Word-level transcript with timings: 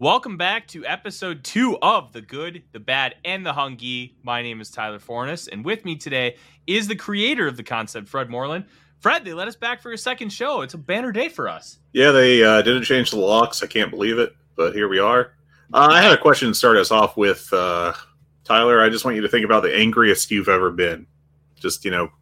Welcome 0.00 0.36
back 0.36 0.68
to 0.68 0.86
episode 0.86 1.42
two 1.42 1.76
of 1.82 2.12
The 2.12 2.20
Good, 2.20 2.62
the 2.70 2.78
Bad, 2.78 3.16
and 3.24 3.44
the 3.44 3.52
Hungee. 3.52 4.12
My 4.22 4.42
name 4.42 4.60
is 4.60 4.70
Tyler 4.70 5.00
Fornes, 5.00 5.48
and 5.48 5.64
with 5.64 5.84
me 5.84 5.96
today 5.96 6.36
is 6.68 6.86
the 6.86 6.94
creator 6.94 7.48
of 7.48 7.56
the 7.56 7.64
concept, 7.64 8.08
Fred 8.08 8.30
Moreland. 8.30 8.66
Fred, 9.00 9.24
they 9.24 9.32
let 9.32 9.48
us 9.48 9.56
back 9.56 9.82
for 9.82 9.90
a 9.90 9.98
second 9.98 10.32
show. 10.32 10.60
It's 10.60 10.74
a 10.74 10.78
banner 10.78 11.10
day 11.10 11.28
for 11.28 11.48
us. 11.48 11.80
Yeah, 11.92 12.12
they 12.12 12.44
uh, 12.44 12.62
didn't 12.62 12.84
change 12.84 13.10
the 13.10 13.18
locks. 13.18 13.60
I 13.60 13.66
can't 13.66 13.90
believe 13.90 14.20
it, 14.20 14.36
but 14.54 14.72
here 14.72 14.86
we 14.86 15.00
are. 15.00 15.32
Uh, 15.74 15.88
I 15.90 16.00
had 16.00 16.12
a 16.12 16.16
question 16.16 16.46
to 16.46 16.54
start 16.54 16.76
us 16.76 16.92
off 16.92 17.16
with, 17.16 17.52
uh, 17.52 17.92
Tyler. 18.44 18.80
I 18.80 18.90
just 18.90 19.04
want 19.04 19.16
you 19.16 19.22
to 19.22 19.28
think 19.28 19.44
about 19.44 19.64
the 19.64 19.76
angriest 19.76 20.30
you've 20.30 20.48
ever 20.48 20.70
been. 20.70 21.08
Just 21.56 21.84
you 21.84 21.90
know, 21.90 22.12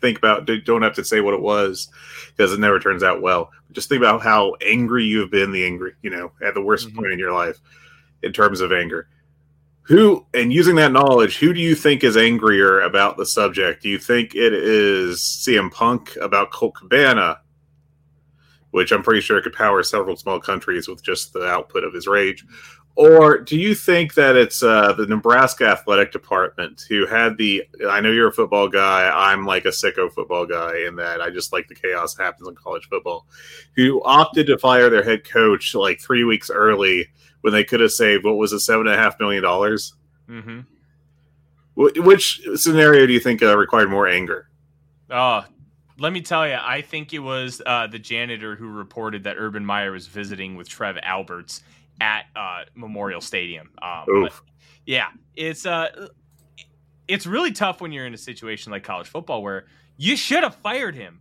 think 0.00 0.18
about. 0.18 0.48
Don't 0.64 0.82
have 0.82 0.94
to 0.94 1.04
say 1.04 1.20
what 1.20 1.34
it 1.34 1.40
was 1.40 1.88
because 2.36 2.52
it 2.52 2.60
never 2.60 2.78
turns 2.80 3.02
out 3.02 3.22
well. 3.22 3.50
Just 3.72 3.88
think 3.88 4.00
about 4.00 4.22
how 4.22 4.54
angry 4.64 5.04
you 5.04 5.20
have 5.20 5.30
been. 5.30 5.52
The 5.52 5.64
angry, 5.64 5.94
you 6.02 6.10
know, 6.10 6.32
at 6.42 6.54
the 6.54 6.62
worst 6.62 6.88
Mhm. 6.88 6.94
point 6.96 7.12
in 7.12 7.18
your 7.18 7.32
life 7.32 7.58
in 8.22 8.32
terms 8.32 8.60
of 8.60 8.72
anger. 8.72 9.08
Who 9.82 10.26
and 10.34 10.52
using 10.52 10.74
that 10.76 10.90
knowledge, 10.92 11.38
who 11.38 11.52
do 11.52 11.60
you 11.60 11.74
think 11.76 12.02
is 12.02 12.16
angrier 12.16 12.80
about 12.80 13.16
the 13.16 13.26
subject? 13.26 13.82
Do 13.82 13.88
you 13.88 13.98
think 13.98 14.34
it 14.34 14.52
is 14.52 15.22
CM 15.22 15.70
Punk 15.70 16.16
about 16.20 16.50
Colt 16.50 16.74
Cabana, 16.74 17.38
which 18.72 18.90
I'm 18.90 19.02
pretty 19.04 19.20
sure 19.20 19.40
could 19.40 19.52
power 19.52 19.82
several 19.84 20.16
small 20.16 20.40
countries 20.40 20.88
with 20.88 21.04
just 21.04 21.32
the 21.32 21.46
output 21.46 21.84
of 21.84 21.94
his 21.94 22.08
rage? 22.08 22.44
Or 22.98 23.36
do 23.38 23.58
you 23.58 23.74
think 23.74 24.14
that 24.14 24.36
it's 24.36 24.62
uh, 24.62 24.94
the 24.94 25.06
Nebraska 25.06 25.66
athletic 25.66 26.12
department 26.12 26.82
who 26.88 27.04
had 27.04 27.36
the? 27.36 27.62
I 27.86 28.00
know 28.00 28.10
you're 28.10 28.28
a 28.28 28.32
football 28.32 28.68
guy. 28.68 29.10
I'm 29.14 29.44
like 29.44 29.66
a 29.66 29.68
sicko 29.68 30.10
football 30.10 30.46
guy 30.46 30.78
in 30.86 30.96
that 30.96 31.20
I 31.20 31.28
just 31.28 31.52
like 31.52 31.68
the 31.68 31.74
chaos 31.74 32.14
that 32.14 32.24
happens 32.24 32.48
in 32.48 32.54
college 32.54 32.88
football. 32.88 33.26
Who 33.74 34.02
opted 34.02 34.46
to 34.46 34.56
fire 34.56 34.88
their 34.88 35.04
head 35.04 35.24
coach 35.24 35.74
like 35.74 36.00
three 36.00 36.24
weeks 36.24 36.48
early 36.48 37.08
when 37.42 37.52
they 37.52 37.64
could 37.64 37.80
have 37.80 37.92
saved 37.92 38.24
what 38.24 38.38
was 38.38 38.54
it 38.54 38.60
seven 38.60 38.86
and 38.86 38.96
a 38.96 38.98
half 38.98 39.20
million 39.20 39.42
dollars? 39.42 39.92
Mm-hmm. 40.26 40.60
Wh- 41.74 42.02
Which 42.02 42.40
scenario 42.54 43.06
do 43.06 43.12
you 43.12 43.20
think 43.20 43.42
uh, 43.42 43.58
required 43.58 43.90
more 43.90 44.08
anger? 44.08 44.48
Oh, 45.10 45.44
let 45.98 46.12
me 46.12 46.22
tell 46.22 46.48
you, 46.48 46.56
I 46.60 46.80
think 46.80 47.12
it 47.12 47.18
was 47.18 47.60
uh, 47.64 47.86
the 47.86 47.98
janitor 47.98 48.56
who 48.56 48.68
reported 48.68 49.24
that 49.24 49.36
Urban 49.38 49.64
Meyer 49.64 49.92
was 49.92 50.06
visiting 50.06 50.56
with 50.56 50.68
Trev 50.68 50.98
Alberts 51.02 51.62
at 52.00 52.26
uh, 52.34 52.62
Memorial 52.74 53.20
Stadium. 53.20 53.70
Um, 53.82 54.28
yeah, 54.84 55.08
it's 55.34 55.66
uh, 55.66 56.08
it's 57.08 57.26
really 57.26 57.52
tough 57.52 57.80
when 57.80 57.92
you're 57.92 58.06
in 58.06 58.14
a 58.14 58.18
situation 58.18 58.72
like 58.72 58.84
college 58.84 59.08
football 59.08 59.42
where 59.42 59.66
you 59.96 60.16
should 60.16 60.42
have 60.42 60.54
fired 60.56 60.94
him 60.94 61.20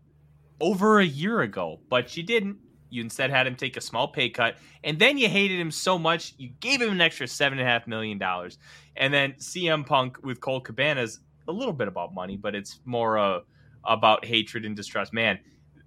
over 0.59 0.99
a 0.99 1.05
year 1.05 1.41
ago, 1.41 1.79
but 1.89 2.15
you 2.15 2.23
didn't. 2.23 2.57
You 2.89 3.01
instead 3.01 3.29
had 3.29 3.45
him 3.47 3.55
take 3.55 3.75
a 3.75 3.81
small 3.81 4.07
pay 4.07 4.29
cut, 4.29 4.57
and 4.83 4.97
then 4.99 5.17
you 5.17 5.27
hated 5.27 5.59
him 5.59 5.71
so 5.71 5.97
much 5.97 6.33
you 6.37 6.49
gave 6.59 6.81
him 6.81 6.91
an 6.91 7.01
extra 7.01 7.27
seven 7.27 7.59
and 7.59 7.67
a 7.67 7.69
half 7.69 7.87
million 7.87 8.17
dollars. 8.17 8.57
And 8.95 9.13
then 9.13 9.33
CM 9.33 9.85
Punk 9.85 10.23
with 10.23 10.39
Colt 10.39 10.63
Cabana's 10.63 11.19
a 11.47 11.51
little 11.51 11.73
bit 11.73 11.87
about 11.87 12.13
money, 12.13 12.37
but 12.37 12.55
it's 12.55 12.79
more 12.85 13.17
uh, 13.17 13.39
about 13.83 14.23
hatred 14.23 14.65
and 14.65 14.75
distrust. 14.75 15.13
Man, 15.13 15.39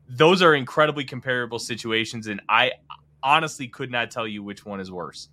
those 0.09 0.43
are 0.43 0.55
incredibly 0.55 1.05
comparable 1.05 1.59
situations, 1.59 2.27
and 2.27 2.41
I 2.49 2.73
honestly 3.23 3.69
could 3.69 3.91
not 3.91 4.11
tell 4.11 4.27
you 4.27 4.43
which 4.43 4.65
one 4.65 4.81
is 4.81 4.91
worse. 4.91 5.29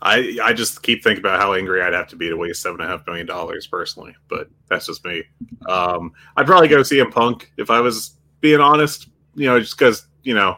I 0.00 0.38
I 0.42 0.52
just 0.52 0.82
keep 0.82 1.02
thinking 1.02 1.24
about 1.24 1.40
how 1.40 1.54
angry 1.54 1.82
I'd 1.82 1.92
have 1.92 2.08
to 2.08 2.16
be 2.16 2.28
to 2.28 2.36
waste 2.36 2.62
seven 2.62 2.80
and 2.80 2.88
a 2.88 2.96
half 2.96 3.06
million 3.06 3.26
dollars 3.26 3.66
personally, 3.66 4.14
but 4.28 4.48
that's 4.68 4.86
just 4.86 5.04
me. 5.04 5.24
Um, 5.68 6.12
I'd 6.36 6.46
probably 6.46 6.68
go 6.68 6.78
CM 6.78 7.10
Punk 7.10 7.52
if 7.56 7.70
I 7.70 7.80
was 7.80 8.16
being 8.40 8.60
honest. 8.60 9.08
You 9.34 9.46
know, 9.46 9.58
just 9.58 9.76
because 9.76 10.06
you 10.22 10.34
know 10.34 10.56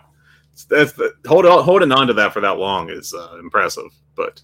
that's 0.69 0.93
the, 0.93 1.12
hold 1.27 1.47
on, 1.47 1.65
holding 1.65 1.93
on 1.93 2.06
to 2.09 2.12
that 2.15 2.33
for 2.33 2.41
that 2.41 2.59
long 2.59 2.91
is 2.91 3.15
uh, 3.15 3.37
impressive. 3.39 3.91
But 4.15 4.43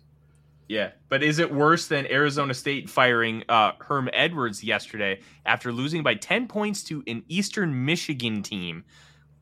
Yeah, 0.68 0.92
but 1.08 1.22
is 1.22 1.38
it 1.38 1.52
worse 1.52 1.88
than 1.88 2.10
Arizona 2.10 2.54
State 2.54 2.88
firing 2.88 3.44
uh, 3.48 3.72
Herm 3.80 4.08
Edwards 4.12 4.64
yesterday 4.64 5.20
after 5.44 5.72
losing 5.72 6.02
by 6.02 6.14
10 6.14 6.48
points 6.48 6.82
to 6.84 7.02
an 7.06 7.22
Eastern 7.28 7.84
Michigan 7.84 8.42
team 8.42 8.84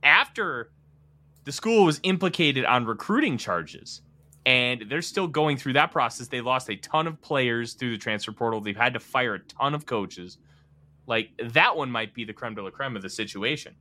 after 0.02 0.70
the 1.44 1.52
school 1.52 1.84
was 1.84 2.00
implicated 2.02 2.64
on 2.64 2.84
recruiting 2.86 3.38
charges? 3.38 4.02
And 4.46 4.84
they're 4.90 5.00
still 5.02 5.26
going 5.26 5.56
through 5.56 5.72
that 5.74 5.90
process. 5.90 6.28
They 6.28 6.42
lost 6.42 6.68
a 6.68 6.76
ton 6.76 7.06
of 7.06 7.20
players 7.22 7.72
through 7.72 7.92
the 7.92 7.98
transfer 7.98 8.30
portal. 8.32 8.60
They've 8.60 8.76
had 8.76 8.92
to 8.92 9.00
fire 9.00 9.34
a 9.36 9.38
ton 9.40 9.74
of 9.74 9.86
coaches. 9.86 10.36
Like 11.06 11.30
that 11.42 11.74
one 11.76 11.90
might 11.90 12.12
be 12.14 12.24
the 12.24 12.32
creme 12.34 12.54
de 12.54 12.62
la 12.62 12.68
creme 12.70 12.94
of 12.96 13.00
the 13.02 13.08
situation. 13.08 13.74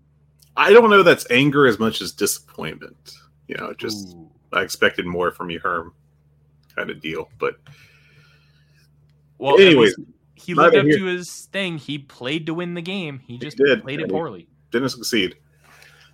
I 0.55 0.71
don't 0.71 0.89
know 0.89 1.03
that's 1.03 1.29
anger 1.31 1.65
as 1.67 1.79
much 1.79 1.99
as 1.99 2.11
disappointment. 2.13 3.13
You 3.47 3.55
know, 3.55 3.73
just 3.73 4.15
Ooh. 4.15 4.29
I 4.53 4.61
expected 4.61 5.05
more 5.05 5.31
from 5.31 5.49
you, 5.49 5.59
Herm, 5.59 5.93
kind 6.75 6.89
of 6.89 7.01
deal. 7.01 7.29
But 7.39 7.55
Well, 9.37 9.59
Anyways, 9.59 9.95
he 10.35 10.53
lived 10.53 10.75
up 10.75 10.85
here- 10.85 10.97
to 10.99 11.05
his 11.05 11.45
thing. 11.47 11.77
He 11.77 11.97
played 11.99 12.45
to 12.45 12.53
win 12.53 12.73
the 12.73 12.81
game. 12.81 13.19
He 13.19 13.37
just 13.37 13.57
did. 13.57 13.81
played 13.83 13.99
it 13.99 14.09
poorly. 14.09 14.47
didn't 14.71 14.89
succeed. 14.89 15.35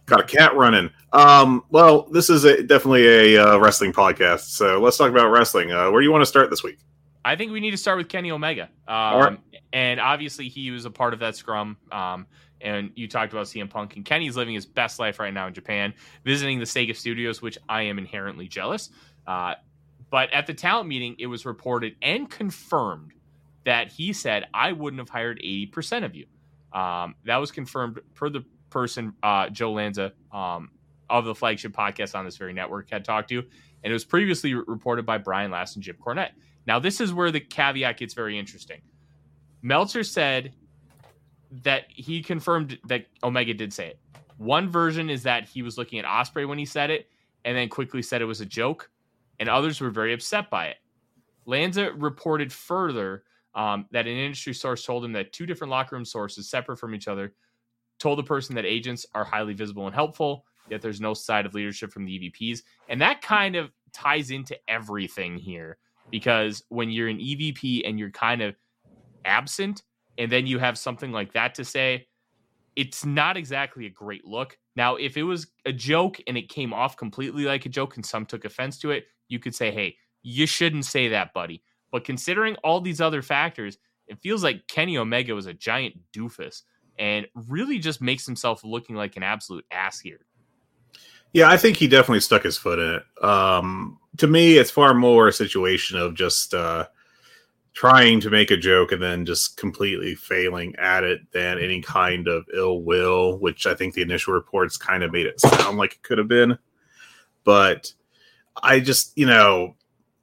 Got 0.09 0.21
a 0.21 0.23
cat 0.23 0.55
running. 0.55 0.89
Um, 1.13 1.63
well, 1.69 2.03
this 2.11 2.29
is 2.29 2.43
a, 2.43 2.63
definitely 2.63 3.35
a 3.35 3.43
uh, 3.43 3.57
wrestling 3.57 3.93
podcast, 3.93 4.41
so 4.41 4.79
let's 4.79 4.97
talk 4.97 5.09
about 5.09 5.29
wrestling. 5.29 5.71
Uh, 5.71 5.91
where 5.91 6.01
do 6.01 6.05
you 6.05 6.11
want 6.11 6.21
to 6.21 6.25
start 6.25 6.49
this 6.49 6.63
week? 6.63 6.79
I 7.23 7.35
think 7.35 7.51
we 7.51 7.59
need 7.59 7.71
to 7.71 7.77
start 7.77 7.97
with 7.97 8.09
Kenny 8.09 8.31
Omega. 8.31 8.69
Um, 8.87 9.19
right. 9.19 9.39
And 9.73 9.99
obviously, 9.99 10.49
he 10.49 10.71
was 10.71 10.85
a 10.85 10.89
part 10.89 11.13
of 11.13 11.19
that 11.19 11.35
scrum. 11.35 11.77
Um, 11.91 12.25
and 12.61 12.91
you 12.95 13.07
talked 13.07 13.31
about 13.31 13.45
CM 13.45 13.69
Punk, 13.69 13.95
and 13.95 14.03
Kenny's 14.03 14.35
living 14.35 14.53
his 14.53 14.65
best 14.65 14.99
life 14.99 15.19
right 15.19 15.33
now 15.33 15.47
in 15.47 15.53
Japan, 15.53 15.93
visiting 16.25 16.59
the 16.59 16.65
Sega 16.65 16.95
studios, 16.95 17.41
which 17.41 17.57
I 17.69 17.83
am 17.83 17.97
inherently 17.97 18.47
jealous. 18.47 18.89
Uh, 19.27 19.55
but 20.09 20.31
at 20.33 20.47
the 20.47 20.53
talent 20.53 20.87
meeting, 20.87 21.15
it 21.19 21.27
was 21.27 21.45
reported 21.45 21.95
and 22.01 22.29
confirmed 22.29 23.13
that 23.65 23.91
he 23.91 24.13
said, 24.13 24.47
I 24.53 24.71
wouldn't 24.71 24.99
have 24.99 25.09
hired 25.09 25.39
80% 25.39 26.03
of 26.03 26.15
you. 26.15 26.25
Um, 26.73 27.15
that 27.25 27.37
was 27.37 27.51
confirmed 27.51 27.99
per 28.15 28.29
the 28.29 28.43
person, 28.69 29.13
uh, 29.23 29.49
Joe 29.49 29.73
Lanza 29.73 30.13
um, 30.31 30.71
of 31.09 31.25
the 31.25 31.35
flagship 31.35 31.73
podcast 31.73 32.15
on 32.15 32.25
this 32.25 32.37
very 32.37 32.53
network 32.53 32.89
had 32.89 33.03
talked 33.03 33.29
to. 33.29 33.39
And 33.39 33.91
it 33.91 33.93
was 33.93 34.05
previously 34.05 34.53
reported 34.53 35.05
by 35.05 35.17
Brian 35.17 35.51
Last 35.51 35.75
and 35.75 35.83
Jim 35.83 35.95
Cornette. 35.95 36.31
Now, 36.65 36.79
this 36.79 37.01
is 37.01 37.13
where 37.13 37.31
the 37.31 37.39
caveat 37.39 37.97
gets 37.97 38.13
very 38.13 38.37
interesting. 38.37 38.81
Meltzer 39.61 40.03
said 40.03 40.53
that 41.63 41.85
he 41.89 42.21
confirmed 42.21 42.77
that 42.87 43.05
Omega 43.23 43.53
did 43.53 43.73
say 43.73 43.87
it. 43.87 43.99
One 44.37 44.69
version 44.69 45.09
is 45.09 45.23
that 45.23 45.49
he 45.49 45.61
was 45.61 45.77
looking 45.77 45.99
at 45.99 46.05
Ospreay 46.05 46.47
when 46.47 46.57
he 46.57 46.65
said 46.65 46.91
it, 46.91 47.09
and 47.43 47.57
then 47.57 47.69
quickly 47.69 48.01
said 48.01 48.21
it 48.21 48.25
was 48.25 48.41
a 48.41 48.45
joke, 48.45 48.89
and 49.39 49.49
others 49.49 49.81
were 49.81 49.89
very 49.89 50.13
upset 50.13 50.49
by 50.49 50.67
it. 50.67 50.77
Lanza 51.45 51.91
reported 51.93 52.53
further 52.53 53.23
um, 53.55 53.87
that 53.91 54.07
an 54.07 54.15
industry 54.15 54.53
source 54.53 54.85
told 54.85 55.03
him 55.03 55.13
that 55.13 55.33
two 55.33 55.45
different 55.45 55.71
locker 55.71 55.95
room 55.95 56.05
sources, 56.05 56.49
separate 56.49 56.77
from 56.77 56.93
each 56.93 57.07
other, 57.07 57.33
told 57.99 58.17
the 58.17 58.23
person 58.23 58.55
that 58.55 58.65
agents 58.65 59.05
are 59.13 59.23
highly 59.23 59.53
visible 59.53 59.85
and 59.85 59.95
helpful, 59.95 60.45
yet 60.69 60.81
there's 60.81 61.01
no 61.01 61.13
side 61.13 61.45
of 61.45 61.53
leadership 61.53 61.91
from 61.91 62.05
the 62.05 62.19
EVPs. 62.19 62.61
And 62.87 63.01
that 63.01 63.21
kind 63.21 63.55
of 63.55 63.71
ties 63.93 64.31
into 64.31 64.57
everything 64.67 65.37
here 65.37 65.77
because 66.11 66.63
when 66.69 66.89
you're 66.89 67.07
an 67.07 67.19
EVP 67.19 67.87
and 67.87 67.99
you're 67.99 68.11
kind 68.11 68.41
of 68.41 68.55
absent, 69.25 69.83
and 70.17 70.31
then 70.31 70.45
you 70.45 70.59
have 70.59 70.77
something 70.77 71.11
like 71.11 71.33
that 71.33 71.55
to 71.55 71.63
say, 71.63 72.07
it's 72.75 73.05
not 73.05 73.37
exactly 73.37 73.85
a 73.85 73.89
great 73.89 74.25
look. 74.25 74.57
Now, 74.75 74.95
if 74.95 75.17
it 75.17 75.23
was 75.23 75.47
a 75.65 75.71
joke 75.71 76.19
and 76.27 76.37
it 76.37 76.49
came 76.49 76.73
off 76.73 76.97
completely 76.97 77.43
like 77.43 77.65
a 77.65 77.69
joke 77.69 77.95
and 77.95 78.05
some 78.05 78.25
took 78.25 78.45
offense 78.45 78.77
to 78.79 78.91
it, 78.91 79.05
you 79.27 79.39
could 79.39 79.55
say, 79.55 79.71
hey, 79.71 79.95
you 80.21 80.45
shouldn't 80.45 80.85
say 80.85 81.07
that, 81.09 81.33
buddy. 81.33 81.63
But 81.91 82.03
considering 82.03 82.55
all 82.63 82.81
these 82.81 83.01
other 83.01 83.21
factors, 83.21 83.77
it 84.07 84.19
feels 84.21 84.43
like 84.43 84.67
Kenny 84.67 84.97
Omega 84.97 85.33
was 85.33 85.45
a 85.45 85.53
giant 85.53 85.95
doofus 86.15 86.63
and 86.99 87.25
really 87.33 87.79
just 87.79 88.01
makes 88.01 88.25
himself 88.25 88.63
looking 88.63 88.95
like 88.95 89.15
an 89.15 89.23
absolute 89.23 89.65
ass 89.71 89.99
here. 89.99 90.19
Yeah, 91.33 91.49
I 91.49 91.57
think 91.57 91.77
he 91.77 91.87
definitely 91.87 92.19
stuck 92.19 92.43
his 92.43 92.57
foot 92.57 92.79
in 92.79 92.95
it. 92.95 93.23
Um, 93.23 93.99
to 94.17 94.27
me, 94.27 94.57
it's 94.57 94.71
far 94.71 94.93
more 94.93 95.27
a 95.27 95.33
situation 95.33 95.97
of 95.97 96.15
just 96.15 96.53
uh, 96.53 96.87
trying 97.73 98.19
to 98.19 98.29
make 98.29 98.51
a 98.51 98.57
joke 98.57 98.91
and 98.91 99.01
then 99.01 99.25
just 99.25 99.55
completely 99.55 100.15
failing 100.15 100.75
at 100.77 101.03
it 101.03 101.21
than 101.31 101.59
any 101.59 101.81
kind 101.81 102.27
of 102.27 102.45
ill 102.53 102.81
will, 102.81 103.37
which 103.37 103.65
I 103.65 103.75
think 103.75 103.93
the 103.93 104.01
initial 104.01 104.33
reports 104.33 104.75
kind 104.75 105.03
of 105.03 105.11
made 105.11 105.27
it 105.27 105.39
sound 105.39 105.77
like 105.77 105.93
it 105.93 106.01
could 106.01 106.17
have 106.17 106.27
been. 106.27 106.57
But 107.43 107.93
I 108.61 108.79
just, 108.79 109.17
you 109.17 109.25
know, 109.25 109.75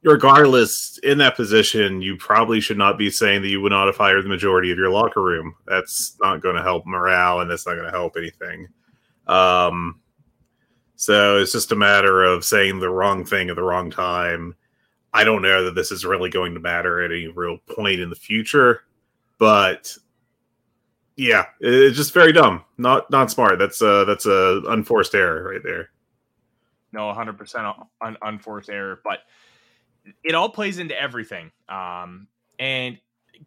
regardless, 0.07 0.97
in 0.99 1.17
that 1.19 1.35
position, 1.35 2.01
you 2.01 2.17
probably 2.17 2.59
should 2.59 2.77
not 2.77 2.97
be 2.97 3.09
saying 3.09 3.41
that 3.41 3.49
you 3.49 3.61
would 3.61 3.71
not 3.71 3.87
have 3.87 3.97
hired 3.97 4.23
the 4.23 4.29
majority 4.29 4.71
of 4.71 4.77
your 4.77 4.89
locker 4.89 5.21
room. 5.21 5.55
That's 5.67 6.17
not 6.21 6.41
going 6.41 6.55
to 6.55 6.63
help 6.63 6.85
morale 6.85 7.41
and 7.41 7.51
that's 7.51 7.67
not 7.67 7.75
going 7.75 7.85
to 7.85 7.91
help 7.91 8.15
anything. 8.17 8.67
Um, 9.27 9.99
so 10.95 11.37
it's 11.37 11.51
just 11.51 11.71
a 11.71 11.75
matter 11.75 12.23
of 12.23 12.43
saying 12.43 12.79
the 12.79 12.89
wrong 12.89 13.23
thing 13.23 13.49
at 13.49 13.55
the 13.55 13.63
wrong 13.63 13.91
time. 13.91 14.55
I 15.13 15.23
don't 15.23 15.41
know 15.41 15.63
that 15.65 15.75
this 15.75 15.91
is 15.91 16.05
really 16.05 16.29
going 16.29 16.53
to 16.53 16.59
matter 16.59 17.01
at 17.01 17.11
any 17.11 17.27
real 17.27 17.57
point 17.69 17.99
in 17.99 18.09
the 18.09 18.15
future, 18.15 18.81
but 19.37 19.95
yeah, 21.15 21.45
it's 21.59 21.97
just 21.97 22.13
very 22.13 22.31
dumb. 22.31 22.63
Not 22.77 23.09
not 23.09 23.31
smart. 23.31 23.57
That's 23.57 23.81
a 23.81 24.05
that's 24.05 24.25
a 24.25 24.61
unforced 24.67 25.15
error 25.15 25.49
right 25.51 25.63
there. 25.63 25.89
No, 26.93 27.01
100% 27.01 27.85
un- 28.01 28.17
unforced 28.21 28.69
error, 28.69 29.01
but 29.03 29.19
it 30.23 30.35
all 30.35 30.49
plays 30.49 30.79
into 30.79 30.99
everything. 30.99 31.51
Um, 31.69 32.27
and 32.59 32.97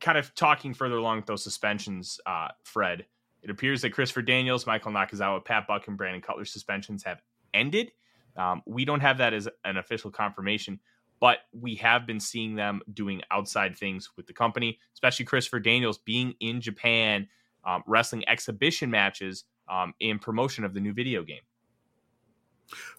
kind 0.00 0.18
of 0.18 0.34
talking 0.34 0.74
further 0.74 0.96
along 0.96 1.16
with 1.16 1.26
those 1.26 1.42
suspensions, 1.42 2.20
uh, 2.26 2.48
Fred, 2.62 3.06
it 3.42 3.50
appears 3.50 3.82
that 3.82 3.90
Christopher 3.90 4.22
Daniels, 4.22 4.66
Michael 4.66 4.92
Nakazawa, 4.92 5.44
Pat 5.44 5.66
Buck, 5.66 5.88
and 5.88 5.96
Brandon 5.96 6.20
Cutler 6.20 6.44
suspensions 6.44 7.02
have 7.04 7.22
ended. 7.54 7.92
Um, 8.36 8.62
we 8.66 8.84
don't 8.84 9.00
have 9.00 9.18
that 9.18 9.34
as 9.34 9.48
an 9.64 9.76
official 9.76 10.10
confirmation, 10.10 10.78
but 11.20 11.38
we 11.52 11.74
have 11.76 12.06
been 12.06 12.20
seeing 12.20 12.54
them 12.54 12.80
doing 12.92 13.22
outside 13.30 13.76
things 13.76 14.10
with 14.16 14.26
the 14.26 14.32
company, 14.32 14.78
especially 14.94 15.24
Christopher 15.24 15.60
Daniels 15.60 15.98
being 15.98 16.34
in 16.40 16.60
Japan, 16.60 17.28
um, 17.64 17.82
wrestling 17.86 18.26
exhibition 18.28 18.90
matches 18.90 19.44
um, 19.68 19.94
in 20.00 20.18
promotion 20.18 20.64
of 20.64 20.74
the 20.74 20.80
new 20.80 20.92
video 20.92 21.22
game. 21.22 21.40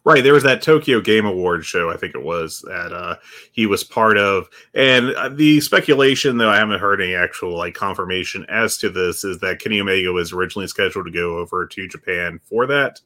Right, 0.04 0.24
there 0.24 0.34
was 0.34 0.44
that 0.44 0.64
Tokyo 0.64 1.00
Game 1.00 1.28
Award 1.28 1.64
show, 1.64 1.92
I 1.92 1.98
think 1.98 2.16
it 2.16 2.24
was 2.24 2.62
that 2.62 2.92
uh, 2.92 3.18
he 3.52 3.68
was 3.68 3.84
part 3.84 4.18
of, 4.18 4.50
and 4.74 5.12
uh, 5.12 5.30
the 5.30 5.62
speculation, 5.62 6.40
though 6.40 6.50
I 6.50 6.58
haven't 6.58 6.80
heard 6.80 7.02
any 7.02 7.14
actual 7.14 7.56
like 7.56 7.76
confirmation 7.76 8.44
as 8.50 8.80
to 8.80 8.90
this, 8.90 9.24
is 9.24 9.38
that 9.42 9.60
Kenny 9.60 9.80
Omega 9.80 10.12
was 10.12 10.34
originally 10.34 10.68
scheduled 10.68 11.06
to 11.06 11.12
go 11.12 11.38
over 11.38 11.68
to 11.68 11.88
Japan 11.88 12.40
for 12.46 12.66
that, 12.66 13.00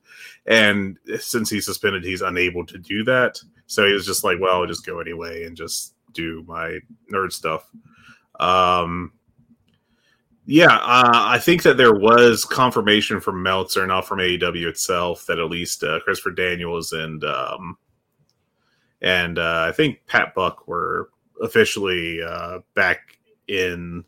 and 0.46 0.98
since 1.20 1.50
he's 1.50 1.66
suspended, 1.66 2.06
he's 2.06 2.22
unable 2.22 2.66
to 2.66 2.78
do 2.78 3.04
that. 3.04 3.42
So 3.68 3.86
he 3.86 3.92
was 3.92 4.06
just 4.06 4.24
like, 4.24 4.40
"Well, 4.40 4.62
I'll 4.62 4.66
just 4.66 4.86
go 4.86 5.02
anyway 5.02 5.44
and 5.44 5.58
just 5.58 5.96
do 6.14 6.46
my 6.48 6.80
nerd 7.12 7.34
stuff." 7.34 7.70
Um, 8.40 9.12
yeah, 10.46 10.76
uh, 10.76 11.12
I 11.14 11.40
think 11.40 11.64
that 11.64 11.78
there 11.78 11.94
was 11.94 12.46
confirmation 12.46 13.20
from 13.20 13.42
Meltzer, 13.42 13.86
not 13.88 14.08
from 14.08 14.20
AEW 14.20 14.68
itself, 14.68 15.26
that 15.26 15.40
at 15.40 15.50
least 15.50 15.84
uh, 15.84 16.00
Christopher 16.02 16.32
Daniels 16.32 16.92
and 16.94 17.24
um, 17.24 17.78
and 19.02 19.40
uh, 19.40 19.66
I 19.68 19.72
think 19.72 20.00
Pat 20.08 20.36
Buck 20.36 20.68
were 20.68 21.10
officially 21.42 22.22
uh, 22.22 22.60
back 22.76 23.18
in 23.48 24.04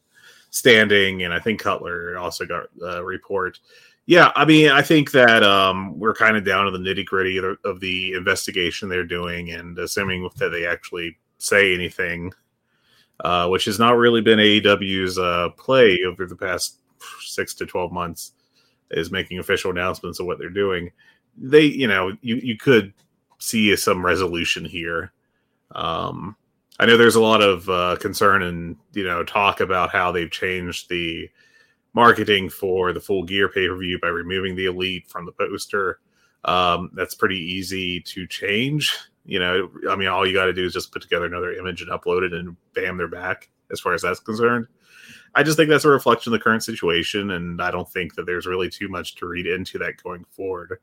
standing, 0.51 1.23
and 1.23 1.33
I 1.33 1.39
think 1.39 1.59
Cutler 1.59 2.17
also 2.17 2.45
got 2.45 2.67
a 2.85 3.03
report. 3.03 3.59
Yeah, 4.05 4.31
I 4.35 4.45
mean, 4.45 4.69
I 4.69 4.81
think 4.81 5.11
that 5.11 5.43
um, 5.43 5.99
we're 5.99 6.13
kind 6.13 6.37
of 6.37 6.45
down 6.45 6.65
to 6.65 6.71
the 6.71 6.77
nitty 6.77 7.05
gritty 7.05 7.39
of 7.39 7.79
the 7.79 8.13
investigation 8.13 8.89
they're 8.89 9.03
doing, 9.03 9.51
and 9.51 9.77
assuming 9.79 10.29
that 10.37 10.49
they 10.49 10.65
actually 10.65 11.17
say 11.39 11.73
anything 11.73 12.31
uh, 13.23 13.47
which 13.47 13.65
has 13.65 13.79
not 13.79 13.97
really 13.97 14.21
been 14.21 14.39
AEW's 14.39 15.17
uh, 15.17 15.49
play 15.57 15.99
over 16.05 16.25
the 16.25 16.35
past 16.35 16.79
six 17.21 17.53
to 17.55 17.65
12 17.65 17.91
months, 17.91 18.33
is 18.91 19.11
making 19.11 19.39
official 19.39 19.71
announcements 19.71 20.19
of 20.19 20.25
what 20.25 20.39
they're 20.39 20.49
doing. 20.49 20.91
They, 21.37 21.63
you 21.63 21.87
know, 21.87 22.13
you, 22.21 22.35
you 22.35 22.57
could 22.57 22.93
see 23.39 23.75
some 23.75 24.05
resolution 24.05 24.65
here. 24.65 25.11
Um, 25.73 26.35
I 26.79 26.85
know 26.85 26.97
there's 26.97 27.15
a 27.15 27.21
lot 27.21 27.41
of 27.41 27.69
uh, 27.69 27.97
concern 27.99 28.43
and, 28.43 28.77
you 28.93 29.03
know, 29.03 29.23
talk 29.23 29.59
about 29.59 29.91
how 29.91 30.11
they've 30.11 30.31
changed 30.31 30.89
the 30.89 31.29
marketing 31.93 32.49
for 32.49 32.93
the 32.93 32.99
full 32.99 33.23
gear 33.23 33.49
pay 33.49 33.67
per 33.67 33.75
view 33.75 33.99
by 33.99 34.09
removing 34.09 34.55
the 34.55 34.65
elite 34.65 35.07
from 35.07 35.25
the 35.25 35.31
poster. 35.31 35.99
Um, 36.45 36.91
that's 36.93 37.15
pretty 37.15 37.39
easy 37.39 37.99
to 38.01 38.27
change 38.27 38.95
you 39.27 39.39
know, 39.39 39.69
I 39.89 39.95
mean, 39.95 40.07
all 40.07 40.25
you 40.25 40.33
got 40.33 40.45
to 40.45 40.53
do 40.53 40.65
is 40.65 40.73
just 40.73 40.91
put 40.91 41.01
together 41.01 41.25
another 41.25 41.51
image 41.53 41.81
and 41.81 41.91
upload 41.91 42.23
it, 42.23 42.33
and 42.33 42.55
bam, 42.73 42.97
they're 42.97 43.07
back. 43.07 43.49
As 43.69 43.81
far 43.81 43.93
as 43.93 44.01
that's 44.01 44.21
concerned, 44.21 44.67
I 45.35 45.43
just 45.43 45.57
think 45.57 45.69
that's 45.69 45.83
a 45.83 45.89
reflection 45.89 46.33
of 46.33 46.39
the 46.39 46.43
current 46.43 46.63
situation, 46.63 47.31
and 47.31 47.61
I 47.61 47.69
don't 47.69 47.89
think 47.89 48.15
that 48.15 48.25
there's 48.25 48.47
really 48.47 48.69
too 48.69 48.87
much 48.87 49.15
to 49.15 49.27
read 49.27 49.45
into 49.45 49.77
that 49.79 50.01
going 50.01 50.25
forward. 50.31 50.79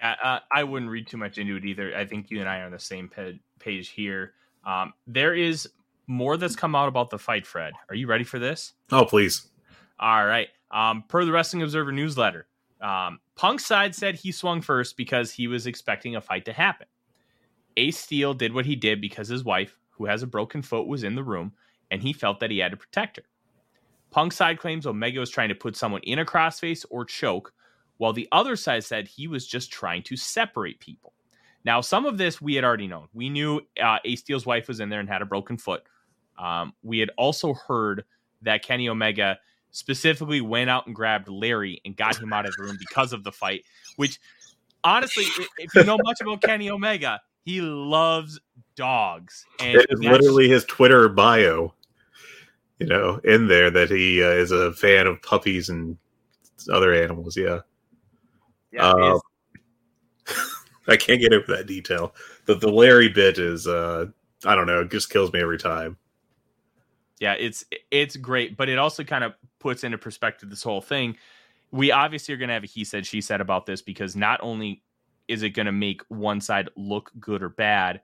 Uh, 0.00 0.38
I 0.50 0.62
wouldn't 0.62 0.90
read 0.90 1.08
too 1.08 1.16
much 1.16 1.36
into 1.36 1.56
it 1.56 1.64
either. 1.64 1.94
I 1.94 2.06
think 2.06 2.30
you 2.30 2.40
and 2.40 2.48
I 2.48 2.60
are 2.60 2.66
on 2.66 2.70
the 2.70 2.78
same 2.78 3.10
page 3.58 3.88
here. 3.88 4.34
Um, 4.64 4.94
there 5.06 5.34
is 5.34 5.68
more 6.06 6.36
that's 6.36 6.56
come 6.56 6.74
out 6.74 6.88
about 6.88 7.10
the 7.10 7.18
fight, 7.18 7.46
Fred. 7.46 7.74
Are 7.88 7.94
you 7.94 8.06
ready 8.06 8.24
for 8.24 8.38
this? 8.38 8.72
Oh, 8.92 9.04
please. 9.04 9.48
All 9.98 10.24
right. 10.24 10.48
Um, 10.70 11.04
per 11.08 11.24
the 11.24 11.32
Wrestling 11.32 11.62
Observer 11.62 11.92
newsletter, 11.92 12.46
um, 12.80 13.18
Punk's 13.40 13.64
side 13.64 13.94
said 13.94 14.16
he 14.16 14.32
swung 14.32 14.60
first 14.60 14.98
because 14.98 15.32
he 15.32 15.46
was 15.46 15.66
expecting 15.66 16.14
a 16.14 16.20
fight 16.20 16.44
to 16.44 16.52
happen. 16.52 16.86
Ace 17.78 17.96
Steel 17.96 18.34
did 18.34 18.52
what 18.52 18.66
he 18.66 18.76
did 18.76 19.00
because 19.00 19.28
his 19.28 19.44
wife, 19.44 19.78
who 19.92 20.04
has 20.04 20.22
a 20.22 20.26
broken 20.26 20.60
foot, 20.60 20.86
was 20.86 21.04
in 21.04 21.14
the 21.14 21.24
room 21.24 21.54
and 21.90 22.02
he 22.02 22.12
felt 22.12 22.38
that 22.40 22.50
he 22.50 22.58
had 22.58 22.70
to 22.72 22.76
protect 22.76 23.16
her. 23.16 23.22
Punk 24.10 24.34
side 24.34 24.58
claims 24.58 24.86
Omega 24.86 25.20
was 25.20 25.30
trying 25.30 25.48
to 25.48 25.54
put 25.54 25.74
someone 25.74 26.02
in 26.02 26.18
a 26.18 26.24
crossface 26.26 26.84
or 26.90 27.06
choke, 27.06 27.54
while 27.96 28.12
the 28.12 28.28
other 28.30 28.56
side 28.56 28.84
said 28.84 29.08
he 29.08 29.26
was 29.26 29.46
just 29.46 29.72
trying 29.72 30.02
to 30.02 30.18
separate 30.18 30.78
people. 30.78 31.14
Now, 31.64 31.80
some 31.80 32.04
of 32.04 32.18
this 32.18 32.42
we 32.42 32.56
had 32.56 32.64
already 32.64 32.88
known. 32.88 33.08
We 33.14 33.30
knew 33.30 33.62
uh, 33.82 34.00
Ace 34.04 34.20
Steel's 34.20 34.44
wife 34.44 34.68
was 34.68 34.80
in 34.80 34.90
there 34.90 35.00
and 35.00 35.08
had 35.08 35.22
a 35.22 35.26
broken 35.26 35.56
foot. 35.56 35.82
Um, 36.38 36.74
we 36.82 36.98
had 36.98 37.10
also 37.16 37.54
heard 37.54 38.04
that 38.42 38.62
Kenny 38.62 38.90
Omega 38.90 39.38
specifically 39.72 40.40
went 40.40 40.70
out 40.70 40.86
and 40.86 40.94
grabbed 40.94 41.28
Larry 41.28 41.80
and 41.84 41.96
got 41.96 42.16
him 42.16 42.32
out 42.32 42.46
of 42.46 42.54
the 42.56 42.62
room 42.62 42.76
because 42.78 43.12
of 43.12 43.24
the 43.24 43.32
fight. 43.32 43.64
Which, 43.96 44.18
honestly, 44.84 45.24
if 45.58 45.74
you 45.74 45.84
know 45.84 45.98
much 46.02 46.20
about 46.20 46.42
Kenny 46.42 46.70
Omega, 46.70 47.20
he 47.44 47.60
loves 47.60 48.40
dogs. 48.76 49.44
And 49.58 49.76
it 49.76 49.86
is 49.90 50.00
literally 50.00 50.48
his 50.48 50.64
Twitter 50.64 51.08
bio, 51.08 51.74
you 52.78 52.86
know, 52.86 53.20
in 53.24 53.48
there 53.48 53.70
that 53.70 53.90
he 53.90 54.22
uh, 54.22 54.28
is 54.28 54.52
a 54.52 54.72
fan 54.72 55.06
of 55.06 55.22
puppies 55.22 55.68
and 55.68 55.96
other 56.72 56.92
animals. 56.94 57.36
Yeah. 57.36 57.60
Yeah. 58.72 58.90
Uh, 58.90 59.18
I 60.88 60.96
can't 60.96 61.20
get 61.20 61.32
over 61.32 61.56
that 61.56 61.66
detail. 61.66 62.14
The 62.46 62.54
the 62.54 62.70
Larry 62.70 63.08
bit 63.08 63.38
is, 63.38 63.66
uh, 63.66 64.06
I 64.44 64.54
don't 64.54 64.66
know, 64.66 64.80
it 64.80 64.90
just 64.90 65.10
kills 65.10 65.32
me 65.32 65.40
every 65.40 65.58
time 65.58 65.96
yeah, 67.20 67.34
it's 67.34 67.64
it's 67.90 68.16
great, 68.16 68.56
but 68.56 68.68
it 68.68 68.78
also 68.78 69.04
kind 69.04 69.24
of 69.24 69.34
puts 69.60 69.84
into 69.84 69.98
perspective 69.98 70.50
this 70.50 70.62
whole 70.62 70.80
thing. 70.80 71.16
We 71.70 71.92
obviously 71.92 72.34
are 72.34 72.38
going 72.38 72.48
to 72.48 72.54
have 72.54 72.64
a 72.64 72.66
he 72.66 72.84
said 72.84 73.06
she 73.06 73.20
said 73.20 73.40
about 73.40 73.66
this 73.66 73.82
because 73.82 74.16
not 74.16 74.40
only 74.42 74.82
is 75.28 75.42
it 75.44 75.50
going 75.50 75.66
to 75.66 75.72
make 75.72 76.02
one 76.08 76.40
side 76.40 76.70
look 76.76 77.12
good 77.20 77.42
or 77.42 77.50
bad, 77.50 78.00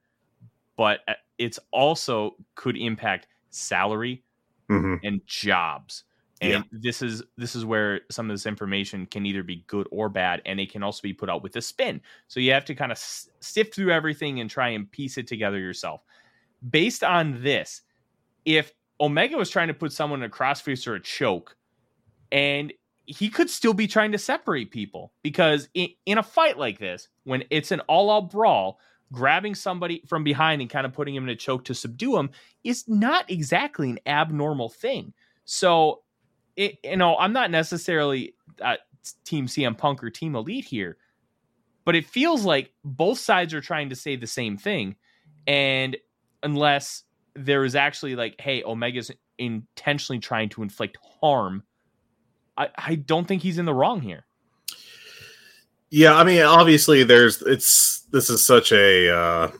but 0.76 1.00
uh, 1.08 1.14
it's 1.38 1.58
also 1.72 2.36
could 2.54 2.76
impact 2.76 3.26
salary 3.50 4.22
mm-hmm. 4.70 4.96
and 5.04 5.20
jobs 5.26 6.04
And 6.40 6.52
Yeah. 6.52 6.62
this 6.70 7.02
is 7.02 7.22
this 7.38 7.56
is 7.56 7.64
where 7.64 8.02
some 8.10 8.28
of 8.30 8.34
this 8.34 8.46
information 8.46 9.06
can 9.06 9.24
either 9.26 9.42
be 9.42 9.64
good 9.68 9.88
or 9.90 10.08
bad, 10.10 10.42
and 10.44 10.60
it 10.60 10.70
can 10.70 10.82
also 10.82 11.00
be 11.02 11.14
put 11.14 11.30
out 11.30 11.42
with 11.42 11.56
a 11.56 11.62
spin. 11.62 12.00
So 12.28 12.40
you 12.40 12.52
have 12.52 12.66
to 12.66 12.74
kind 12.74 12.92
of 12.92 12.98
sift 12.98 13.74
through 13.74 13.90
everything 13.92 14.40
and 14.40 14.50
try 14.50 14.68
and 14.70 14.90
piece 14.90 15.16
it 15.18 15.26
together 15.26 15.58
yourself. 15.58 16.02
Based 16.70 17.02
on 17.02 17.42
this, 17.42 17.82
if 18.44 18.72
Omega 19.00 19.36
was 19.36 19.50
trying 19.50 19.68
to 19.68 19.74
put 19.74 19.92
someone 19.92 20.22
in 20.22 20.30
a 20.30 20.32
crossface 20.32 20.86
or 20.86 20.94
a 20.94 21.00
choke, 21.00 21.56
and 22.32 22.72
he 23.06 23.28
could 23.28 23.48
still 23.48 23.74
be 23.74 23.86
trying 23.86 24.12
to 24.12 24.18
separate 24.18 24.70
people 24.70 25.12
because 25.22 25.68
in, 25.74 25.88
in 26.06 26.18
a 26.18 26.22
fight 26.22 26.58
like 26.58 26.78
this, 26.78 27.08
when 27.24 27.44
it's 27.50 27.70
an 27.70 27.80
all-out 27.80 28.30
brawl, 28.30 28.80
grabbing 29.12 29.54
somebody 29.54 30.02
from 30.06 30.24
behind 30.24 30.60
and 30.60 30.70
kind 30.70 30.84
of 30.84 30.92
putting 30.92 31.14
him 31.14 31.22
in 31.24 31.28
a 31.28 31.36
choke 31.36 31.64
to 31.64 31.74
subdue 31.74 32.16
him 32.16 32.30
is 32.64 32.88
not 32.88 33.30
exactly 33.30 33.88
an 33.90 34.00
abnormal 34.06 34.68
thing. 34.68 35.12
So, 35.44 36.02
it, 36.56 36.78
you 36.82 36.96
know, 36.96 37.16
I'm 37.16 37.32
not 37.32 37.50
necessarily 37.52 38.34
uh, 38.60 38.76
Team 39.24 39.46
CM 39.46 39.78
Punk 39.78 40.02
or 40.02 40.10
Team 40.10 40.34
Elite 40.34 40.64
here, 40.64 40.96
but 41.84 41.94
it 41.94 42.06
feels 42.06 42.44
like 42.44 42.72
both 42.84 43.18
sides 43.18 43.54
are 43.54 43.60
trying 43.60 43.90
to 43.90 43.96
say 43.96 44.16
the 44.16 44.26
same 44.26 44.56
thing. 44.56 44.96
And 45.46 45.96
unless 46.42 47.04
there 47.36 47.64
is 47.64 47.74
actually 47.74 48.16
like, 48.16 48.36
hey, 48.40 48.62
Omega's 48.62 49.10
intentionally 49.38 50.18
trying 50.18 50.48
to 50.50 50.62
inflict 50.62 50.98
harm, 51.20 51.62
I, 52.56 52.68
I 52.76 52.94
don't 52.94 53.26
think 53.26 53.42
he's 53.42 53.58
in 53.58 53.64
the 53.64 53.74
wrong 53.74 54.00
here. 54.00 54.24
Yeah, 55.90 56.14
I 56.14 56.24
mean, 56.24 56.42
obviously, 56.42 57.04
there's 57.04 57.42
it's 57.42 58.00
this 58.10 58.28
is 58.28 58.44
such 58.46 58.72
a. 58.72 59.14
Uh, 59.14 59.50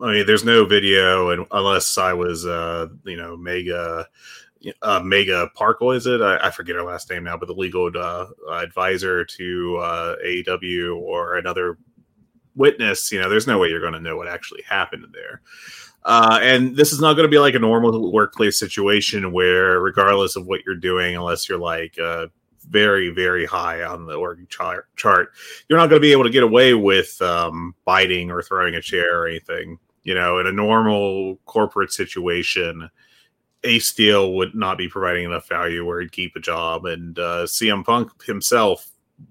I 0.00 0.12
mean, 0.12 0.26
there's 0.26 0.44
no 0.44 0.64
video, 0.64 1.30
and 1.30 1.46
unless 1.50 1.96
I 1.96 2.12
was, 2.12 2.44
uh, 2.44 2.88
you 3.04 3.16
know, 3.16 3.36
Megha, 3.36 4.04
uh, 4.82 5.00
Megha 5.00 5.48
Parkle, 5.54 5.96
is 5.96 6.06
it? 6.06 6.20
I, 6.20 6.48
I 6.48 6.50
forget 6.50 6.76
her 6.76 6.82
last 6.82 7.10
name 7.10 7.24
now, 7.24 7.36
but 7.36 7.46
the 7.46 7.54
legal 7.54 7.90
uh, 7.94 8.26
advisor 8.52 9.24
to 9.24 9.76
uh, 9.78 10.16
AEW 10.24 10.96
or 10.96 11.36
another 11.36 11.78
witness, 12.54 13.12
you 13.12 13.20
know, 13.20 13.28
there's 13.28 13.46
no 13.46 13.58
way 13.58 13.68
you're 13.68 13.80
going 13.80 13.92
to 13.92 14.00
know 14.00 14.16
what 14.16 14.28
actually 14.28 14.62
happened 14.62 15.06
there. 15.12 15.42
Uh, 16.06 16.38
and 16.40 16.76
this 16.76 16.92
is 16.92 17.00
not 17.00 17.14
going 17.14 17.24
to 17.24 17.30
be 17.30 17.40
like 17.40 17.56
a 17.56 17.58
normal 17.58 18.12
workplace 18.12 18.56
situation 18.56 19.32
where, 19.32 19.80
regardless 19.80 20.36
of 20.36 20.46
what 20.46 20.60
you're 20.64 20.76
doing, 20.76 21.16
unless 21.16 21.48
you're 21.48 21.58
like 21.58 21.98
uh, 21.98 22.28
very, 22.68 23.10
very 23.10 23.44
high 23.44 23.82
on 23.82 24.06
the 24.06 24.14
org 24.14 24.48
chart, 24.48 24.86
chart 24.94 25.32
you're 25.68 25.80
not 25.80 25.90
going 25.90 26.00
to 26.00 26.06
be 26.06 26.12
able 26.12 26.22
to 26.22 26.30
get 26.30 26.44
away 26.44 26.74
with 26.74 27.20
um, 27.20 27.74
biting 27.84 28.30
or 28.30 28.40
throwing 28.40 28.76
a 28.76 28.80
chair 28.80 29.22
or 29.22 29.26
anything. 29.26 29.80
You 30.04 30.14
know, 30.14 30.38
in 30.38 30.46
a 30.46 30.52
normal 30.52 31.40
corporate 31.44 31.90
situation, 31.90 32.88
Ace 33.64 33.88
Steel 33.88 34.34
would 34.34 34.54
not 34.54 34.78
be 34.78 34.88
providing 34.88 35.24
enough 35.24 35.48
value 35.48 35.84
where 35.84 36.00
he'd 36.00 36.12
keep 36.12 36.36
a 36.36 36.40
job, 36.40 36.86
and 36.86 37.18
uh, 37.18 37.46
CM 37.46 37.84
Punk 37.84 38.22
himself 38.22 38.86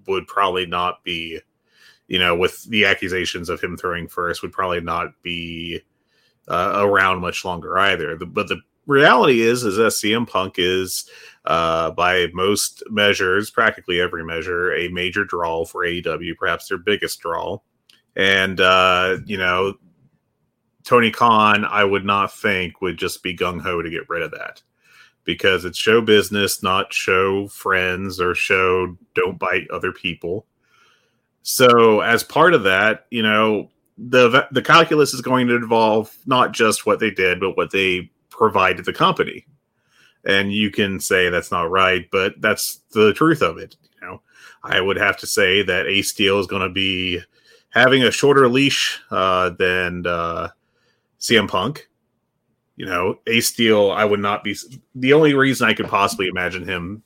would 0.06 0.26
probably 0.26 0.66
not 0.66 1.02
be, 1.04 1.40
you 2.06 2.18
know, 2.18 2.36
with 2.36 2.64
the 2.64 2.84
accusations 2.84 3.48
of 3.48 3.62
him 3.62 3.78
throwing 3.78 4.08
first, 4.08 4.42
would 4.42 4.52
probably 4.52 4.82
not 4.82 5.22
be 5.22 5.80
uh, 6.48 6.72
around 6.76 7.20
much 7.20 7.44
longer 7.44 7.78
either. 7.78 8.16
The, 8.16 8.26
but 8.26 8.48
the 8.48 8.60
reality 8.86 9.40
is, 9.40 9.64
is 9.64 9.76
that 9.76 9.92
CM 9.92 10.28
Punk 10.28 10.54
is, 10.58 11.08
uh, 11.44 11.90
by 11.92 12.28
most 12.32 12.82
measures, 12.90 13.50
practically 13.50 14.00
every 14.00 14.24
measure, 14.24 14.74
a 14.74 14.88
major 14.88 15.24
draw 15.24 15.64
for 15.64 15.84
AEW, 15.84 16.36
perhaps 16.36 16.68
their 16.68 16.78
biggest 16.78 17.20
draw. 17.20 17.58
And 18.14 18.60
uh, 18.60 19.18
you 19.26 19.36
know, 19.36 19.74
Tony 20.84 21.10
Khan, 21.10 21.64
I 21.64 21.84
would 21.84 22.04
not 22.04 22.32
think 22.32 22.80
would 22.80 22.96
just 22.96 23.22
be 23.22 23.36
gung 23.36 23.60
ho 23.60 23.82
to 23.82 23.90
get 23.90 24.08
rid 24.08 24.22
of 24.22 24.30
that 24.32 24.62
because 25.24 25.64
it's 25.64 25.76
show 25.76 26.00
business, 26.00 26.62
not 26.62 26.92
show 26.92 27.48
friends 27.48 28.20
or 28.20 28.34
show 28.34 28.96
don't 29.14 29.38
bite 29.38 29.68
other 29.70 29.92
people. 29.92 30.46
So, 31.42 32.00
as 32.00 32.22
part 32.22 32.54
of 32.54 32.62
that, 32.64 33.06
you 33.10 33.22
know, 33.22 33.70
the 33.98 34.46
the 34.50 34.62
calculus 34.62 35.14
is 35.14 35.20
going 35.20 35.46
to 35.48 35.56
involve 35.56 36.16
not 36.26 36.52
just 36.52 36.86
what 36.86 37.00
they 37.00 37.10
did, 37.10 37.40
but 37.40 37.56
what 37.56 37.70
they 37.70 38.10
provide 38.30 38.76
to 38.76 38.82
the 38.82 38.92
company. 38.92 39.46
And 40.24 40.52
you 40.52 40.70
can 40.70 41.00
say 41.00 41.28
that's 41.28 41.52
not 41.52 41.70
right, 41.70 42.06
but 42.10 42.34
that's 42.40 42.80
the 42.92 43.12
truth 43.14 43.42
of 43.42 43.58
it. 43.58 43.76
You 43.94 44.08
know, 44.08 44.22
I 44.62 44.80
would 44.80 44.96
have 44.96 45.16
to 45.18 45.26
say 45.26 45.62
that 45.62 45.86
Ace 45.86 46.10
Steel 46.10 46.40
is 46.40 46.46
going 46.46 46.62
to 46.62 46.68
be 46.68 47.20
having 47.70 48.02
a 48.02 48.10
shorter 48.10 48.48
leash 48.48 49.00
uh, 49.10 49.50
than 49.50 50.06
uh, 50.06 50.48
CM 51.20 51.48
Punk. 51.48 51.88
You 52.76 52.86
know, 52.86 53.20
Ace 53.26 53.48
Steel, 53.48 53.90
I 53.90 54.04
would 54.04 54.20
not 54.20 54.44
be. 54.44 54.56
The 54.94 55.12
only 55.12 55.34
reason 55.34 55.68
I 55.68 55.74
could 55.74 55.88
possibly 55.88 56.26
imagine 56.26 56.68
him 56.68 57.02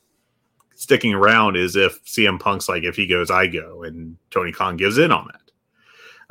sticking 0.75 1.13
around 1.13 1.55
is 1.55 1.75
if 1.75 2.03
CM 2.05 2.39
Punk's 2.39 2.67
like, 2.67 2.83
if 2.83 2.95
he 2.95 3.05
goes, 3.05 3.29
I 3.29 3.47
go, 3.47 3.83
and 3.83 4.17
Tony 4.31 4.51
Khan 4.51 4.77
gives 4.77 4.97
in 4.97 5.11
on 5.11 5.27
that. 5.27 5.50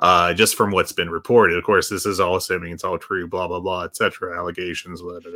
Uh, 0.00 0.33
just 0.33 0.54
from 0.57 0.71
what's 0.71 0.92
been 0.92 1.11
reported, 1.11 1.59
of 1.59 1.64
course, 1.64 1.90
this 1.90 2.07
is 2.07 2.21
all 2.21 2.37
assuming 2.37 2.73
it's 2.73 2.85
all 2.85 2.99
true, 2.99 3.28
blah 3.28 3.47
blah 3.47 3.61
blah, 3.61 3.85
etc. 3.85 4.37
Allegations, 4.37 5.02
blah, 5.02 5.21
blah, 5.21 5.30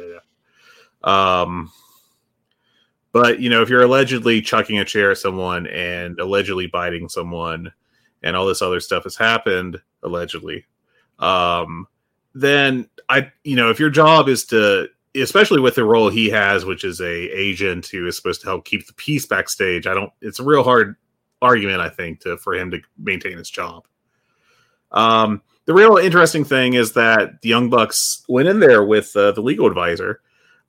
blah. 1.02 1.42
Um, 1.42 1.70
but 3.12 3.40
you 3.40 3.50
know, 3.50 3.60
if 3.60 3.68
you're 3.68 3.82
allegedly 3.82 4.40
chucking 4.40 4.78
a 4.78 4.84
chair 4.84 5.10
at 5.10 5.18
someone 5.18 5.66
and 5.66 6.18
allegedly 6.18 6.66
biting 6.66 7.10
someone, 7.10 7.72
and 8.22 8.34
all 8.34 8.46
this 8.46 8.62
other 8.62 8.80
stuff 8.80 9.04
has 9.04 9.16
happened 9.16 9.80
allegedly, 10.02 10.64
um, 11.18 11.86
then 12.34 12.88
I, 13.08 13.30
you 13.44 13.56
know, 13.56 13.70
if 13.70 13.78
your 13.78 13.90
job 13.90 14.28
is 14.28 14.46
to, 14.46 14.88
especially 15.14 15.60
with 15.60 15.74
the 15.74 15.84
role 15.84 16.08
he 16.08 16.30
has, 16.30 16.64
which 16.64 16.84
is 16.84 17.00
a 17.00 17.06
agent 17.06 17.86
who 17.86 18.06
is 18.06 18.16
supposed 18.16 18.40
to 18.40 18.46
help 18.46 18.64
keep 18.64 18.86
the 18.86 18.94
peace 18.94 19.26
backstage, 19.26 19.86
I 19.86 19.94
don't. 19.94 20.12
It's 20.22 20.40
a 20.40 20.44
real 20.44 20.64
hard 20.64 20.96
argument, 21.42 21.80
I 21.80 21.90
think, 21.90 22.20
to 22.20 22.38
for 22.38 22.54
him 22.54 22.70
to 22.70 22.80
maintain 22.98 23.36
his 23.36 23.50
job. 23.50 23.86
Um, 24.94 25.42
the 25.66 25.74
real 25.74 25.96
interesting 25.96 26.44
thing 26.44 26.74
is 26.74 26.92
that 26.92 27.42
the 27.42 27.48
Young 27.48 27.68
Bucks 27.68 28.24
went 28.28 28.48
in 28.48 28.60
there 28.60 28.84
with 28.84 29.14
uh, 29.16 29.32
the 29.32 29.42
legal 29.42 29.66
advisor, 29.66 30.20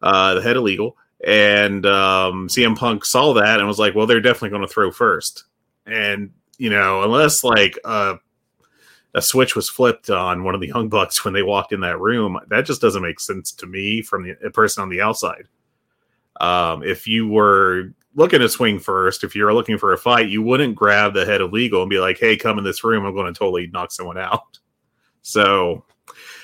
uh, 0.02 0.36
the 0.36 0.42
head 0.42 0.58
of 0.58 0.64
legal, 0.64 0.98
and 1.26 1.86
um, 1.86 2.48
CM 2.48 2.78
Punk 2.78 3.06
saw 3.06 3.34
that 3.34 3.60
and 3.60 3.68
was 3.68 3.80
like, 3.80 3.96
"Well, 3.96 4.08
they're 4.08 4.22
definitely 4.22 4.50
going 4.50 4.62
to 4.62 4.68
throw 4.68 4.92
first. 4.92 5.46
And 5.86 6.32
you 6.58 6.70
know, 6.70 7.04
unless 7.04 7.44
like 7.44 7.78
uh, 7.84 8.16
a 9.14 9.22
switch 9.22 9.56
was 9.56 9.70
flipped 9.70 10.10
on 10.10 10.44
one 10.44 10.56
of 10.56 10.62
the 10.62 10.68
Young 10.68 10.90
Bucks 10.90 11.24
when 11.26 11.34
they 11.34 11.44
walked 11.44 11.72
in 11.72 11.82
that 11.82 12.00
room, 12.00 12.40
that 12.50 12.66
just 12.66 12.82
doesn't 12.82 13.04
make 13.04 13.20
sense 13.20 13.52
to 13.54 13.66
me 13.66 14.02
from 14.02 14.24
the 14.24 14.38
a 14.46 14.50
person 14.50 14.82
on 14.82 14.90
the 14.90 15.02
outside. 15.02 15.48
Um, 16.40 16.84
if 16.84 17.08
you 17.08 17.28
were 17.28 17.94
looking 18.16 18.40
to 18.40 18.50
swing 18.50 18.80
first, 18.80 19.24
if 19.24 19.36
you're 19.36 19.54
looking 19.54 19.78
for 19.78 19.94
a 19.94 19.98
fight, 19.98 20.30
you 20.30 20.42
wouldn't 20.42 20.76
grab 20.76 21.14
the 21.14 21.26
head 21.26 21.42
of 21.42 21.54
legal 21.54 21.82
and 21.82 21.90
be 21.90 22.00
like, 22.00 22.18
"Hey, 22.18 22.38
come 22.38 22.58
in 22.58 22.64
this 22.64 22.84
room. 22.84 23.06
I'm 23.06 23.14
going 23.14 23.32
to 23.32 23.38
totally 23.38 23.68
knock 23.68 23.92
someone 23.92 24.18
out." 24.18 24.42
So, 25.28 25.84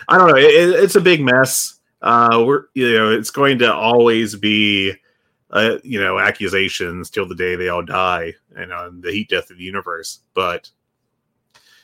I 0.10 0.18
don't 0.18 0.30
know. 0.30 0.38
It, 0.38 0.44
it's 0.46 0.96
a 0.96 1.02
big 1.02 1.22
mess. 1.22 1.80
Uh, 2.02 2.44
we're 2.44 2.64
you 2.74 2.98
know, 2.98 3.12
it's 3.12 3.30
going 3.30 3.60
to 3.60 3.72
always 3.72 4.36
be, 4.36 4.94
uh, 5.52 5.78
you 5.84 6.02
know, 6.02 6.18
accusations 6.18 7.12
till 7.12 7.28
the 7.28 7.36
day 7.36 7.56
they 7.56 7.70
all 7.70 7.84
die, 7.84 8.34
and 8.56 8.74
on 8.74 9.02
the 9.02 9.12
heat 9.12 9.30
death 9.30 9.52
of 9.52 9.60
the 9.60 9.64
universe. 9.64 10.22
But 10.34 10.72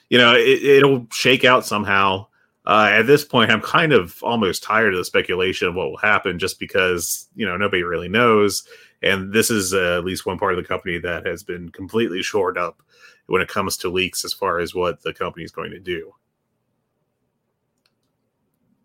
you 0.10 0.18
know, 0.18 0.34
it, 0.34 0.64
it'll 0.64 1.06
shake 1.12 1.46
out 1.46 1.68
somehow. 1.68 2.26
Uh, 2.66 2.90
at 2.92 3.04
this 3.04 3.24
point, 3.24 3.52
I'm 3.52 3.62
kind 3.62 3.94
of 3.94 4.18
almost 4.24 4.64
tired 4.64 4.96
of 4.96 4.98
the 4.98 5.06
speculation 5.06 5.68
of 5.68 5.76
what 5.76 5.92
will 5.92 5.98
happen, 5.98 6.40
just 6.40 6.60
because 6.60 7.28
you 7.36 7.46
know 7.46 7.58
nobody 7.58 7.84
really 7.84 8.10
knows 8.10 8.68
and 9.02 9.32
this 9.34 9.50
is 9.50 9.74
uh, 9.74 9.98
at 9.98 10.06
least 10.06 10.26
one 10.26 10.40
part 10.40 10.54
of 10.54 10.58
the 10.58 10.68
company 10.68 10.98
that 11.00 11.26
has 11.26 11.44
been 11.44 11.70
completely 11.70 12.22
shored 12.24 12.58
up 12.58 12.82
when 13.28 13.42
it 13.42 13.48
comes 13.48 13.78
to 13.78 13.90
leaks 13.90 14.26
as 14.26 14.34
far 14.34 14.60
as 14.60 14.74
what 14.74 15.02
the 15.04 15.14
company 15.14 15.44
is 15.44 15.52
going 15.52 15.72
to 15.72 15.80
do. 15.80 16.14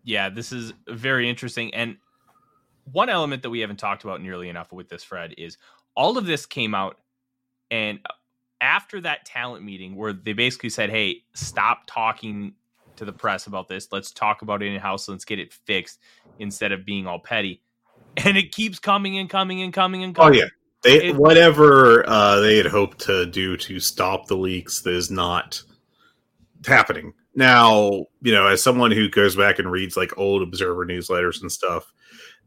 Yeah, 0.05 0.29
this 0.29 0.53
is 0.53 0.73
very 0.89 1.29
interesting. 1.29 1.73
And 1.75 1.97
one 2.91 3.09
element 3.09 3.43
that 3.43 3.51
we 3.51 3.61
haven't 3.61 3.79
talked 3.79 4.05
about 4.05 4.21
nearly 4.21 4.49
enough 4.49 4.73
with 4.73 4.89
this, 4.89 5.05
Fred, 5.05 5.35
is 5.39 5.57
all 5.95 6.19
of 6.19 6.27
this 6.27 6.45
came 6.47 6.75
out 6.75 6.99
and 7.71 8.01
after 8.61 9.01
that 9.01 9.25
talent 9.25 9.65
meeting 9.65 9.97
where 9.97 10.13
they 10.13 10.33
basically 10.33 10.71
said, 10.71 10.91
Hey, 10.91 11.25
stop 11.35 11.83
talking 11.87 12.55
to 12.97 13.05
the 13.05 13.13
press 13.13 13.47
about 13.47 13.67
this. 13.67 13.89
Let's 13.91 14.13
talk 14.13 14.43
about 14.43 14.63
it 14.63 14.67
in 14.67 14.81
house. 14.81 15.09
Let's 15.09 15.25
get 15.25 15.39
it 15.39 15.53
fixed 15.53 15.99
instead 16.39 16.71
of 16.73 16.85
being 16.85 17.07
all 17.07 17.19
petty. 17.19 17.63
And 18.17 18.37
it 18.37 18.53
keeps 18.53 18.79
coming 18.79 19.19
and 19.19 19.29
coming 19.29 19.63
and 19.63 19.73
coming 19.73 20.05
and 20.05 20.15
coming. 20.15 20.39
Oh 20.39 20.43
yeah, 20.43 20.49
they 20.83 21.09
It- 21.09 21.17
whatever 21.17 22.09
uh, 22.09 22.41
they 22.41 22.57
had 22.57 22.67
hoped 22.67 23.01
to 23.07 23.27
do 23.27 23.57
to 23.59 23.81
stop 23.81 24.27
the 24.27 24.37
leaks 24.37 24.85
is 24.87 25.11
not 25.11 25.63
happening 26.67 27.15
now. 27.35 28.07
You 28.21 28.33
know, 28.33 28.47
as 28.47 28.63
someone 28.63 28.91
who 28.91 29.09
goes 29.09 29.37
back 29.37 29.59
and 29.59 29.71
reads 29.71 29.97
like 29.97 30.17
old 30.19 30.43
Observer 30.43 30.87
newsletters 30.87 31.41
and 31.43 31.51
stuff, 31.51 31.93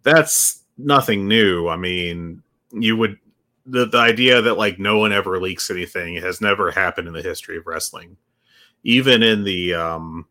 that's 0.04 0.64
nothing 0.78 1.28
new. 1.28 1.68
I 1.68 1.78
mean, 1.78 2.44
you 2.72 2.96
would 2.98 3.18
the 3.66 3.86
the 3.88 3.98
idea 3.98 4.42
that 4.42 4.58
like 4.58 4.78
no 4.78 5.00
one 5.00 5.12
ever 5.12 5.40
leaks 5.42 5.72
anything 5.72 6.16
has 6.18 6.40
never 6.42 6.70
happened 6.72 7.08
in 7.08 7.14
the 7.14 7.24
history 7.24 7.58
of 7.58 7.66
wrestling. 7.68 8.18
Even 8.84 9.24
in 9.24 9.44
the 9.44 9.74
um, 9.74 10.28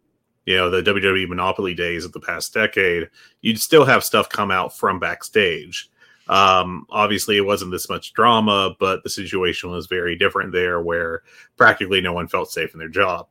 you 0.46 0.56
know 0.56 0.70
the 0.70 0.82
WWE 0.82 1.28
monopoly 1.28 1.74
days 1.74 2.04
of 2.04 2.12
the 2.12 2.20
past 2.20 2.52
decade, 2.52 3.08
you'd 3.40 3.58
still 3.58 3.84
have 3.84 4.04
stuff 4.04 4.28
come 4.28 4.50
out 4.50 4.76
from 4.76 4.98
backstage. 4.98 5.90
Um, 6.28 6.86
obviously, 6.90 7.36
it 7.36 7.44
wasn't 7.44 7.70
this 7.70 7.88
much 7.88 8.12
drama, 8.14 8.74
but 8.78 9.02
the 9.02 9.10
situation 9.10 9.70
was 9.70 9.86
very 9.86 10.16
different 10.16 10.52
there, 10.52 10.80
where 10.80 11.22
practically 11.56 12.00
no 12.00 12.12
one 12.12 12.28
felt 12.28 12.50
safe 12.50 12.72
in 12.72 12.78
their 12.78 12.88
job. 12.88 13.26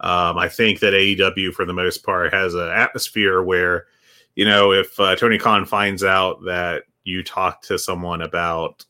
Um, 0.00 0.36
I 0.38 0.48
think 0.48 0.80
that 0.80 0.92
AEW, 0.92 1.52
for 1.52 1.64
the 1.64 1.72
most 1.72 2.04
part, 2.04 2.32
has 2.32 2.54
an 2.54 2.68
atmosphere 2.68 3.42
where, 3.42 3.86
you 4.34 4.44
know, 4.44 4.72
if 4.72 4.98
uh, 5.00 5.16
Tony 5.16 5.38
Khan 5.38 5.64
finds 5.64 6.04
out 6.04 6.44
that 6.44 6.84
you 7.04 7.22
talk 7.22 7.62
to 7.62 7.78
someone 7.78 8.20
about, 8.20 8.84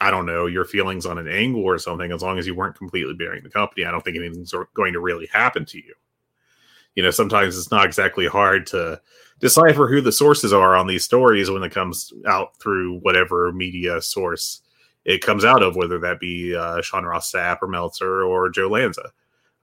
I 0.00 0.10
don't 0.10 0.26
know, 0.26 0.46
your 0.46 0.64
feelings 0.64 1.06
on 1.06 1.18
an 1.18 1.28
angle 1.28 1.64
or 1.64 1.78
something, 1.78 2.12
as 2.12 2.22
long 2.22 2.38
as 2.38 2.46
you 2.46 2.54
weren't 2.54 2.76
completely 2.76 3.14
bearing 3.14 3.42
the 3.42 3.50
company, 3.50 3.84
I 3.84 3.90
don't 3.90 4.04
think 4.04 4.16
anything's 4.16 4.54
going 4.74 4.92
to 4.92 5.00
really 5.00 5.26
happen 5.32 5.64
to 5.66 5.78
you. 5.78 5.94
You 6.94 7.02
know, 7.02 7.10
sometimes 7.10 7.56
it's 7.58 7.70
not 7.70 7.86
exactly 7.86 8.26
hard 8.26 8.66
to 8.68 9.00
decipher 9.40 9.88
who 9.88 10.00
the 10.00 10.12
sources 10.12 10.52
are 10.52 10.76
on 10.76 10.86
these 10.86 11.04
stories 11.04 11.50
when 11.50 11.62
it 11.62 11.72
comes 11.72 12.12
out 12.26 12.56
through 12.58 13.00
whatever 13.00 13.52
media 13.52 14.00
source 14.02 14.60
it 15.04 15.20
comes 15.20 15.44
out 15.44 15.62
of, 15.62 15.74
whether 15.74 15.98
that 15.98 16.20
be 16.20 16.54
uh, 16.54 16.80
Sean 16.80 17.04
Ross 17.04 17.32
Sapp 17.32 17.58
or 17.60 17.68
Meltzer 17.68 18.22
or 18.22 18.50
Joe 18.50 18.68
Lanza 18.68 19.10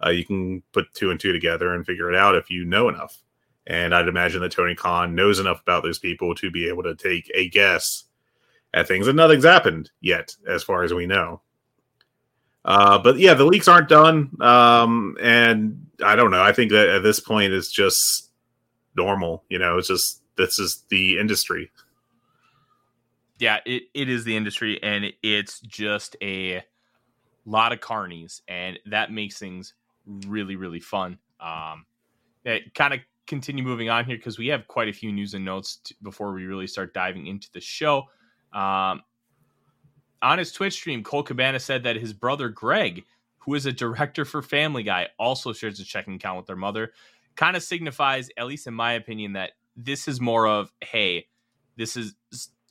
uh, 0.04 0.10
you 0.10 0.26
can 0.26 0.62
put 0.72 0.94
two 0.94 1.12
and 1.12 1.20
two 1.20 1.34
together 1.34 1.74
and 1.74 1.86
figure 1.86 2.10
it 2.10 2.16
out 2.16 2.36
if 2.36 2.50
you 2.50 2.66
know 2.66 2.90
enough. 2.90 3.22
And 3.68 3.94
I'd 3.94 4.08
imagine 4.08 4.42
that 4.42 4.52
Tony 4.52 4.76
Khan 4.76 5.14
knows 5.14 5.40
enough 5.40 5.62
about 5.62 5.84
those 5.84 6.00
people 6.00 6.34
to 6.36 6.50
be 6.50 6.68
able 6.68 6.84
to 6.84 6.96
take 6.96 7.30
a 7.36 7.50
guess 7.50 8.06
at 8.74 8.88
things. 8.88 9.08
And 9.08 9.18
nothing's 9.18 9.44
happened 9.44 9.92
yet, 10.02 10.36
as 10.48 10.64
far 10.64 10.84
as 10.84 10.94
we 10.94 11.06
know. 11.06 11.42
Uh, 12.66 13.00
but 13.00 13.18
yeah, 13.18 13.34
the 13.34 13.46
leaks 13.46 13.68
aren't 13.68 13.90
done. 13.90 14.30
Um, 14.42 15.18
and 15.22 15.88
I 16.04 16.16
don't 16.16 16.32
know. 16.32 16.42
I 16.42 16.52
think 16.52 16.72
that 16.72 16.90
at 16.90 17.04
this 17.04 17.20
point 17.20 17.54
it's 17.54 17.72
just 17.72 18.30
normal. 18.96 19.44
You 19.50 19.60
know, 19.60 19.78
it's 19.78 19.88
just 19.88 20.22
this 20.36 20.60
is 20.60 20.84
the 20.90 21.20
industry. 21.20 21.72
Yeah, 23.40 23.60
it, 23.66 23.84
it 23.94 24.10
is 24.10 24.26
the 24.26 24.36
industry, 24.36 24.82
and 24.84 25.14
it's 25.24 25.62
just 25.62 26.18
a 26.22 26.62
lot 27.46 27.72
of 27.72 27.80
carnies, 27.80 28.42
and 28.50 28.78
that 28.88 29.12
makes 29.12 29.40
things 29.40 29.74
really 30.28 30.56
really 30.56 30.80
fun. 30.82 31.18
Um, 31.40 31.86
kind 32.76 32.94
of 32.94 33.00
continue 33.28 33.64
moving 33.64 33.90
on 33.90 34.04
here 34.04 34.18
because 34.18 34.38
we 34.38 34.48
have 34.48 34.68
quite 34.68 34.90
a 34.90 34.94
few 34.94 35.12
news 35.12 35.36
and 35.36 35.46
notes 35.46 35.78
to, 35.86 35.94
before 36.02 36.34
we 36.34 36.46
really 36.46 36.68
start 36.68 36.94
diving 36.94 37.28
into 37.28 37.48
the 37.54 37.62
show. 37.62 38.04
Um, 38.54 39.04
on 40.22 40.38
his 40.38 40.52
Twitch 40.52 40.74
stream, 40.74 41.04
Colt 41.04 41.28
Cabana 41.28 41.60
said 41.60 41.84
that 41.84 41.96
his 41.96 42.14
brother 42.14 42.50
Greg, 42.50 43.06
who 43.40 43.54
is 43.56 43.66
a 43.66 43.72
director 43.72 44.26
for 44.26 44.42
Family 44.42 44.84
Guy, 44.84 45.08
also 45.18 45.54
shares 45.54 45.80
a 45.80 45.86
checking 45.86 46.16
account 46.16 46.38
with 46.38 46.48
their 46.48 46.56
mother. 46.56 46.92
Kind 47.36 47.56
of 47.56 47.64
signifies, 47.64 48.30
at 48.38 48.48
least 48.48 48.68
in 48.68 48.74
my 48.74 48.94
opinion, 48.94 49.34
that 49.34 49.52
this 49.76 50.08
is 50.08 50.20
more 50.20 50.48
of, 50.48 50.72
hey, 50.82 51.28
this 51.78 51.96
is 51.96 52.16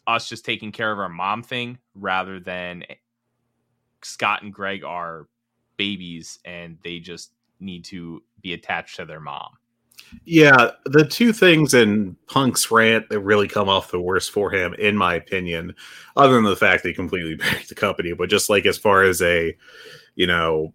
us 0.07 0.29
just 0.29 0.45
taking 0.45 0.73
care 0.73 0.93
of 0.93 0.99
our 0.99 1.09
mom 1.09 1.43
thing 1.43 1.79
rather 1.95 2.41
than 2.41 2.85
Scott 4.03 4.43
and 4.43 4.53
Greg 4.53 4.85
are 4.85 5.29
babies 5.77 6.39
and 6.45 6.79
they 6.83 6.99
just 6.99 7.33
need 7.61 7.85
to 7.85 8.23
be 8.41 8.53
attached 8.53 8.97
to 8.97 9.05
their 9.05 9.21
mom. 9.21 9.57
Yeah, 10.25 10.71
the 10.85 11.05
two 11.05 11.33
things 11.33 11.75
in 11.75 12.17
Punk's 12.27 12.71
rant 12.71 13.09
that 13.11 13.21
really 13.21 13.49
come 13.49 13.69
off 13.69 13.91
the 13.91 14.01
worst 14.01 14.31
for 14.31 14.51
him, 14.51 14.75
in 14.75 14.97
my 14.97 15.15
opinion, 15.15 15.75
other 16.17 16.35
than 16.35 16.45
the 16.45 16.57
fact 16.57 16.83
that 16.83 16.91
he 16.91 16.95
completely 16.95 17.35
buried 17.37 17.67
the 17.69 17.75
company, 17.75 18.13
but 18.13 18.31
just 18.31 18.51
like 18.51 18.67
as 18.67 18.79
far 18.79 19.03
as 19.03 19.21
a, 19.23 19.55
you 20.15 20.27
know, 20.27 20.73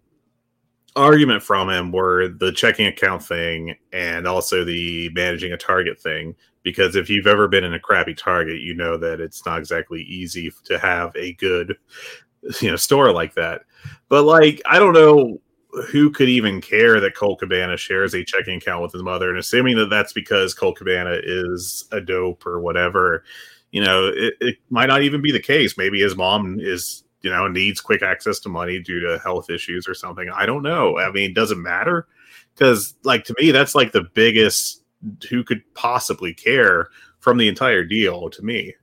argument 0.96 1.42
from 1.42 1.68
him 1.68 1.90
were 1.90 2.28
the 2.28 2.52
checking 2.52 2.86
account 2.86 3.22
thing 3.22 3.74
and 3.92 4.26
also 4.28 4.64
the 4.64 5.10
managing 5.10 5.52
a 5.52 5.56
target 5.56 6.00
thing. 6.00 6.34
Because 6.62 6.96
if 6.96 7.10
you've 7.10 7.26
ever 7.26 7.46
been 7.48 7.64
in 7.64 7.74
a 7.74 7.80
crappy 7.80 8.14
target, 8.14 8.60
you 8.60 8.74
know 8.74 8.96
that 8.96 9.20
it's 9.20 9.44
not 9.44 9.58
exactly 9.58 10.02
easy 10.02 10.50
to 10.64 10.78
have 10.78 11.14
a 11.16 11.34
good 11.34 11.76
you 12.60 12.70
know 12.70 12.76
store 12.76 13.12
like 13.12 13.34
that. 13.34 13.62
But 14.08 14.22
like 14.24 14.62
I 14.66 14.78
don't 14.78 14.94
know 14.94 15.40
who 15.88 16.10
could 16.10 16.28
even 16.28 16.60
care 16.60 17.00
that 17.00 17.14
Colt 17.14 17.40
Cabana 17.40 17.76
shares 17.76 18.14
a 18.14 18.24
checking 18.24 18.58
account 18.58 18.82
with 18.82 18.92
his 18.92 19.02
mother, 19.02 19.30
and 19.30 19.38
assuming 19.38 19.76
that 19.76 19.90
that's 19.90 20.12
because 20.12 20.54
Colt 20.54 20.76
Cabana 20.76 21.18
is 21.22 21.86
a 21.92 22.00
dope 22.00 22.46
or 22.46 22.60
whatever, 22.60 23.24
you 23.70 23.82
know, 23.82 24.06
it, 24.06 24.34
it 24.40 24.56
might 24.70 24.86
not 24.86 25.02
even 25.02 25.20
be 25.20 25.32
the 25.32 25.40
case. 25.40 25.76
Maybe 25.76 26.00
his 26.00 26.16
mom 26.16 26.58
is 26.60 27.02
you 27.22 27.30
know 27.30 27.48
needs 27.48 27.80
quick 27.80 28.02
access 28.02 28.38
to 28.40 28.48
money 28.48 28.78
due 28.78 29.00
to 29.00 29.18
health 29.18 29.50
issues 29.50 29.88
or 29.88 29.94
something. 29.94 30.30
I 30.32 30.46
don't 30.46 30.62
know. 30.62 30.98
I 30.98 31.10
mean, 31.10 31.34
does 31.34 31.50
it 31.50 31.58
matter? 31.58 32.06
Because 32.54 32.94
like 33.02 33.24
to 33.24 33.34
me, 33.40 33.50
that's 33.50 33.74
like 33.74 33.92
the 33.92 34.04
biggest. 34.14 34.82
Who 35.28 35.44
could 35.44 35.62
possibly 35.74 36.32
care 36.32 36.88
from 37.18 37.36
the 37.36 37.48
entire 37.48 37.84
deal? 37.84 38.30
To 38.30 38.42
me. 38.42 38.74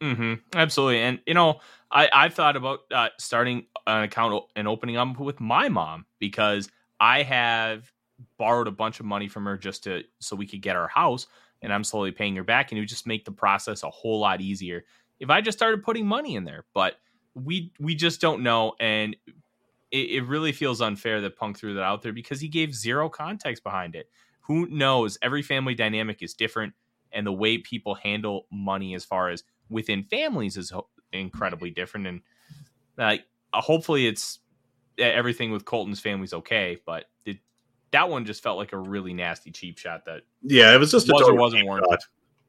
Mm-hmm. 0.00 0.34
Absolutely, 0.54 1.00
and 1.00 1.20
you 1.26 1.34
know, 1.34 1.60
I 1.90 2.08
I've 2.12 2.34
thought 2.34 2.56
about 2.56 2.80
uh, 2.92 3.08
starting 3.18 3.66
an 3.86 4.04
account 4.04 4.44
and 4.56 4.68
opening 4.68 4.96
up 4.96 5.18
with 5.18 5.40
my 5.40 5.68
mom 5.68 6.06
because 6.18 6.68
I 7.00 7.22
have 7.22 7.90
borrowed 8.36 8.66
a 8.68 8.72
bunch 8.72 9.00
of 9.00 9.06
money 9.06 9.28
from 9.28 9.44
her 9.46 9.56
just 9.56 9.84
to 9.84 10.02
so 10.18 10.36
we 10.36 10.46
could 10.46 10.62
get 10.62 10.76
our 10.76 10.88
house, 10.88 11.26
and 11.62 11.72
I'm 11.72 11.84
slowly 11.84 12.12
paying 12.12 12.36
her 12.36 12.44
back, 12.44 12.70
and 12.70 12.78
it 12.78 12.82
would 12.82 12.88
just 12.88 13.06
make 13.06 13.24
the 13.24 13.32
process 13.32 13.82
a 13.82 13.90
whole 13.90 14.20
lot 14.20 14.40
easier 14.40 14.84
if 15.20 15.30
I 15.30 15.40
just 15.40 15.58
started 15.58 15.82
putting 15.82 16.06
money 16.06 16.36
in 16.36 16.44
there. 16.44 16.64
But 16.74 16.96
we 17.34 17.72
we 17.80 17.94
just 17.94 18.20
don't 18.20 18.42
know, 18.42 18.74
and 18.80 19.16
it, 19.90 20.10
it 20.10 20.22
really 20.26 20.52
feels 20.52 20.80
unfair 20.80 21.20
that 21.22 21.36
Punk 21.36 21.58
threw 21.58 21.74
that 21.74 21.82
out 21.82 22.02
there 22.02 22.12
because 22.12 22.40
he 22.40 22.48
gave 22.48 22.74
zero 22.74 23.08
context 23.08 23.62
behind 23.62 23.94
it. 23.94 24.10
Who 24.40 24.66
knows? 24.66 25.18
Every 25.22 25.42
family 25.42 25.74
dynamic 25.74 26.22
is 26.22 26.34
different, 26.34 26.74
and 27.12 27.26
the 27.26 27.32
way 27.32 27.58
people 27.58 27.94
handle 27.94 28.46
money 28.50 28.94
as 28.94 29.04
far 29.04 29.30
as 29.30 29.44
within 29.70 30.04
families 30.04 30.56
is 30.56 30.72
incredibly 31.12 31.70
different. 31.70 32.06
And 32.06 32.20
uh, 32.98 33.16
hopefully, 33.54 34.06
it's 34.06 34.40
everything 34.98 35.50
with 35.50 35.64
Colton's 35.64 36.00
family's 36.00 36.32
okay. 36.34 36.78
But 36.84 37.06
it, 37.24 37.38
that 37.90 38.08
one 38.08 38.24
just 38.24 38.42
felt 38.42 38.58
like 38.58 38.72
a 38.72 38.78
really 38.78 39.12
nasty 39.12 39.50
cheap 39.50 39.78
shot. 39.78 40.04
That 40.06 40.22
yeah, 40.42 40.74
it 40.74 40.78
was 40.78 40.90
just 40.90 41.10
was 41.10 41.22
a 41.22 41.32
or 41.32 41.34
wasn't 41.34 41.66
warranted. 41.66 42.00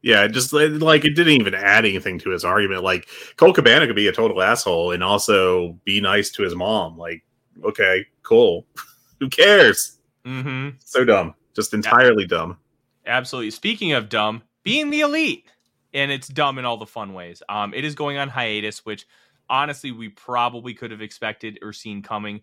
Yeah, 0.02 0.28
just 0.28 0.54
like 0.54 1.04
it 1.04 1.16
didn't 1.16 1.34
even 1.34 1.54
add 1.54 1.86
anything 1.86 2.20
to 2.20 2.30
his 2.30 2.46
argument. 2.46 2.84
Like 2.84 3.08
Colt 3.36 3.56
Cabana 3.56 3.86
could 3.86 3.96
be 3.96 4.08
a 4.08 4.14
total 4.14 4.42
asshole 4.42 4.92
and 4.92 5.04
also 5.04 5.78
be 5.84 6.00
nice 6.00 6.30
to 6.32 6.44
his 6.44 6.56
mom. 6.56 6.98
Like, 6.98 7.24
okay, 7.64 8.06
cool. 8.24 8.66
Who 9.20 9.28
cares? 9.28 9.98
Mm-hmm. 10.26 10.78
So 10.86 11.04
dumb. 11.04 11.36
Just 11.54 11.74
entirely 11.74 12.26
dumb. 12.26 12.58
Absolutely. 13.06 13.52
Speaking 13.52 13.92
of 13.92 14.08
dumb, 14.08 14.44
being 14.64 14.90
the 14.90 15.02
elite 15.02 15.46
and 15.94 16.12
it's 16.12 16.28
dumb 16.28 16.58
in 16.58 16.66
all 16.66 16.78
the 16.78 16.86
fun 16.86 17.14
ways. 17.14 17.42
Um, 17.50 17.74
it 17.74 17.84
is 17.84 17.96
going 17.96 18.18
on 18.18 18.30
hiatus, 18.30 18.86
which 18.86 19.08
honestly 19.50 19.92
we 19.92 20.10
probably 20.10 20.74
could 20.74 20.92
have 20.92 21.02
expected 21.02 21.60
or 21.62 21.74
seen 21.74 22.02
coming 22.02 22.42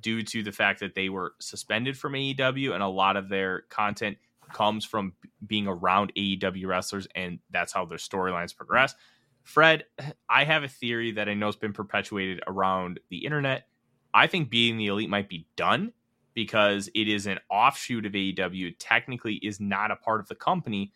due 0.00 0.22
to 0.22 0.42
the 0.42 0.52
fact 0.52 0.80
that 0.80 0.94
they 0.94 1.08
were 1.08 1.34
suspended 1.40 1.96
from 1.96 2.12
AEW 2.12 2.72
and 2.72 2.82
a 2.82 2.88
lot 2.88 3.16
of 3.16 3.28
their 3.28 3.62
content 3.62 4.16
comes 4.52 4.84
from 4.84 5.12
being 5.46 5.66
around 5.66 6.12
AEW 6.16 6.66
wrestlers 6.66 7.06
and 7.14 7.38
that's 7.50 7.72
how 7.72 7.84
their 7.84 7.98
storylines 7.98 8.56
progress. 8.56 8.94
Fred, 9.42 9.84
I 10.28 10.44
have 10.44 10.62
a 10.62 10.68
theory 10.68 11.12
that 11.12 11.28
I 11.28 11.34
know 11.34 11.46
has 11.46 11.56
been 11.56 11.72
perpetuated 11.72 12.42
around 12.46 13.00
the 13.08 13.24
internet. 13.24 13.66
I 14.12 14.26
think 14.26 14.50
being 14.50 14.76
the 14.76 14.86
elite 14.86 15.08
might 15.08 15.28
be 15.28 15.46
done 15.56 15.92
because 16.34 16.88
it 16.94 17.08
is 17.08 17.26
an 17.26 17.38
offshoot 17.50 18.06
of 18.06 18.12
AEW. 18.12 18.74
Technically, 18.78 19.34
is 19.36 19.58
not 19.58 19.90
a 19.90 19.96
part 19.96 20.20
of 20.20 20.28
the 20.28 20.34
company, 20.34 20.92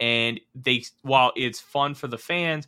and 0.00 0.40
they 0.54 0.82
while 1.02 1.32
it's 1.36 1.60
fun 1.60 1.94
for 1.94 2.08
the 2.08 2.18
fans 2.18 2.66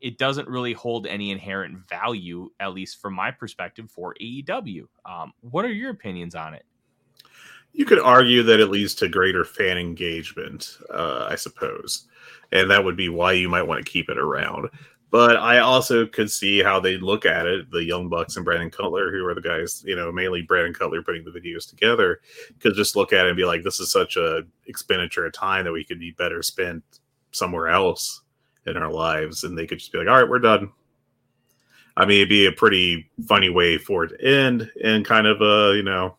it 0.00 0.18
doesn't 0.18 0.48
really 0.48 0.72
hold 0.72 1.06
any 1.06 1.30
inherent 1.30 1.78
value 1.88 2.50
at 2.60 2.74
least 2.74 3.00
from 3.00 3.14
my 3.14 3.30
perspective 3.30 3.90
for 3.90 4.14
aew 4.20 4.86
um, 5.06 5.32
what 5.40 5.64
are 5.64 5.72
your 5.72 5.90
opinions 5.90 6.34
on 6.34 6.54
it? 6.54 6.64
You 7.72 7.86
could 7.86 8.00
argue 8.00 8.42
that 8.42 8.60
it 8.60 8.66
leads 8.66 8.94
to 8.96 9.08
greater 9.08 9.44
fan 9.44 9.78
engagement 9.78 10.76
uh, 10.90 11.26
i 11.30 11.36
suppose 11.36 12.06
and 12.50 12.70
that 12.70 12.84
would 12.84 12.96
be 12.96 13.08
why 13.08 13.32
you 13.32 13.48
might 13.48 13.62
want 13.62 13.84
to 13.84 13.90
keep 13.90 14.10
it 14.10 14.18
around 14.18 14.68
but 15.12 15.36
I 15.36 15.58
also 15.58 16.06
could 16.06 16.30
see 16.30 16.62
how 16.62 16.80
they 16.80 16.96
look 16.96 17.26
at 17.26 17.46
it. 17.46 17.70
The 17.70 17.84
Young 17.84 18.08
Bucks 18.08 18.36
and 18.36 18.46
Brandon 18.46 18.70
Cutler, 18.70 19.12
who 19.12 19.26
are 19.26 19.34
the 19.34 19.42
guys, 19.42 19.84
you 19.86 19.94
know, 19.94 20.10
mainly 20.10 20.40
Brandon 20.40 20.72
Cutler 20.72 21.02
putting 21.02 21.22
the 21.22 21.30
videos 21.30 21.68
together, 21.68 22.22
could 22.60 22.74
just 22.74 22.96
look 22.96 23.12
at 23.12 23.26
it 23.26 23.28
and 23.28 23.36
be 23.36 23.44
like, 23.44 23.62
"This 23.62 23.78
is 23.78 23.92
such 23.92 24.16
a 24.16 24.42
expenditure 24.66 25.26
of 25.26 25.34
time 25.34 25.66
that 25.66 25.72
we 25.72 25.84
could 25.84 26.00
be 26.00 26.12
better 26.12 26.42
spent 26.42 26.82
somewhere 27.30 27.68
else 27.68 28.22
in 28.64 28.78
our 28.78 28.90
lives," 28.90 29.44
and 29.44 29.56
they 29.56 29.66
could 29.66 29.80
just 29.80 29.92
be 29.92 29.98
like, 29.98 30.08
"All 30.08 30.16
right, 30.16 30.28
we're 30.28 30.38
done." 30.38 30.72
I 31.94 32.06
mean, 32.06 32.16
it'd 32.16 32.30
be 32.30 32.46
a 32.46 32.52
pretty 32.52 33.10
funny 33.28 33.50
way 33.50 33.76
for 33.76 34.04
it 34.04 34.18
to 34.18 34.24
end, 34.26 34.70
and 34.82 35.04
kind 35.04 35.26
of 35.26 35.42
a 35.42 35.76
you 35.76 35.82
know 35.82 36.16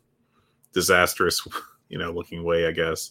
disastrous, 0.72 1.46
you 1.90 1.98
know, 1.98 2.12
looking 2.12 2.44
way, 2.44 2.68
I 2.68 2.72
guess. 2.72 3.10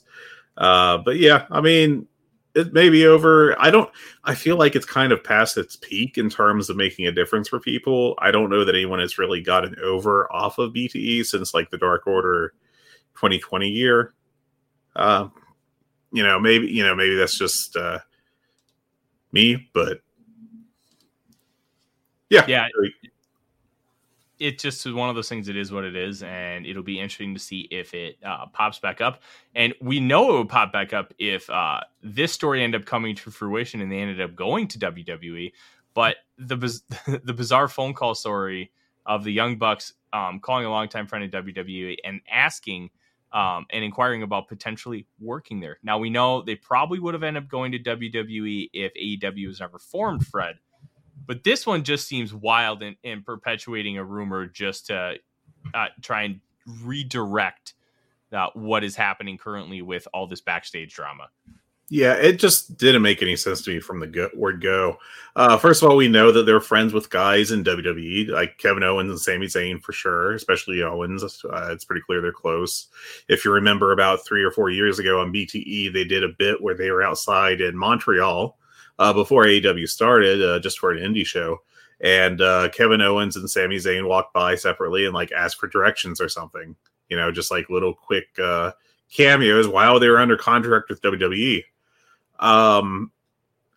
Uh, 0.57 0.99
but 0.99 1.17
yeah, 1.17 1.47
I 1.51 1.61
mean, 1.61 2.07
it 2.55 2.73
may 2.73 2.89
be 2.89 3.07
over. 3.07 3.61
I 3.61 3.71
don't. 3.71 3.91
I 4.25 4.35
feel 4.35 4.57
like 4.57 4.77
it's 4.77 4.87
kind 4.87 5.13
of 5.13 5.25
past 5.25 5.57
its 5.57 5.77
peak 5.77 6.19
in 6.19 6.29
terms 6.29 6.69
of 6.69 6.77
making 6.77 7.07
a 7.07 7.13
difference 7.13 7.49
for 7.49 7.59
people. 7.61 8.15
I 8.19 8.31
don't 8.31 8.51
know 8.51 8.65
that 8.65 8.75
anyone 8.75 8.99
has 8.99 9.19
really 9.19 9.41
gotten 9.41 9.77
over 9.83 10.31
off 10.33 10.59
of 10.59 10.73
BTE 10.73 11.25
since 11.25 11.55
like 11.55 11.71
the 11.71 11.79
Dark 11.79 12.07
Order 12.07 12.53
2020 13.15 13.69
year. 13.69 14.15
Uh, 14.95 15.29
you 16.13 16.23
know, 16.23 16.39
maybe 16.39 16.67
you 16.69 16.85
know 16.85 16.95
maybe 16.95 17.15
that's 17.15 17.39
just 17.39 17.77
uh, 17.77 17.99
me, 19.33 19.69
but 19.73 20.01
Yeah, 22.33 22.47
yeah. 22.49 22.67
It 24.43 24.59
just 24.59 24.85
is 24.85 24.93
one 24.93 25.09
of 25.09 25.15
those 25.15 25.29
things. 25.29 25.49
It 25.49 25.57
is 25.57 25.71
what 25.71 25.85
it 25.85 25.95
is, 25.95 26.23
and 26.25 26.67
it'll 26.67 26.83
be 26.83 26.99
interesting 26.99 27.33
to 27.35 27.41
see 27.41 27.69
if 27.71 27.95
it 27.95 28.19
uh, 28.25 28.47
pops 28.47 28.81
back 28.81 29.01
up. 29.01 29.23
And 29.55 29.73
we 29.81 30.01
know 30.01 30.35
it 30.35 30.39
would 30.39 30.49
pop 30.49 30.73
back 30.73 30.93
up 30.93 31.15
if 31.19 31.49
uh, 31.49 31.81
this 32.03 32.33
story 32.33 32.63
ended 32.63 32.81
up 32.81 32.87
coming 32.87 33.15
to 33.15 33.31
fruition 33.31 33.81
and 33.81 33.93
they 33.93 33.99
ended 33.99 34.21
up 34.21 34.35
going 34.35 34.67
to 34.69 34.79
WWE. 34.81 35.53
But 35.95 36.17
the 36.39 36.57
the 37.25 37.33
bizarre 37.33 37.69
phone 37.69 37.95
call 37.95 38.17
story 38.17 38.73
of 39.07 39.23
the 39.23 39.33
Young 39.33 39.59
Bucks 39.59 39.93
um, 40.13 40.41
calling 40.41 40.67
a 40.67 40.71
longtime 40.71 41.07
friend 41.07 41.25
of 41.25 41.45
WWE 41.45 41.97
and 42.05 42.21
asking 42.31 42.91
um, 43.33 43.67
and 43.71 43.85
inquiring 43.85 44.23
about 44.23 44.49
potentially 44.49 45.07
working 45.21 45.61
there. 45.61 45.79
Now 45.83 45.99
we 45.99 46.11
know 46.11 46.43
they 46.43 46.57
probably 46.57 46.99
would 46.99 47.15
have 47.15 47.23
ended 47.23 47.45
up 47.45 47.49
going 47.49 47.73
to 47.73 47.79
WWE 47.79 48.71
if 48.73 48.93
AEW 48.95 49.47
was 49.47 49.61
never 49.61 49.79
formed, 49.79 50.27
Fred. 50.27 50.57
But 51.27 51.45
this 51.45 51.67
one 51.67 51.85
just 51.85 52.09
seems 52.09 52.35
wild 52.35 52.83
and, 52.83 52.97
and 53.05 53.25
perpetuating 53.25 53.99
a 53.99 54.05
rumor 54.05 54.47
just 54.47 54.87
to 54.87 55.17
uh, 55.75 55.87
try 56.01 56.23
and 56.23 56.41
redirect 56.83 57.75
uh, 58.33 58.49
what 58.55 58.85
is 58.85 58.97
happening 58.97 59.39
currently 59.39 59.83
with 59.83 60.09
all 60.13 60.27
this 60.27 60.41
backstage 60.41 60.95
drama. 60.95 61.29
Yeah, 61.95 62.15
it 62.15 62.39
just 62.39 62.79
didn't 62.79 63.03
make 63.03 63.21
any 63.21 63.37
sense 63.37 63.61
to 63.63 63.71
me 63.71 63.79
from 63.79 64.01
the 64.01 64.07
go- 64.07 64.31
word 64.35 64.63
go. 64.63 64.97
Uh, 65.37 65.59
first 65.59 65.83
of 65.83 65.91
all, 65.91 65.97
we 65.97 66.09
know 66.09 66.33
that 66.33 66.47
they're 66.47 66.59
friends 66.59 66.95
with 66.95 67.11
guys 67.11 67.51
in 67.51 67.65
WWE, 67.65 68.29
like 68.31 68.57
Kevin 68.57 68.83
Owens 68.83 69.11
and 69.11 69.21
Sami 69.21 69.45
Zayn 69.45 69.79
for 69.83 69.93
sure, 69.93 70.33
especially 70.33 70.83
Owens. 70.83 71.23
Uh, 71.23 71.69
it's 71.71 71.85
pretty 71.85 72.01
clear 72.01 72.23
they're 72.23 72.33
close. 72.33 72.89
If 73.29 73.45
you 73.45 73.53
remember, 73.53 73.93
about 73.93 74.25
three 74.25 74.43
or 74.43 74.51
four 74.51 74.71
years 74.71 74.99
ago 74.99 75.21
on 75.21 75.35
BTE, 75.35 75.93
they 75.93 76.05
did 76.05 76.25
a 76.25 76.33
bit 76.39 76.63
where 76.63 76.75
they 76.75 76.91
were 76.91 77.03
outside 77.03 77.61
in 77.61 77.77
Montreal 77.77 78.57
uh, 78.99 79.13
before 79.13 79.45
AEW 79.45 79.89
started, 79.89 80.43
uh, 80.43 80.59
just 80.61 80.79
for 80.79 80.93
an 80.93 80.99
indie 80.99 81.27
show. 81.27 81.59
And 82.01 82.41
uh, 82.41 82.69
Kevin 82.71 83.01
Owens 83.01 83.37
and 83.37 83.49
Sami 83.49 83.77
Zayn 83.77 84.09
walked 84.09 84.35
by 84.35 84.57
separately 84.57 85.05
and 85.05 85.15
like 85.15 85.31
asked 85.33 85.61
for 85.61 85.69
directions 85.69 86.21
or 86.21 86.29
something, 86.29 86.75
you 87.09 87.17
know, 87.17 87.31
just 87.31 87.51
like 87.51 87.71
little 87.71 87.95
quick 87.95 88.27
uh, 88.43 88.73
cameos 89.11 89.69
while 89.69 90.01
they 90.01 90.09
were 90.09 90.19
under 90.19 90.37
contract 90.37 90.89
with 90.89 91.01
WWE 91.03 91.63
um, 92.43 93.13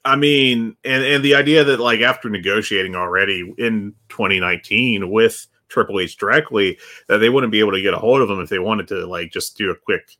I 0.04 0.16
mean, 0.16 0.76
and 0.84 1.04
and 1.04 1.24
the 1.24 1.36
idea 1.36 1.64
that 1.64 1.80
like 1.80 2.02
after 2.02 2.30
negotiating 2.30 2.96
already 2.96 3.54
in 3.58 3.94
2019 4.10 5.10
with 5.10 5.48
Triple 5.70 6.00
H 6.00 6.18
directly, 6.18 6.78
that 7.08 7.20
they 7.20 7.30
wouldn't 7.30 7.52
be 7.52 7.60
able 7.60 7.72
to 7.72 7.82
get 7.82 7.94
a 7.94 8.00
hold 8.00 8.22
of 8.22 8.30
him 8.30 8.40
if 8.40 8.50
they 8.50 8.60
wanted 8.60 8.88
to 8.90 9.06
like 9.06 9.32
just 9.32 9.58
do 9.58 9.72
a 9.72 9.76
quick, 9.76 10.12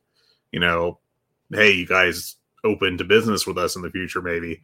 you 0.52 0.60
know, 0.60 0.98
hey, 1.50 1.72
you 1.72 1.86
guys 1.86 2.36
open 2.64 2.96
to 2.98 3.04
business 3.04 3.46
with 3.46 3.58
us 3.58 3.76
in 3.76 3.82
the 3.82 3.90
future, 3.90 4.22
maybe. 4.22 4.62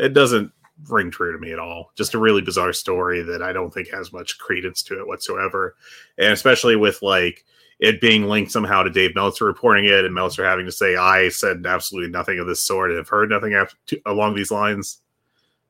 It 0.00 0.14
doesn't 0.14 0.52
ring 0.88 1.10
true 1.10 1.32
to 1.32 1.38
me 1.38 1.52
at 1.52 1.58
all. 1.58 1.92
Just 1.94 2.14
a 2.14 2.18
really 2.18 2.40
bizarre 2.40 2.72
story 2.72 3.22
that 3.22 3.42
I 3.42 3.52
don't 3.52 3.72
think 3.72 3.88
has 3.90 4.12
much 4.12 4.38
credence 4.38 4.82
to 4.84 4.98
it 4.98 5.06
whatsoever. 5.06 5.76
And 6.18 6.32
especially 6.32 6.74
with 6.74 7.02
like 7.02 7.44
it 7.80 8.00
being 8.00 8.24
linked 8.24 8.50
somehow 8.50 8.82
to 8.82 8.90
Dave 8.90 9.14
Meltzer 9.14 9.44
reporting 9.44 9.86
it, 9.86 10.04
and 10.04 10.14
Meltzer 10.14 10.44
having 10.44 10.66
to 10.66 10.72
say, 10.72 10.96
"I 10.96 11.28
said 11.30 11.64
absolutely 11.66 12.10
nothing 12.10 12.38
of 12.38 12.46
this 12.46 12.62
sort, 12.62 12.90
and 12.90 12.98
have 12.98 13.08
heard 13.08 13.30
nothing 13.30 13.54
to, 13.86 14.00
along 14.06 14.34
these 14.34 14.50
lines." 14.50 15.00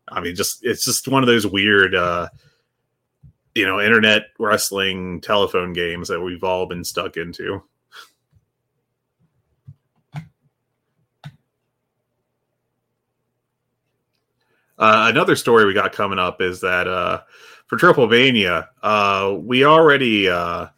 I 0.08 0.20
mean, 0.20 0.34
just 0.34 0.64
it's 0.64 0.84
just 0.84 1.06
one 1.06 1.22
of 1.22 1.28
those 1.28 1.46
weird, 1.46 1.94
uh, 1.94 2.28
you 3.54 3.64
know, 3.64 3.80
internet 3.80 4.26
wrestling 4.38 5.20
telephone 5.20 5.72
games 5.72 6.08
that 6.08 6.20
we've 6.20 6.44
all 6.44 6.66
been 6.66 6.84
stuck 6.84 7.16
into. 7.16 7.62
Uh, 14.80 15.08
another 15.12 15.36
story 15.36 15.66
we 15.66 15.74
got 15.74 15.92
coming 15.92 16.18
up 16.18 16.40
is 16.40 16.62
that 16.62 16.88
uh, 16.88 17.20
for 17.66 17.76
Triple 17.76 18.08
Mania, 18.08 18.70
uh, 18.82 19.36
we 19.38 19.62
already 19.62 20.26
uh, 20.26 20.68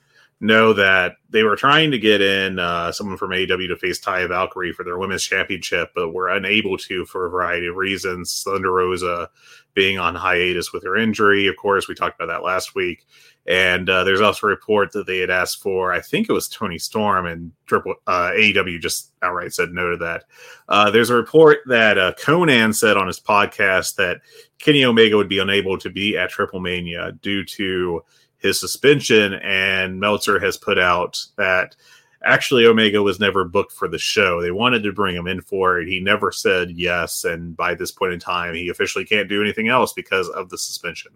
know 0.40 0.72
that 0.72 1.18
they 1.30 1.44
were 1.44 1.54
trying 1.54 1.92
to 1.92 2.00
get 2.00 2.20
in 2.20 2.58
uh, 2.58 2.90
someone 2.90 3.16
from 3.16 3.30
AEW 3.30 3.68
to 3.68 3.76
face 3.76 4.00
Taya 4.00 4.26
Valkyrie 4.26 4.72
for 4.72 4.82
their 4.82 4.98
women's 4.98 5.22
championship, 5.22 5.92
but 5.94 6.10
were 6.10 6.30
unable 6.30 6.76
to 6.78 7.06
for 7.06 7.26
a 7.26 7.30
variety 7.30 7.68
of 7.68 7.76
reasons. 7.76 8.42
Thunder 8.42 8.72
Rosa 8.72 9.30
being 9.74 9.98
on 9.98 10.14
hiatus 10.14 10.72
with 10.72 10.84
her 10.84 10.96
injury, 10.96 11.46
of 11.46 11.56
course, 11.56 11.88
we 11.88 11.94
talked 11.94 12.20
about 12.20 12.32
that 12.32 12.44
last 12.44 12.74
week. 12.74 13.06
And 13.46 13.90
uh, 13.90 14.04
there's 14.04 14.20
also 14.20 14.46
a 14.46 14.50
report 14.50 14.92
that 14.92 15.06
they 15.06 15.18
had 15.18 15.30
asked 15.30 15.62
for, 15.62 15.92
I 15.92 16.00
think 16.00 16.28
it 16.28 16.32
was 16.32 16.48
Toni 16.48 16.78
Storm, 16.78 17.26
and 17.26 17.50
Triple 17.66 17.94
uh, 18.06 18.30
AEW 18.34 18.80
just 18.80 19.12
outright 19.20 19.52
said 19.52 19.70
no 19.72 19.90
to 19.90 19.96
that. 19.96 20.24
Uh, 20.68 20.90
there's 20.90 21.10
a 21.10 21.14
report 21.14 21.58
that 21.66 21.98
uh, 21.98 22.12
Konnan 22.14 22.72
said 22.72 22.96
on 22.96 23.08
his 23.08 23.18
podcast 23.18 23.96
that 23.96 24.20
Kenny 24.58 24.84
Omega 24.84 25.16
would 25.16 25.28
be 25.28 25.40
unable 25.40 25.76
to 25.78 25.90
be 25.90 26.16
at 26.16 26.30
Triple 26.30 26.60
Mania 26.60 27.12
due 27.20 27.44
to 27.44 28.04
his 28.38 28.60
suspension, 28.60 29.34
and 29.34 29.98
Meltzer 29.98 30.38
has 30.38 30.56
put 30.56 30.78
out 30.78 31.20
that 31.36 31.74
actually 32.24 32.66
Omega 32.66 33.02
was 33.02 33.20
never 33.20 33.44
booked 33.44 33.72
for 33.72 33.88
the 33.88 33.98
show. 33.98 34.40
They 34.40 34.50
wanted 34.50 34.82
to 34.82 34.92
bring 34.92 35.14
him 35.14 35.26
in 35.26 35.40
for 35.40 35.80
it. 35.80 35.88
He 35.88 36.00
never 36.00 36.32
said 36.32 36.70
yes, 36.70 37.24
and 37.24 37.56
by 37.56 37.74
this 37.74 37.90
point 37.90 38.12
in 38.12 38.20
time, 38.20 38.54
he 38.54 38.68
officially 38.68 39.04
can't 39.04 39.28
do 39.28 39.42
anything 39.42 39.68
else 39.68 39.92
because 39.92 40.28
of 40.30 40.48
the 40.48 40.58
suspension. 40.58 41.12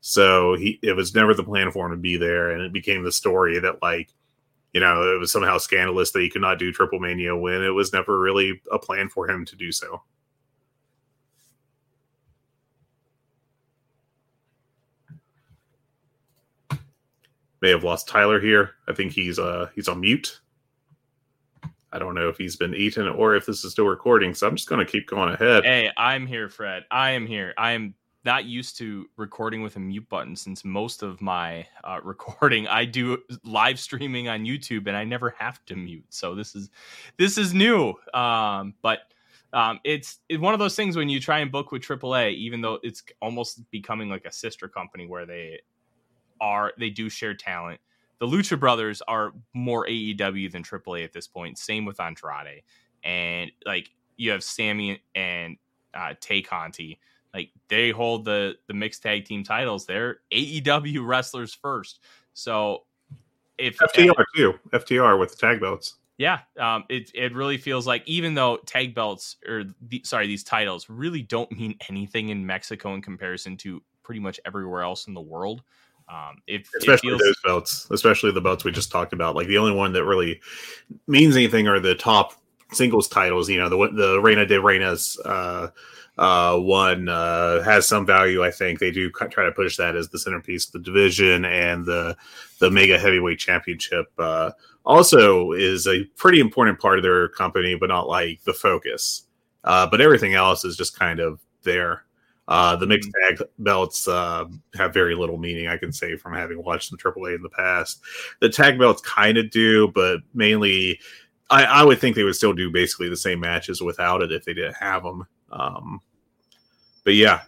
So 0.00 0.54
he 0.54 0.78
it 0.82 0.92
was 0.92 1.14
never 1.14 1.34
the 1.34 1.44
plan 1.44 1.70
for 1.70 1.86
him 1.86 1.92
to 1.92 1.98
be 1.98 2.16
there, 2.16 2.50
and 2.50 2.62
it 2.62 2.72
became 2.72 3.02
the 3.02 3.12
story 3.12 3.58
that 3.58 3.82
like 3.82 4.12
you 4.72 4.80
know 4.80 5.14
it 5.14 5.18
was 5.18 5.32
somehow 5.32 5.58
scandalous 5.58 6.12
that 6.12 6.22
he 6.22 6.30
could 6.30 6.42
not 6.42 6.58
do 6.58 6.72
Triple 6.72 7.00
Mania 7.00 7.36
when 7.36 7.62
it 7.62 7.70
was 7.70 7.92
never 7.92 8.18
really 8.20 8.60
a 8.70 8.78
plan 8.78 9.08
for 9.08 9.28
him 9.28 9.44
to 9.46 9.56
do 9.56 9.72
so. 9.72 10.02
May 17.66 17.72
have 17.72 17.82
lost 17.82 18.06
Tyler 18.06 18.40
here. 18.40 18.74
I 18.86 18.92
think 18.92 19.12
he's 19.12 19.40
uh 19.40 19.68
he's 19.74 19.88
on 19.88 20.00
mute. 20.00 20.40
I 21.92 21.98
don't 21.98 22.14
know 22.14 22.28
if 22.28 22.36
he's 22.36 22.54
been 22.54 22.76
eaten 22.76 23.08
or 23.08 23.34
if 23.34 23.44
this 23.44 23.64
is 23.64 23.72
still 23.72 23.86
recording, 23.86 24.34
so 24.34 24.46
I'm 24.46 24.54
just 24.54 24.68
going 24.68 24.84
to 24.84 24.90
keep 24.90 25.08
going 25.08 25.32
ahead. 25.32 25.64
Hey, 25.64 25.90
I'm 25.96 26.26
here, 26.26 26.48
Fred. 26.48 26.84
I 26.90 27.10
am 27.10 27.26
here. 27.26 27.54
I 27.56 27.72
am 27.72 27.94
not 28.24 28.44
used 28.44 28.76
to 28.78 29.06
recording 29.16 29.62
with 29.62 29.76
a 29.76 29.80
mute 29.80 30.08
button 30.08 30.36
since 30.36 30.64
most 30.64 31.02
of 31.02 31.20
my 31.20 31.66
uh, 31.82 31.98
recording 32.04 32.68
I 32.68 32.84
do 32.84 33.18
live 33.42 33.80
streaming 33.80 34.28
on 34.28 34.44
YouTube 34.44 34.86
and 34.86 34.96
I 34.96 35.02
never 35.02 35.30
have 35.30 35.64
to 35.66 35.74
mute. 35.74 36.06
So 36.10 36.36
this 36.36 36.54
is 36.54 36.70
this 37.16 37.36
is 37.36 37.52
new. 37.52 37.94
Um, 38.14 38.74
but 38.80 39.00
um, 39.52 39.80
it's, 39.82 40.18
it's 40.28 40.40
one 40.40 40.54
of 40.54 40.60
those 40.60 40.76
things 40.76 40.96
when 40.96 41.08
you 41.08 41.18
try 41.18 41.38
and 41.40 41.50
book 41.50 41.72
with 41.72 41.82
AAA, 41.82 42.34
even 42.34 42.60
though 42.60 42.78
it's 42.84 43.02
almost 43.20 43.68
becoming 43.72 44.08
like 44.08 44.24
a 44.24 44.32
sister 44.32 44.68
company 44.68 45.06
where 45.06 45.26
they 45.26 45.60
are 46.40 46.72
they 46.78 46.90
do 46.90 47.08
share 47.08 47.34
talent. 47.34 47.80
The 48.18 48.26
Lucha 48.26 48.58
Brothers 48.58 49.02
are 49.06 49.32
more 49.52 49.86
AEW 49.86 50.50
than 50.50 50.62
AAA 50.62 51.04
at 51.04 51.12
this 51.12 51.26
point. 51.26 51.58
Same 51.58 51.84
with 51.84 52.00
Andrade, 52.00 52.62
and 53.04 53.50
like 53.66 53.90
you 54.16 54.30
have 54.30 54.42
Sammy 54.42 55.02
and 55.14 55.56
uh, 55.94 56.14
Tay 56.20 56.42
Conti. 56.42 56.98
Like 57.34 57.50
they 57.68 57.90
hold 57.90 58.24
the 58.24 58.56
the 58.66 58.74
mixed 58.74 59.02
tag 59.02 59.26
team 59.26 59.44
titles. 59.44 59.84
They're 59.84 60.18
AEW 60.32 61.06
wrestlers 61.06 61.52
first. 61.52 62.00
So 62.32 62.84
if 63.58 63.76
FTR 63.78 64.24
too, 64.34 64.54
FTR 64.72 65.18
with 65.18 65.32
the 65.32 65.36
tag 65.36 65.60
belts. 65.60 65.96
Yeah, 66.18 66.40
um, 66.58 66.84
it 66.88 67.10
it 67.14 67.34
really 67.34 67.58
feels 67.58 67.86
like 67.86 68.02
even 68.06 68.34
though 68.34 68.56
tag 68.64 68.94
belts 68.94 69.36
or 69.46 69.64
the, 69.82 70.00
sorry 70.04 70.26
these 70.26 70.44
titles 70.44 70.88
really 70.88 71.22
don't 71.22 71.52
mean 71.52 71.76
anything 71.90 72.30
in 72.30 72.46
Mexico 72.46 72.94
in 72.94 73.02
comparison 73.02 73.56
to 73.58 73.82
pretty 74.02 74.20
much 74.20 74.40
everywhere 74.46 74.82
else 74.82 75.06
in 75.06 75.14
the 75.14 75.20
world. 75.20 75.62
Um, 76.08 76.40
it, 76.46 76.66
especially 76.78 77.10
feels... 77.10 77.20
those 77.20 77.36
belts, 77.44 77.88
especially 77.90 78.30
the 78.30 78.40
belts 78.40 78.64
we 78.64 78.70
just 78.70 78.92
talked 78.92 79.12
about. 79.12 79.34
Like 79.34 79.48
the 79.48 79.58
only 79.58 79.72
one 79.72 79.92
that 79.94 80.04
really 80.04 80.40
means 81.06 81.34
anything 81.36 81.66
are 81.66 81.80
the 81.80 81.94
top 81.94 82.34
singles 82.72 83.08
titles. 83.08 83.48
You 83.48 83.58
know, 83.58 83.68
the 83.68 83.90
the 83.92 84.20
Reina 84.20 84.46
de 84.46 84.58
Reinas 84.58 85.18
uh, 85.24 85.68
uh, 86.18 86.58
one 86.58 87.08
uh, 87.08 87.62
has 87.62 87.86
some 87.86 88.06
value. 88.06 88.44
I 88.44 88.50
think 88.50 88.78
they 88.78 88.90
do 88.90 89.10
try 89.10 89.44
to 89.44 89.52
push 89.52 89.76
that 89.76 89.96
as 89.96 90.08
the 90.08 90.18
centerpiece 90.18 90.66
of 90.66 90.72
the 90.72 90.78
division, 90.78 91.44
and 91.44 91.84
the 91.84 92.16
the 92.58 92.70
Mega 92.70 92.98
Heavyweight 92.98 93.38
Championship 93.38 94.06
uh, 94.18 94.52
also 94.84 95.52
is 95.52 95.86
a 95.86 96.04
pretty 96.16 96.40
important 96.40 96.78
part 96.80 96.98
of 96.98 97.02
their 97.02 97.28
company, 97.28 97.74
but 97.74 97.88
not 97.88 98.08
like 98.08 98.42
the 98.44 98.54
focus. 98.54 99.24
Uh, 99.64 99.86
but 99.86 100.00
everything 100.00 100.34
else 100.34 100.64
is 100.64 100.76
just 100.76 100.98
kind 100.98 101.18
of 101.18 101.40
there. 101.64 102.04
Uh, 102.48 102.76
the 102.76 102.86
mixed 102.86 103.10
mm-hmm. 103.10 103.36
tag 103.36 103.48
belts 103.58 104.06
uh, 104.06 104.44
have 104.74 104.94
very 104.94 105.14
little 105.14 105.38
meaning, 105.38 105.66
I 105.66 105.76
can 105.76 105.92
say, 105.92 106.16
from 106.16 106.32
having 106.34 106.62
watched 106.62 106.90
some 106.90 106.98
AAA 106.98 107.34
in 107.34 107.42
the 107.42 107.48
past. 107.48 108.00
The 108.40 108.48
tag 108.48 108.78
belts 108.78 109.02
kind 109.02 109.36
of 109.36 109.50
do, 109.50 109.88
but 109.88 110.20
mainly, 110.32 111.00
I, 111.50 111.64
I, 111.64 111.82
would 111.82 111.98
think 111.98 112.14
they 112.14 112.22
would 112.22 112.36
still 112.36 112.52
do 112.52 112.70
basically 112.70 113.08
the 113.08 113.16
same 113.16 113.40
matches 113.40 113.82
without 113.82 114.22
it 114.22 114.32
if 114.32 114.44
they 114.44 114.54
didn't 114.54 114.76
have 114.76 115.02
them. 115.02 115.26
Um, 115.50 116.00
but 117.04 117.14
yeah, 117.14 117.42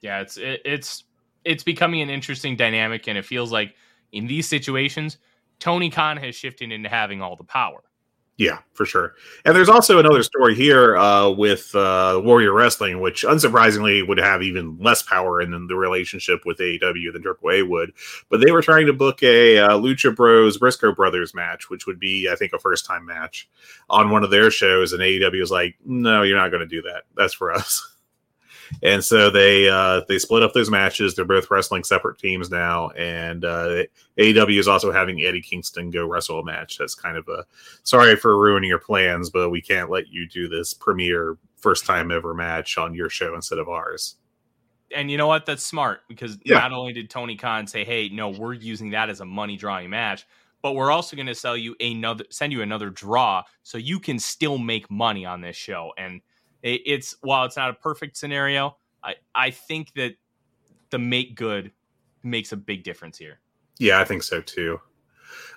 yeah, 0.00 0.20
it's 0.20 0.36
it, 0.36 0.60
it's 0.64 1.04
it's 1.44 1.62
becoming 1.62 2.02
an 2.02 2.10
interesting 2.10 2.56
dynamic, 2.56 3.08
and 3.08 3.16
it 3.18 3.24
feels 3.24 3.52
like 3.52 3.74
in 4.12 4.26
these 4.26 4.48
situations, 4.48 5.18
Tony 5.58 5.90
Khan 5.90 6.16
has 6.16 6.34
shifted 6.34 6.72
into 6.72 6.88
having 6.88 7.22
all 7.22 7.36
the 7.36 7.44
power. 7.44 7.82
Yeah, 8.40 8.60
for 8.72 8.86
sure. 8.86 9.16
And 9.44 9.54
there's 9.54 9.68
also 9.68 9.98
another 9.98 10.22
story 10.22 10.54
here 10.54 10.96
uh, 10.96 11.28
with 11.28 11.74
uh, 11.74 12.22
Warrior 12.24 12.54
Wrestling, 12.54 13.02
which 13.02 13.22
unsurprisingly 13.22 14.08
would 14.08 14.16
have 14.16 14.42
even 14.42 14.78
less 14.78 15.02
power 15.02 15.42
in 15.42 15.66
the 15.66 15.76
relationship 15.76 16.46
with 16.46 16.56
AEW 16.56 17.12
than 17.12 17.22
AAA 17.22 17.68
would. 17.68 17.92
But 18.30 18.40
they 18.40 18.50
were 18.50 18.62
trying 18.62 18.86
to 18.86 18.94
book 18.94 19.22
a 19.22 19.58
uh, 19.58 19.68
Lucha 19.72 20.16
Bros 20.16 20.56
Briscoe 20.56 20.94
Brothers 20.94 21.34
match, 21.34 21.68
which 21.68 21.86
would 21.86 22.00
be, 22.00 22.30
I 22.32 22.34
think, 22.34 22.54
a 22.54 22.58
first 22.58 22.86
time 22.86 23.04
match 23.04 23.46
on 23.90 24.08
one 24.08 24.24
of 24.24 24.30
their 24.30 24.50
shows. 24.50 24.94
And 24.94 25.02
AEW 25.02 25.38
was 25.38 25.50
like, 25.50 25.76
no, 25.84 26.22
you're 26.22 26.38
not 26.38 26.50
going 26.50 26.66
to 26.66 26.66
do 26.66 26.80
that. 26.80 27.02
That's 27.14 27.34
for 27.34 27.52
us. 27.52 27.89
And 28.82 29.04
so 29.04 29.30
they 29.30 29.68
uh, 29.68 30.02
they 30.08 30.18
split 30.18 30.42
up 30.42 30.52
those 30.52 30.70
matches. 30.70 31.14
They're 31.14 31.24
both 31.24 31.50
wrestling 31.50 31.84
separate 31.84 32.18
teams 32.18 32.50
now, 32.50 32.90
and 32.90 33.44
uh, 33.44 33.84
AEW 34.18 34.58
is 34.58 34.68
also 34.68 34.92
having 34.92 35.22
Eddie 35.22 35.42
Kingston 35.42 35.90
go 35.90 36.06
wrestle 36.06 36.40
a 36.40 36.44
match. 36.44 36.78
That's 36.78 36.94
kind 36.94 37.16
of 37.16 37.28
a 37.28 37.44
sorry 37.82 38.16
for 38.16 38.38
ruining 38.38 38.68
your 38.68 38.78
plans, 38.78 39.30
but 39.30 39.50
we 39.50 39.60
can't 39.60 39.90
let 39.90 40.08
you 40.08 40.28
do 40.28 40.48
this 40.48 40.74
premiere 40.74 41.36
first 41.56 41.84
time 41.84 42.10
ever 42.10 42.34
match 42.34 42.78
on 42.78 42.94
your 42.94 43.08
show 43.08 43.34
instead 43.34 43.58
of 43.58 43.68
ours. 43.68 44.16
And 44.94 45.10
you 45.10 45.16
know 45.16 45.26
what? 45.26 45.46
That's 45.46 45.64
smart 45.64 46.00
because 46.08 46.38
yeah. 46.44 46.58
not 46.58 46.72
only 46.72 46.92
did 46.92 47.10
Tony 47.10 47.36
Khan 47.36 47.66
say, 47.66 47.84
"Hey, 47.84 48.08
no, 48.08 48.30
we're 48.30 48.54
using 48.54 48.90
that 48.90 49.08
as 49.08 49.20
a 49.20 49.24
money 49.24 49.56
drawing 49.56 49.90
match." 49.90 50.26
But 50.62 50.72
we're 50.72 50.90
also 50.90 51.16
going 51.16 51.26
to 51.26 51.34
sell 51.34 51.56
you 51.56 51.74
another, 51.80 52.24
send 52.28 52.52
you 52.52 52.60
another 52.60 52.90
draw, 52.90 53.42
so 53.62 53.78
you 53.78 53.98
can 53.98 54.18
still 54.18 54.58
make 54.58 54.90
money 54.90 55.24
on 55.24 55.40
this 55.40 55.56
show. 55.56 55.92
And 55.96 56.20
it's 56.62 57.16
while 57.22 57.44
it's 57.44 57.56
not 57.56 57.70
a 57.70 57.74
perfect 57.74 58.16
scenario, 58.16 58.76
I 59.02 59.14
I 59.34 59.50
think 59.50 59.92
that 59.94 60.14
the 60.90 60.98
make 60.98 61.36
good 61.36 61.72
makes 62.22 62.52
a 62.52 62.56
big 62.56 62.84
difference 62.84 63.16
here. 63.18 63.40
Yeah, 63.78 64.00
I 64.00 64.04
think 64.04 64.22
so 64.22 64.40
too. 64.40 64.80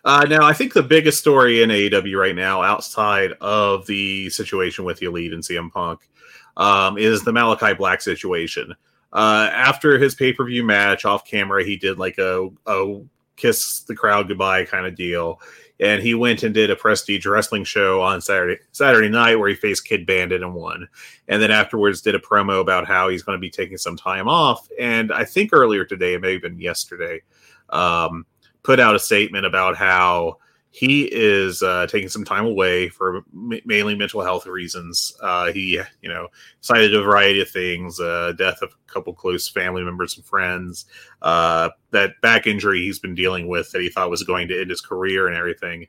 Uh, 0.06 0.26
now, 0.30 0.46
I 0.46 0.54
think 0.54 0.74
the 0.74 0.84
biggest 0.84 1.20
story 1.20 1.64
in 1.64 1.70
AEW 1.70 2.20
right 2.20 2.36
now, 2.36 2.62
outside 2.62 3.32
of 3.42 3.86
the 3.86 4.30
situation 4.30 4.84
with 4.84 5.00
the 5.00 5.08
Elite 5.08 5.34
and 5.34 5.42
CM 5.42 5.72
Punk, 5.72 6.10
um, 6.58 6.98
is 6.98 7.24
the 7.24 7.32
Malachi 7.32 7.74
Black 7.74 8.02
situation. 8.02 8.74
Uh, 9.12 9.50
after 9.52 9.98
his 9.98 10.16
pay 10.16 10.34
per 10.34 10.46
view 10.46 10.64
match 10.64 11.06
off 11.06 11.26
camera, 11.26 11.64
he 11.64 11.78
did 11.78 12.00
like 12.00 12.18
a, 12.18 12.50
a 12.66 13.02
kiss 13.36 13.82
the 13.82 13.96
crowd 13.96 14.28
goodbye 14.28 14.66
kind 14.66 14.86
of 14.86 14.96
deal 14.96 15.40
and 15.84 16.02
he 16.02 16.14
went 16.14 16.44
and 16.44 16.54
did 16.54 16.72
a 16.72 16.78
prestige 16.78 17.26
wrestling 17.26 17.66
show 17.66 18.02
on 18.02 18.22
Saturday 18.22 18.58
Saturday 18.72 19.10
night 19.10 19.36
where 19.36 19.50
he 19.50 19.56
faced 19.56 19.86
Kid 19.86 20.06
Bandit 20.06 20.42
and 20.42 20.56
won. 20.56 20.88
And 21.28 21.42
then 21.42 21.52
afterwards 21.52 22.02
did 22.02 22.16
a 22.16 22.20
promo 22.20 22.62
about 22.62 22.88
how 22.88 23.10
he's 23.10 23.22
going 23.22 23.38
to 23.38 23.42
be 23.42 23.50
taking 23.50 23.78
some 23.78 23.98
time 23.98 24.30
off. 24.30 24.70
And 24.80 25.12
I 25.12 25.26
think 25.26 25.52
earlier 25.52 25.84
today, 25.84 26.14
it 26.14 26.22
may 26.22 26.34
have 26.34 26.42
been 26.42 26.58
yesterday, 26.58 27.22
um, 27.70 28.26
put 28.64 28.80
out 28.80 28.96
a 28.96 29.00
statement 29.00 29.46
about 29.46 29.76
how 29.76 30.38
he 30.74 31.04
is 31.04 31.62
uh, 31.62 31.86
taking 31.86 32.10
some 32.10 32.26
time 32.26 32.48
away 32.48 32.90
for 32.90 33.18
m- 33.18 33.62
mainly 33.64 33.96
mental 33.96 34.24
health 34.24 34.48
reasons. 34.48 35.16
Uh, 35.22 35.52
he, 35.52 35.80
you 36.02 36.10
know, 36.10 36.30
cited 36.62 36.96
a 36.96 37.04
variety 37.04 37.40
of 37.42 37.50
things: 37.50 38.00
uh, 38.00 38.34
death 38.36 38.60
of 38.64 38.72
a 38.72 38.92
couple 38.92 39.14
close 39.14 39.48
family 39.48 39.84
members 39.84 40.18
and 40.18 40.26
friends, 40.26 40.86
uh, 41.22 41.70
that 41.92 42.20
back 42.22 42.48
injury 42.48 42.82
he's 42.82 42.98
been 42.98 43.14
dealing 43.14 43.48
with 43.48 43.70
that 43.72 43.84
he 43.84 43.90
thought 43.90 44.10
was 44.10 44.24
going 44.24 44.48
to 44.48 44.60
end 44.60 44.72
his 44.72 44.82
career 44.82 45.28
and 45.28 45.38
everything. 45.38 45.86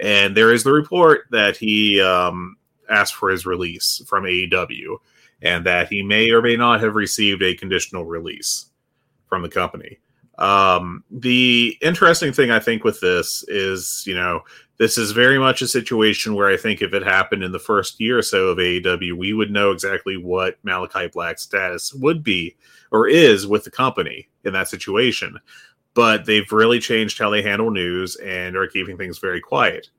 And 0.00 0.36
there 0.36 0.52
is 0.52 0.62
the 0.62 0.70
report 0.70 1.22
that 1.32 1.56
he 1.56 2.00
um, 2.00 2.58
asked 2.88 3.16
for 3.16 3.30
his 3.30 3.44
release 3.44 4.00
from 4.06 4.22
AEW, 4.22 4.98
and 5.42 5.66
that 5.66 5.88
he 5.88 6.04
may 6.04 6.30
or 6.30 6.42
may 6.42 6.54
not 6.56 6.80
have 6.80 6.94
received 6.94 7.42
a 7.42 7.56
conditional 7.56 8.04
release 8.04 8.66
from 9.28 9.42
the 9.42 9.48
company. 9.48 9.98
Um, 10.38 11.02
the 11.10 11.76
interesting 11.82 12.32
thing 12.32 12.50
I 12.50 12.60
think 12.60 12.84
with 12.84 13.00
this 13.00 13.44
is, 13.48 14.04
you 14.06 14.14
know, 14.14 14.42
this 14.78 14.96
is 14.96 15.10
very 15.10 15.38
much 15.38 15.60
a 15.60 15.68
situation 15.68 16.34
where 16.34 16.48
I 16.48 16.56
think 16.56 16.80
if 16.80 16.94
it 16.94 17.02
happened 17.02 17.42
in 17.42 17.50
the 17.50 17.58
first 17.58 18.00
year 18.00 18.18
or 18.18 18.22
so 18.22 18.48
of 18.48 18.58
AEW, 18.58 19.16
we 19.16 19.32
would 19.32 19.50
know 19.50 19.72
exactly 19.72 20.16
what 20.16 20.58
Malachi 20.62 21.08
Black's 21.08 21.42
status 21.42 21.92
would 21.92 22.22
be 22.22 22.56
or 22.92 23.08
is 23.08 23.46
with 23.46 23.64
the 23.64 23.70
company 23.70 24.28
in 24.44 24.52
that 24.52 24.68
situation. 24.68 25.38
But 25.94 26.26
they've 26.26 26.50
really 26.52 26.78
changed 26.78 27.18
how 27.18 27.30
they 27.30 27.42
handle 27.42 27.72
news 27.72 28.14
and 28.16 28.56
are 28.56 28.68
keeping 28.68 28.96
things 28.96 29.18
very 29.18 29.40
quiet. 29.40 29.90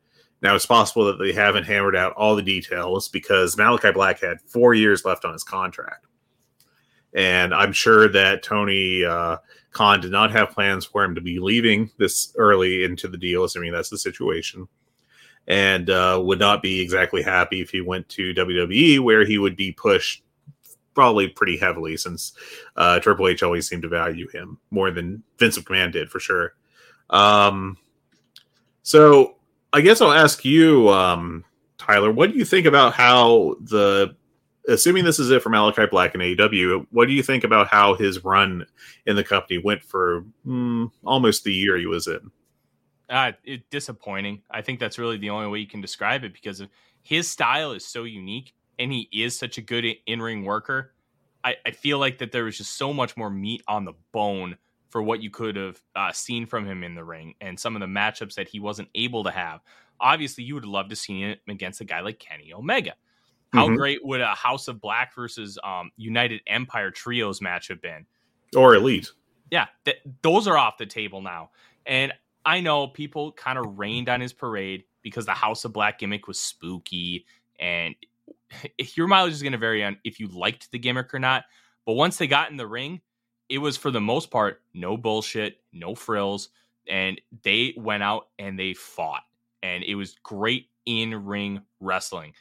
Now, 0.41 0.55
it's 0.55 0.65
possible 0.65 1.03
that 1.05 1.19
they 1.19 1.33
haven't 1.33 1.65
hammered 1.65 1.97
out 1.97 2.13
all 2.13 2.37
the 2.37 2.41
details 2.41 3.09
because 3.09 3.57
Malachi 3.57 3.91
Black 3.91 4.21
had 4.21 4.39
four 4.41 4.73
years 4.73 5.03
left 5.03 5.25
on 5.25 5.33
his 5.33 5.43
contract. 5.43 6.05
And 7.13 7.53
I'm 7.53 7.73
sure 7.73 8.07
that 8.07 8.43
Tony 8.43 9.03
uh, 9.03 9.37
Khan 9.71 10.01
did 10.01 10.11
not 10.11 10.31
have 10.31 10.51
plans 10.51 10.85
for 10.85 11.03
him 11.03 11.15
to 11.15 11.21
be 11.21 11.39
leaving 11.39 11.91
this 11.97 12.33
early 12.37 12.83
into 12.83 13.07
the 13.07 13.17
deal, 13.17 13.43
assuming 13.43 13.71
that's 13.71 13.89
the 13.89 13.97
situation, 13.97 14.67
and 15.47 15.89
uh, 15.89 16.19
would 16.23 16.39
not 16.39 16.61
be 16.61 16.79
exactly 16.79 17.21
happy 17.21 17.61
if 17.61 17.69
he 17.69 17.81
went 17.81 18.07
to 18.09 18.33
WWE, 18.33 18.99
where 18.99 19.25
he 19.25 19.37
would 19.37 19.55
be 19.55 19.71
pushed 19.71 20.23
probably 20.95 21.27
pretty 21.27 21.57
heavily, 21.57 21.95
since 21.95 22.33
uh, 22.75 22.99
Triple 22.99 23.27
H 23.27 23.43
always 23.43 23.67
seemed 23.67 23.83
to 23.83 23.89
value 23.89 24.27
him 24.29 24.57
more 24.71 24.91
than 24.91 25.23
Vince 25.37 25.57
McMahon 25.57 25.91
did, 25.91 26.09
for 26.09 26.19
sure. 26.19 26.55
Um, 27.09 27.77
so 28.83 29.35
I 29.71 29.81
guess 29.81 30.01
I'll 30.01 30.11
ask 30.11 30.43
you, 30.43 30.89
um, 30.89 31.45
Tyler, 31.77 32.11
what 32.11 32.31
do 32.31 32.37
you 32.37 32.45
think 32.45 32.65
about 32.65 32.93
how 32.93 33.55
the 33.61 34.15
assuming 34.69 35.03
this 35.03 35.19
is 35.19 35.29
it 35.31 35.41
for 35.41 35.49
Malachi 35.49 35.85
Black 35.87 36.13
and 36.13 36.23
AEW, 36.23 36.87
what 36.91 37.07
do 37.07 37.13
you 37.13 37.23
think 37.23 37.43
about 37.43 37.67
how 37.67 37.95
his 37.95 38.23
run 38.23 38.65
in 39.05 39.15
the 39.15 39.23
company 39.23 39.57
went 39.57 39.83
for 39.83 40.23
mm, 40.45 40.89
almost 41.03 41.43
the 41.43 41.53
year 41.53 41.77
he 41.77 41.85
was 41.85 42.07
in? 42.07 42.31
Uh, 43.09 43.31
it, 43.43 43.69
disappointing. 43.69 44.41
I 44.51 44.61
think 44.61 44.79
that's 44.79 44.99
really 44.99 45.17
the 45.17 45.31
only 45.31 45.47
way 45.47 45.59
you 45.59 45.67
can 45.67 45.81
describe 45.81 46.23
it 46.23 46.33
because 46.33 46.61
his 47.01 47.27
style 47.27 47.71
is 47.71 47.85
so 47.85 48.03
unique 48.03 48.53
and 48.77 48.91
he 48.91 49.09
is 49.11 49.37
such 49.37 49.57
a 49.57 49.61
good 49.61 49.85
in 50.05 50.21
ring 50.21 50.45
worker. 50.45 50.93
I, 51.43 51.55
I, 51.65 51.71
feel 51.71 51.99
like 51.99 52.17
that 52.19 52.31
there 52.31 52.43
was 52.43 52.57
just 52.57 52.77
so 52.77 52.93
much 52.93 53.15
more 53.17 53.29
meat 53.29 53.63
on 53.67 53.85
the 53.85 53.93
bone 54.11 54.57
for 54.89 55.01
what 55.01 55.23
you 55.23 55.29
could 55.29 55.55
have 55.55 55.81
uh, 55.95 56.11
seen 56.11 56.45
from 56.45 56.65
him 56.65 56.83
in 56.83 56.95
the 56.95 57.03
ring 57.03 57.33
and 57.39 57.59
some 57.59 57.75
of 57.75 57.79
the 57.79 57.87
matchups 57.87 58.35
that 58.35 58.49
he 58.49 58.59
wasn't 58.59 58.89
able 58.93 59.23
to 59.23 59.31
have. 59.31 59.61
Obviously, 60.01 60.43
you 60.43 60.53
would 60.53 60.65
love 60.65 60.89
to 60.89 60.95
see 60.95 61.21
him 61.21 61.37
against 61.47 61.81
a 61.81 61.85
guy 61.85 62.01
like 62.01 62.19
Kenny 62.19 62.53
Omega 62.53 62.93
how 63.53 63.65
mm-hmm. 63.65 63.75
great 63.75 64.05
would 64.05 64.21
a 64.21 64.27
House 64.27 64.67
of 64.67 64.79
Black 64.79 65.15
versus 65.15 65.57
um, 65.63 65.91
United 65.97 66.41
Empire 66.47 66.91
trios 66.91 67.41
match 67.41 67.67
have 67.69 67.81
been? 67.81 68.05
Or 68.55 68.75
Elite. 68.75 69.11
Yeah, 69.51 69.65
th- 69.85 70.01
those 70.21 70.47
are 70.47 70.57
off 70.57 70.77
the 70.77 70.85
table 70.85 71.21
now. 71.21 71.49
And 71.85 72.13
I 72.45 72.61
know 72.61 72.87
people 72.87 73.31
kind 73.31 73.57
of 73.57 73.77
rained 73.77 74.07
on 74.07 74.21
his 74.21 74.33
parade 74.33 74.83
because 75.01 75.25
the 75.25 75.33
House 75.33 75.65
of 75.65 75.73
Black 75.73 75.99
gimmick 75.99 76.27
was 76.27 76.39
spooky. 76.39 77.25
And 77.59 77.95
your 78.95 79.07
mileage 79.07 79.33
is 79.33 79.41
going 79.41 79.53
to 79.53 79.57
vary 79.57 79.83
on 79.83 79.97
if 80.03 80.19
you 80.19 80.27
liked 80.27 80.71
the 80.71 80.79
gimmick 80.79 81.13
or 81.13 81.19
not. 81.19 81.45
But 81.85 81.93
once 81.93 82.17
they 82.17 82.27
got 82.27 82.51
in 82.51 82.57
the 82.57 82.67
ring, 82.67 83.01
it 83.49 83.57
was 83.57 83.77
for 83.77 83.89
the 83.89 84.01
most 84.01 84.29
part 84.29 84.61
no 84.75 84.95
bullshit, 84.95 85.59
no 85.73 85.95
frills. 85.95 86.49
And 86.87 87.19
they 87.43 87.73
went 87.77 88.03
out 88.03 88.27
and 88.37 88.59
they 88.59 88.73
fought. 88.73 89.23
And 89.63 89.83
it 89.83 89.95
was 89.95 90.15
great 90.23 90.67
in 90.85 91.25
ring 91.25 91.61
wrestling 91.79 92.33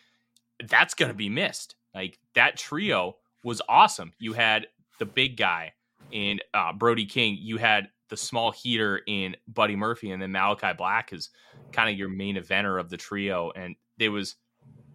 that's 0.67 0.95
going 0.95 1.11
to 1.11 1.17
be 1.17 1.29
missed. 1.29 1.75
Like 1.95 2.19
that 2.35 2.57
trio 2.57 3.17
was 3.45 3.63
awesome. 3.69 4.13
You 4.19 4.33
had 4.33 4.67
the 4.99 5.07
big 5.07 5.37
guy 5.37 5.73
in 6.11 6.41
uh, 6.55 6.73
Brody 6.73 7.07
King. 7.07 7.39
You 7.41 7.57
had 7.57 7.89
the 8.09 8.17
small 8.17 8.51
heater 8.51 9.01
in 9.07 9.37
Buddy 9.47 9.77
Murphy, 9.77 10.11
and 10.11 10.21
then 10.21 10.33
Malachi 10.33 10.73
Black 10.77 11.13
is 11.13 11.31
kind 11.73 11.91
of 11.91 11.99
your 11.99 12.09
main 12.09 12.37
eventer 12.37 12.81
of 12.81 12.91
the 12.91 12.97
trio. 12.97 13.53
And 13.55 13.77
it 13.99 14.09
was 14.09 14.37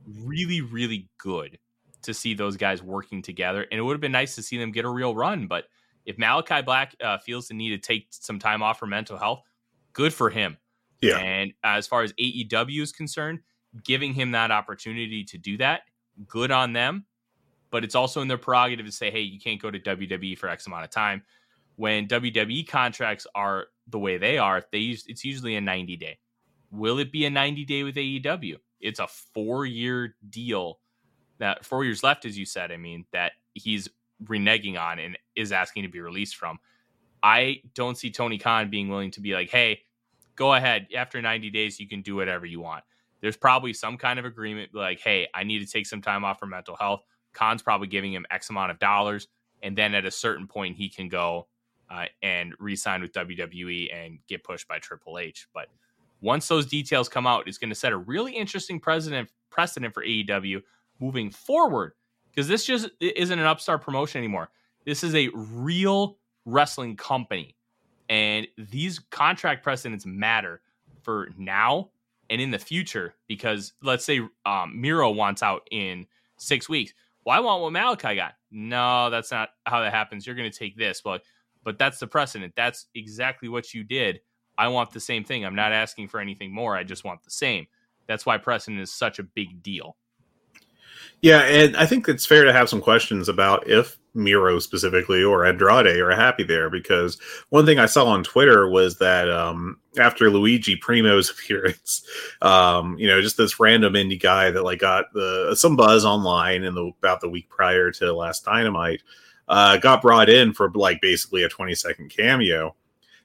really, 0.07 0.61
really 0.61 1.09
good 1.17 1.59
to 2.03 2.13
see 2.13 2.33
those 2.33 2.57
guys 2.57 2.81
working 2.81 3.21
together. 3.21 3.65
And 3.71 3.79
it 3.79 3.81
would 3.81 3.93
have 3.93 4.01
been 4.01 4.11
nice 4.11 4.35
to 4.35 4.43
see 4.43 4.57
them 4.57 4.71
get 4.71 4.85
a 4.85 4.89
real 4.89 5.15
run. 5.15 5.47
But 5.47 5.65
if 6.05 6.17
Malachi 6.17 6.61
Black 6.61 6.95
uh, 7.01 7.17
feels 7.17 7.47
the 7.47 7.53
need 7.53 7.69
to 7.69 7.77
take 7.77 8.07
some 8.09 8.39
time 8.39 8.61
off 8.61 8.79
for 8.79 8.87
mental 8.87 9.17
health, 9.17 9.41
good 9.93 10.13
for 10.13 10.29
him. 10.29 10.57
Yeah. 11.01 11.17
And 11.17 11.53
as 11.63 11.87
far 11.87 12.03
as 12.03 12.13
AEW 12.13 12.81
is 12.81 12.91
concerned, 12.91 13.39
giving 13.83 14.13
him 14.13 14.31
that 14.31 14.51
opportunity 14.51 15.23
to 15.23 15.37
do 15.37 15.57
that, 15.57 15.81
good 16.27 16.51
on 16.51 16.73
them. 16.73 17.05
But 17.71 17.83
it's 17.83 17.95
also 17.95 18.21
in 18.21 18.27
their 18.27 18.37
prerogative 18.37 18.85
to 18.85 18.91
say, 18.91 19.09
hey, 19.09 19.21
you 19.21 19.39
can't 19.39 19.61
go 19.61 19.71
to 19.71 19.79
WWE 19.79 20.37
for 20.37 20.47
X 20.47 20.67
amount 20.67 20.83
of 20.83 20.91
time. 20.91 21.23
When 21.75 22.07
WWE 22.07 22.67
contracts 22.67 23.25
are 23.33 23.65
the 23.87 23.97
way 23.97 24.17
they 24.17 24.37
are, 24.37 24.63
they 24.71 24.77
use 24.77 25.05
it's 25.07 25.25
usually 25.25 25.55
a 25.55 25.61
90 25.61 25.97
day. 25.97 26.19
Will 26.69 26.99
it 26.99 27.11
be 27.11 27.25
a 27.25 27.31
90 27.31 27.65
day 27.65 27.83
with 27.83 27.95
AEW? 27.95 28.57
It's 28.79 28.99
a 28.99 29.07
four 29.07 29.65
year 29.65 30.15
deal 30.29 30.79
that 31.39 31.65
four 31.65 31.83
years 31.83 32.03
left, 32.03 32.25
as 32.25 32.37
you 32.37 32.45
said. 32.45 32.71
I 32.71 32.77
mean, 32.77 33.05
that 33.11 33.31
he's 33.55 33.89
reneging 34.23 34.79
on 34.79 34.99
and 34.99 35.17
is 35.35 35.51
asking 35.51 35.83
to 35.83 35.89
be 35.89 35.99
released 35.99 36.35
from. 36.35 36.59
I 37.23 37.61
don't 37.73 37.97
see 37.97 38.11
Tony 38.11 38.37
Khan 38.37 38.69
being 38.69 38.89
willing 38.89 39.11
to 39.11 39.21
be 39.21 39.33
like, 39.33 39.49
hey, 39.49 39.81
go 40.35 40.53
ahead. 40.53 40.89
After 40.95 41.21
90 41.21 41.49
days, 41.49 41.79
you 41.79 41.87
can 41.87 42.01
do 42.01 42.15
whatever 42.15 42.45
you 42.45 42.59
want 42.59 42.83
there's 43.23 43.37
probably 43.37 43.71
some 43.71 43.97
kind 43.97 44.19
of 44.19 44.25
agreement 44.25 44.75
like, 44.75 44.99
hey, 44.99 45.29
I 45.33 45.45
need 45.45 45.59
to 45.59 45.65
take 45.65 45.87
some 45.87 46.01
time 46.01 46.25
off 46.25 46.39
for 46.39 46.45
mental 46.45 46.75
health. 46.75 47.03
Khan's 47.31 47.61
probably 47.61 47.87
giving 47.87 48.11
him 48.11 48.25
X 48.29 48.49
amount 48.49 48.69
of 48.69 48.79
dollars. 48.79 49.29
And 49.63 49.77
then 49.77 49.95
at 49.95 50.05
a 50.05 50.11
certain 50.11 50.45
point, 50.45 50.75
he 50.75 50.89
can 50.89 51.07
go 51.07 51.47
uh, 51.89 52.07
and 52.21 52.53
re 52.59 52.75
sign 52.75 53.01
with 53.01 53.13
WWE 53.13 53.95
and 53.95 54.19
get 54.27 54.43
pushed 54.43 54.67
by 54.67 54.77
Triple 54.79 55.17
H. 55.17 55.47
But 55.53 55.67
once 56.19 56.49
those 56.49 56.65
details 56.65 57.07
come 57.07 57.25
out, 57.25 57.47
it's 57.47 57.57
going 57.57 57.69
to 57.69 57.75
set 57.75 57.93
a 57.93 57.97
really 57.97 58.33
interesting 58.33 58.77
precedent 58.77 59.29
precedent 59.49 59.93
for 59.93 60.03
AEW 60.03 60.61
moving 60.99 61.31
forward 61.31 61.93
because 62.29 62.49
this 62.49 62.65
just 62.65 62.89
isn't 62.99 63.39
an 63.39 63.45
upstart 63.45 63.83
promotion 63.83 64.19
anymore. 64.19 64.49
This 64.85 65.01
is 65.01 65.15
a 65.15 65.29
real 65.33 66.17
wrestling 66.45 66.97
company, 66.97 67.55
and 68.09 68.49
these 68.57 68.99
contract 68.99 69.63
precedents 69.63 70.05
matter 70.05 70.59
for 71.03 71.29
now 71.37 71.91
and 72.33 72.41
in 72.41 72.49
the 72.49 72.57
future 72.57 73.13
because 73.27 73.73
let's 73.83 74.03
say 74.03 74.19
um, 74.43 74.81
Miro 74.81 75.11
wants 75.11 75.43
out 75.43 75.67
in 75.69 76.07
six 76.37 76.67
weeks. 76.67 76.91
Well, 77.23 77.37
I 77.37 77.39
want 77.39 77.61
what 77.61 77.71
Malachi 77.71 78.15
got. 78.15 78.33
No, 78.49 79.11
that's 79.11 79.31
not 79.31 79.49
how 79.67 79.81
that 79.81 79.93
happens. 79.93 80.25
You're 80.25 80.35
going 80.35 80.51
to 80.51 80.57
take 80.57 80.75
this, 80.75 80.99
but 80.99 81.21
but 81.63 81.77
that's 81.77 81.99
the 81.99 82.07
precedent. 82.07 82.53
That's 82.55 82.87
exactly 82.95 83.49
what 83.49 83.71
you 83.71 83.83
did. 83.83 84.19
I 84.57 84.67
want 84.67 84.91
the 84.91 84.99
same 84.99 85.23
thing. 85.23 85.45
I'm 85.45 85.55
not 85.55 85.71
asking 85.71 86.07
for 86.07 86.19
anything 86.19 86.53
more. 86.53 86.75
I 86.75 86.83
just 86.83 87.03
want 87.03 87.23
the 87.23 87.31
same. 87.31 87.67
That's 88.07 88.25
why 88.25 88.39
precedent 88.39 88.81
is 88.81 88.91
such 88.91 89.19
a 89.19 89.23
big 89.23 89.61
deal. 89.61 89.95
Yeah, 91.21 91.41
and 91.41 91.77
I 91.77 91.85
think 91.85 92.09
it's 92.09 92.25
fair 92.25 92.43
to 92.45 92.51
have 92.51 92.67
some 92.67 92.81
questions 92.81 93.29
about 93.29 93.69
if 93.69 93.99
Miro 94.13 94.59
specifically 94.59 95.23
or 95.23 95.45
Andrade 95.45 95.99
are 95.99 96.15
happy 96.15 96.43
there 96.43 96.69
because 96.69 97.17
one 97.49 97.65
thing 97.65 97.79
I 97.79 97.87
saw 97.87 98.05
on 98.05 98.23
Twitter 98.23 98.69
was 98.69 98.97
that 98.99 99.29
um, 99.29 99.79
after 99.97 100.29
Luigi 100.29 100.75
Primo's 100.75 101.29
appearance, 101.31 102.07
um, 102.41 102.97
you 102.97 103.07
know, 103.07 103.21
just 103.21 103.37
this 103.37 103.59
random 103.59 103.93
indie 103.93 104.21
guy 104.21 104.51
that 104.51 104.63
like 104.63 104.79
got 104.79 105.11
the 105.13 105.55
some 105.55 105.75
buzz 105.75 106.05
online 106.05 106.63
in 106.63 106.75
the 106.75 106.91
about 106.99 107.21
the 107.21 107.29
week 107.29 107.49
prior 107.49 107.91
to 107.91 108.13
last 108.13 108.45
Dynamite 108.45 109.01
uh, 109.47 109.77
got 109.77 110.01
brought 110.01 110.29
in 110.29 110.53
for 110.53 110.69
like 110.71 111.01
basically 111.01 111.43
a 111.43 111.49
20 111.49 111.75
second 111.75 112.09
cameo. 112.09 112.75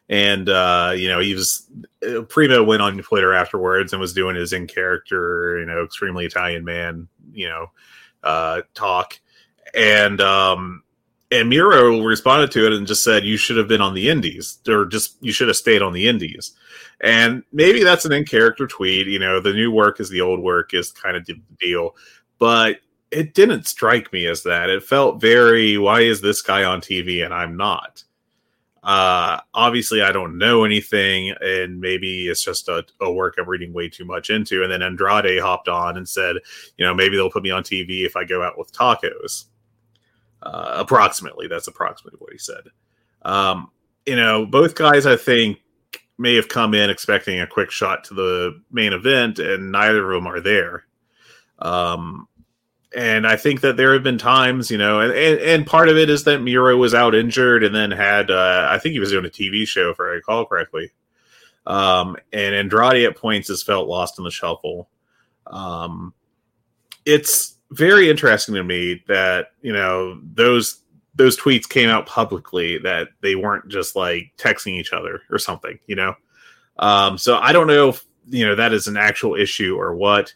And 0.08 0.48
uh, 0.48 0.94
you 0.96 1.08
know, 1.08 1.20
he 1.20 1.34
was 1.34 1.70
uh, 2.06 2.22
Primo 2.22 2.64
went 2.64 2.82
on 2.82 2.96
Twitter 2.98 3.34
afterwards 3.34 3.92
and 3.92 4.00
was 4.00 4.14
doing 4.14 4.36
his 4.36 4.52
in 4.54 4.66
character, 4.66 5.58
you 5.58 5.66
know, 5.66 5.84
extremely 5.84 6.24
Italian 6.24 6.64
man, 6.64 7.08
you 7.32 7.48
know, 7.48 7.70
uh, 8.24 8.62
talk. 8.74 9.20
And 9.74 10.20
um, 10.20 10.82
and 11.30 11.48
Miro 11.48 12.00
responded 12.00 12.50
to 12.52 12.66
it 12.66 12.72
and 12.72 12.86
just 12.86 13.04
said, 13.04 13.24
"You 13.24 13.36
should 13.36 13.56
have 13.56 13.68
been 13.68 13.80
on 13.80 13.94
the 13.94 14.08
Indies, 14.08 14.58
or 14.66 14.86
just 14.86 15.16
you 15.20 15.32
should 15.32 15.48
have 15.48 15.56
stayed 15.56 15.82
on 15.82 15.92
the 15.92 16.08
Indies." 16.08 16.52
And 17.00 17.44
maybe 17.52 17.84
that's 17.84 18.04
an 18.04 18.12
in 18.12 18.24
character 18.24 18.66
tweet. 18.66 19.06
You 19.06 19.18
know, 19.18 19.40
the 19.40 19.52
new 19.52 19.70
work 19.70 20.00
is 20.00 20.10
the 20.10 20.20
old 20.20 20.40
work 20.40 20.74
is 20.74 20.90
kind 20.90 21.16
of 21.16 21.26
the 21.26 21.40
deal, 21.60 21.96
but 22.38 22.80
it 23.10 23.34
didn't 23.34 23.66
strike 23.66 24.12
me 24.12 24.26
as 24.26 24.42
that. 24.42 24.70
It 24.70 24.82
felt 24.82 25.20
very, 25.20 25.76
"Why 25.78 26.00
is 26.00 26.20
this 26.20 26.42
guy 26.42 26.64
on 26.64 26.80
TV 26.80 27.24
and 27.24 27.34
I'm 27.34 27.56
not?" 27.56 28.04
Uh, 28.82 29.40
obviously, 29.52 30.00
I 30.00 30.12
don't 30.12 30.38
know 30.38 30.64
anything, 30.64 31.34
and 31.42 31.78
maybe 31.78 32.28
it's 32.28 32.42
just 32.42 32.68
a, 32.68 32.86
a, 33.00 33.12
work 33.12 33.34
I'm 33.36 33.46
reading 33.46 33.74
way 33.74 33.90
too 33.90 34.06
much 34.06 34.30
into. 34.30 34.62
And 34.62 34.72
then 34.72 34.82
Andrade 34.82 35.40
hopped 35.40 35.68
on 35.68 35.98
and 35.98 36.08
said, 36.08 36.36
you 36.78 36.86
know, 36.86 36.94
maybe 36.94 37.16
they'll 37.16 37.28
put 37.28 37.42
me 37.42 37.50
on 37.50 37.64
TV 37.64 38.06
if 38.06 38.16
I 38.16 38.24
go 38.24 38.42
out 38.42 38.56
with 38.56 38.72
tacos. 38.72 39.44
Uh, 40.42 40.76
approximately, 40.76 41.48
that's 41.48 41.68
approximately 41.68 42.18
what 42.18 42.32
he 42.32 42.38
said. 42.38 42.64
Um, 43.22 43.70
you 44.06 44.16
know, 44.16 44.46
both 44.46 44.74
guys, 44.74 45.06
I 45.06 45.16
think, 45.16 45.58
may 46.16 46.34
have 46.36 46.48
come 46.48 46.74
in 46.74 46.90
expecting 46.90 47.40
a 47.40 47.46
quick 47.46 47.70
shot 47.70 48.04
to 48.04 48.14
the 48.14 48.62
main 48.70 48.92
event, 48.92 49.38
and 49.38 49.72
neither 49.72 50.10
of 50.10 50.22
them 50.22 50.32
are 50.32 50.40
there. 50.40 50.84
Um, 51.58 52.28
and 52.96 53.26
I 53.26 53.36
think 53.36 53.60
that 53.60 53.76
there 53.76 53.92
have 53.92 54.02
been 54.02 54.18
times, 54.18 54.70
you 54.70 54.78
know, 54.78 55.00
and, 55.00 55.12
and, 55.12 55.38
and, 55.40 55.66
part 55.66 55.88
of 55.88 55.96
it 55.96 56.08
is 56.08 56.24
that 56.24 56.40
Miro 56.40 56.76
was 56.76 56.94
out 56.94 57.14
injured 57.14 57.62
and 57.62 57.74
then 57.74 57.90
had, 57.90 58.30
uh, 58.30 58.68
I 58.70 58.78
think 58.78 58.94
he 58.94 58.98
was 58.98 59.10
doing 59.10 59.26
a 59.26 59.28
TV 59.28 59.66
show, 59.66 59.90
if 59.90 60.00
I 60.00 60.04
recall 60.04 60.46
correctly. 60.46 60.92
Um, 61.66 62.16
and 62.32 62.54
Andrade 62.54 63.04
at 63.04 63.16
points 63.16 63.48
has 63.48 63.62
felt 63.62 63.88
lost 63.88 64.18
in 64.18 64.24
the 64.24 64.30
shuffle. 64.30 64.88
Um, 65.46 66.14
it's 67.04 67.57
very 67.70 68.08
interesting 68.10 68.54
to 68.54 68.64
me 68.64 69.02
that, 69.08 69.48
you 69.62 69.72
know, 69.72 70.20
those 70.22 70.82
those 71.14 71.36
tweets 71.36 71.68
came 71.68 71.88
out 71.88 72.06
publicly 72.06 72.78
that 72.78 73.08
they 73.22 73.34
weren't 73.34 73.68
just 73.68 73.96
like 73.96 74.32
texting 74.38 74.78
each 74.78 74.92
other 74.92 75.22
or 75.30 75.38
something, 75.38 75.78
you 75.86 75.96
know. 75.96 76.14
Um, 76.78 77.18
so 77.18 77.38
I 77.38 77.52
don't 77.52 77.66
know 77.66 77.88
if 77.88 78.04
you 78.26 78.46
know 78.46 78.54
that 78.54 78.72
is 78.72 78.86
an 78.86 78.96
actual 78.96 79.34
issue 79.34 79.76
or 79.76 79.94
what 79.94 80.32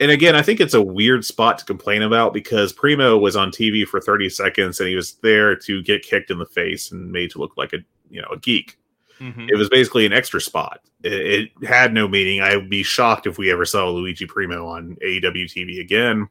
and 0.00 0.10
again, 0.10 0.36
I 0.36 0.42
think 0.42 0.60
it's 0.60 0.74
a 0.74 0.82
weird 0.82 1.24
spot 1.24 1.58
to 1.58 1.64
complain 1.64 2.02
about 2.02 2.32
because 2.32 2.72
Primo 2.72 3.18
was 3.18 3.34
on 3.34 3.50
TV 3.50 3.84
for 3.84 4.00
30 4.00 4.28
seconds 4.28 4.78
and 4.78 4.88
he 4.88 4.94
was 4.94 5.14
there 5.14 5.56
to 5.56 5.82
get 5.82 6.02
kicked 6.02 6.30
in 6.30 6.38
the 6.38 6.46
face 6.46 6.92
and 6.92 7.10
made 7.10 7.32
to 7.32 7.38
look 7.38 7.56
like 7.56 7.72
a 7.72 7.78
you 8.10 8.22
know 8.22 8.28
a 8.28 8.38
geek. 8.38 8.78
Mm-hmm. 9.20 9.48
It 9.48 9.56
was 9.56 9.68
basically 9.68 10.06
an 10.06 10.12
extra 10.12 10.40
spot. 10.40 10.80
It, 11.02 11.50
it, 11.60 11.68
had 11.68 11.92
no 11.92 12.06
meaning. 12.06 12.40
I 12.40 12.54
would 12.54 12.70
be 12.70 12.84
shocked 12.84 13.26
if 13.26 13.36
we 13.36 13.50
ever 13.50 13.64
saw 13.64 13.88
Luigi 13.90 14.26
Primo 14.26 14.68
on 14.68 14.96
AEW 15.04 15.46
TV 15.46 15.80
again 15.80 16.28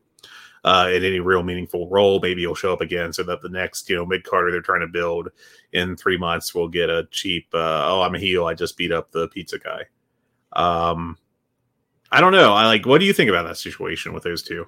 uh, 0.63 0.89
in 0.93 1.03
any 1.03 1.19
real 1.19 1.43
meaningful 1.43 1.89
role. 1.89 2.19
Maybe 2.21 2.41
he'll 2.41 2.55
show 2.55 2.73
up 2.73 2.81
again 2.81 3.13
so 3.13 3.23
that 3.23 3.41
the 3.41 3.49
next 3.49 3.89
you 3.89 3.95
know 3.95 4.05
mid 4.05 4.23
carder 4.23 4.51
they're 4.51 4.61
trying 4.61 4.81
to 4.81 4.87
build 4.87 5.29
in 5.73 5.95
three 5.95 6.17
months 6.17 6.53
will 6.53 6.67
get 6.67 6.89
a 6.89 7.07
cheap. 7.11 7.47
Uh, 7.53 7.85
oh, 7.87 8.01
I'm 8.01 8.15
a 8.15 8.19
heel. 8.19 8.45
I 8.45 8.53
just 8.53 8.77
beat 8.77 8.91
up 8.91 9.11
the 9.11 9.27
pizza 9.29 9.59
guy. 9.59 9.83
Um, 10.53 11.17
I 12.11 12.21
don't 12.21 12.31
know. 12.31 12.53
I 12.53 12.65
like. 12.65 12.85
What 12.85 12.99
do 12.99 13.05
you 13.05 13.13
think 13.13 13.29
about 13.29 13.43
that 13.47 13.57
situation 13.57 14.13
with 14.13 14.23
those 14.23 14.43
two? 14.43 14.67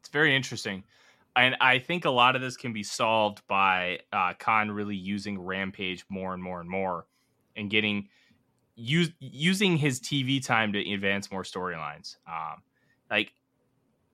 It's 0.00 0.08
very 0.10 0.34
interesting, 0.34 0.84
and 1.34 1.56
I 1.60 1.78
think 1.78 2.04
a 2.04 2.10
lot 2.10 2.36
of 2.36 2.42
this 2.42 2.56
can 2.56 2.72
be 2.72 2.82
solved 2.82 3.42
by 3.48 4.00
uh, 4.12 4.34
Khan 4.38 4.70
really 4.70 4.96
using 4.96 5.38
Rampage 5.38 6.04
more 6.08 6.32
and 6.32 6.42
more 6.42 6.60
and 6.60 6.70
more, 6.70 7.06
and 7.56 7.68
getting 7.68 8.08
use 8.76 9.10
using 9.18 9.76
his 9.76 10.00
TV 10.00 10.44
time 10.44 10.72
to 10.74 10.92
advance 10.92 11.30
more 11.32 11.42
storylines. 11.42 12.16
Um, 12.28 12.62
like, 13.10 13.32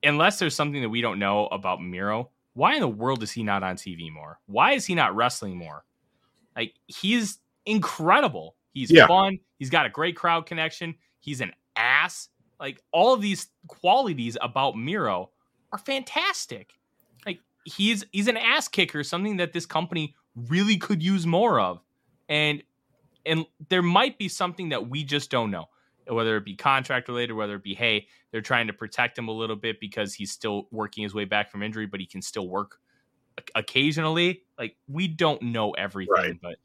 unless 0.03 0.39
there's 0.39 0.55
something 0.55 0.81
that 0.81 0.89
we 0.89 1.01
don't 1.01 1.19
know 1.19 1.47
about 1.47 1.81
Miro, 1.81 2.29
why 2.53 2.75
in 2.75 2.81
the 2.81 2.87
world 2.87 3.23
is 3.23 3.31
he 3.31 3.43
not 3.43 3.63
on 3.63 3.75
TV 3.75 4.11
more? 4.11 4.39
Why 4.45 4.73
is 4.73 4.85
he 4.85 4.95
not 4.95 5.15
wrestling 5.15 5.57
more? 5.57 5.83
Like, 6.55 6.73
he's 6.87 7.39
incredible. 7.65 8.55
He's 8.73 8.91
yeah. 8.91 9.07
fun. 9.07 9.39
He's 9.57 9.69
got 9.69 9.85
a 9.85 9.89
great 9.89 10.15
crowd 10.15 10.45
connection. 10.45 10.95
He's 11.19 11.41
an 11.41 11.53
ass. 11.75 12.29
Like 12.59 12.81
all 12.91 13.13
of 13.13 13.21
these 13.21 13.47
qualities 13.67 14.37
about 14.41 14.77
Miro 14.77 15.31
are 15.71 15.77
fantastic. 15.77 16.71
Like 17.25 17.39
he's 17.65 18.05
he's 18.11 18.27
an 18.27 18.37
ass 18.37 18.67
kicker, 18.67 19.03
something 19.03 19.37
that 19.37 19.53
this 19.53 19.65
company 19.65 20.15
really 20.35 20.77
could 20.77 21.03
use 21.03 21.25
more 21.25 21.59
of. 21.59 21.81
And 22.29 22.63
and 23.25 23.45
there 23.69 23.81
might 23.81 24.17
be 24.17 24.27
something 24.27 24.69
that 24.69 24.89
we 24.89 25.03
just 25.03 25.29
don't 25.29 25.51
know 25.51 25.67
whether 26.07 26.37
it 26.37 26.45
be 26.45 26.55
contract 26.55 27.07
related, 27.07 27.33
whether 27.33 27.55
it 27.55 27.63
be, 27.63 27.73
hey, 27.73 28.07
they're 28.31 28.41
trying 28.41 28.67
to 28.67 28.73
protect 28.73 29.17
him 29.17 29.27
a 29.27 29.31
little 29.31 29.55
bit 29.55 29.79
because 29.79 30.13
he's 30.13 30.31
still 30.31 30.67
working 30.71 31.03
his 31.03 31.13
way 31.13 31.25
back 31.25 31.49
from 31.49 31.63
injury, 31.63 31.85
but 31.85 31.99
he 31.99 32.05
can 32.05 32.21
still 32.21 32.47
work 32.47 32.79
occasionally. 33.55 34.43
Like 34.57 34.75
we 34.87 35.07
don't 35.07 35.41
know 35.41 35.71
everything, 35.71 36.13
right. 36.15 36.39
but 36.41 36.55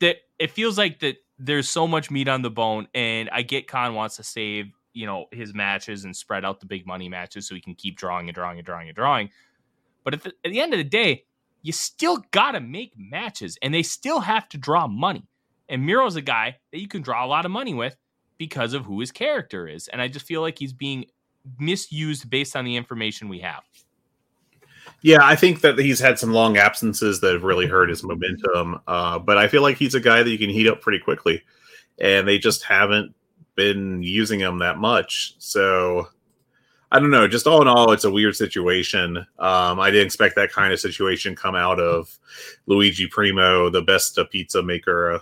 that 0.00 0.16
it 0.38 0.50
feels 0.50 0.78
like 0.78 1.00
that 1.00 1.16
there's 1.38 1.68
so 1.68 1.86
much 1.86 2.10
meat 2.10 2.28
on 2.28 2.42
the 2.42 2.50
bone, 2.50 2.88
and 2.94 3.28
I 3.30 3.42
get 3.42 3.66
Khan 3.66 3.94
wants 3.94 4.16
to 4.16 4.22
save 4.22 4.66
you 4.92 5.06
know 5.06 5.26
his 5.32 5.54
matches 5.54 6.04
and 6.04 6.16
spread 6.16 6.44
out 6.44 6.60
the 6.60 6.66
big 6.66 6.86
money 6.86 7.08
matches 7.08 7.46
so 7.46 7.54
he 7.54 7.60
can 7.60 7.74
keep 7.74 7.96
drawing 7.96 8.28
and 8.28 8.34
drawing 8.34 8.58
and 8.58 8.66
drawing 8.66 8.88
and 8.88 8.96
drawing. 8.96 9.30
But 10.04 10.14
at 10.14 10.22
the, 10.22 10.32
at 10.44 10.50
the 10.50 10.60
end 10.60 10.72
of 10.74 10.78
the 10.78 10.84
day, 10.84 11.24
you 11.62 11.72
still 11.72 12.22
got 12.30 12.52
to 12.52 12.60
make 12.60 12.92
matches, 12.96 13.58
and 13.62 13.72
they 13.72 13.82
still 13.82 14.20
have 14.20 14.48
to 14.50 14.58
draw 14.58 14.86
money. 14.86 15.26
And 15.68 15.86
Miro's 15.86 16.16
a 16.16 16.22
guy 16.22 16.56
that 16.72 16.78
you 16.78 16.88
can 16.88 17.02
draw 17.02 17.24
a 17.24 17.28
lot 17.28 17.46
of 17.46 17.50
money 17.50 17.72
with 17.72 17.96
because 18.38 18.74
of 18.74 18.84
who 18.84 19.00
his 19.00 19.12
character 19.12 19.68
is, 19.68 19.88
and 19.88 20.00
I 20.00 20.08
just 20.08 20.26
feel 20.26 20.40
like 20.40 20.58
he's 20.58 20.72
being 20.72 21.06
misused 21.58 22.28
based 22.30 22.56
on 22.56 22.64
the 22.64 22.76
information 22.76 23.28
we 23.28 23.40
have. 23.40 23.62
Yeah, 25.02 25.20
I 25.22 25.36
think 25.36 25.60
that 25.60 25.78
he's 25.78 26.00
had 26.00 26.18
some 26.18 26.32
long 26.32 26.56
absences 26.56 27.20
that 27.20 27.34
have 27.34 27.44
really 27.44 27.66
hurt 27.66 27.90
his 27.90 28.02
momentum. 28.02 28.80
Uh, 28.86 29.18
but 29.18 29.36
I 29.36 29.48
feel 29.48 29.62
like 29.62 29.76
he's 29.76 29.94
a 29.94 30.00
guy 30.00 30.22
that 30.22 30.30
you 30.30 30.38
can 30.38 30.50
heat 30.50 30.66
up 30.66 30.80
pretty 30.80 30.98
quickly, 30.98 31.42
and 31.98 32.26
they 32.26 32.38
just 32.38 32.64
haven't 32.64 33.14
been 33.54 34.02
using 34.02 34.40
him 34.40 34.58
that 34.58 34.78
much. 34.78 35.34
So 35.38 36.08
I 36.90 37.00
don't 37.00 37.10
know. 37.10 37.28
Just 37.28 37.46
all 37.46 37.60
in 37.60 37.68
all, 37.68 37.92
it's 37.92 38.04
a 38.04 38.10
weird 38.10 38.36
situation. 38.36 39.18
Um, 39.38 39.80
I 39.80 39.90
didn't 39.90 40.06
expect 40.06 40.36
that 40.36 40.52
kind 40.52 40.72
of 40.72 40.80
situation 40.80 41.36
come 41.36 41.54
out 41.54 41.80
of 41.80 42.18
Luigi 42.66 43.06
Primo, 43.06 43.68
the 43.68 43.82
best 43.82 44.18
pizza 44.30 44.62
maker. 44.62 45.20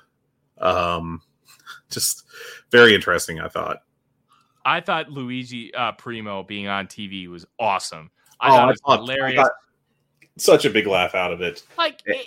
Um, 0.58 1.22
just 1.90 2.24
very 2.72 2.94
interesting. 2.94 3.40
I 3.40 3.48
thought. 3.48 3.78
I 4.64 4.80
thought 4.80 5.10
Luigi 5.10 5.72
uh, 5.74 5.92
Primo 5.92 6.42
being 6.42 6.68
on 6.68 6.86
TV 6.86 7.28
was 7.28 7.46
awesome. 7.58 8.10
I 8.40 8.48
oh, 8.48 8.50
thought 8.50 8.68
it 8.70 8.80
was 8.84 9.00
hilarious 9.00 9.48
such 10.38 10.64
a 10.64 10.70
big 10.70 10.86
laugh 10.86 11.14
out 11.14 11.32
of 11.32 11.40
it. 11.40 11.62
Like 11.76 12.00
it, 12.04 12.26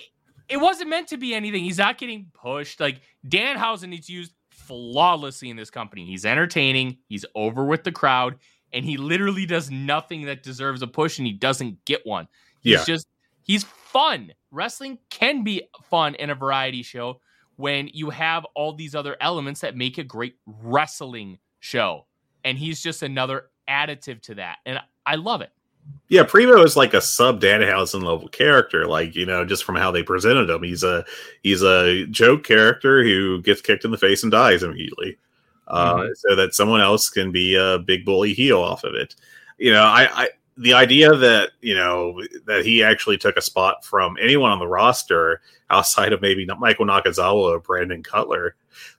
it 0.49 0.57
wasn't 0.57 0.89
meant 0.89 1.07
to 1.09 1.17
be 1.17 1.33
anything. 1.33 1.63
He's 1.63 1.77
not 1.77 1.97
getting 1.97 2.27
pushed. 2.33 2.79
Like 2.79 3.01
Danhausen 3.27 3.97
is 3.97 4.09
used 4.09 4.33
flawlessly 4.49 5.49
in 5.49 5.57
this 5.57 5.69
company. 5.69 6.05
He's 6.05 6.25
entertaining. 6.25 6.97
He's 7.07 7.25
over 7.35 7.65
with 7.65 7.83
the 7.83 7.91
crowd, 7.91 8.37
and 8.73 8.85
he 8.85 8.97
literally 8.97 9.45
does 9.45 9.71
nothing 9.71 10.25
that 10.25 10.43
deserves 10.43 10.81
a 10.81 10.87
push, 10.87 11.17
and 11.17 11.27
he 11.27 11.33
doesn't 11.33 11.83
get 11.85 12.05
one. 12.05 12.27
He's 12.61 12.79
yeah. 12.79 12.85
just 12.85 13.07
he's 13.43 13.63
fun. 13.63 14.33
Wrestling 14.51 14.99
can 15.09 15.43
be 15.43 15.63
fun 15.83 16.15
in 16.15 16.29
a 16.29 16.35
variety 16.35 16.83
show 16.83 17.21
when 17.57 17.89
you 17.93 18.09
have 18.09 18.45
all 18.55 18.73
these 18.73 18.95
other 18.95 19.15
elements 19.21 19.61
that 19.61 19.75
make 19.75 19.97
a 19.97 20.03
great 20.03 20.35
wrestling 20.45 21.37
show. 21.59 22.05
And 22.43 22.57
he's 22.57 22.81
just 22.81 23.03
another 23.03 23.49
additive 23.69 24.21
to 24.23 24.35
that. 24.35 24.57
And 24.65 24.79
I 25.05 25.15
love 25.15 25.41
it. 25.41 25.51
Yeah, 26.07 26.23
Primo 26.23 26.63
is 26.63 26.75
like 26.75 26.93
a 26.93 27.01
sub 27.01 27.41
Danhausen 27.41 28.03
level 28.03 28.27
character, 28.27 28.87
like 28.87 29.15
you 29.15 29.25
know, 29.25 29.45
just 29.45 29.63
from 29.63 29.75
how 29.75 29.91
they 29.91 30.03
presented 30.03 30.49
him. 30.49 30.63
He's 30.63 30.83
a 30.83 31.05
he's 31.43 31.61
a 31.61 32.05
joke 32.07 32.43
character 32.43 33.03
who 33.03 33.41
gets 33.41 33.61
kicked 33.61 33.85
in 33.85 33.91
the 33.91 33.97
face 33.97 34.23
and 34.23 34.31
dies 34.31 34.63
immediately, 34.63 35.17
uh, 35.67 35.95
mm-hmm. 35.95 36.11
so 36.15 36.35
that 36.35 36.55
someone 36.55 36.81
else 36.81 37.09
can 37.09 37.31
be 37.31 37.55
a 37.55 37.79
big 37.79 38.03
bully 38.03 38.33
heel 38.33 38.61
off 38.61 38.83
of 38.83 38.95
it. 38.95 39.15
You 39.57 39.71
know, 39.73 39.83
I, 39.83 40.23
I 40.23 40.29
the 40.57 40.73
idea 40.73 41.13
that 41.15 41.51
you 41.61 41.75
know 41.75 42.21
that 42.45 42.65
he 42.65 42.83
actually 42.83 43.17
took 43.17 43.37
a 43.37 43.41
spot 43.41 43.83
from 43.83 44.17
anyone 44.21 44.51
on 44.51 44.59
the 44.59 44.67
roster 44.67 45.41
outside 45.69 46.13
of 46.13 46.21
maybe 46.21 46.47
Michael 46.59 46.85
Nakazawa 46.85 47.55
or 47.55 47.59
Brandon 47.59 48.03
Cutler, 48.03 48.55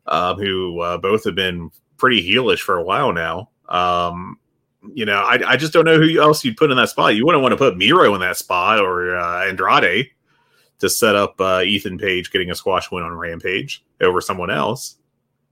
um, 0.06 0.36
who 0.38 0.80
uh, 0.80 0.98
both 0.98 1.24
have 1.24 1.34
been 1.34 1.70
pretty 1.96 2.22
heelish 2.22 2.60
for 2.60 2.76
a 2.76 2.82
while 2.82 3.12
now. 3.12 3.50
Um, 3.68 4.38
you 4.94 5.04
know, 5.04 5.22
I, 5.22 5.52
I 5.52 5.56
just 5.56 5.72
don't 5.72 5.84
know 5.84 5.98
who 5.98 6.20
else 6.20 6.44
you'd 6.44 6.56
put 6.56 6.70
in 6.70 6.76
that 6.76 6.90
spot. 6.90 7.14
You 7.14 7.24
wouldn't 7.26 7.42
want 7.42 7.52
to 7.52 7.56
put 7.56 7.76
Miro 7.76 8.14
in 8.14 8.20
that 8.20 8.36
spot 8.36 8.78
or 8.78 9.16
uh, 9.16 9.46
Andrade 9.46 10.10
to 10.78 10.90
set 10.90 11.16
up 11.16 11.40
uh, 11.40 11.62
Ethan 11.62 11.98
Page 11.98 12.30
getting 12.30 12.50
a 12.50 12.54
squash 12.54 12.90
win 12.90 13.02
on 13.02 13.12
Rampage 13.12 13.84
over 14.00 14.20
someone 14.20 14.50
else. 14.50 14.96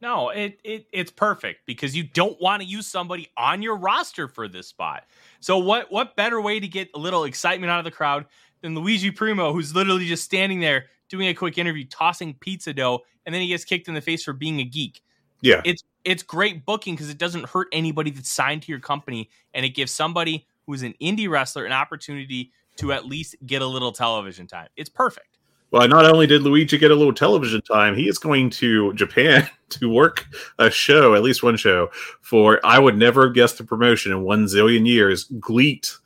No, 0.01 0.29
it, 0.29 0.61
it 0.65 0.87
it's 0.93 1.11
perfect 1.11 1.65
because 1.65 1.97
you 1.97 2.03
don't 2.03 2.39
want 2.39 2.63
to 2.63 2.69
use 2.69 2.87
somebody 2.87 3.31
on 3.39 3.63
your 3.63 3.77
roster 3.77 4.29
for 4.29 4.49
this 4.49 4.69
spot. 4.69 5.05
So 5.45 5.59
what 5.59 5.93
what 5.93 6.17
better 6.17 6.41
way 6.41 6.59
to 6.59 6.67
get 6.67 6.89
a 6.95 6.99
little 6.99 7.25
excitement 7.25 7.71
out 7.71 7.79
of 7.79 7.85
the 7.85 7.91
crowd 7.91 8.25
than 8.63 8.75
Luigi 8.75 9.11
Primo, 9.11 9.53
who's 9.53 9.75
literally 9.75 10.07
just 10.07 10.25
standing 10.25 10.61
there 10.61 10.87
doing 11.11 11.29
a 11.29 11.35
quick 11.35 11.59
interview, 11.59 11.85
tossing 11.85 12.33
pizza 12.33 12.73
dough, 12.73 13.01
and 13.27 13.35
then 13.35 13.43
he 13.43 13.49
gets 13.49 13.63
kicked 13.63 13.87
in 13.87 13.93
the 13.93 14.01
face 14.01 14.25
for 14.25 14.33
being 14.33 14.61
a 14.61 14.65
geek. 14.65 15.03
Yeah, 15.43 15.61
it's 15.67 15.85
it's 16.03 16.23
great 16.23 16.65
booking 16.65 16.95
because 16.95 17.11
it 17.11 17.19
doesn't 17.19 17.51
hurt 17.51 17.69
anybody 17.73 18.11
that's 18.11 18.31
signed 18.31 18.63
to 18.63 18.73
your 18.73 18.81
company, 18.81 19.29
and 19.53 19.67
it 19.67 19.71
gives 19.71 19.93
somebody 19.93 20.47
who's 20.65 20.83
an 20.83 20.95
indie 20.99 21.29
wrestler 21.29 21.67
an 21.67 21.73
opportunity 21.73 22.51
to 22.77 22.95
at 22.95 23.05
least 23.05 23.37
get 23.45 23.61
a 23.61 23.67
little 23.67 23.93
television 23.93 24.47
time. 24.47 24.69
It's 24.77 24.89
perfect. 24.89 25.34
Well, 25.75 25.89
not 25.89 26.07
only 26.07 26.29
did 26.29 26.43
Luigi 26.43 26.79
get 26.79 26.93
a 26.93 26.95
little 26.95 27.13
television 27.13 27.61
time, 27.61 27.97
he 27.97 28.07
is 28.07 28.17
going 28.17 28.49
to 28.51 28.93
Japan 28.93 29.51
to 29.71 29.91
work 29.91 30.25
a 30.61 30.71
show, 30.71 31.17
at 31.17 31.25
least 31.25 31.43
one 31.43 31.57
show, 31.57 31.89
for 32.21 32.61
I 32.65 32.79
would 32.79 32.97
never 32.97 33.25
have 33.25 33.35
guessed 33.35 33.59
the 33.59 33.65
promotion 33.65 34.13
in 34.13 34.23
one 34.23 34.45
zillion 34.45 34.87
years, 34.87 35.25
GLEAT. 35.25 35.97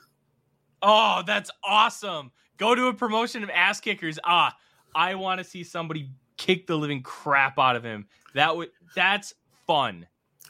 Oh, 0.80 1.22
that's 1.26 1.50
awesome. 1.62 2.32
Go 2.56 2.74
to 2.74 2.86
a 2.86 2.94
promotion 2.94 3.42
of 3.42 3.50
ass 3.50 3.78
kickers. 3.78 4.18
Ah, 4.24 4.56
I 4.94 5.16
want 5.16 5.36
to 5.36 5.44
see 5.44 5.62
somebody 5.62 6.08
kick 6.38 6.66
the 6.66 6.78
living 6.78 7.02
crap 7.02 7.58
out 7.58 7.76
of 7.76 7.84
him. 7.84 8.06
That 8.32 8.56
would 8.56 8.70
that's 8.94 9.34
fun. 9.66 10.06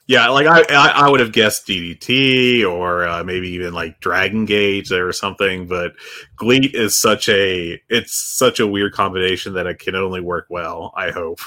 Yeah, 0.09 0.31
like 0.31 0.47
I, 0.47 0.63
I, 0.75 0.89
I 1.05 1.11
would 1.11 1.21
have 1.21 1.33
guessed 1.33 1.67
DDT 1.67 2.67
or 2.67 3.07
uh, 3.07 3.23
maybe 3.25 3.51
even 3.51 3.75
like 3.75 4.01
Dragon 4.01 4.47
Gate 4.47 4.91
or 4.91 5.13
something, 5.13 5.69
but 5.69 5.93
GLEAT 6.37 6.75
is 6.75 6.99
such 6.99 7.29
a 7.29 7.79
it's 7.91 8.37
such 8.39 8.59
a 8.59 8.67
weird 8.67 8.95
combination 8.95 9.53
that 9.53 9.67
it 9.67 9.79
can 9.79 9.95
only 9.95 10.23
work 10.23 10.47
well. 10.49 10.95
I 10.97 11.11
hope. 11.11 11.41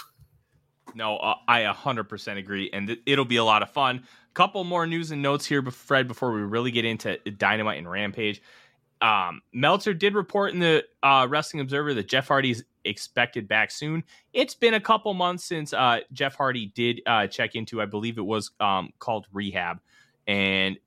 No, 0.94 1.18
uh, 1.18 1.36
I 1.48 1.64
100% 1.64 2.38
agree, 2.38 2.70
and 2.72 2.98
it'll 3.08 3.26
be 3.26 3.38
a 3.38 3.44
lot 3.44 3.64
of 3.64 3.72
fun. 3.72 4.04
Couple 4.36 4.64
more 4.64 4.86
news 4.86 5.10
and 5.10 5.24
notes 5.24 5.46
here, 5.46 5.64
Fred, 5.64 6.08
before 6.08 6.32
we 6.32 6.42
really 6.42 6.70
get 6.70 6.86
into 6.86 7.18
Dynamite 7.18 7.80
and 7.80 7.90
Rampage. 7.90 8.44
Um, 9.02 9.42
Meltzer 9.54 9.94
did 9.94 10.14
report 10.14 10.54
in 10.54 10.60
the 10.60 10.86
uh, 11.02 11.28
Wrestling 11.30 11.62
Observer 11.62 11.94
that 11.96 12.08
Jeff 12.08 12.28
Hardy's 12.28 12.64
expected 12.86 13.48
back 13.48 13.72
soon. 13.72 14.04
It's 14.34 14.56
been 14.56 14.76
a 14.76 14.80
couple 14.80 15.14
months 15.14 15.44
since 15.44 15.74
uh, 15.74 16.00
Jeff 16.12 16.36
Hardy 16.36 16.68
did 16.68 17.02
uh, 17.06 17.28
check 17.28 17.56
into, 17.56 17.82
I 17.82 17.86
believe 17.86 18.18
it 18.18 18.26
was 18.26 18.52
um, 18.60 18.92
called 19.00 19.28
rehab, 19.34 19.80
and 20.28 20.78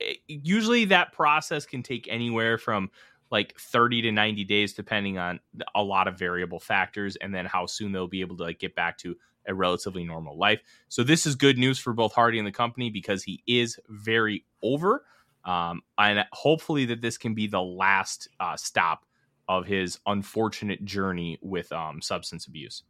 it, 0.00 0.18
usually 0.26 0.86
that 0.86 1.12
process 1.12 1.66
can 1.66 1.82
take 1.82 2.08
anywhere 2.10 2.58
from 2.58 2.90
like 3.30 3.58
30 3.58 4.02
to 4.02 4.12
90 4.12 4.44
days, 4.44 4.74
depending 4.74 5.18
on 5.18 5.40
a 5.74 5.82
lot 5.82 6.08
of 6.08 6.18
variable 6.18 6.60
factors, 6.60 7.16
and 7.16 7.34
then 7.34 7.46
how 7.46 7.66
soon 7.66 7.92
they'll 7.92 8.06
be 8.06 8.20
able 8.20 8.36
to 8.36 8.44
like 8.44 8.58
get 8.58 8.74
back 8.74 8.98
to 8.98 9.16
a 9.46 9.54
relatively 9.54 10.04
normal 10.04 10.38
life. 10.38 10.60
So 10.88 11.02
this 11.02 11.26
is 11.26 11.34
good 11.34 11.58
news 11.58 11.78
for 11.78 11.92
both 11.92 12.12
Hardy 12.12 12.38
and 12.38 12.46
the 12.46 12.52
company 12.52 12.90
because 12.90 13.22
he 13.22 13.42
is 13.46 13.78
very 13.88 14.44
over. 14.62 15.04
Um, 15.44 15.82
and 15.98 16.24
hopefully 16.32 16.86
that 16.86 17.00
this 17.00 17.18
can 17.18 17.34
be 17.34 17.46
the 17.46 17.62
last 17.62 18.28
uh, 18.40 18.56
stop 18.56 19.04
of 19.48 19.66
his 19.66 19.98
unfortunate 20.06 20.84
journey 20.84 21.38
with 21.42 21.70
um, 21.72 22.00
substance 22.00 22.46
abuse. 22.46 22.82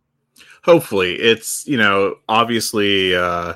Hopefully, 0.64 1.14
it's 1.14 1.66
you 1.66 1.76
know 1.76 2.16
obviously 2.28 3.14
uh, 3.14 3.54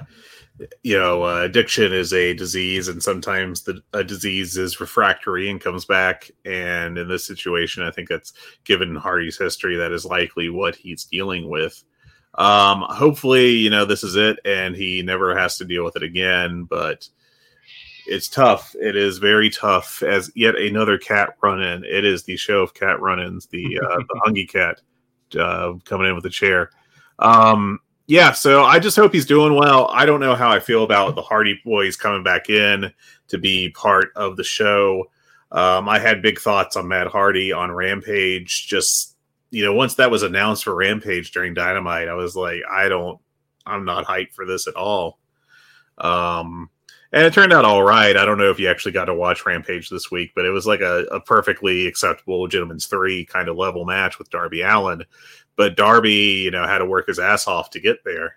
you 0.83 0.99
know 0.99 1.25
uh, 1.25 1.43
addiction 1.43 1.93
is 1.93 2.13
a 2.13 2.35
disease, 2.35 2.89
and 2.89 3.03
sometimes 3.03 3.63
the 3.63 3.83
a 3.93 4.05
disease 4.05 4.57
is 4.57 4.81
refractory 4.81 5.51
and 5.51 5.61
comes 5.61 5.85
back. 5.85 6.31
And 6.45 6.99
in 6.99 7.09
this 7.09 7.27
situation, 7.27 7.83
I 7.83 7.91
think 7.91 8.09
that's 8.09 8.33
given 8.65 8.95
Hardy's 8.95 9.39
history, 9.39 9.77
that 9.77 9.93
is 9.93 10.05
likely 10.05 10.49
what 10.49 10.77
he's 10.77 11.05
dealing 11.05 11.49
with. 11.49 11.83
Um, 12.35 12.85
hopefully, 12.89 13.51
you 13.51 13.71
know 13.71 13.85
this 13.85 14.05
is 14.05 14.15
it, 14.15 14.39
and 14.45 14.77
he 14.77 15.03
never 15.03 15.37
has 15.37 15.59
to 15.59 15.65
deal 15.65 15.85
with 15.85 15.97
it 15.97 16.05
again. 16.05 16.65
But 16.65 17.09
it's 18.09 18.29
tough. 18.29 18.75
It 18.81 18.97
is 18.97 19.19
very 19.19 19.51
tough. 19.51 20.03
As 20.03 20.31
yet 20.35 20.57
another 20.57 20.99
cat 20.99 21.35
run 21.43 21.63
in. 21.63 21.85
It 21.85 22.05
is 22.05 22.25
the 22.25 22.37
show 22.37 22.63
of 22.63 22.75
cat 22.75 23.01
run 23.01 23.21
ins. 23.21 23.47
The 23.47 23.79
uh, 23.83 23.99
the 23.99 24.21
Hungee 24.27 24.49
cat 24.49 24.81
uh, 25.39 25.75
coming 25.85 26.09
in 26.09 26.15
with 26.15 26.27
a 26.27 26.31
chair. 26.31 26.71
Um, 27.19 27.81
yeah, 28.07 28.33
so 28.33 28.65
I 28.65 28.79
just 28.79 28.97
hope 28.97 29.13
he's 29.13 29.27
doing 29.27 29.55
well. 29.55 29.89
I 29.93 30.07
don't 30.07 30.21
know 30.21 30.35
how 30.35 30.51
I 30.51 30.61
feel 30.61 30.83
about 30.83 31.15
the 31.15 31.23
Hardy 31.23 31.61
Boys 31.65 31.97
coming 31.97 32.23
back 32.23 32.49
in 32.49 32.91
to 33.29 33.39
be 33.39 33.71
part 33.71 34.09
of 34.17 34.37
the 34.37 34.45
show. 34.45 35.05
Um, 35.53 35.89
I 35.89 35.99
had 35.99 36.23
big 36.23 36.41
thoughts 36.41 36.77
on 36.77 36.89
Matt 36.89 37.09
Hardy 37.09 37.53
on 37.53 37.71
Rampage. 37.71 38.67
Just 38.67 39.17
you 39.51 39.65
know, 39.65 39.73
once 39.73 39.95
that 39.95 40.11
was 40.11 40.23
announced 40.23 40.65
for 40.65 40.75
Rampage 40.75 41.33
during 41.33 41.55
Dynamite, 41.55 42.09
I 42.09 42.15
was 42.15 42.37
like, 42.37 42.63
I 42.71 42.89
don't, 42.89 43.19
I'm 43.67 43.85
not 43.85 44.07
hyped 44.07 44.33
for 44.33 44.45
this 44.45 44.67
at 44.67 44.75
all. 44.77 45.19
Um, 45.97 46.71
and 47.13 47.25
it 47.25 47.33
turned 47.33 47.53
out 47.53 47.65
all 47.65 47.83
right. 47.83 48.17
I 48.17 48.25
don't 48.25 48.39
know 48.39 48.51
if 48.51 48.61
you 48.61 48.69
actually 48.69 48.93
got 48.93 49.07
to 49.07 49.15
watch 49.15 49.47
Rampage 49.47 49.89
this 49.89 50.11
week, 50.11 50.33
but 50.35 50.45
it 50.45 50.51
was 50.51 50.67
like 50.67 50.81
a, 50.81 51.05
a 51.11 51.21
perfectly 51.21 51.87
acceptable 51.87 52.47
Gentleman's 52.49 52.87
Three 52.87 53.25
kind 53.25 53.49
of 53.49 53.57
level 53.57 53.85
match 53.85 54.19
with 54.19 54.31
Darby 54.31 54.63
Allin. 54.63 55.05
But 55.57 55.77
Darby, 55.77 56.13
you 56.13 56.51
know, 56.51 56.67
had 56.67 56.79
to 56.79 56.87
work 56.87 57.07
his 57.09 57.19
ass 57.19 57.49
off 57.49 57.71
to 57.71 57.81
get 57.81 58.05
there. 58.05 58.37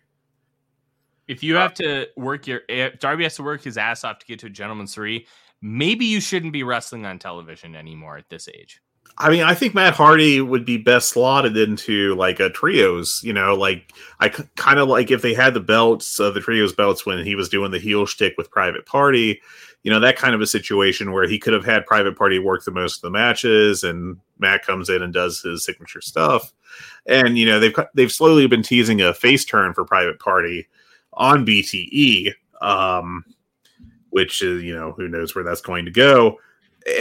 If 1.28 1.44
you 1.44 1.56
have 1.56 1.74
to 1.76 2.08
work 2.18 2.48
your 2.48 2.62
Darby 3.00 3.24
has 3.24 3.36
to 3.36 3.44
work 3.44 3.64
his 3.64 3.78
ass 3.78 4.04
off 4.04 4.20
to 4.20 4.26
get 4.26 4.40
to 4.40 4.48
a 4.48 4.50
Gentleman's 4.50 4.94
Three, 4.94 5.28
maybe 5.62 6.06
you 6.06 6.22
shouldn't 6.22 6.54
be 6.54 6.64
wrestling 6.64 7.06
on 7.06 7.20
television 7.20 7.76
anymore 7.76 8.18
at 8.18 8.30
this 8.30 8.48
age. 8.48 8.82
I 9.18 9.30
mean, 9.30 9.44
I 9.44 9.54
think 9.54 9.76
Matt 9.76 9.94
Hardy 9.94 10.42
would 10.42 10.66
be 10.66 10.78
best 10.78 11.10
slotted 11.10 11.58
into 11.58 12.16
like 12.16 12.40
a 12.40 12.50
trios. 12.50 13.22
You 13.24 13.34
know, 13.34 13.54
like 13.56 13.94
I 14.20 14.32
c- 14.32 14.44
kind 14.56 14.80
of 14.80 14.88
like 14.88 15.12
if 15.12 15.22
they 15.22 15.34
had 15.34 15.54
the 15.54 15.60
belts, 15.60 16.20
uh, 16.20 16.32
the 16.32 16.40
trios 16.40 16.74
belts 16.74 17.06
when 17.06 17.24
he 17.24 17.36
was 17.36 17.50
doing 17.50 17.72
the 17.72 17.80
heel 17.80 18.06
shtick 18.06 18.36
with 18.38 18.52
Private 18.52 18.86
Party. 18.86 19.42
You 19.84 19.92
know, 19.92 20.00
that 20.00 20.16
kind 20.18 20.36
of 20.36 20.42
a 20.42 20.48
situation 20.48 21.12
where 21.12 21.28
he 21.28 21.40
could 21.40 21.54
have 21.54 21.66
had 21.66 21.86
Private 21.86 22.16
Party 22.16 22.40
work 22.40 22.64
the 22.64 22.72
most 22.72 22.98
of 22.98 23.02
the 23.02 23.10
matches, 23.10 23.84
and 23.84 24.18
Matt 24.40 24.66
comes 24.66 24.90
in 24.90 25.02
and 25.02 25.14
does 25.14 25.42
his 25.42 25.66
signature 25.66 26.02
stuff. 26.02 26.54
And 27.06 27.38
you 27.38 27.46
know, 27.46 27.60
they've 27.60 27.76
they've 27.94 28.12
slowly 28.12 28.48
been 28.48 28.64
teasing 28.64 29.02
a 29.02 29.14
face 29.14 29.44
turn 29.46 29.74
for 29.74 29.86
Private 29.86 30.20
Party 30.20 30.68
on 31.14 31.46
BTE, 31.46 32.34
um, 32.62 33.26
which 34.10 34.42
is 34.42 34.64
you 34.64 34.74
know 34.74 34.94
who 34.94 35.08
knows 35.08 35.36
where 35.36 35.44
that's 35.44 35.62
going 35.62 35.86
to 35.86 35.92
go. 35.92 36.38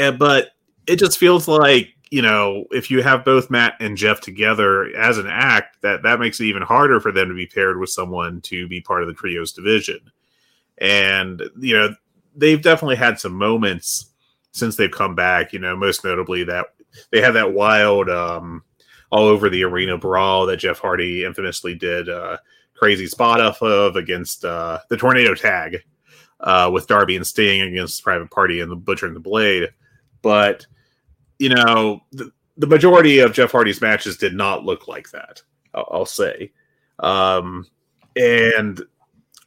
Uh, 0.00 0.12
but 0.12 0.50
it 0.86 0.96
just 0.96 1.18
feels 1.18 1.46
like 1.46 1.94
you 2.10 2.22
know, 2.22 2.64
if 2.72 2.90
you 2.90 3.02
have 3.02 3.24
both 3.24 3.50
Matt 3.50 3.74
and 3.78 3.96
Jeff 3.96 4.20
together 4.20 4.94
as 4.96 5.18
an 5.18 5.28
act, 5.28 5.80
that 5.82 6.02
that 6.02 6.18
makes 6.18 6.40
it 6.40 6.46
even 6.46 6.62
harder 6.62 7.00
for 7.00 7.12
them 7.12 7.28
to 7.28 7.34
be 7.34 7.46
paired 7.46 7.78
with 7.78 7.90
someone 7.90 8.40
to 8.42 8.66
be 8.66 8.80
part 8.80 9.02
of 9.02 9.08
the 9.08 9.14
trios 9.14 9.52
division. 9.52 10.00
And 10.78 11.42
you 11.58 11.76
know, 11.76 11.94
they've 12.34 12.60
definitely 12.60 12.96
had 12.96 13.20
some 13.20 13.34
moments 13.34 14.06
since 14.50 14.74
they've 14.74 14.90
come 14.90 15.14
back. 15.14 15.52
You 15.52 15.60
know, 15.60 15.76
most 15.76 16.04
notably 16.04 16.42
that 16.44 16.66
they 17.12 17.20
had 17.20 17.32
that 17.32 17.52
wild 17.52 18.10
um, 18.10 18.64
all 19.10 19.26
over 19.26 19.48
the 19.48 19.62
arena 19.62 19.96
brawl 19.96 20.46
that 20.46 20.56
Jeff 20.56 20.80
Hardy 20.80 21.24
infamously 21.24 21.76
did 21.76 22.08
uh, 22.08 22.38
crazy 22.74 23.06
spot 23.06 23.40
off 23.40 23.62
of 23.62 23.94
against 23.94 24.44
uh, 24.44 24.80
the 24.88 24.96
tornado 24.96 25.34
tag 25.34 25.84
uh, 26.40 26.70
with 26.72 26.88
Darby 26.88 27.14
and 27.14 27.26
Sting 27.26 27.60
against 27.60 28.02
Private 28.02 28.30
Party 28.32 28.60
and 28.60 28.70
the 28.70 28.76
Butcher 28.76 29.06
and 29.06 29.14
the 29.14 29.20
Blade, 29.20 29.68
but 30.22 30.66
you 31.40 31.48
know, 31.48 32.02
the, 32.12 32.30
the 32.58 32.66
majority 32.66 33.20
of 33.20 33.32
Jeff 33.32 33.50
Hardy's 33.50 33.80
matches 33.80 34.18
did 34.18 34.34
not 34.34 34.64
look 34.64 34.86
like 34.86 35.10
that. 35.10 35.42
I'll, 35.74 35.88
I'll 35.90 36.06
say, 36.06 36.52
um, 36.98 37.66
and 38.14 38.80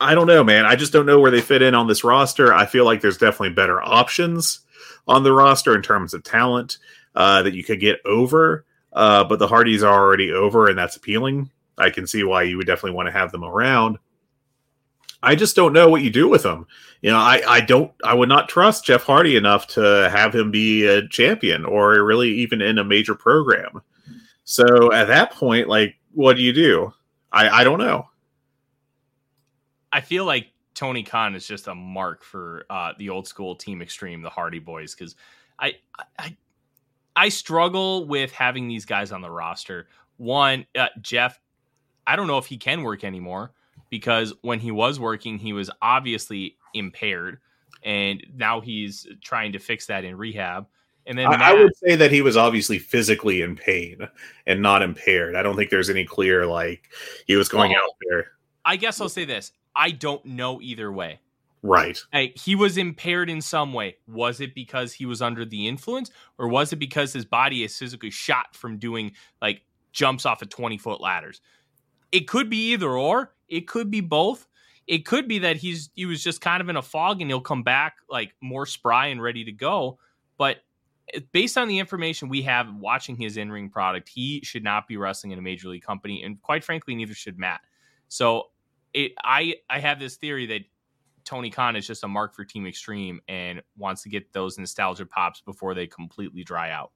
I 0.02 0.16
don't 0.16 0.28
know, 0.28 0.44
man. 0.44 0.66
I 0.66 0.76
just 0.76 0.92
don't 0.92 1.06
know 1.06 1.20
where 1.20 1.32
they 1.32 1.40
fit 1.40 1.62
in 1.62 1.76
on 1.76 1.88
this 1.88 2.04
roster. 2.04 2.52
I 2.52 2.66
feel 2.66 2.84
like 2.84 3.00
there's 3.00 3.20
definitely 3.20 3.52
better 3.52 3.82
options 3.82 4.62
on 5.08 5.24
the 5.24 5.32
roster 5.32 5.76
in 5.76 5.84
terms 5.84 6.16
of 6.16 6.24
talent 6.24 6.80
uh, 7.16 7.44
that 7.44 7.54
you 7.54 7.64
could 7.64 7.80
get 7.80 8.00
over. 8.06 8.66
Uh, 8.92 9.24
but 9.24 9.38
the 9.38 9.48
Hardys 9.48 9.84
are 9.84 9.94
already 9.94 10.32
over, 10.32 10.68
and 10.68 10.78
that's 10.78 10.96
appealing. 10.96 11.52
I 11.78 11.92
can 11.92 12.08
see 12.08 12.24
why 12.24 12.44
you 12.44 12.58
would 12.58 12.68
definitely 12.68 12.96
want 12.96 13.08
to 13.08 13.14
have 13.14 13.32
them 13.32 13.44
around. 13.44 14.00
I 15.24 15.36
just 15.36 15.56
don't 15.56 15.74
know 15.74 15.90
what 15.90 16.02
you 16.02 16.10
do 16.10 16.28
with 16.28 16.44
them. 16.44 16.68
You 17.02 17.12
know, 17.12 17.18
I, 17.18 17.42
I 17.48 17.62
don't 17.62 17.92
I 18.04 18.14
would 18.14 18.30
not 18.30 18.50
trust 18.50 18.86
Jeff 18.86 19.04
Hardy 19.04 19.36
enough 19.36 19.68
to 19.68 20.10
have 20.12 20.36
him 20.36 20.52
be 20.52 20.86
a 20.86 21.08
champion 21.08 21.66
or 21.66 22.04
really 22.04 22.30
even 22.30 22.62
in 22.62 22.78
a 22.78 22.84
major 22.84 23.16
program. 23.16 23.82
So 24.44 24.92
at 24.92 25.08
that 25.08 25.32
point, 25.32 25.70
like, 25.70 25.96
what 26.12 26.36
do 26.36 26.44
you 26.44 26.52
do? 26.52 26.94
I, 27.32 27.62
I 27.62 27.64
don't 27.64 27.80
know. 27.80 28.10
I 29.94 30.02
feel 30.02 30.26
like 30.26 30.48
Tony 30.74 31.04
Khan 31.04 31.36
is 31.36 31.48
just 31.48 31.68
a 31.68 31.76
mark 31.76 32.24
for 32.24 32.66
uh, 32.70 32.94
the 32.98 33.10
old 33.10 33.28
school 33.28 33.56
Team 33.56 33.82
Extreme, 33.82 34.22
the 34.22 34.30
Hardy 34.30 34.60
Boys, 34.60 34.94
because 34.94 35.16
I, 35.58 35.76
I 36.20 36.36
I 37.16 37.30
struggle 37.30 38.08
with 38.08 38.32
having 38.32 38.68
these 38.68 38.86
guys 38.86 39.12
on 39.12 39.22
the 39.22 39.30
roster. 39.30 39.88
One, 40.18 40.66
uh, 40.78 40.88
Jeff, 41.02 41.40
I 42.06 42.16
don't 42.16 42.28
know 42.28 42.40
if 42.40 42.48
he 42.48 42.58
can 42.58 42.84
work 42.84 43.04
anymore 43.04 43.54
because 43.94 44.34
when 44.42 44.60
he 44.60 44.72
was 44.72 45.00
working, 45.00 45.38
he 45.38 45.54
was 45.54 45.70
obviously 45.80 46.58
impaired, 46.74 47.38
and 47.84 48.26
now 48.36 48.60
he's 48.60 49.06
trying 49.22 49.52
to 49.52 49.60
fix 49.60 49.86
that 49.86 50.04
in 50.04 50.18
rehab. 50.18 50.66
And 51.06 51.16
then 51.16 51.28
I, 51.28 51.38
Matt, 51.38 51.42
I 51.42 51.54
would 51.54 51.76
say 51.76 51.96
that 51.96 52.12
he 52.12 52.24
was 52.24 52.36
obviously 52.36 52.80
physically 52.80 53.44
in 53.44 53.56
pain 53.56 54.00
and 54.48 54.64
not 54.64 54.82
impaired. 54.82 55.36
I 55.36 55.44
don't 55.44 55.56
think 55.56 55.70
there's 55.70 55.92
any 55.92 56.06
clear 56.06 56.48
like 56.48 56.90
he 57.28 57.36
was 57.36 57.50
going 57.50 57.70
Well, 57.70 57.82
out 57.84 57.92
there. 58.10 58.32
I 58.66 58.78
guess 58.78 59.00
I'll 59.00 59.10
say 59.10 59.26
this: 59.26 59.52
I 59.76 59.92
don't 59.92 60.26
know 60.26 60.60
either 60.60 60.92
way. 60.92 61.20
Right. 61.62 62.00
He 62.34 62.56
was 62.56 62.80
impaired 62.80 63.30
in 63.30 63.42
some 63.42 63.74
way. 63.74 63.98
Was 64.08 64.42
it 64.42 64.56
because 64.56 64.92
he 64.92 65.06
was 65.06 65.22
under 65.22 65.46
the 65.46 65.68
influence, 65.68 66.10
or 66.40 66.48
was 66.48 66.74
it 66.74 66.78
because 66.78 67.14
his 67.14 67.26
body 67.26 67.64
is 67.64 67.78
physically 67.78 68.10
shot 68.10 68.56
from 68.56 68.80
doing 68.80 69.12
like 69.40 69.62
jumps 69.92 70.26
off 70.26 70.42
of 70.42 70.50
20 70.50 70.80
foot 70.80 71.00
ladders? 71.00 71.42
It 72.14 72.28
could 72.28 72.48
be 72.48 72.72
either 72.72 72.92
or. 72.92 73.34
It 73.50 73.68
could 73.68 73.90
be 73.90 74.00
both. 74.00 74.48
It 74.86 75.00
could 75.00 75.28
be 75.28 75.40
that 75.40 75.58
he's 75.58 75.90
he 75.96 76.06
was 76.06 76.24
just 76.24 76.42
kind 76.42 76.62
of 76.62 76.70
in 76.70 76.78
a 76.78 76.82
fog 76.82 77.22
and 77.22 77.30
he'll 77.30 77.42
come 77.42 77.64
back 77.64 77.96
like 78.08 78.36
more 78.40 78.68
spry 78.68 79.08
and 79.08 79.22
ready 79.22 79.44
to 79.46 79.52
go. 79.52 79.98
But 80.38 80.58
eh, 81.14 81.22
based 81.32 81.58
on 81.58 81.68
the 81.68 81.80
information 81.80 82.30
we 82.30 82.44
have 82.44 82.68
watching 82.76 83.16
his 83.16 83.36
in 83.36 83.52
ring 83.52 83.70
product, 83.70 84.10
he 84.10 84.42
should 84.44 84.64
not 84.64 84.88
be 84.88 84.96
wrestling 84.96 85.32
in 85.32 85.40
a 85.40 85.42
major 85.42 85.70
league 85.70 85.84
company, 85.84 86.22
and 86.24 86.40
quite 86.42 86.64
frankly, 86.64 86.94
neither 86.94 87.16
should 87.16 87.40
Matt. 87.40 87.62
So 88.10 88.52
it 88.94 89.14
I 89.24 89.56
I 89.68 89.80
have 89.80 90.00
this 90.00 90.16
theory 90.18 90.46
that 90.48 90.62
Tony 91.26 91.50
Khan 91.50 91.76
is 91.76 91.88
just 91.88 92.04
a 92.04 92.08
mark 92.08 92.36
for 92.36 92.46
Team 92.46 92.68
Extreme 92.68 93.22
and 93.28 93.62
wants 93.76 94.04
to 94.04 94.10
get 94.10 94.32
those 94.34 94.60
nostalgia 94.60 95.08
pops 95.08 95.42
before 95.42 95.74
they 95.74 95.88
completely 95.88 96.44
dry 96.44 96.70
out. 96.70 96.92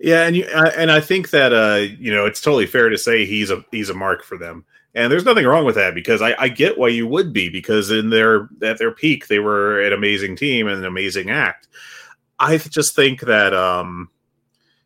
Yeah, 0.00 0.26
and 0.26 0.34
you 0.34 0.44
and 0.44 0.90
I 0.90 1.00
think 1.00 1.28
that 1.30 1.52
uh, 1.52 1.92
you 1.98 2.12
know 2.12 2.24
it's 2.24 2.40
totally 2.40 2.66
fair 2.66 2.88
to 2.88 2.96
say 2.96 3.26
he's 3.26 3.50
a 3.50 3.62
he's 3.70 3.90
a 3.90 3.94
mark 3.94 4.24
for 4.24 4.38
them, 4.38 4.64
and 4.94 5.12
there's 5.12 5.26
nothing 5.26 5.44
wrong 5.44 5.66
with 5.66 5.74
that 5.74 5.94
because 5.94 6.22
I, 6.22 6.34
I 6.38 6.48
get 6.48 6.78
why 6.78 6.88
you 6.88 7.06
would 7.06 7.34
be 7.34 7.50
because 7.50 7.90
in 7.90 8.08
their 8.08 8.48
at 8.62 8.78
their 8.78 8.92
peak 8.92 9.28
they 9.28 9.40
were 9.40 9.78
an 9.82 9.92
amazing 9.92 10.36
team 10.36 10.68
and 10.68 10.78
an 10.78 10.86
amazing 10.86 11.28
act. 11.28 11.68
I 12.38 12.56
just 12.56 12.96
think 12.96 13.20
that 13.20 13.52
um, 13.52 14.08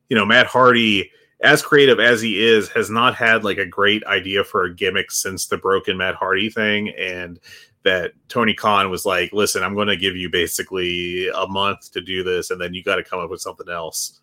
you 0.09 0.17
know 0.17 0.27
Matt 0.27 0.47
Hardy, 0.47 1.13
as 1.41 1.63
creative 1.63 2.01
as 2.01 2.21
he 2.21 2.45
is, 2.45 2.69
has 2.71 2.91
not 2.91 3.15
had 3.15 3.45
like 3.45 3.59
a 3.59 3.67
great 3.67 4.05
idea 4.07 4.43
for 4.43 4.65
a 4.65 4.75
gimmick 4.75 5.13
since 5.13 5.47
the 5.47 5.59
broken 5.59 5.97
Matt 5.97 6.17
Hardy 6.17 6.51
thing, 6.51 6.89
and 6.89 7.39
that 7.85 8.15
Tony 8.29 8.53
Khan 8.53 8.91
was 8.91 9.07
like, 9.07 9.33
"Listen, 9.33 9.63
I'm 9.63 9.77
going 9.77 9.87
to 9.87 9.97
give 9.97 10.17
you 10.17 10.29
basically 10.29 11.29
a 11.29 11.47
month 11.47 11.93
to 11.93 12.01
do 12.01 12.25
this, 12.25 12.51
and 12.51 12.61
then 12.61 12.75
you 12.75 12.83
got 12.83 12.97
to 12.97 13.05
come 13.05 13.21
up 13.21 13.31
with 13.31 13.41
something 13.41 13.69
else." 13.69 14.21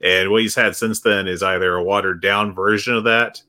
And 0.00 0.30
what 0.30 0.42
he's 0.42 0.54
had 0.54 0.76
since 0.76 1.00
then 1.00 1.28
is 1.28 1.42
either 1.42 1.74
a 1.74 1.82
watered 1.82 2.22
down 2.22 2.54
version 2.54 2.94
of 2.94 3.04
that, 3.04 3.42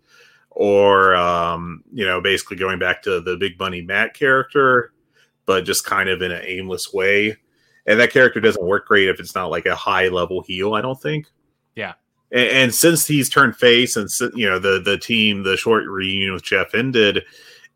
or 0.50 1.16
um, 1.16 1.84
you 1.94 2.06
know, 2.06 2.20
basically 2.22 2.58
going 2.58 2.80
back 2.80 3.02
to 3.04 3.22
the 3.22 3.38
Big 3.38 3.58
Money 3.58 3.82
Matt 3.82 4.14
character, 4.14 4.92
but 5.46 5.66
just 5.66 5.86
kind 5.86 6.10
of 6.10 6.22
in 6.22 6.32
an 6.32 6.44
aimless 6.44 6.94
way. 6.94 7.38
And 7.86 8.00
that 8.00 8.12
character 8.12 8.40
doesn't 8.40 8.66
work 8.66 8.86
great 8.88 9.10
if 9.10 9.20
it's 9.20 9.34
not 9.34 9.50
like 9.50 9.66
a 9.66 9.76
high 9.76 10.10
level 10.10 10.42
heel. 10.42 10.74
I 10.74 10.82
don't 10.82 11.02
think. 11.02 11.28
Yeah. 11.76 11.94
And, 12.32 12.50
and 12.50 12.76
since 12.76 13.08
he's 13.08 13.30
turned 13.30 13.56
face, 13.56 13.96
and 13.96 14.10
you 14.36 14.50
know 14.50 14.60
the 14.60 14.82
the 14.82 14.98
team, 14.98 15.44
the 15.44 15.58
short 15.58 15.86
reunion 15.88 16.34
with 16.34 16.44
Jeff 16.44 16.76
ended, 16.76 17.24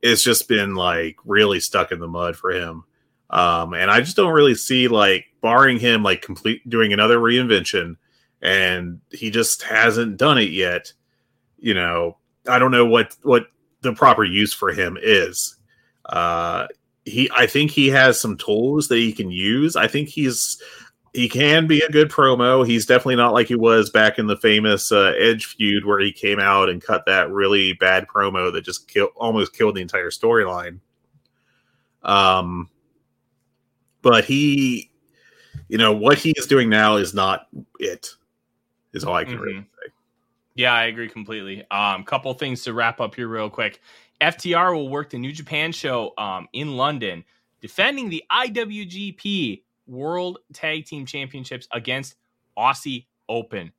it's 0.01 0.23
just 0.23 0.47
been 0.47 0.75
like 0.75 1.15
really 1.25 1.59
stuck 1.59 1.91
in 1.91 1.99
the 1.99 2.07
mud 2.07 2.35
for 2.35 2.51
him. 2.51 2.83
Um, 3.29 3.73
and 3.73 3.89
I 3.89 4.01
just 4.01 4.15
don't 4.15 4.33
really 4.33 4.53
see 4.53 4.87
like 4.87 5.25
barring 5.41 5.79
him 5.79 6.03
like 6.03 6.21
complete 6.21 6.67
doing 6.69 6.93
another 6.93 7.17
reinvention 7.17 7.95
and 8.45 9.01
he 9.11 9.31
just 9.31 9.63
hasn't 9.63 10.17
done 10.17 10.37
it 10.37 10.51
yet. 10.51 10.93
You 11.57 11.73
know, 11.73 12.17
I 12.47 12.59
don't 12.59 12.71
know 12.71 12.85
what 12.85 13.17
what 13.23 13.47
the 13.81 13.93
proper 13.93 14.23
use 14.23 14.53
for 14.53 14.71
him 14.71 14.97
is. 15.01 15.57
Uh, 16.05 16.67
he, 17.05 17.29
I 17.35 17.47
think 17.47 17.71
he 17.71 17.87
has 17.87 18.21
some 18.21 18.37
tools 18.37 18.87
that 18.89 18.97
he 18.97 19.11
can 19.11 19.31
use. 19.31 19.75
I 19.75 19.87
think 19.87 20.09
he's 20.09 20.61
he 21.13 21.27
can 21.27 21.65
be 21.65 21.79
a 21.79 21.89
good 21.89 22.11
promo. 22.11 22.67
He's 22.67 22.85
definitely 22.85 23.15
not 23.15 23.33
like 23.33 23.47
he 23.47 23.55
was 23.55 23.89
back 23.89 24.19
in 24.19 24.27
the 24.27 24.37
famous 24.37 24.91
uh, 24.91 25.13
Edge 25.17 25.45
feud 25.45 25.83
where 25.83 25.99
he 25.99 26.11
came 26.11 26.39
out 26.39 26.69
and 26.69 26.83
cut 26.83 27.05
that 27.07 27.31
really 27.31 27.73
bad 27.73 28.05
promo 28.07 28.53
that 28.53 28.63
just 28.63 28.87
kill, 28.87 29.09
almost 29.15 29.53
killed 29.53 29.75
the 29.75 29.81
entire 29.81 30.11
storyline. 30.11 30.79
Um, 32.03 32.69
but 34.03 34.25
he, 34.25 34.91
you 35.67 35.79
know, 35.79 35.93
what 35.93 36.19
he 36.19 36.31
is 36.35 36.45
doing 36.45 36.69
now 36.69 36.97
is 36.97 37.13
not 37.15 37.47
it. 37.79 38.09
Is 38.95 39.03
all 39.03 39.13
I 39.13 39.25
can 39.25 39.39
really 39.39 39.59
say. 39.61 39.91
Yeah, 40.55 40.73
I 40.73 40.85
agree 40.85 41.09
completely. 41.09 41.69
Um, 41.69 42.03
couple 42.05 42.33
things 42.33 42.63
to 42.63 42.73
wrap 42.73 43.01
up 43.01 43.13
here 43.13 43.27
real 43.27 43.49
quick. 43.49 43.81
FTR 44.21 44.73
will 44.73 44.89
work 44.89 45.09
the 45.09 45.17
New 45.17 45.33
Japan 45.33 45.73
show 45.73 46.13
um, 46.17 46.47
in 46.53 46.77
London, 46.77 47.25
defending 47.61 48.09
the 48.09 48.23
IWGP 48.31 49.63
World 49.87 50.39
Tag 50.53 50.85
Team 50.85 51.05
Championships 51.05 51.67
against 51.71 52.15
Aussie 52.57 53.05
Open. 53.27 53.73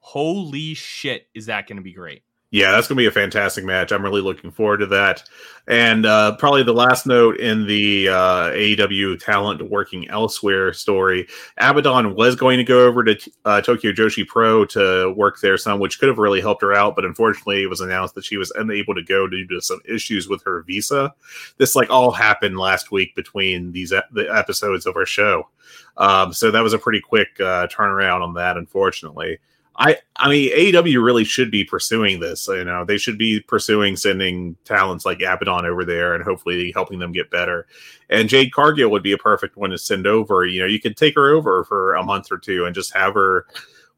Holy 0.00 0.74
shit, 0.74 1.28
is 1.34 1.46
that 1.46 1.68
going 1.68 1.76
to 1.76 1.82
be 1.82 1.92
great? 1.92 2.22
Yeah, 2.52 2.70
that's 2.70 2.86
going 2.86 2.96
to 2.96 3.02
be 3.02 3.06
a 3.06 3.10
fantastic 3.10 3.64
match. 3.64 3.92
I'm 3.92 4.02
really 4.02 4.20
looking 4.20 4.50
forward 4.50 4.78
to 4.78 4.86
that. 4.88 5.24
And 5.68 6.04
uh, 6.04 6.36
probably 6.36 6.62
the 6.62 6.74
last 6.74 7.06
note 7.06 7.38
in 7.40 7.66
the 7.66 8.08
uh, 8.08 8.50
AEW 8.50 9.18
talent 9.24 9.70
working 9.70 10.06
elsewhere 10.10 10.74
story 10.74 11.28
Abaddon 11.56 12.14
was 12.14 12.36
going 12.36 12.58
to 12.58 12.64
go 12.64 12.84
over 12.86 13.04
to 13.04 13.30
uh, 13.46 13.62
Tokyo 13.62 13.90
Joshi 13.90 14.26
Pro 14.26 14.66
to 14.66 15.14
work 15.16 15.40
there 15.40 15.56
some, 15.56 15.80
which 15.80 15.98
could 15.98 16.10
have 16.10 16.18
really 16.18 16.42
helped 16.42 16.60
her 16.60 16.74
out. 16.74 16.94
But 16.94 17.06
unfortunately, 17.06 17.62
it 17.62 17.70
was 17.70 17.80
announced 17.80 18.14
that 18.16 18.24
she 18.26 18.36
was 18.36 18.50
unable 18.50 18.94
to 18.96 19.02
go 19.02 19.26
due 19.26 19.46
to 19.46 19.62
some 19.62 19.80
issues 19.88 20.28
with 20.28 20.42
her 20.42 20.62
visa. 20.62 21.14
This 21.56 21.74
like 21.74 21.88
all 21.88 22.10
happened 22.10 22.58
last 22.58 22.92
week 22.92 23.14
between 23.14 23.72
these 23.72 23.94
the 24.10 24.28
episodes 24.30 24.84
of 24.84 24.96
our 24.96 25.06
show. 25.06 25.48
Um, 25.96 26.34
so 26.34 26.50
that 26.50 26.62
was 26.62 26.74
a 26.74 26.78
pretty 26.78 27.00
quick 27.00 27.28
uh, 27.40 27.66
turnaround 27.68 28.20
on 28.20 28.34
that, 28.34 28.58
unfortunately. 28.58 29.38
I 29.76 29.98
I 30.16 30.28
mean 30.28 30.50
AEW 30.52 31.02
really 31.02 31.24
should 31.24 31.50
be 31.50 31.64
pursuing 31.64 32.20
this. 32.20 32.46
You 32.48 32.64
know, 32.64 32.84
they 32.84 32.98
should 32.98 33.18
be 33.18 33.40
pursuing 33.40 33.96
sending 33.96 34.56
talents 34.64 35.06
like 35.06 35.22
Abaddon 35.22 35.64
over 35.64 35.84
there 35.84 36.14
and 36.14 36.22
hopefully 36.22 36.72
helping 36.72 36.98
them 36.98 37.12
get 37.12 37.30
better. 37.30 37.66
And 38.10 38.28
Jade 38.28 38.52
Cargill 38.52 38.90
would 38.90 39.02
be 39.02 39.12
a 39.12 39.18
perfect 39.18 39.56
one 39.56 39.70
to 39.70 39.78
send 39.78 40.06
over. 40.06 40.44
You 40.44 40.60
know, 40.60 40.66
you 40.66 40.80
could 40.80 40.96
take 40.96 41.14
her 41.14 41.30
over 41.30 41.64
for 41.64 41.94
a 41.94 42.02
month 42.02 42.30
or 42.30 42.38
two 42.38 42.66
and 42.66 42.74
just 42.74 42.94
have 42.94 43.14
her 43.14 43.46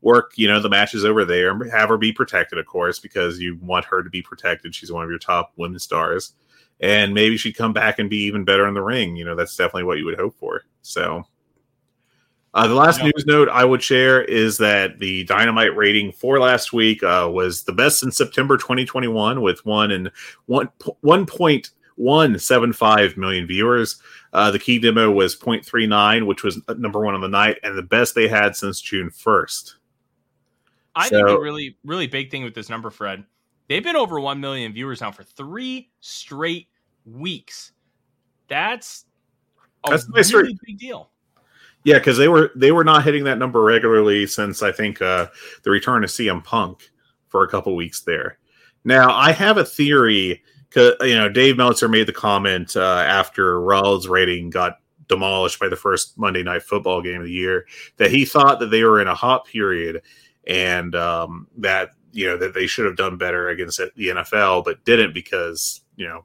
work, 0.05 0.33
you 0.37 0.47
know, 0.47 0.61
the 0.61 0.69
matches 0.69 1.05
over 1.05 1.25
there 1.25 1.51
and 1.51 1.73
have 1.73 1.89
her 1.89 1.97
be 1.97 2.13
protected, 2.13 2.59
of 2.59 2.67
course, 2.67 3.01
because 3.01 3.41
you 3.41 3.59
want 3.63 3.87
her 3.87 4.03
to 4.03 4.11
be 4.11 4.23
protected. 4.23 4.75
She's 4.75 4.93
one 4.93 5.03
of 5.03 5.11
your 5.11 5.19
top 5.19 5.53
women 5.57 5.81
stars. 5.81 6.35
And 6.81 7.15
maybe 7.15 7.37
she'd 7.37 7.57
come 7.57 7.73
back 7.73 7.99
and 7.99 8.11
be 8.11 8.19
even 8.25 8.45
better 8.45 8.69
in 8.69 8.75
the 8.75 8.83
ring. 8.83 9.17
You 9.17 9.25
know, 9.25 9.35
that's 9.35 9.57
definitely 9.57 9.85
what 9.85 9.99
you 9.99 10.05
would 10.05 10.19
hope 10.19 10.37
for. 10.39 10.63
So 10.83 11.25
uh, 12.55 12.69
the 12.69 12.75
last 12.75 13.03
news 13.03 13.27
note 13.27 13.49
I 13.49 13.65
would 13.65 13.83
share 13.83 14.23
is 14.23 14.59
that 14.59 14.99
the 15.01 15.25
Dynamite 15.25 15.77
rating 15.77 16.13
for 16.13 16.39
last 16.39 16.73
week 16.73 17.03
uh, 17.03 17.29
was 17.33 17.65
the 17.65 17.73
best 17.73 18.03
in 18.03 18.13
September 18.13 18.57
2021 18.57 19.43
with 19.43 19.65
one 19.67 19.91
and 19.91 20.11
one 20.47 20.69
one 21.01 21.27
point 21.27 21.71
one 21.97 22.39
seven 22.39 22.73
five 22.73 23.17
million 23.17 23.47
viewers. 23.47 24.01
Uh, 24.33 24.51
the 24.51 24.59
key 24.59 24.79
demo 24.79 25.11
was 25.11 25.37
0.39, 25.37 26.27
which 26.27 26.43
was 26.43 26.61
number 26.77 27.01
one 27.01 27.15
on 27.15 27.21
the 27.21 27.29
night, 27.29 27.59
and 27.63 27.79
the 27.79 27.83
best 27.83 28.15
they 28.17 28.27
had 28.27 28.57
since 28.57 28.81
June 28.81 29.09
1st. 29.09 29.75
I 30.97 31.09
think 31.09 31.29
So- 31.29 31.35
the 31.35 31.41
really, 31.41 31.77
really 31.85 32.09
big 32.09 32.31
thing 32.33 32.43
with 32.43 32.55
this 32.55 32.69
number, 32.69 32.91
Fred, 32.91 33.25
they've 33.69 33.83
been 33.83 33.95
over 33.95 34.19
1 34.19 34.41
million 34.41 34.73
viewers 34.73 35.01
now 35.01 35.13
for 35.13 35.23
three 35.23 35.91
straight 36.01 36.69
weeks. 37.05 37.73
That's 38.49 39.05
a 39.85 39.91
That's 39.91 40.07
a 40.07 40.11
nice 40.11 40.33
really 40.33 40.59
big 40.67 40.79
deal. 40.79 41.11
Yeah, 41.85 41.99
because 41.99 42.17
they 42.17 42.29
were 42.29 42.51
they 42.57 42.73
were 42.73 42.85
not 42.85 43.05
hitting 43.05 43.25
that 43.25 43.39
number 43.39 43.63
regularly 43.63 44.27
since 44.27 44.63
I 44.63 44.73
think 44.73 45.03
uh, 45.03 45.29
the 45.63 45.71
return 45.71 46.03
of 46.03 46.11
CM 46.11 46.43
Punk 46.43 46.91
for 47.29 47.45
a 47.45 47.49
couple 47.49 47.77
weeks 47.77 48.01
there. 48.03 48.39
Now 48.85 49.15
I 49.15 49.33
have 49.33 49.59
a 49.59 49.65
theory. 49.65 50.43
'cause, 50.71 50.95
you 51.03 51.15
know, 51.15 51.29
Dave 51.29 51.57
Meltzer 51.57 51.89
made 51.89 52.09
the 52.09 52.13
comment 52.13 52.77
uh, 52.77 53.05
after 53.07 53.61
Raw's 53.61 54.09
rating 54.09 54.51
got 54.51 54.81
demolished 55.07 55.61
by 55.61 55.69
the 55.69 55.77
first 55.77 56.19
Monday 56.19 56.43
Night 56.43 56.65
Football 56.65 57.01
game 57.01 57.21
of 57.21 57.27
the 57.27 57.33
year 57.33 57.65
that 57.99 58.11
he 58.11 58.25
thought 58.25 58.59
that 58.59 58.73
they 58.73 58.83
were 58.83 59.01
in 59.01 59.07
a 59.07 59.15
hot 59.15 59.45
period 59.47 60.03
and 60.49 60.97
um, 60.97 61.47
that 61.59 61.91
you 62.11 62.27
know 62.27 62.37
that 62.39 62.55
they 62.55 62.67
should 62.67 62.87
have 62.87 62.97
done 62.97 63.17
better 63.17 63.51
against 63.51 63.79
the 63.95 64.09
NFL, 64.09 64.65
but 64.65 64.85
didn't 64.85 65.15
because 65.15 65.83
you 65.95 66.09
know 66.09 66.25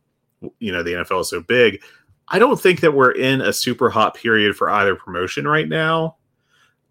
you 0.59 0.71
know 0.71 0.81
the 0.81 0.93
NFL 0.93 1.21
is 1.21 1.29
so 1.29 1.41
big. 1.41 1.81
I 2.29 2.39
don't 2.39 2.59
think 2.59 2.81
that 2.81 2.93
we're 2.93 3.11
in 3.11 3.41
a 3.41 3.51
super 3.51 3.89
hot 3.89 4.13
period 4.13 4.55
for 4.55 4.69
either 4.69 4.95
promotion 4.95 5.47
right 5.47 5.67
now. 5.67 6.17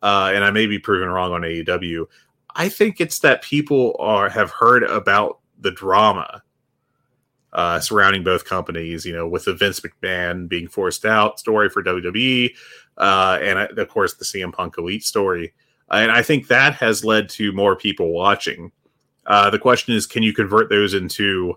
Uh, 0.03 0.33
and 0.35 0.45
I 0.45 0.51
may 0.51 0.67
be 0.67 0.79
proven 0.79 1.09
wrong 1.09 1.33
on 1.33 1.43
AEW. 1.43 2.07
I 2.55 2.69
think 2.69 3.01
it's 3.01 3.21
that 3.21 3.43
people 3.43 3.97
are 3.99 4.29
have 4.29 4.51
heard 4.51 4.83
about 4.85 5.39
the 5.61 5.71
drama 5.71 6.43
uh, 7.53 7.81
surrounding 7.81 8.25
both 8.25 8.45
companies. 8.45 9.05
You 9.05 9.13
know, 9.13 9.29
with 9.29 9.45
the 9.45 9.55
Vince 9.55 9.81
McMahon 9.81 10.49
being 10.49 10.69
forced 10.69 11.05
out 11.05 11.39
story 11.39 11.69
for 11.69 11.83
WWE, 11.83 12.55
uh, 12.97 13.39
and 13.41 13.59
uh, 13.59 13.69
of 13.77 13.89
course 13.89 14.15
the 14.15 14.25
CM 14.25 14.53
Punk 14.53 14.79
Elite 14.79 15.05
story, 15.05 15.53
and 15.91 16.11
I 16.11 16.23
think 16.23 16.49
that 16.49 16.75
has 16.75 17.05
led 17.05 17.29
to 17.31 17.53
more 17.53 17.77
people 17.77 18.13
watching. 18.13 18.73
Uh, 19.27 19.51
the 19.51 19.59
question 19.59 19.95
is, 19.95 20.07
can 20.07 20.23
you 20.23 20.33
convert 20.33 20.71
those 20.71 20.95
into 20.95 21.55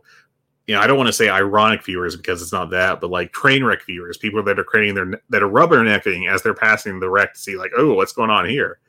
you 0.72 0.78
know, 0.78 0.82
I 0.82 0.88
don't 0.88 0.96
want 0.96 1.08
to 1.08 1.14
say 1.14 1.28
ironic 1.28 1.84
viewers 1.84 2.16
because 2.16 2.42
it's 2.42 2.54
not 2.54 2.70
that, 2.70 3.02
but 3.02 3.10
like 3.10 3.34
train 3.34 3.62
wreck 3.62 3.86
viewers, 3.86 4.18
people 4.18 4.42
that 4.44 4.58
are 4.58 4.64
creating 4.64 4.96
their 4.96 5.22
that 5.28 5.44
are 5.44 5.50
rubbernecking 5.50 6.32
as 6.32 6.42
they're 6.42 6.54
passing 6.54 6.98
the 6.98 7.10
wreck 7.10 7.34
to 7.34 7.40
see 7.42 7.58
like, 7.58 7.72
oh, 7.78 7.94
what's 7.94 8.14
going 8.14 8.30
on 8.30 8.48
here. 8.48 8.80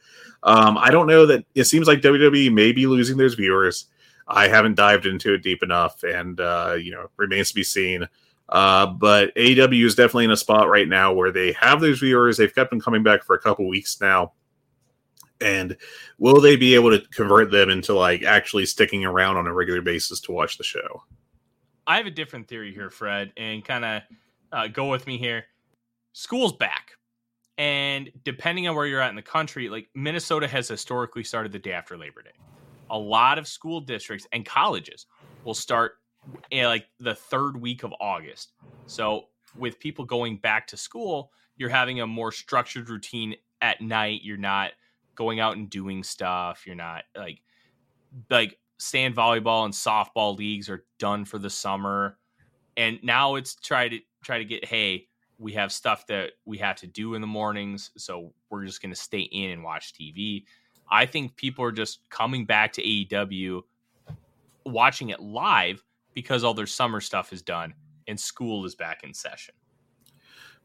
Um, 0.44 0.78
I 0.78 0.92
don't 0.92 1.08
know 1.08 1.26
that 1.26 1.44
it 1.56 1.64
seems 1.64 1.88
like 1.88 2.00
WWE 2.00 2.52
may 2.52 2.70
be 2.70 2.86
losing 2.86 3.16
those 3.16 3.34
viewers. 3.34 3.86
I 4.28 4.46
haven't 4.46 4.76
dived 4.76 5.06
into 5.06 5.34
it 5.34 5.42
deep 5.42 5.64
enough, 5.64 6.04
and 6.04 6.38
uh, 6.38 6.76
you 6.78 6.92
know, 6.92 7.10
remains 7.16 7.48
to 7.48 7.56
be 7.56 7.64
seen. 7.64 8.08
Uh, 8.48 8.86
but 8.86 9.34
AEW 9.34 9.84
is 9.84 9.96
definitely 9.96 10.26
in 10.26 10.30
a 10.30 10.36
spot 10.36 10.68
right 10.68 10.86
now 10.86 11.12
where 11.12 11.32
they 11.32 11.50
have 11.50 11.80
those 11.80 11.98
viewers. 11.98 12.36
They've 12.36 12.54
kept 12.54 12.70
them 12.70 12.80
coming 12.80 13.02
back 13.02 13.24
for 13.24 13.34
a 13.34 13.40
couple 13.40 13.66
weeks 13.66 14.00
now. 14.00 14.34
And 15.40 15.76
will 16.18 16.40
they 16.40 16.54
be 16.54 16.76
able 16.76 16.96
to 16.96 17.04
convert 17.08 17.50
them 17.50 17.70
into 17.70 17.92
like 17.92 18.22
actually 18.22 18.66
sticking 18.66 19.04
around 19.04 19.36
on 19.36 19.48
a 19.48 19.52
regular 19.52 19.82
basis 19.82 20.20
to 20.20 20.32
watch 20.32 20.58
the 20.58 20.62
show? 20.62 21.02
I 21.86 21.96
have 21.96 22.06
a 22.06 22.10
different 22.10 22.48
theory 22.48 22.72
here, 22.72 22.90
Fred, 22.90 23.32
and 23.36 23.64
kind 23.64 23.84
of 23.84 24.02
uh, 24.52 24.68
go 24.68 24.88
with 24.88 25.06
me 25.06 25.18
here. 25.18 25.44
School's 26.12 26.52
back. 26.52 26.92
And 27.58 28.10
depending 28.24 28.66
on 28.68 28.74
where 28.74 28.86
you're 28.86 29.00
at 29.00 29.10
in 29.10 29.16
the 29.16 29.22
country, 29.22 29.68
like 29.68 29.88
Minnesota 29.94 30.48
has 30.48 30.68
historically 30.68 31.24
started 31.24 31.52
the 31.52 31.58
day 31.58 31.72
after 31.72 31.96
Labor 31.96 32.22
Day. 32.22 32.30
A 32.90 32.98
lot 32.98 33.38
of 33.38 33.46
school 33.46 33.80
districts 33.80 34.26
and 34.32 34.44
colleges 34.44 35.06
will 35.44 35.54
start 35.54 35.92
in 36.50 36.66
like 36.66 36.86
the 36.98 37.14
third 37.14 37.60
week 37.60 37.82
of 37.82 37.92
August. 38.00 38.52
So, 38.86 39.26
with 39.56 39.78
people 39.78 40.04
going 40.04 40.38
back 40.38 40.66
to 40.68 40.76
school, 40.76 41.30
you're 41.56 41.68
having 41.68 42.00
a 42.00 42.06
more 42.06 42.32
structured 42.32 42.88
routine 42.88 43.36
at 43.60 43.80
night. 43.80 44.20
You're 44.22 44.36
not 44.38 44.72
going 45.14 45.40
out 45.40 45.56
and 45.56 45.68
doing 45.68 46.02
stuff. 46.02 46.66
You're 46.66 46.74
not 46.74 47.04
like 47.16 47.40
like 48.30 48.58
sand 48.82 49.14
volleyball 49.14 49.64
and 49.64 49.74
softball 49.74 50.36
leagues 50.36 50.68
are 50.68 50.84
done 50.98 51.24
for 51.24 51.38
the 51.38 51.50
summer. 51.50 52.18
And 52.76 52.98
now 53.02 53.36
it's 53.36 53.54
try 53.54 53.88
to 53.88 53.98
try 54.22 54.38
to 54.38 54.44
get 54.44 54.64
hey 54.64 55.06
we 55.38 55.52
have 55.52 55.72
stuff 55.72 56.06
that 56.06 56.32
we 56.44 56.56
have 56.58 56.76
to 56.76 56.86
do 56.86 57.14
in 57.14 57.20
the 57.20 57.26
mornings 57.26 57.90
so 57.96 58.32
we're 58.48 58.64
just 58.64 58.80
going 58.80 58.94
to 58.94 59.00
stay 59.00 59.22
in 59.22 59.50
and 59.50 59.64
watch 59.64 59.92
tv 59.92 60.44
i 60.88 61.04
think 61.04 61.34
people 61.34 61.64
are 61.64 61.72
just 61.72 62.08
coming 62.10 62.44
back 62.44 62.72
to 62.72 62.80
aew 62.80 63.60
watching 64.64 65.08
it 65.08 65.20
live 65.20 65.82
because 66.14 66.44
all 66.44 66.54
their 66.54 66.66
summer 66.66 67.00
stuff 67.00 67.32
is 67.32 67.42
done 67.42 67.74
and 68.08 68.18
school 68.18 68.64
is 68.64 68.74
back 68.74 69.04
in 69.04 69.14
session. 69.14 69.54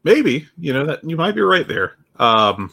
Maybe 0.04 0.46
you 0.56 0.72
know 0.72 0.86
that 0.86 1.02
you 1.04 1.16
might 1.16 1.34
be 1.34 1.40
right 1.40 1.66
there. 1.66 1.96
Um 2.16 2.72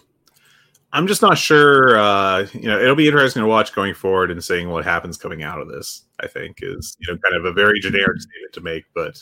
I'm 0.94 1.08
just 1.08 1.22
not 1.22 1.38
sure. 1.38 1.98
Uh, 1.98 2.48
you 2.54 2.70
know, 2.70 2.80
it'll 2.80 2.96
be 2.96 3.08
interesting 3.08 3.42
to 3.42 3.48
watch 3.48 3.74
going 3.74 3.94
forward 3.94 4.32
and 4.32 4.44
seeing 4.44 4.70
what 4.70 4.86
happens 4.86 5.18
coming 5.18 5.44
out 5.44 5.60
of 5.60 5.68
this. 5.68 6.04
I 6.22 6.28
think 6.28 6.60
is 6.62 6.96
you 7.00 7.12
know 7.12 7.20
kind 7.20 7.36
of 7.36 7.46
a 7.46 7.52
very 7.52 7.80
generic 7.80 8.22
statement 8.22 8.54
to 8.54 8.62
make, 8.62 8.86
but 8.94 9.22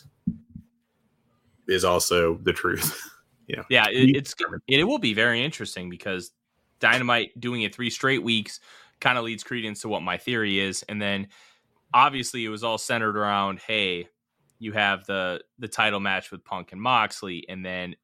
is 1.68 1.84
also 1.84 2.36
the 2.44 2.54
truth. 2.54 3.00
yeah, 3.48 3.64
yeah, 3.70 3.86
it, 3.90 4.16
it's 4.16 4.36
it 4.68 4.84
will 4.84 5.00
be 5.00 5.14
very 5.14 5.44
interesting 5.44 5.90
because 5.90 6.32
Dynamite 6.80 7.40
doing 7.40 7.64
it 7.64 7.74
three 7.74 7.90
straight 7.90 8.24
weeks 8.24 8.60
kind 9.00 9.18
of 9.18 9.24
leads 9.24 9.44
credence 9.44 9.82
to 9.82 9.90
what 9.90 10.04
my 10.04 10.18
theory 10.18 10.60
is, 10.60 10.84
and 10.84 11.02
then 11.02 11.28
obviously 11.94 12.46
it 12.46 12.50
was 12.50 12.64
all 12.64 12.78
centered 12.78 13.18
around 13.18 13.60
hey, 13.60 14.08
you 14.60 14.74
have 14.74 15.06
the 15.06 15.42
the 15.60 15.68
title 15.68 16.00
match 16.00 16.32
with 16.32 16.44
Punk 16.44 16.72
and 16.72 16.82
Moxley, 16.82 17.46
and 17.50 17.66
then 17.66 17.96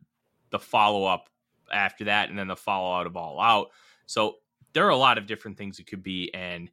the 0.50 0.60
follow 0.60 1.06
up 1.06 1.30
after 1.72 2.06
that, 2.06 2.30
and 2.30 2.38
then 2.38 2.48
the 2.48 2.56
fallout 2.56 3.08
of 3.08 3.16
All 3.18 3.40
Out. 3.40 3.68
So 4.06 4.36
there 4.74 4.86
are 4.86 4.92
a 4.92 4.98
lot 4.98 5.18
of 5.18 5.28
different 5.28 5.58
things 5.58 5.80
it 5.80 5.88
could 5.88 6.04
be, 6.04 6.34
and 6.34 6.70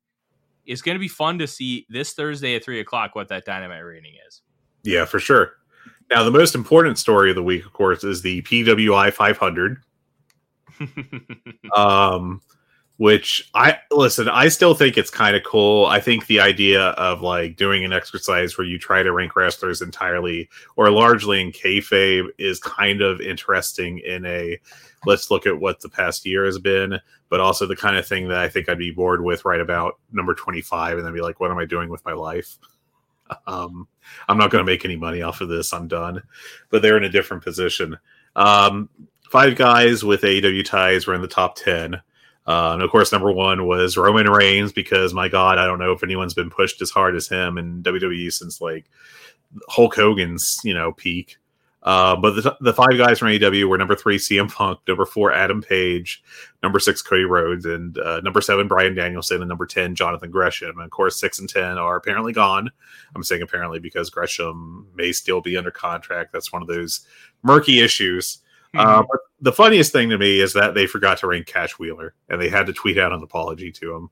it's 0.65 0.83
going 0.83 0.95
to 0.95 1.01
be 1.01 1.09
fun 1.09 1.39
to 1.39 1.47
see 1.47 1.87
this 1.89 2.13
Thursday 2.13 2.57
at 2.57 2.65
three 2.65 2.81
o'clock 2.81 3.15
what 3.15 3.29
that 3.29 3.45
dynamite 3.45 3.85
rating 3.85 4.15
is. 4.27 4.43
Yeah, 4.83 5.05
for 5.05 5.19
sure. 5.19 5.53
Now, 6.11 6.23
the 6.23 6.31
most 6.31 6.55
important 6.55 6.99
story 6.99 7.31
of 7.31 7.37
the 7.37 7.43
week, 7.43 7.65
of 7.65 7.73
course, 7.73 8.05
is 8.05 8.23
the 8.23 8.43
PWI 8.43 9.13
500. 9.13 9.79
um, 11.77 12.41
which 12.99 13.51
I 13.55 13.79
listen, 13.91 14.29
I 14.29 14.49
still 14.49 14.75
think 14.75 14.97
it's 14.97 15.11
kind 15.11 15.37
of 15.37 15.43
cool. 15.45 15.87
I 15.87 16.01
think 16.01 16.27
the 16.27 16.41
idea 16.41 16.89
of 16.91 17.21
like 17.21 17.57
doing 17.57 17.85
an 17.85 17.93
exercise 17.93 18.57
where 18.57 18.67
you 18.67 18.79
try 18.79 19.03
to 19.03 19.13
rank 19.13 19.37
wrestlers 19.37 19.83
entirely 19.83 20.49
or 20.77 20.91
largely 20.91 21.41
in 21.41 21.53
kayfabe 21.53 22.29
is 22.39 22.59
kind 22.59 23.03
of 23.03 23.21
interesting 23.21 23.99
in 23.99 24.25
a 24.25 24.59
let's 25.05 25.31
look 25.31 25.47
at 25.47 25.61
what 25.61 25.81
the 25.81 25.89
past 25.89 26.25
year 26.25 26.47
has 26.47 26.59
been, 26.59 26.99
but 27.29 27.41
also 27.41 27.67
the 27.67 27.77
kind 27.77 27.97
of 27.97 28.07
thing 28.07 28.29
that 28.29 28.39
I 28.39 28.49
think 28.49 28.69
I'd 28.69 28.79
be 28.79 28.91
bored 28.91 29.23
with 29.23 29.45
right 29.45 29.61
about 29.61 29.99
number 30.13 30.35
25 30.35 30.99
and 30.99 31.07
then 31.07 31.15
be 31.15 31.21
like, 31.21 31.39
what 31.39 31.51
am 31.51 31.59
I 31.59 31.67
doing 31.67 31.89
with 31.89 32.05
my 32.05 32.13
life? 32.13 32.59
Um, 33.49 33.89
I'm 34.29 34.39
not 34.39 34.53
going 34.53 34.65
to 34.65 34.73
make 34.73 34.85
any 34.85 34.95
money 34.95 35.21
off 35.21 35.41
of 35.41 35.49
this. 35.49 35.73
I'm 35.73 35.89
done. 35.89 36.23
But 36.71 36.81
they're 36.81 36.97
in 36.97 37.03
a 37.03 37.09
different 37.09 37.43
position. 37.43 37.99
Um, 38.37 38.89
five 39.33 39.57
guys 39.57 40.05
with 40.05 40.23
AEW 40.23 40.65
ties 40.65 41.09
were 41.09 41.15
in 41.15 41.23
the 41.23 41.27
top 41.27 41.57
10. 41.57 42.01
Uh, 42.47 42.71
and 42.75 42.83
of 42.83 42.91
course, 42.91 43.11
number 43.13 43.33
one 43.33 43.67
was 43.67 43.97
Roman 43.97 44.31
Reigns 44.31 44.73
because 44.73 45.13
my 45.13 45.29
God, 45.29 45.59
I 45.59 45.67
don't 45.67 45.79
know 45.79 45.93
if 45.93 46.03
anyone's 46.03 46.35
been 46.35 46.51
pushed 46.51 46.81
as 46.81 46.91
hard 46.91 47.17
as 47.17 47.29
him 47.29 47.59
in 47.59 47.83
WWE 47.83 48.33
since 48.33 48.61
like 48.61 48.87
Hulk 49.69 49.95
Hogan's 49.95 50.61
you 50.63 50.75
know 50.75 50.93
peak. 50.93 51.39
Uh, 51.83 52.17
but 52.17 52.35
the, 52.35 52.57
the 52.61 52.73
five 52.73 52.99
guys 52.99 53.21
from 53.21 53.29
AEW 53.29 53.69
were 53.69 53.79
number 53.79 53.95
three 53.95 54.19
CM 54.19 54.53
Punk, 54.53 54.81
number 54.89 55.07
four 55.07 55.33
Adam 55.33 55.63
Page, 55.63 56.21
number 56.61 56.81
six 56.81 57.01
Cody 57.01 57.23
Rhodes, 57.23 57.65
and 57.65 57.97
uh, 57.99 58.21
number 58.23 58.41
seven 58.41 58.67
Bryan 58.67 58.97
Danielson, 58.97 59.41
and 59.41 59.49
number 59.49 59.67
ten 59.67 59.95
Jonathan 59.95 60.33
Gresham. 60.33 60.71
And 60.71 60.83
of 60.83 60.91
course, 60.91 61.19
six 61.19 61.39
and 61.39 61.49
ten 61.49 61.79
are 61.79 61.97
apparently 61.97 62.33
gone. 62.33 62.71
I'm 63.15 63.23
saying 63.23 63.43
apparently 63.43 63.79
because 63.79 64.11
Gresham 64.11 64.89
may 64.97 65.13
still 65.13 65.41
be 65.41 65.57
under 65.57 65.71
contract. 65.71 66.33
That's 66.33 66.53
one 66.53 66.61
of 66.61 66.67
those 66.67 67.07
murky 67.45 67.81
issues. 67.81 68.39
Mm-hmm. 68.75 68.81
Uh, 68.81 69.03
but 69.03 69.21
the 69.41 69.53
funniest 69.53 69.93
thing 69.93 70.11
to 70.11 70.19
me 70.19 70.41
is 70.41 70.53
that 70.55 70.75
they 70.75 70.87
forgot 70.87 71.19
to 71.19 71.27
rank 71.27 71.47
Cash 71.47 71.79
Wheeler, 71.79 72.15
and 72.29 72.41
they 72.41 72.49
had 72.49 72.67
to 72.67 72.73
tweet 72.73 72.99
out 72.99 73.13
an 73.13 73.23
apology 73.23 73.71
to 73.73 73.95
him. 73.95 74.11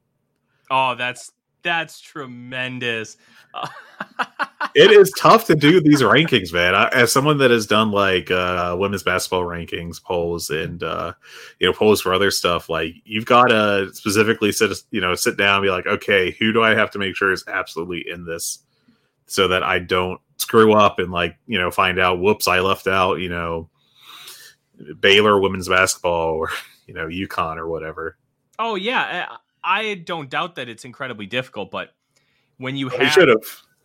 Oh, 0.71 0.95
that's 0.95 1.33
that's 1.63 2.01
tremendous. 2.01 3.17
it 4.75 4.91
is 4.91 5.11
tough 5.19 5.47
to 5.47 5.55
do 5.55 5.81
these 5.81 6.03
rankings, 6.03 6.53
man. 6.53 6.75
I, 6.75 6.89
as 6.89 7.11
someone 7.11 7.39
that 7.39 7.51
has 7.51 7.67
done 7.67 7.91
like 7.91 8.31
uh, 8.31 8.77
women's 8.79 9.03
basketball 9.03 9.45
rankings 9.45 10.03
polls 10.03 10.51
and 10.51 10.83
uh, 10.83 11.15
you 11.59 11.67
know 11.67 11.73
polls 11.73 12.01
for 12.01 12.13
other 12.13 12.31
stuff, 12.31 12.69
like 12.69 12.95
you've 13.05 13.27
got 13.27 13.47
to 13.47 13.91
specifically 13.95 14.53
sit 14.53 14.71
you 14.91 15.01
know 15.01 15.15
sit 15.15 15.37
down 15.37 15.57
and 15.57 15.65
be 15.65 15.71
like, 15.71 15.87
okay, 15.87 16.33
who 16.33 16.53
do 16.53 16.63
I 16.63 16.75
have 16.75 16.91
to 16.93 16.99
make 16.99 17.17
sure 17.17 17.33
is 17.33 17.45
absolutely 17.49 18.05
in 18.09 18.25
this, 18.25 18.61
so 19.27 19.49
that 19.49 19.63
I 19.63 19.79
don't 19.79 20.21
screw 20.37 20.75
up 20.75 20.99
and 20.99 21.11
like 21.11 21.37
you 21.47 21.59
know 21.59 21.71
find 21.71 21.99
out, 21.99 22.21
whoops, 22.21 22.47
I 22.47 22.61
left 22.61 22.87
out 22.87 23.21
you 23.21 23.31
know 23.31 23.71
Baylor 25.01 25.41
women's 25.41 25.69
basketball 25.69 26.35
or 26.35 26.51
you 26.87 26.95
know 26.95 27.07
UConn 27.07 27.57
or 27.57 27.69
whatever. 27.69 28.17
Oh 28.59 28.75
yeah, 28.75 29.37
I 29.63 29.95
don't 29.95 30.31
doubt 30.31 30.57
that 30.57 30.69
it's 30.69 30.85
incredibly 30.85 31.27
difficult, 31.27 31.71
but 31.71 31.91
when 32.59 32.77
you 32.77 32.89
have 32.89 33.17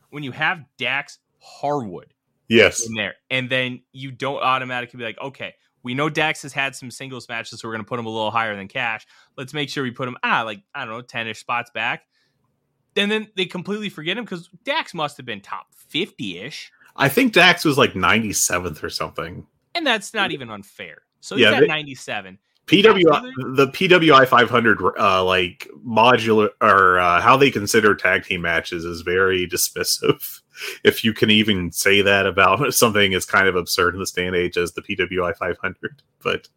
when 0.10 0.24
you 0.24 0.32
have 0.32 0.64
Dax 0.78 1.20
Harwood, 1.40 2.14
yes, 2.48 2.86
in 2.88 2.94
there, 2.94 3.16
and 3.30 3.50
then 3.50 3.82
you 3.92 4.12
don't 4.12 4.42
automatically 4.42 4.98
be 4.98 5.04
like, 5.04 5.20
okay, 5.22 5.56
we 5.84 5.94
know 5.94 6.10
Dax 6.10 6.42
has 6.42 6.54
had 6.54 6.76
some 6.76 6.92
singles 6.92 7.28
matches, 7.30 7.60
so 7.60 7.68
we're 7.68 7.74
going 7.74 7.86
to 7.86 7.88
put 7.88 8.00
him 8.00 8.06
a 8.06 8.10
little 8.10 8.32
higher 8.32 8.56
than 8.56 8.68
Cash. 8.68 9.08
Let's 9.38 9.54
make 9.54 9.70
sure 9.70 9.84
we 9.84 9.92
put 9.92 10.08
him 10.08 10.18
ah 10.24 10.44
like 10.44 10.62
I 10.74 10.86
don't 10.86 10.94
know 10.94 11.02
ten 11.02 11.28
ish 11.28 11.40
spots 11.40 11.72
back. 11.72 12.04
And 12.96 13.10
then 13.10 13.30
they 13.38 13.46
completely 13.46 13.90
forget 13.90 14.18
him 14.18 14.26
because 14.26 14.50
Dax 14.66 14.94
must 14.94 15.18
have 15.18 15.26
been 15.26 15.42
top 15.42 15.68
fifty 15.74 16.40
ish. 16.40 16.72
I 16.96 17.08
think 17.08 17.34
Dax 17.34 17.64
was 17.64 17.78
like 17.78 17.96
ninety 17.96 18.34
seventh 18.34 18.84
or 18.84 18.90
something, 18.90 19.48
and 19.76 19.86
that's 19.86 20.14
not 20.14 20.32
even 20.32 20.50
unfair. 20.50 21.04
So 21.22 21.36
he's 21.36 21.44
yeah, 21.44 21.54
at 21.54 21.68
ninety 21.68 21.96
seven. 21.96 22.38
PWI 22.70 23.56
the 23.56 23.68
PWI 23.68 24.28
500 24.28 24.80
uh, 25.00 25.24
like 25.24 25.68
modular 25.84 26.50
or 26.62 27.00
uh, 27.00 27.20
how 27.20 27.36
they 27.36 27.50
consider 27.50 27.96
tag 27.96 28.26
team 28.26 28.42
matches 28.42 28.86
is 28.86 29.02
very 29.02 29.48
dismissive. 29.52 30.42
If 30.84 31.04
you 31.04 31.14
can 31.14 31.32
even 31.32 31.72
say 31.72 32.02
that 32.04 32.28
about 32.28 32.74
something 32.74 33.14
is 33.14 33.26
kind 33.26 33.48
of 33.48 33.56
absurd 33.56 33.96
in 33.96 34.00
this 34.00 34.12
day 34.12 34.28
and 34.28 34.36
age 34.36 34.56
as 34.56 34.74
the 34.74 34.84
PWI 34.84 35.36
500, 35.36 36.04
but 36.22 36.48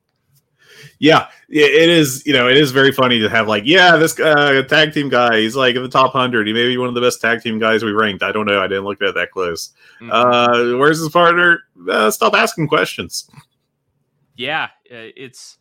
Yeah, 0.99 1.29
it 1.49 1.89
is. 1.89 2.25
You 2.27 2.33
know, 2.33 2.49
it 2.49 2.57
is 2.57 2.73
very 2.73 2.93
funny 2.93 3.21
to 3.21 3.29
have 3.29 3.49
like, 3.49 3.65
yeah, 3.67 3.97
this 3.97 4.19
uh, 4.19 4.63
tag 4.69 4.93
team 4.93 5.09
guy, 5.09 5.41
he's 5.41 5.57
like 5.57 5.77
in 5.77 5.83
the 5.83 5.89
top 5.89 6.13
hundred. 6.13 6.47
He 6.47 6.53
may 6.53 6.67
be 6.67 6.79
one 6.79 6.89
of 6.89 6.95
the 6.95 7.01
best 7.01 7.21
tag 7.21 7.43
team 7.43 7.59
guys 7.59 7.85
we 7.85 7.93
ranked. 7.93 8.23
I 8.23 8.33
don't 8.33 8.47
know. 8.47 8.61
I 8.61 8.67
didn't 8.67 8.85
look 8.85 9.01
at 9.03 9.09
it 9.09 9.15
that 9.15 9.31
close. 9.31 9.73
Mm-hmm. 10.01 10.11
Uh, 10.11 10.79
where's 10.79 10.99
his 10.99 11.09
partner? 11.11 11.63
Uh, 11.91 12.11
stop 12.11 12.35
asking 12.35 12.69
questions. 12.69 13.29
Yeah, 14.37 14.65
uh, 14.91 15.13
it's. 15.17 15.59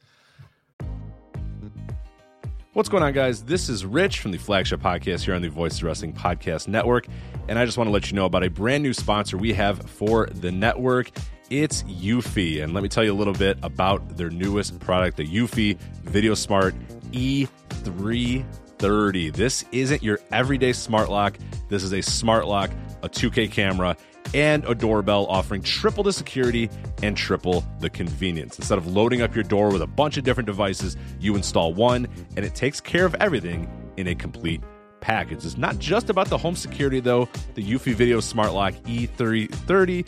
What's 2.74 2.88
going 2.88 3.03
on, 3.03 3.11
guys? 3.11 3.43
This 3.43 3.67
is 3.67 3.86
Rich 3.86 4.22
from 4.22 4.32
the 4.32 4.38
flagship 4.38 4.82
podcast 4.82 5.26
here 5.26 5.36
on 5.36 5.41
the 5.41 5.49
Voice 5.49 5.78
of 5.80 5.84
Wrestling 5.84 6.13
Podcast 6.13 6.69
Network. 6.69 7.05
And 7.49 7.59
I 7.59 7.65
just 7.65 7.78
want 7.78 7.89
to 7.89 7.91
let 7.91 8.09
you 8.09 8.15
know 8.15 8.24
about 8.26 8.45
a 8.45 8.49
brand 8.49 8.82
new 8.82 8.93
sponsor 8.93 9.38
we 9.38 9.51
have 9.51 9.89
for 9.89 10.28
the 10.28 10.53
network. 10.53 11.11
It's 11.51 11.83
Eufy. 11.83 12.63
And 12.63 12.73
let 12.73 12.81
me 12.81 12.87
tell 12.87 13.03
you 13.03 13.11
a 13.11 13.13
little 13.13 13.33
bit 13.33 13.57
about 13.61 14.15
their 14.15 14.29
newest 14.29 14.79
product, 14.79 15.17
the 15.17 15.27
Eufy 15.27 15.77
Video 16.05 16.33
Smart 16.33 16.73
E330. 17.11 19.33
This 19.33 19.65
isn't 19.73 20.01
your 20.01 20.21
everyday 20.31 20.71
smart 20.71 21.09
lock. 21.09 21.37
This 21.67 21.83
is 21.83 21.91
a 21.91 21.99
smart 21.99 22.47
lock, 22.47 22.71
a 23.03 23.09
2K 23.09 23.51
camera, 23.51 23.97
and 24.33 24.63
a 24.63 24.73
doorbell 24.73 25.25
offering 25.25 25.61
triple 25.61 26.05
the 26.05 26.13
security 26.13 26.69
and 27.03 27.17
triple 27.17 27.65
the 27.81 27.89
convenience. 27.89 28.57
Instead 28.57 28.77
of 28.77 28.87
loading 28.87 29.21
up 29.21 29.35
your 29.35 29.43
door 29.43 29.73
with 29.73 29.81
a 29.81 29.87
bunch 29.87 30.15
of 30.15 30.23
different 30.23 30.47
devices, 30.47 30.95
you 31.19 31.35
install 31.35 31.73
one 31.73 32.07
and 32.37 32.45
it 32.45 32.55
takes 32.55 32.79
care 32.79 33.05
of 33.05 33.13
everything 33.15 33.69
in 33.97 34.07
a 34.07 34.15
complete 34.15 34.61
package. 35.01 35.43
It's 35.43 35.57
not 35.57 35.77
just 35.79 36.09
about 36.09 36.29
the 36.29 36.37
home 36.37 36.55
security, 36.55 37.01
though. 37.01 37.27
The 37.55 37.63
Eufy 37.63 37.93
Video 37.93 38.21
Smart 38.21 38.53
Lock 38.53 38.73
E330 38.85 40.07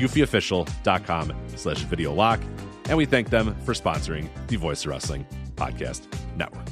eufyofficial.com 0.00 1.32
slash 1.56 1.82
video 1.82 2.12
lock. 2.12 2.40
And 2.86 2.96
we 2.96 3.04
thank 3.04 3.30
them 3.30 3.54
for 3.64 3.74
sponsoring 3.74 4.28
the 4.48 4.56
Voice 4.56 4.84
Wrestling 4.86 5.26
Podcast 5.54 6.06
Network. 6.36 6.66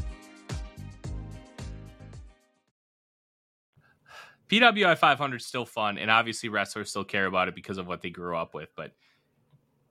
PWI 4.48 4.96
500 4.96 5.36
is 5.36 5.46
still 5.46 5.66
fun, 5.66 5.98
and 5.98 6.10
obviously 6.10 6.48
wrestlers 6.48 6.90
still 6.90 7.04
care 7.04 7.26
about 7.26 7.48
it 7.48 7.54
because 7.54 7.78
of 7.78 7.86
what 7.86 8.00
they 8.00 8.10
grew 8.10 8.36
up 8.36 8.54
with. 8.54 8.70
But 8.74 8.92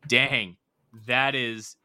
dang, 0.08 0.58
that 1.06 1.36
is 1.36 1.76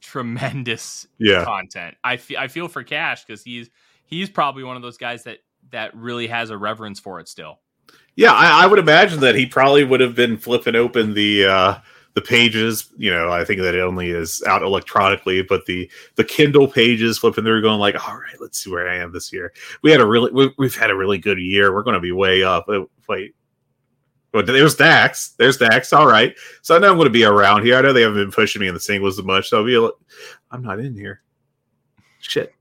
tremendous 0.00 1.06
yeah. 1.18 1.44
content. 1.44 1.96
I, 2.04 2.18
fe- 2.18 2.36
I 2.36 2.48
feel 2.48 2.68
for 2.68 2.82
Cash 2.82 3.24
because 3.24 3.42
he's 3.42 3.70
he's 4.04 4.28
probably 4.28 4.62
one 4.62 4.76
of 4.76 4.82
those 4.82 4.98
guys 4.98 5.24
that 5.24 5.38
that 5.70 5.96
really 5.96 6.26
has 6.26 6.50
a 6.50 6.58
reverence 6.58 7.00
for 7.00 7.18
it 7.18 7.28
still. 7.28 7.60
Yeah, 8.16 8.32
I, 8.32 8.64
I, 8.64 8.66
would 8.66 8.78
imagine 8.78 9.20
that 9.20 9.34
he 9.34 9.46
probably 9.46 9.84
would 9.84 10.00
have 10.00 10.14
been 10.14 10.36
flipping 10.36 10.76
open 10.76 11.14
the 11.14 11.46
uh, 11.46 11.78
the 12.14 12.20
pages. 12.20 12.90
You 12.96 13.10
know, 13.10 13.30
I 13.30 13.44
think 13.44 13.62
that 13.62 13.74
it 13.74 13.80
only 13.80 14.10
is 14.10 14.42
out 14.46 14.62
electronically, 14.62 15.42
but 15.42 15.64
the 15.64 15.90
the 16.16 16.24
Kindle 16.24 16.68
pages 16.68 17.18
flipping 17.18 17.44
through, 17.44 17.62
going 17.62 17.80
like, 17.80 18.06
"All 18.06 18.14
right, 18.14 18.38
let's 18.38 18.62
see 18.62 18.70
where 18.70 18.88
I 18.88 18.96
am 18.96 19.12
this 19.12 19.32
year." 19.32 19.52
We 19.82 19.90
had 19.90 20.00
a 20.00 20.06
really 20.06 20.30
we, 20.58 20.66
have 20.66 20.74
had 20.74 20.90
a 20.90 20.96
really 20.96 21.18
good 21.18 21.38
year. 21.38 21.72
We're 21.72 21.82
going 21.82 21.94
to 21.94 22.00
be 22.00 22.12
way 22.12 22.42
up. 22.42 22.68
Uh, 22.68 22.84
wait, 23.08 23.34
well, 24.34 24.44
there's 24.44 24.74
Dax. 24.74 25.30
There's 25.38 25.56
Dax. 25.56 25.94
All 25.94 26.06
right. 26.06 26.34
So 26.60 26.76
I 26.76 26.78
know 26.78 26.90
I'm 26.90 26.96
going 26.96 27.06
to 27.06 27.10
be 27.10 27.24
around 27.24 27.64
here. 27.64 27.76
I 27.76 27.80
know 27.80 27.94
they 27.94 28.02
haven't 28.02 28.18
been 28.18 28.30
pushing 28.30 28.60
me 28.60 28.68
in 28.68 28.74
the 28.74 28.80
singles 28.80 29.18
as 29.18 29.24
much. 29.24 29.48
So 29.48 29.58
I'll 29.58 29.64
be. 29.64 29.74
A, 29.74 29.88
I'm 30.50 30.62
not 30.62 30.80
in 30.80 30.94
here. 30.94 31.22
Shit. 32.20 32.54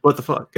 what 0.00 0.16
the 0.16 0.22
fuck? 0.22 0.52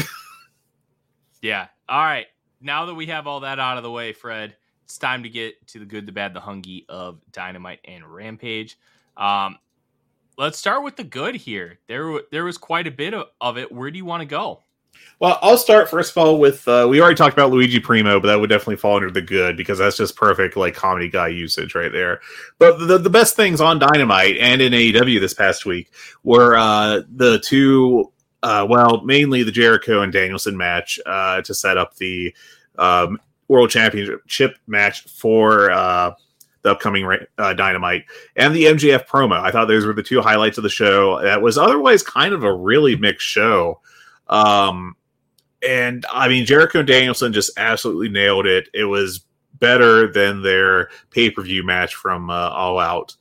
yeah. 1.43 1.67
All 1.91 2.03
right 2.03 2.27
now 2.61 2.87
that 2.87 2.95
we 2.95 3.07
have 3.07 3.27
all 3.27 3.41
that 3.41 3.59
out 3.59 3.77
of 3.77 3.83
the 3.83 3.91
way, 3.91 4.13
Fred, 4.13 4.55
it's 4.85 4.99
time 4.99 5.23
to 5.23 5.29
get 5.29 5.67
to 5.69 5.79
the 5.79 5.85
good, 5.85 6.07
the 6.07 6.13
bad, 6.13 6.35
the 6.35 6.41
Hungee 6.41 6.85
of 6.89 7.21
Dynamite 7.33 7.81
and 7.85 8.05
Rampage. 8.05 8.79
Um, 9.17 9.59
let's 10.37 10.59
start 10.59 10.83
with 10.83 10.97
the 10.97 11.05
good 11.05 11.37
here. 11.37 11.79
There, 11.87 12.21
there 12.31 12.45
was 12.45 12.59
quite 12.59 12.87
a 12.87 12.91
bit 12.91 13.15
of, 13.15 13.27
of 13.41 13.59
it. 13.59 13.71
Where 13.71 13.91
do 13.91 13.97
you 13.97 14.05
want 14.05 14.23
to 14.23 14.27
go? 14.27 14.63
Well, 15.19 15.39
I'll 15.43 15.59
start 15.59 15.91
first 15.91 16.13
of 16.13 16.19
all 16.19 16.39
with 16.39 16.67
uh, 16.67 16.87
we 16.89 17.01
already 17.01 17.15
talked 17.15 17.35
about 17.35 17.51
Luigi 17.51 17.79
Primo, 17.79 18.21
but 18.21 18.29
that 18.29 18.41
would 18.41 18.49
definitely 18.49 18.77
fall 18.77 18.97
under 18.97 19.11
the 19.11 19.21
good 19.21 19.57
because 19.57 19.79
that's 19.79 19.97
just 19.97 20.17
perfect 20.17 20.57
like 20.57 20.75
comedy 20.75 21.09
guy 21.09 21.29
usage 21.29 21.75
right 21.75 21.93
there. 21.93 22.21
But 22.59 22.79
the 22.79 22.97
the 22.97 23.11
best 23.11 23.37
things 23.37 23.61
on 23.61 23.79
Dynamite 23.79 24.39
and 24.39 24.63
in 24.63 24.73
AEW 24.73 25.21
this 25.21 25.35
past 25.35 25.67
week 25.67 25.93
were 26.23 26.57
uh, 26.57 27.03
the 27.09 27.39
two 27.41 28.11
uh, 28.43 28.67
well, 28.69 29.03
mainly 29.03 29.43
the 29.43 29.53
Jericho 29.53 30.03
and 30.03 30.13
Danielson 30.13 30.57
match 30.57 30.99
uh, 31.07 31.43
to 31.43 31.55
set 31.55 31.77
up 31.77 31.97
the 31.97 32.35
um, 32.79 33.19
World 33.49 33.71
Championship 33.71 34.57
match 34.67 35.03
for 35.03 35.71
uh, 35.71 36.13
the 36.63 36.71
upcoming 36.71 37.09
uh, 37.39 37.53
Dynamite 37.53 38.05
and 38.37 38.55
the 38.55 38.65
MJF 38.65 39.07
promo. 39.07 39.41
I 39.41 39.51
thought 39.51 39.67
those 39.67 39.85
were 39.85 39.93
the 39.93 40.03
two 40.03 40.21
highlights 40.21 40.59
of 40.59 40.63
the 40.63 40.71
show. 40.71 41.21
That 41.23 41.43
was 41.43 41.59
otherwise 41.59 42.03
kind 42.03 42.33
of 42.33 42.45
a 42.45 42.55
really 42.55 42.97
mixed 42.97 43.27
show. 43.27 43.81
Um, 44.29 44.97
and 45.67 46.07
I 46.11 46.29
mean, 46.29 46.47
Jericho 46.47 46.79
and 46.79 46.89
Danielson 46.89 47.33
just 47.33 47.59
absolutely 47.59 48.09
nailed 48.09 48.47
it. 48.47 48.69
It 48.73 48.85
was 48.85 49.25
better 49.55 50.11
than 50.11 50.43
their 50.43 50.89
pay 51.11 51.31
per 51.31 51.43
view 51.43 51.65
match 51.65 51.95
from 51.95 52.31
uh, 52.31 52.51
All 52.51 52.79
Out 52.79 53.17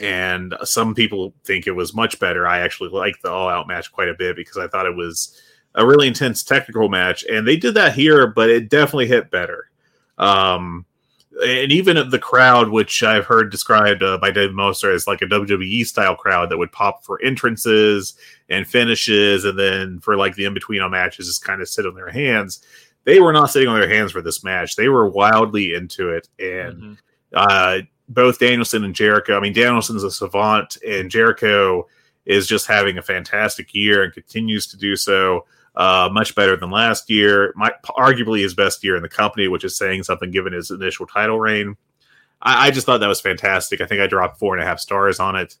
and 0.00 0.54
some 0.62 0.94
people 0.94 1.34
think 1.44 1.66
it 1.66 1.72
was 1.72 1.94
much 1.94 2.18
better. 2.18 2.46
I 2.46 2.60
actually 2.60 2.90
liked 2.90 3.22
the 3.22 3.30
all 3.30 3.48
out 3.48 3.68
match 3.68 3.92
quite 3.92 4.08
a 4.08 4.14
bit 4.14 4.36
because 4.36 4.56
I 4.56 4.68
thought 4.68 4.86
it 4.86 4.96
was 4.96 5.40
a 5.74 5.86
really 5.86 6.06
intense 6.06 6.42
technical 6.42 6.88
match, 6.88 7.24
and 7.24 7.46
they 7.46 7.56
did 7.56 7.74
that 7.74 7.94
here, 7.94 8.26
but 8.26 8.48
it 8.50 8.68
definitely 8.68 9.08
hit 9.08 9.30
better. 9.30 9.70
Um, 10.18 10.86
and 11.42 11.72
even 11.72 12.10
the 12.10 12.18
crowd, 12.18 12.68
which 12.68 13.02
I've 13.02 13.26
heard 13.26 13.50
described 13.50 14.02
uh, 14.02 14.18
by 14.18 14.30
Dave 14.30 14.54
Meltzer 14.54 14.92
as 14.92 15.06
like 15.06 15.22
a 15.22 15.26
WWE 15.26 15.84
style 15.84 16.14
crowd 16.14 16.50
that 16.50 16.58
would 16.58 16.72
pop 16.72 17.04
for 17.04 17.20
entrances 17.22 18.14
and 18.48 18.66
finishes, 18.66 19.44
and 19.44 19.58
then 19.58 19.98
for 20.00 20.16
like 20.16 20.36
the 20.36 20.44
in 20.44 20.54
between 20.54 20.80
on 20.80 20.92
matches, 20.92 21.26
just 21.26 21.44
kind 21.44 21.60
of 21.60 21.68
sit 21.68 21.86
on 21.86 21.94
their 21.94 22.10
hands. 22.10 22.62
They 23.04 23.20
were 23.20 23.32
not 23.32 23.50
sitting 23.50 23.68
on 23.68 23.78
their 23.78 23.88
hands 23.88 24.12
for 24.12 24.22
this 24.22 24.44
match. 24.44 24.76
They 24.76 24.88
were 24.88 25.08
wildly 25.08 25.74
into 25.74 26.10
it, 26.10 26.28
and 26.38 26.74
mm-hmm. 26.76 26.94
uh, 27.34 27.78
both 28.08 28.38
Danielson 28.38 28.84
and 28.84 28.94
Jericho. 28.94 29.36
I 29.36 29.40
mean, 29.40 29.52
Danielson's 29.52 30.04
a 30.04 30.10
savant, 30.10 30.76
and 30.86 31.10
Jericho 31.10 31.86
is 32.26 32.46
just 32.46 32.66
having 32.66 32.98
a 32.98 33.02
fantastic 33.02 33.74
year 33.74 34.02
and 34.02 34.12
continues 34.12 34.66
to 34.68 34.76
do 34.76 34.96
so. 34.96 35.46
Uh, 35.76 36.08
much 36.12 36.36
better 36.36 36.56
than 36.56 36.70
last 36.70 37.10
year. 37.10 37.52
My, 37.56 37.72
arguably 37.88 38.42
his 38.42 38.54
best 38.54 38.84
year 38.84 38.94
in 38.94 39.02
the 39.02 39.08
company, 39.08 39.48
which 39.48 39.64
is 39.64 39.76
saying 39.76 40.04
something 40.04 40.30
given 40.30 40.52
his 40.52 40.70
initial 40.70 41.04
title 41.04 41.40
reign. 41.40 41.76
I, 42.40 42.68
I 42.68 42.70
just 42.70 42.86
thought 42.86 42.98
that 42.98 43.08
was 43.08 43.20
fantastic. 43.20 43.80
I 43.80 43.86
think 43.86 44.00
I 44.00 44.06
dropped 44.06 44.38
four 44.38 44.54
and 44.54 44.62
a 44.62 44.66
half 44.66 44.78
stars 44.78 45.18
on 45.18 45.34
it. 45.34 45.56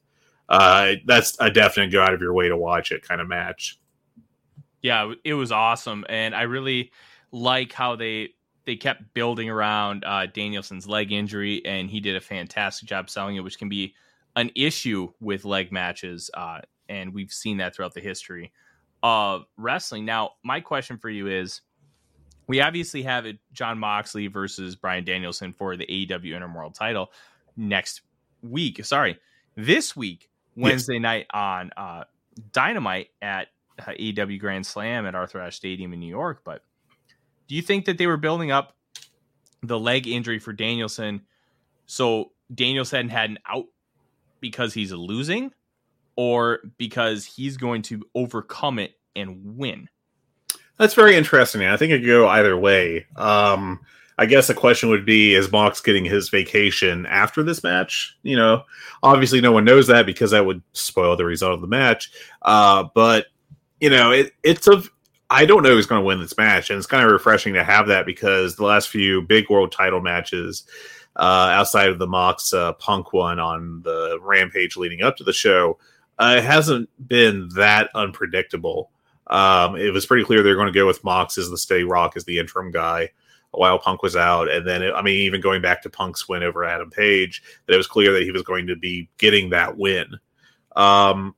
Uh, 0.48 0.92
that's 1.04 1.36
a 1.40 1.50
definite 1.50 1.90
go 1.90 2.00
out 2.00 2.14
of 2.14 2.20
your 2.20 2.32
way 2.32 2.48
to 2.48 2.56
watch 2.56 2.92
it 2.92 3.02
kind 3.02 3.20
of 3.20 3.26
match. 3.26 3.80
Yeah, 4.82 5.14
it 5.24 5.34
was 5.34 5.50
awesome, 5.50 6.04
and 6.08 6.34
I 6.34 6.42
really 6.42 6.92
like 7.32 7.72
how 7.72 7.96
they 7.96 8.34
they 8.66 8.76
kept 8.76 9.14
building 9.14 9.50
around 9.50 10.04
uh, 10.04 10.26
Danielson's 10.26 10.86
leg 10.86 11.12
injury, 11.12 11.64
and 11.64 11.90
he 11.90 12.00
did 12.00 12.16
a 12.16 12.20
fantastic 12.20 12.88
job 12.88 13.10
selling 13.10 13.36
it, 13.36 13.40
which 13.40 13.58
can 13.58 13.68
be 13.68 13.94
an 14.36 14.50
issue 14.54 15.12
with 15.20 15.44
leg 15.44 15.70
matches, 15.70 16.30
uh, 16.34 16.60
and 16.88 17.14
we've 17.14 17.32
seen 17.32 17.58
that 17.58 17.74
throughout 17.74 17.94
the 17.94 18.00
history 18.00 18.52
of 19.02 19.44
wrestling. 19.56 20.04
Now, 20.04 20.32
my 20.42 20.60
question 20.60 20.98
for 20.98 21.10
you 21.10 21.28
is: 21.28 21.60
We 22.46 22.60
obviously 22.60 23.02
have 23.02 23.26
it 23.26 23.38
Jon 23.52 23.78
Moxley 23.78 24.26
versus 24.26 24.76
Bryan 24.76 25.04
Danielson 25.04 25.52
for 25.52 25.76
the 25.76 25.86
AEW 25.86 26.34
Interim 26.34 26.54
World 26.54 26.74
Title 26.74 27.12
next 27.56 28.02
week. 28.42 28.84
Sorry, 28.84 29.18
this 29.56 29.94
week, 29.94 30.30
Wednesday 30.56 30.94
yes. 30.94 31.02
night 31.02 31.26
on 31.32 31.70
uh, 31.76 32.04
Dynamite 32.52 33.08
at 33.22 33.48
uh, 33.78 33.92
AEW 33.92 34.40
Grand 34.40 34.66
Slam 34.66 35.06
at 35.06 35.14
Arthur 35.14 35.40
Ashe 35.40 35.56
Stadium 35.56 35.92
in 35.92 36.00
New 36.00 36.08
York, 36.08 36.42
but 36.44 36.64
you 37.56 37.62
think 37.62 37.84
that 37.86 37.98
they 37.98 38.06
were 38.06 38.16
building 38.16 38.50
up 38.50 38.76
the 39.62 39.78
leg 39.78 40.06
injury 40.06 40.38
for 40.38 40.52
Danielson 40.52 41.22
so 41.86 42.32
Danielson 42.54 43.08
had 43.08 43.30
an 43.30 43.38
out 43.46 43.66
because 44.40 44.74
he's 44.74 44.92
losing 44.92 45.52
or 46.16 46.60
because 46.78 47.24
he's 47.24 47.56
going 47.56 47.82
to 47.82 48.02
overcome 48.14 48.78
it 48.78 48.92
and 49.16 49.56
win? 49.56 49.88
That's 50.78 50.94
very 50.94 51.16
interesting. 51.16 51.64
I 51.64 51.76
think 51.76 51.92
it 51.92 52.00
could 52.00 52.06
go 52.06 52.28
either 52.28 52.56
way. 52.56 53.06
Um, 53.16 53.80
I 54.18 54.26
guess 54.26 54.46
the 54.46 54.54
question 54.54 54.88
would 54.88 55.04
be: 55.04 55.34
Is 55.34 55.50
Mox 55.52 55.80
getting 55.80 56.04
his 56.04 56.28
vacation 56.28 57.06
after 57.06 57.42
this 57.42 57.62
match? 57.62 58.16
You 58.22 58.36
know, 58.36 58.62
obviously 59.02 59.40
no 59.40 59.52
one 59.52 59.64
knows 59.64 59.86
that 59.86 60.06
because 60.06 60.32
that 60.32 60.46
would 60.46 60.62
spoil 60.72 61.16
the 61.16 61.24
result 61.24 61.54
of 61.54 61.60
the 61.60 61.66
match. 61.66 62.10
Uh, 62.42 62.84
but 62.94 63.26
you 63.80 63.90
know, 63.90 64.10
it, 64.10 64.32
it's 64.42 64.66
a 64.66 64.82
I 65.34 65.46
don't 65.46 65.64
know 65.64 65.70
who's 65.70 65.86
going 65.86 66.00
to 66.00 66.06
win 66.06 66.20
this 66.20 66.38
match, 66.38 66.70
and 66.70 66.78
it's 66.78 66.86
kind 66.86 67.04
of 67.04 67.10
refreshing 67.10 67.54
to 67.54 67.64
have 67.64 67.88
that 67.88 68.06
because 68.06 68.54
the 68.54 68.64
last 68.64 68.88
few 68.88 69.20
big 69.20 69.50
world 69.50 69.72
title 69.72 70.00
matches, 70.00 70.62
uh, 71.16 71.50
outside 71.50 71.88
of 71.88 71.98
the 71.98 72.06
Mox 72.06 72.54
uh, 72.54 72.72
Punk 72.74 73.12
one 73.12 73.40
on 73.40 73.82
the 73.82 74.16
Rampage 74.22 74.76
leading 74.76 75.02
up 75.02 75.16
to 75.16 75.24
the 75.24 75.32
show, 75.32 75.78
uh, 76.20 76.36
it 76.38 76.44
hasn't 76.44 76.88
been 77.08 77.48
that 77.56 77.90
unpredictable. 77.96 78.92
Um, 79.26 79.74
it 79.74 79.92
was 79.92 80.06
pretty 80.06 80.22
clear 80.22 80.40
they're 80.40 80.54
going 80.54 80.72
to 80.72 80.78
go 80.78 80.86
with 80.86 81.02
Mox 81.02 81.36
as 81.36 81.50
the 81.50 81.58
Steady 81.58 81.82
Rock 81.82 82.12
as 82.16 82.24
the 82.24 82.38
interim 82.38 82.70
guy 82.70 83.10
while 83.50 83.80
Punk 83.80 84.04
was 84.04 84.14
out, 84.14 84.48
and 84.48 84.64
then 84.64 84.82
it, 84.82 84.92
I 84.94 85.02
mean, 85.02 85.18
even 85.18 85.40
going 85.40 85.62
back 85.62 85.82
to 85.82 85.90
Punk's 85.90 86.28
win 86.28 86.44
over 86.44 86.64
Adam 86.64 86.90
Page, 86.90 87.42
that 87.66 87.74
it 87.74 87.76
was 87.76 87.88
clear 87.88 88.12
that 88.12 88.22
he 88.22 88.30
was 88.30 88.42
going 88.42 88.68
to 88.68 88.76
be 88.76 89.08
getting 89.18 89.50
that 89.50 89.76
win. 89.76 90.20
Um, 90.76 91.34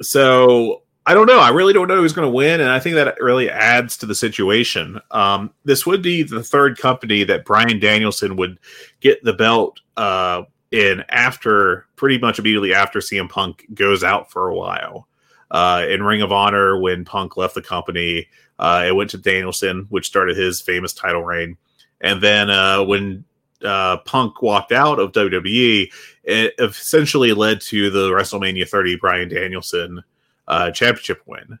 so 0.00 0.81
I 1.04 1.14
don't 1.14 1.26
know. 1.26 1.40
I 1.40 1.48
really 1.48 1.72
don't 1.72 1.88
know 1.88 1.96
who's 1.96 2.12
going 2.12 2.28
to 2.28 2.34
win, 2.34 2.60
and 2.60 2.70
I 2.70 2.78
think 2.78 2.94
that 2.94 3.20
really 3.20 3.50
adds 3.50 3.96
to 3.98 4.06
the 4.06 4.14
situation. 4.14 5.00
Um, 5.10 5.52
this 5.64 5.84
would 5.84 6.00
be 6.00 6.22
the 6.22 6.44
third 6.44 6.78
company 6.78 7.24
that 7.24 7.44
Bryan 7.44 7.80
Danielson 7.80 8.36
would 8.36 8.58
get 9.00 9.22
the 9.24 9.32
belt 9.32 9.80
uh, 9.96 10.42
in 10.70 11.02
after, 11.08 11.86
pretty 11.96 12.18
much 12.18 12.38
immediately 12.38 12.72
after 12.72 13.00
CM 13.00 13.28
Punk 13.28 13.66
goes 13.74 14.04
out 14.04 14.30
for 14.30 14.48
a 14.48 14.54
while. 14.54 15.08
Uh, 15.50 15.84
in 15.88 16.04
Ring 16.04 16.22
of 16.22 16.30
Honor, 16.30 16.78
when 16.78 17.04
Punk 17.04 17.36
left 17.36 17.56
the 17.56 17.62
company, 17.62 18.28
uh, 18.60 18.84
it 18.86 18.94
went 18.94 19.10
to 19.10 19.18
Danielson, 19.18 19.86
which 19.90 20.06
started 20.06 20.36
his 20.36 20.60
famous 20.60 20.92
title 20.92 21.24
reign. 21.24 21.56
And 22.00 22.22
then 22.22 22.48
uh, 22.48 22.84
when 22.84 23.24
uh, 23.64 23.98
Punk 23.98 24.40
walked 24.40 24.70
out 24.70 25.00
of 25.00 25.12
WWE, 25.12 25.92
it 26.22 26.54
essentially 26.60 27.32
led 27.32 27.60
to 27.62 27.90
the 27.90 28.10
WrestleMania 28.10 28.68
30 28.68 28.96
Bryan 28.96 29.28
Danielson 29.28 30.02
uh, 30.48 30.70
championship 30.70 31.22
win. 31.26 31.58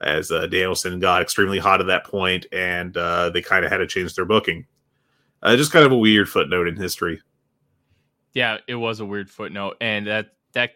As 0.00 0.32
uh, 0.32 0.46
Danielson 0.46 0.98
got 0.98 1.22
extremely 1.22 1.60
hot 1.60 1.80
at 1.80 1.86
that 1.86 2.04
point, 2.04 2.46
and 2.50 2.96
uh, 2.96 3.30
they 3.30 3.40
kind 3.40 3.64
of 3.64 3.70
had 3.70 3.78
to 3.78 3.86
change 3.86 4.14
their 4.16 4.24
booking. 4.24 4.66
Uh, 5.42 5.56
just 5.56 5.72
kind 5.72 5.86
of 5.86 5.92
a 5.92 5.96
weird 5.96 6.28
footnote 6.28 6.66
in 6.66 6.76
history. 6.76 7.20
Yeah, 8.34 8.58
it 8.66 8.74
was 8.74 8.98
a 8.98 9.04
weird 9.04 9.30
footnote, 9.30 9.76
and 9.80 10.06
that 10.08 10.30
that 10.54 10.70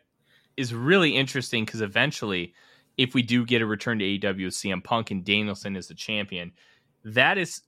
is 0.57 0.73
really 0.73 1.17
interesting 1.17 1.65
because 1.65 1.81
eventually, 1.81 2.55
if 2.99 3.15
we 3.15 3.23
do 3.23 3.45
get 3.45 3.63
a 3.63 3.67
return 3.67 3.99
to 3.99 4.05
AEW 4.05 4.47
CM 4.49 4.83
Punk 4.83 5.11
and 5.11 5.25
Danielson 5.25 5.77
as 5.77 5.89
the 5.89 5.95
champion, 5.95 6.53
that 7.05 7.37
is 7.37 7.63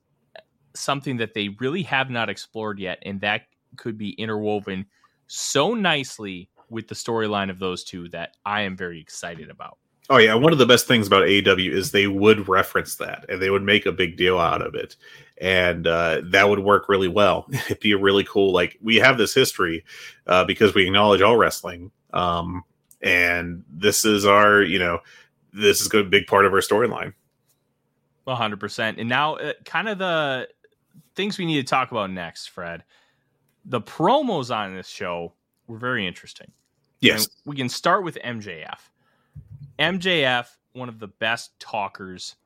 something 0.75 1.17
that 1.17 1.35
they 1.35 1.49
really 1.61 1.83
have 1.83 2.09
not 2.09 2.29
explored 2.29 2.79
yet, 2.79 2.99
and 3.03 3.21
that 3.21 3.43
could 3.77 3.99
be 3.99 4.11
interwoven 4.11 4.87
so 5.27 5.75
nicely 5.75 6.49
with 6.71 6.89
the 6.89 6.95
storyline 6.95 7.51
of 7.51 7.59
those 7.59 7.85
two 7.85 8.09
that 8.11 8.37
I 8.45 8.63
am 8.63 8.77
very 8.77 9.01
excited 9.01 9.51
about. 9.51 9.79
Oh 10.11 10.17
yeah, 10.17 10.35
one 10.35 10.53
of 10.53 10.59
the 10.59 10.67
best 10.67 10.87
things 10.87 11.07
about 11.07 11.25
AEW 11.25 11.71
is 11.71 11.91
they 11.91 12.07
would 12.07 12.49
reference 12.49 12.95
that 12.97 13.27
and 13.29 13.43
they 13.43 13.51
would 13.51 13.63
make 13.63 13.85
a 13.85 13.93
big 13.93 14.17
deal 14.17 14.39
out 14.39 14.63
of 14.63 14.75
it, 14.75 14.97
and 15.39 15.87
uh, 15.87 16.23
that 16.25 16.49
would 16.49 16.61
work 16.61 16.89
really 16.89 17.09
well. 17.09 17.47
It'd 17.53 17.81
be 17.81 17.93
a 17.93 17.99
really 17.99 18.25
cool 18.25 18.53
like 18.53 18.79
we 18.83 18.97
have 18.97 19.19
this 19.19 19.35
history 19.35 19.85
uh, 20.27 20.45
because 20.45 20.75
we 20.75 20.87
acknowledge 20.87 21.21
all 21.21 21.37
wrestling, 21.37 21.91
um, 22.15 22.65
and 23.03 23.65
this 23.71 24.07
is 24.07 24.25
our 24.25 24.63
you 24.63 24.79
know 24.79 25.01
this 25.53 25.83
is 25.83 25.93
a 25.93 26.03
big 26.03 26.27
part 26.27 26.47
of 26.47 26.55
our 26.55 26.61
storyline. 26.61 27.13
One 28.25 28.37
hundred 28.37 28.61
percent. 28.61 28.99
And 28.99 29.11
now, 29.11 29.37
uh, 29.37 29.53
kind 29.67 29.91
of 29.91 29.99
the 29.99 30.49
things 31.17 31.37
we 31.37 31.45
need 31.45 31.67
to 31.67 31.69
talk 31.69 31.91
about 31.91 32.11
next, 32.11 32.47
Fred. 32.47 32.85
The 33.67 33.83
promos 33.83 34.55
on 34.55 34.75
this 34.75 34.89
show 34.89 35.35
were 35.67 35.77
very 35.77 36.07
interesting. 36.07 36.51
Yes. 37.01 37.27
And 37.27 37.35
we 37.45 37.57
can 37.57 37.69
start 37.69 38.05
with 38.05 38.19
MJF. 38.25 38.79
MJF, 39.79 40.47
one 40.73 40.89
of 40.89 40.99
the 40.99 41.09
best 41.09 41.59
talkers 41.61 42.37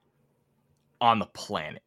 on 1.01 1.19
the 1.19 1.27
planet. 1.27 1.83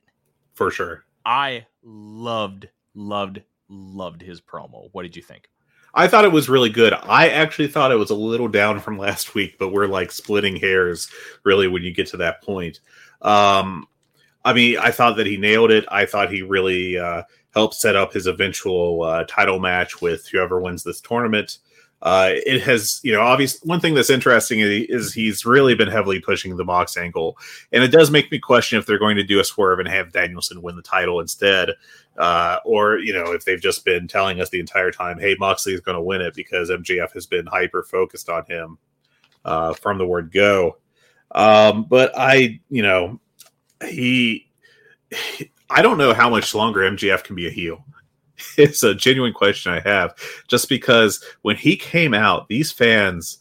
For 0.54 0.72
sure. 0.72 1.06
I 1.26 1.66
loved, 1.84 2.70
loved, 2.94 3.42
loved 3.70 4.22
his 4.22 4.42
promo. 4.42 4.90
What 4.92 5.04
did 5.04 5.16
you 5.16 5.22
think? 5.22 5.50
I 5.94 6.08
thought 6.08 6.26
it 6.26 6.32
was 6.32 6.50
really 6.50 6.70
good. 6.70 6.94
I 6.94 7.30
actually 7.30 7.70
thought 7.70 7.92
it 7.92 7.96
was 7.96 8.10
a 8.10 8.16
little 8.16 8.50
down 8.50 8.82
from 8.82 8.98
last 8.98 9.34
week, 9.34 9.58
but 9.58 9.70
we're 9.70 9.88
like 9.88 10.12
splitting 10.12 10.58
hairs 10.58 11.10
really 11.44 11.68
when 11.68 11.84
you 11.84 11.94
get 11.94 12.08
to 12.08 12.18
that 12.18 12.44
point. 12.44 12.82
Um, 13.22 13.88
I 14.44 14.54
mean, 14.54 14.78
I 14.78 14.92
thought 14.92 15.16
that 15.18 15.26
he 15.26 15.38
nailed 15.38 15.72
it. 15.72 15.86
I 15.90 16.06
thought 16.06 16.32
he 16.32 16.42
really 16.42 16.98
uh, 16.98 17.24
helped 17.54 17.76
set 17.76 17.96
up 17.96 18.14
his 18.14 18.28
eventual 18.28 19.04
uh, 19.04 19.24
title 19.24 19.60
match 19.60 20.02
with 20.02 20.28
whoever 20.28 20.60
wins 20.60 20.84
this 20.84 21.00
tournament. 21.00 21.60
Uh, 22.02 22.32
it 22.46 22.62
has, 22.62 23.00
you 23.04 23.12
know, 23.12 23.22
obvious. 23.22 23.60
one 23.64 23.80
thing 23.80 23.96
that's 23.96 24.10
interesting 24.10 24.60
is 24.60 25.14
he's 25.14 25.46
really 25.46 25.74
been 25.74 25.88
heavily 25.88 26.20
pushing 26.20 26.56
the 26.56 26.64
Mox 26.64 26.98
angle, 26.98 27.38
and 27.72 27.84
it 27.84 27.88
does 27.88 28.12
make 28.12 28.32
me 28.32 28.38
question 28.38 28.78
if 28.78 28.86
they're 28.86 29.00
going 29.00 29.16
to 29.16 29.24
do 29.24 29.40
a 29.40 29.44
swerve 29.44 29.80
and 29.80 29.88
have 29.88 30.12
Danielson 30.12 30.62
win 30.62 30.76
the 30.76 30.84
title 30.84 31.20
instead, 31.20 31.72
uh, 32.18 32.58
or 32.64 33.00
you 33.00 33.14
know, 33.14 33.32
if 33.32 33.46
they've 33.46 33.62
just 33.62 33.86
been 33.86 34.08
telling 34.08 34.40
us 34.40 34.50
the 34.50 34.60
entire 34.60 34.92
time, 34.92 35.18
"Hey, 35.18 35.36
Moxley 35.40 35.74
is 35.74 35.82
going 35.82 35.96
to 35.96 36.02
win 36.02 36.22
it" 36.22 36.36
because 36.36 36.70
MJF 36.70 37.12
has 37.14 37.26
been 37.26 37.48
hyper 37.48 37.82
focused 37.82 38.30
on 38.30 38.46
him 38.46 38.78
uh, 39.46 39.74
from 39.74 39.98
the 39.98 40.06
word 40.06 40.32
go. 40.32 40.78
Um, 41.32 41.86
but 41.90 42.12
I, 42.16 42.60
you 42.70 42.84
know, 42.84 43.20
he, 43.88 44.48
I 45.70 45.82
don't 45.82 45.98
know 45.98 46.14
how 46.14 46.30
much 46.30 46.54
longer 46.54 46.82
MJF 46.82 47.24
can 47.24 47.36
be 47.36 47.48
a 47.48 47.52
heel. 47.52 47.84
it's 48.58 48.84
a 48.84 48.96
genuine 48.96 49.34
question 49.34 49.72
I 49.72 49.80
have, 49.82 50.16
just 50.48 50.70
because 50.70 51.24
when 51.42 51.56
he 51.56 51.76
came 51.76 52.14
out, 52.14 52.48
these 52.48 52.72
fans, 52.72 53.40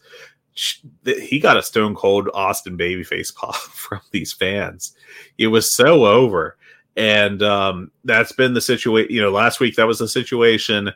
he 1.05 1.39
got 1.39 1.57
a 1.57 1.63
stone 1.63 1.95
cold 1.95 2.29
Austin 2.35 2.79
babyface 2.79 3.35
pop 3.35 3.57
from 3.57 4.01
these 4.11 4.33
fans. 4.33 4.95
It 5.39 5.49
was 5.49 5.75
so 5.75 6.07
over. 6.07 6.57
And 6.97 7.43
um, 7.43 7.91
that's 8.05 8.33
been 8.33 8.55
the 8.55 8.61
situation. 8.61 9.13
You 9.13 9.23
know, 9.23 9.31
last 9.31 9.59
week 9.59 9.77
that 9.77 9.87
was 9.87 9.99
the 9.99 10.09
situation. 10.09 10.93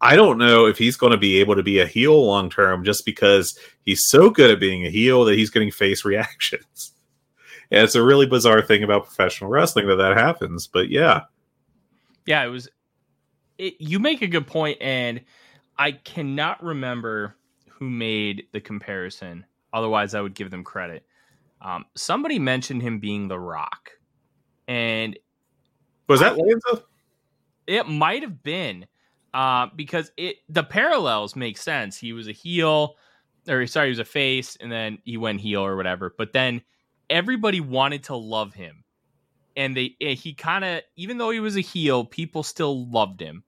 I 0.00 0.16
don't 0.16 0.38
know 0.38 0.66
if 0.66 0.78
he's 0.78 0.96
going 0.96 1.10
to 1.10 1.18
be 1.18 1.40
able 1.40 1.56
to 1.56 1.62
be 1.62 1.80
a 1.80 1.86
heel 1.86 2.24
long 2.24 2.48
term 2.48 2.84
just 2.84 3.04
because 3.04 3.58
he's 3.82 4.06
so 4.06 4.30
good 4.30 4.50
at 4.50 4.60
being 4.60 4.86
a 4.86 4.90
heel 4.90 5.24
that 5.24 5.36
he's 5.36 5.50
getting 5.50 5.70
face 5.70 6.04
reactions. 6.04 6.92
And 7.72 7.84
it's 7.84 7.94
a 7.94 8.02
really 8.02 8.26
bizarre 8.26 8.62
thing 8.62 8.82
about 8.82 9.06
professional 9.06 9.50
wrestling 9.50 9.86
that 9.88 9.96
that 9.96 10.16
happens. 10.16 10.66
But 10.66 10.88
yeah. 10.88 11.22
Yeah, 12.26 12.44
it 12.44 12.48
was 12.48 12.68
it, 13.60 13.74
you 13.78 13.98
make 13.98 14.22
a 14.22 14.26
good 14.26 14.46
point, 14.46 14.78
and 14.80 15.20
I 15.78 15.92
cannot 15.92 16.62
remember 16.62 17.36
who 17.68 17.90
made 17.90 18.46
the 18.52 18.60
comparison. 18.60 19.44
Otherwise, 19.72 20.14
I 20.14 20.22
would 20.22 20.34
give 20.34 20.50
them 20.50 20.64
credit. 20.64 21.04
Um, 21.60 21.84
somebody 21.94 22.38
mentioned 22.38 22.80
him 22.80 22.98
being 22.98 23.28
the 23.28 23.38
Rock, 23.38 23.90
and 24.66 25.18
was 26.08 26.20
that 26.20 26.38
Lanza? 26.38 26.84
It 27.66 27.86
might 27.86 28.22
have 28.22 28.42
been 28.42 28.86
uh, 29.34 29.66
because 29.76 30.10
it 30.16 30.36
the 30.48 30.64
parallels 30.64 31.36
make 31.36 31.58
sense. 31.58 31.98
He 31.98 32.14
was 32.14 32.28
a 32.28 32.32
heel, 32.32 32.96
or 33.46 33.66
sorry, 33.66 33.88
he 33.88 33.90
was 33.90 33.98
a 33.98 34.04
face, 34.06 34.56
and 34.56 34.72
then 34.72 34.98
he 35.04 35.18
went 35.18 35.42
heel 35.42 35.60
or 35.60 35.76
whatever. 35.76 36.14
But 36.16 36.32
then 36.32 36.62
everybody 37.10 37.60
wanted 37.60 38.04
to 38.04 38.16
love 38.16 38.54
him, 38.54 38.84
and 39.54 39.76
they 39.76 39.96
eh, 40.00 40.14
he 40.14 40.32
kind 40.32 40.64
of 40.64 40.80
even 40.96 41.18
though 41.18 41.30
he 41.30 41.40
was 41.40 41.58
a 41.58 41.60
heel, 41.60 42.06
people 42.06 42.42
still 42.42 42.86
loved 42.88 43.20
him 43.20 43.44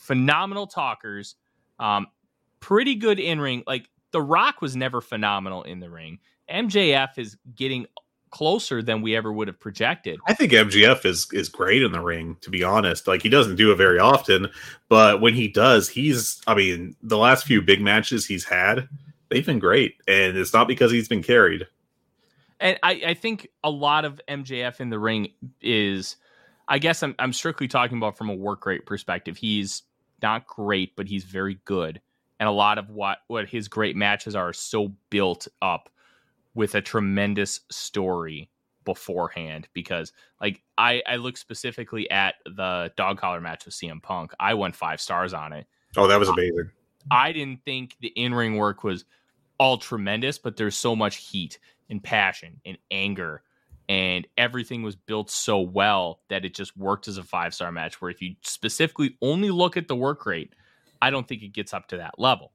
phenomenal 0.00 0.66
talkers, 0.66 1.36
um, 1.78 2.06
pretty 2.58 2.94
good 2.94 3.20
in 3.20 3.40
ring. 3.40 3.62
Like 3.66 3.88
The 4.10 4.22
Rock 4.22 4.60
was 4.60 4.74
never 4.74 5.00
phenomenal 5.00 5.62
in 5.62 5.78
the 5.78 5.90
ring. 5.90 6.18
MJF 6.50 7.18
is 7.18 7.36
getting 7.54 7.86
closer 8.30 8.82
than 8.82 9.02
we 9.02 9.14
ever 9.14 9.32
would 9.32 9.48
have 9.48 9.60
projected. 9.60 10.18
I 10.26 10.34
think 10.34 10.52
MJF 10.52 11.04
is 11.04 11.28
is 11.32 11.48
great 11.48 11.82
in 11.82 11.92
the 11.92 12.00
ring, 12.00 12.36
to 12.40 12.50
be 12.50 12.64
honest. 12.64 13.06
Like 13.06 13.22
he 13.22 13.28
doesn't 13.28 13.56
do 13.56 13.72
it 13.72 13.76
very 13.76 13.98
often, 13.98 14.48
but 14.88 15.20
when 15.20 15.34
he 15.34 15.48
does, 15.48 15.88
he's 15.88 16.40
I 16.46 16.54
mean, 16.54 16.96
the 17.02 17.18
last 17.18 17.44
few 17.44 17.60
big 17.60 17.80
matches 17.80 18.26
he's 18.26 18.44
had, 18.44 18.88
they've 19.28 19.46
been 19.46 19.58
great. 19.58 19.96
And 20.08 20.36
it's 20.36 20.52
not 20.52 20.66
because 20.66 20.90
he's 20.90 21.08
been 21.08 21.22
carried. 21.22 21.66
And 22.58 22.78
I, 22.82 23.02
I 23.06 23.14
think 23.14 23.48
a 23.64 23.70
lot 23.70 24.04
of 24.04 24.20
MJF 24.28 24.80
in 24.80 24.90
the 24.90 24.98
ring 24.98 25.32
is 25.60 26.16
I 26.68 26.78
guess 26.78 27.02
I'm 27.02 27.14
I'm 27.18 27.32
strictly 27.32 27.68
talking 27.68 27.98
about 27.98 28.16
from 28.16 28.30
a 28.30 28.34
work 28.34 28.64
rate 28.64 28.86
perspective. 28.86 29.36
He's 29.36 29.82
not 30.22 30.46
great, 30.46 30.96
but 30.96 31.08
he's 31.08 31.24
very 31.24 31.58
good. 31.64 32.00
And 32.38 32.48
a 32.48 32.52
lot 32.52 32.78
of 32.78 32.90
what 32.90 33.18
what 33.28 33.48
his 33.48 33.68
great 33.68 33.96
matches 33.96 34.34
are 34.34 34.52
so 34.52 34.92
built 35.10 35.46
up 35.60 35.90
with 36.54 36.74
a 36.74 36.80
tremendous 36.80 37.60
story 37.70 38.50
beforehand 38.84 39.68
because 39.74 40.12
like 40.40 40.62
I 40.78 41.02
I 41.06 41.16
look 41.16 41.36
specifically 41.36 42.10
at 42.10 42.36
the 42.46 42.90
dog 42.96 43.18
collar 43.18 43.40
match 43.40 43.66
with 43.66 43.74
CM 43.74 44.02
Punk. 44.02 44.32
I 44.40 44.54
went 44.54 44.74
5 44.74 45.00
stars 45.00 45.34
on 45.34 45.52
it. 45.52 45.66
Oh, 45.96 46.06
that 46.06 46.18
was 46.18 46.28
amazing. 46.28 46.70
I, 47.10 47.28
I 47.28 47.32
didn't 47.32 47.64
think 47.64 47.96
the 48.00 48.08
in-ring 48.08 48.56
work 48.56 48.84
was 48.84 49.04
all 49.58 49.76
tremendous, 49.76 50.38
but 50.38 50.56
there's 50.56 50.76
so 50.76 50.96
much 50.96 51.16
heat 51.16 51.58
and 51.90 52.02
passion 52.02 52.60
and 52.64 52.78
anger 52.90 53.42
and 53.90 54.28
everything 54.36 54.84
was 54.84 54.94
built 54.94 55.28
so 55.28 55.58
well 55.58 56.20
that 56.28 56.44
it 56.44 56.54
just 56.54 56.76
worked 56.76 57.08
as 57.08 57.18
a 57.18 57.24
five-star 57.24 57.72
match 57.72 58.00
where 58.00 58.08
if 58.08 58.22
you 58.22 58.36
specifically 58.40 59.16
only 59.20 59.50
look 59.50 59.76
at 59.76 59.88
the 59.88 59.96
work 59.96 60.24
rate, 60.26 60.52
I 61.02 61.10
don't 61.10 61.26
think 61.26 61.42
it 61.42 61.48
gets 61.48 61.74
up 61.74 61.88
to 61.88 61.96
that 61.96 62.14
level. 62.16 62.52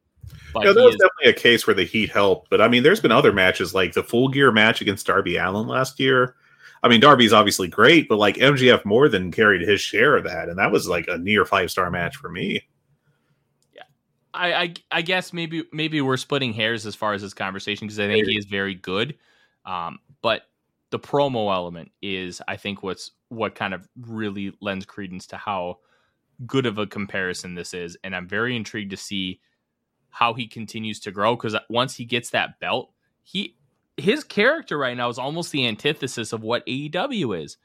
But 0.53 0.63
yeah, 0.63 0.71
that 0.71 0.81
was 0.81 0.95
is, 0.95 1.01
definitely 1.01 1.31
a 1.31 1.33
case 1.33 1.67
where 1.67 1.73
the 1.73 1.83
Heat 1.83 2.09
helped. 2.09 2.49
But 2.49 2.61
I 2.61 2.69
mean, 2.69 2.83
there's 2.83 3.01
been 3.01 3.11
other 3.11 3.33
matches 3.33 3.75
like 3.75 3.91
the 3.91 4.01
Full 4.01 4.29
Gear 4.29 4.49
match 4.53 4.79
against 4.79 5.07
Darby 5.07 5.35
Allin 5.35 5.67
last 5.67 5.99
year. 5.99 6.37
I 6.81 6.87
mean, 6.87 7.01
Darby's 7.01 7.33
obviously 7.33 7.67
great, 7.67 8.07
but 8.07 8.17
like 8.17 8.37
MJF 8.37 8.85
more 8.85 9.09
than 9.09 9.29
carried 9.29 9.67
his 9.67 9.81
share 9.81 10.15
of 10.15 10.23
that, 10.23 10.47
and 10.47 10.57
that 10.57 10.71
was 10.71 10.87
like 10.87 11.09
a 11.09 11.17
near 11.17 11.43
five 11.43 11.69
star 11.69 11.91
match 11.91 12.15
for 12.15 12.29
me. 12.29 12.61
Yeah, 13.75 13.83
I, 14.33 14.53
I, 14.53 14.73
I 14.89 15.01
guess 15.01 15.33
maybe 15.33 15.65
maybe 15.73 15.99
we're 15.99 16.15
splitting 16.15 16.53
hairs 16.53 16.85
as 16.85 16.95
far 16.95 17.11
as 17.11 17.21
this 17.21 17.33
conversation 17.33 17.87
because 17.87 17.99
I 17.99 18.07
think 18.07 18.21
maybe. 18.21 18.31
he 18.31 18.37
is 18.37 18.45
very 18.45 18.73
good, 18.73 19.17
um, 19.65 19.99
but 20.21 20.43
the 20.95 20.99
promo 20.99 21.53
element 21.53 21.91
is 22.01 22.41
I 22.47 22.55
think 22.55 22.81
what's 22.81 23.11
what 23.27 23.53
kind 23.53 23.73
of 23.73 23.85
really 23.99 24.53
lends 24.61 24.85
credence 24.85 25.27
to 25.27 25.35
how 25.35 25.79
good 26.45 26.65
of 26.65 26.77
a 26.77 26.87
comparison 26.87 27.53
this 27.53 27.73
is, 27.73 27.97
and 28.05 28.15
I'm 28.15 28.29
very 28.29 28.55
intrigued 28.55 28.91
to 28.91 28.97
see 28.97 29.41
how 30.09 30.33
he 30.33 30.47
continues 30.47 31.01
to 31.01 31.11
grow 31.11 31.35
because 31.35 31.53
uh, 31.53 31.59
once 31.69 31.95
he 31.95 32.05
gets 32.05 32.29
that 32.29 32.61
belt, 32.61 32.93
he 33.23 33.57
his 33.97 34.23
character 34.23 34.77
right 34.77 34.95
now 34.95 35.09
is 35.09 35.19
almost 35.19 35.51
the 35.51 35.67
antithesis 35.67 36.31
of 36.31 36.43
what 36.43 36.65
AEW 36.65 37.43
is. 37.43 37.57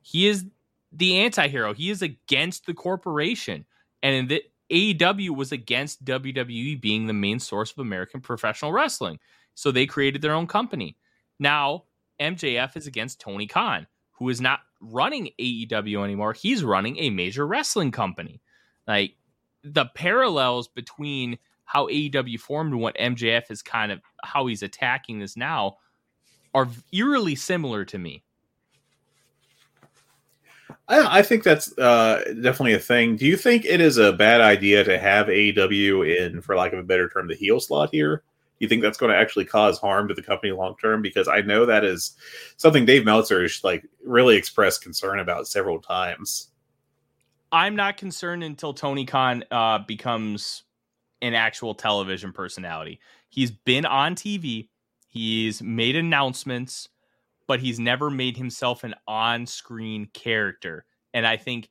He 0.00 0.26
is 0.26 0.46
the 0.90 1.18
anti-hero. 1.18 1.74
He 1.74 1.90
is 1.90 2.00
against 2.00 2.64
the 2.64 2.72
corporation. 2.72 3.66
And 4.02 4.26
the 4.26 4.42
AEW 4.70 5.36
was 5.36 5.52
against 5.52 6.02
WWE 6.06 6.80
being 6.80 7.06
the 7.06 7.12
main 7.12 7.40
source 7.40 7.72
of 7.72 7.78
American 7.78 8.22
professional 8.22 8.72
wrestling. 8.72 9.18
So 9.54 9.70
they 9.70 9.84
created 9.84 10.22
their 10.22 10.32
own 10.32 10.46
company. 10.46 10.96
Now, 11.38 11.84
MJF 12.20 12.76
is 12.76 12.86
against 12.86 13.20
Tony 13.20 13.46
Khan, 13.46 13.86
who 14.12 14.28
is 14.28 14.40
not 14.40 14.60
running 14.80 15.30
AEW 15.38 16.04
anymore. 16.04 16.32
He's 16.32 16.62
running 16.62 16.98
a 16.98 17.10
major 17.10 17.46
wrestling 17.46 17.90
company. 17.90 18.40
Like 18.86 19.14
the 19.62 19.86
parallels 19.94 20.68
between 20.68 21.38
how 21.64 21.86
AEW 21.86 22.38
formed 22.38 22.72
and 22.72 22.80
what 22.80 22.96
MJF 22.96 23.50
is 23.50 23.62
kind 23.62 23.92
of 23.92 24.00
how 24.24 24.46
he's 24.46 24.62
attacking 24.62 25.20
this 25.20 25.36
now 25.36 25.76
are 26.54 26.68
eerily 26.92 27.34
similar 27.34 27.84
to 27.84 27.98
me. 27.98 28.24
I, 30.88 31.22
think 31.22 31.44
that's 31.44 31.76
uh, 31.78 32.24
definitely 32.42 32.72
a 32.72 32.80
thing. 32.80 33.14
Do 33.14 33.24
you 33.24 33.36
think 33.36 33.64
it 33.64 33.80
is 33.80 33.96
a 33.96 34.12
bad 34.12 34.40
idea 34.40 34.82
to 34.82 34.98
have 34.98 35.28
AEW 35.28 36.16
in, 36.18 36.40
for 36.40 36.56
lack 36.56 36.72
of 36.72 36.80
a 36.80 36.82
better 36.82 37.08
term, 37.08 37.28
the 37.28 37.36
heel 37.36 37.60
slot 37.60 37.90
here? 37.92 38.24
You 38.60 38.68
think 38.68 38.82
that's 38.82 38.98
going 38.98 39.10
to 39.10 39.18
actually 39.18 39.46
cause 39.46 39.78
harm 39.78 40.06
to 40.08 40.14
the 40.14 40.22
company 40.22 40.52
long 40.52 40.76
term? 40.80 41.02
Because 41.02 41.26
I 41.26 41.40
know 41.40 41.66
that 41.66 41.84
is 41.84 42.14
something 42.56 42.84
Dave 42.84 43.04
Meltzer 43.04 43.42
has 43.42 43.64
like 43.64 43.84
really 44.04 44.36
expressed 44.36 44.82
concern 44.82 45.18
about 45.18 45.48
several 45.48 45.80
times. 45.80 46.50
I'm 47.52 47.74
not 47.74 47.96
concerned 47.96 48.44
until 48.44 48.72
Tony 48.72 49.04
Khan 49.04 49.44
uh, 49.50 49.78
becomes 49.78 50.62
an 51.22 51.34
actual 51.34 51.74
television 51.74 52.32
personality. 52.32 53.00
He's 53.28 53.50
been 53.50 53.84
on 53.84 54.14
TV, 54.14 54.68
he's 55.08 55.62
made 55.62 55.96
announcements, 55.96 56.88
but 57.46 57.60
he's 57.60 57.80
never 57.80 58.10
made 58.10 58.36
himself 58.36 58.84
an 58.84 58.94
on 59.08 59.46
screen 59.46 60.06
character. 60.14 60.84
And 61.12 61.26
I 61.26 61.36
think 61.36 61.70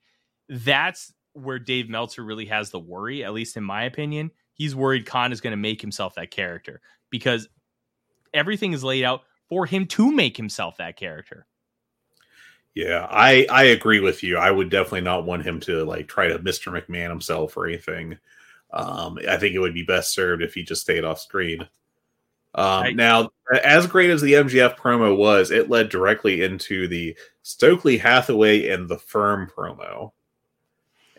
that's 0.50 1.14
where 1.34 1.60
Dave 1.60 1.90
Meltzer 1.90 2.24
really 2.24 2.46
has 2.46 2.70
the 2.70 2.80
worry, 2.80 3.24
at 3.24 3.34
least 3.34 3.56
in 3.56 3.64
my 3.64 3.84
opinion. 3.84 4.32
He's 4.60 4.76
worried 4.76 5.06
Khan 5.06 5.32
is 5.32 5.40
going 5.40 5.52
to 5.52 5.58
make 5.58 5.80
himself 5.80 6.16
that 6.16 6.32
character 6.32 6.82
because 7.10 7.48
everything 8.34 8.74
is 8.74 8.84
laid 8.84 9.06
out 9.06 9.22
for 9.48 9.66
him 9.66 9.88
to 9.88 10.12
make 10.12 10.36
himself 10.36 10.78
that 10.78 10.98
character. 10.98 11.48
Yeah, 12.76 13.08
I 13.10 13.48
I 13.50 13.64
agree 13.64 14.02
with 14.02 14.22
you. 14.22 14.38
I 14.38 14.52
would 14.52 14.70
definitely 14.70 15.02
not 15.02 15.26
want 15.26 15.46
him 15.46 15.62
to 15.62 15.86
like 15.86 16.10
try 16.10 16.28
to 16.28 16.40
Mr. 16.40 16.72
McMahon 16.72 17.10
himself 17.10 17.56
or 17.56 17.68
anything. 17.68 18.18
Um, 18.72 19.18
I 19.28 19.38
think 19.38 19.56
it 19.56 19.60
would 19.60 19.74
be 19.74 19.84
best 19.84 20.14
served 20.14 20.44
if 20.44 20.54
he 20.54 20.64
just 20.64 20.82
stayed 20.82 21.06
off 21.06 21.22
screen. 21.22 21.62
Um, 22.54 22.82
right. 22.84 22.96
Now, 22.96 23.30
as 23.64 23.88
great 23.88 24.10
as 24.10 24.22
the 24.22 24.34
MJF 24.34 24.78
promo 24.78 25.16
was, 25.16 25.52
it 25.52 25.70
led 25.70 25.88
directly 25.88 26.44
into 26.44 26.88
the 26.90 27.18
Stokely 27.44 27.98
Hathaway 27.98 28.68
and 28.68 28.90
the 28.90 29.00
Firm 29.00 29.50
promo, 29.56 30.12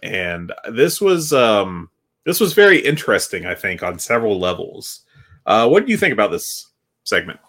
and 0.03 0.53
this 0.71 1.01
was 1.01 1.33
um, 1.33 1.89
this 2.31 2.41
was 2.41 2.53
very 2.53 2.79
interesting. 2.79 3.47
I 3.47 3.55
think 3.55 3.83
on 3.83 3.99
several 3.99 4.39
levels. 4.39 5.05
Uh, 5.47 5.69
what 5.69 5.85
do 5.85 5.91
you 5.91 5.99
think 5.99 6.13
about 6.13 6.31
this 6.31 6.71
segment? 7.05 7.41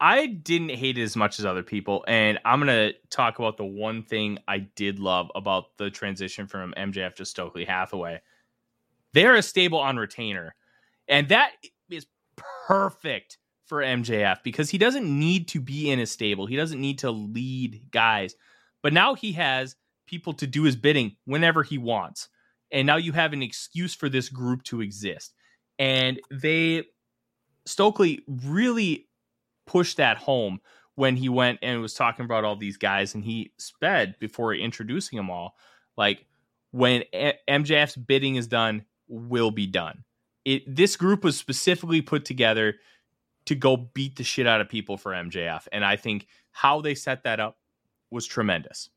I 0.00 0.26
didn't 0.26 0.70
hate 0.70 0.98
it 0.98 1.02
as 1.02 1.16
much 1.16 1.38
as 1.38 1.44
other 1.44 1.62
people, 1.62 2.04
and 2.08 2.38
I'm 2.44 2.58
gonna 2.58 2.92
talk 3.10 3.38
about 3.38 3.56
the 3.56 3.64
one 3.64 4.02
thing 4.02 4.38
I 4.48 4.58
did 4.58 4.98
love 4.98 5.30
about 5.34 5.76
the 5.76 5.90
transition 5.90 6.46
from 6.46 6.72
MJF 6.76 7.14
to 7.16 7.24
Stokely 7.24 7.64
Hathaway 7.64 8.20
they're 9.12 9.36
a 9.36 9.42
stable 9.42 9.78
on 9.78 9.96
retainer. 9.96 10.54
And 11.08 11.28
that 11.28 11.52
is 11.90 12.06
perfect 12.66 13.38
for 13.66 13.82
MJF 13.82 14.42
because 14.42 14.70
he 14.70 14.78
doesn't 14.78 15.06
need 15.06 15.48
to 15.48 15.60
be 15.60 15.90
in 15.90 16.00
a 16.00 16.06
stable. 16.06 16.46
He 16.46 16.56
doesn't 16.56 16.80
need 16.80 16.98
to 17.00 17.10
lead 17.10 17.82
guys. 17.90 18.34
But 18.82 18.92
now 18.92 19.14
he 19.14 19.32
has 19.32 19.76
people 20.06 20.32
to 20.34 20.46
do 20.46 20.62
his 20.62 20.76
bidding 20.76 21.16
whenever 21.24 21.62
he 21.62 21.78
wants. 21.78 22.28
And 22.72 22.86
now 22.86 22.96
you 22.96 23.12
have 23.12 23.32
an 23.32 23.42
excuse 23.42 23.94
for 23.94 24.08
this 24.08 24.28
group 24.28 24.62
to 24.64 24.80
exist. 24.80 25.34
And 25.78 26.20
they 26.30 26.84
Stokely 27.66 28.24
really 28.26 29.08
pushed 29.66 29.98
that 29.98 30.16
home 30.16 30.60
when 30.94 31.16
he 31.16 31.28
went 31.28 31.58
and 31.62 31.80
was 31.80 31.94
talking 31.94 32.24
about 32.24 32.44
all 32.44 32.56
these 32.56 32.76
guys 32.76 33.14
and 33.14 33.24
he 33.24 33.52
sped 33.58 34.16
before 34.18 34.54
introducing 34.54 35.16
them 35.16 35.30
all. 35.30 35.56
Like 35.96 36.26
when 36.72 37.04
MJF's 37.48 37.96
bidding 37.96 38.36
is 38.36 38.46
done, 38.46 38.84
will 39.08 39.50
be 39.50 39.66
done. 39.66 40.04
It 40.44 40.62
this 40.74 40.96
group 40.96 41.22
was 41.22 41.36
specifically 41.36 42.00
put 42.00 42.24
together 42.24 42.76
to 43.46 43.54
go 43.54 43.76
beat 43.76 44.16
the 44.16 44.24
shit 44.24 44.46
out 44.46 44.60
of 44.60 44.68
people 44.68 44.96
for 44.96 45.12
MJF, 45.12 45.66
and 45.72 45.84
I 45.84 45.96
think 45.96 46.26
how 46.52 46.80
they 46.80 46.94
set 46.94 47.24
that 47.24 47.40
up 47.40 47.58
was 48.10 48.26
tremendous. 48.26 48.90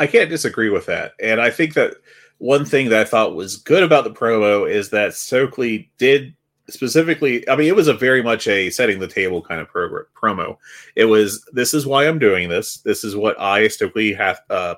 I 0.00 0.08
can't 0.08 0.30
disagree 0.30 0.70
with 0.70 0.86
that, 0.86 1.12
and 1.20 1.40
I 1.40 1.50
think 1.50 1.74
that 1.74 1.94
one 2.38 2.64
thing 2.64 2.88
that 2.88 3.00
I 3.00 3.04
thought 3.04 3.36
was 3.36 3.56
good 3.56 3.84
about 3.84 4.02
the 4.02 4.10
promo 4.10 4.68
is 4.68 4.90
that 4.90 5.14
Stokely 5.14 5.90
did 5.98 6.34
specifically 6.68 7.48
i 7.48 7.56
mean 7.56 7.66
it 7.66 7.74
was 7.74 7.88
a 7.88 7.94
very 7.94 8.22
much 8.22 8.46
a 8.46 8.70
setting 8.70 9.00
the 9.00 9.08
table 9.08 9.42
kind 9.42 9.60
of 9.60 9.66
program, 9.66 10.04
promo 10.14 10.56
it 10.94 11.06
was 11.06 11.44
this 11.52 11.74
is 11.74 11.84
why 11.84 12.06
i'm 12.06 12.20
doing 12.20 12.48
this 12.48 12.76
this 12.82 13.02
is 13.02 13.16
what 13.16 13.38
i 13.40 13.66
stokely 13.66 14.12
have 14.12 14.40
uh, 14.50 14.76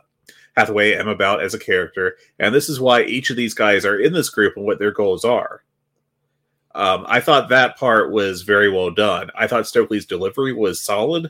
Hathaway 0.56 0.94
am 0.94 1.08
about 1.08 1.42
as 1.42 1.54
a 1.54 1.58
character, 1.58 2.16
and 2.38 2.54
this 2.54 2.68
is 2.68 2.80
why 2.80 3.04
each 3.04 3.30
of 3.30 3.36
these 3.36 3.54
guys 3.54 3.84
are 3.84 3.98
in 3.98 4.12
this 4.12 4.28
group 4.28 4.56
and 4.56 4.66
what 4.66 4.78
their 4.78 4.90
goals 4.90 5.24
are. 5.24 5.64
Um, 6.74 7.04
I 7.08 7.20
thought 7.20 7.48
that 7.48 7.78
part 7.78 8.12
was 8.12 8.42
very 8.42 8.70
well 8.70 8.90
done. 8.90 9.30
I 9.34 9.46
thought 9.46 9.66
Stokely's 9.66 10.06
delivery 10.06 10.52
was 10.52 10.80
solid. 10.80 11.26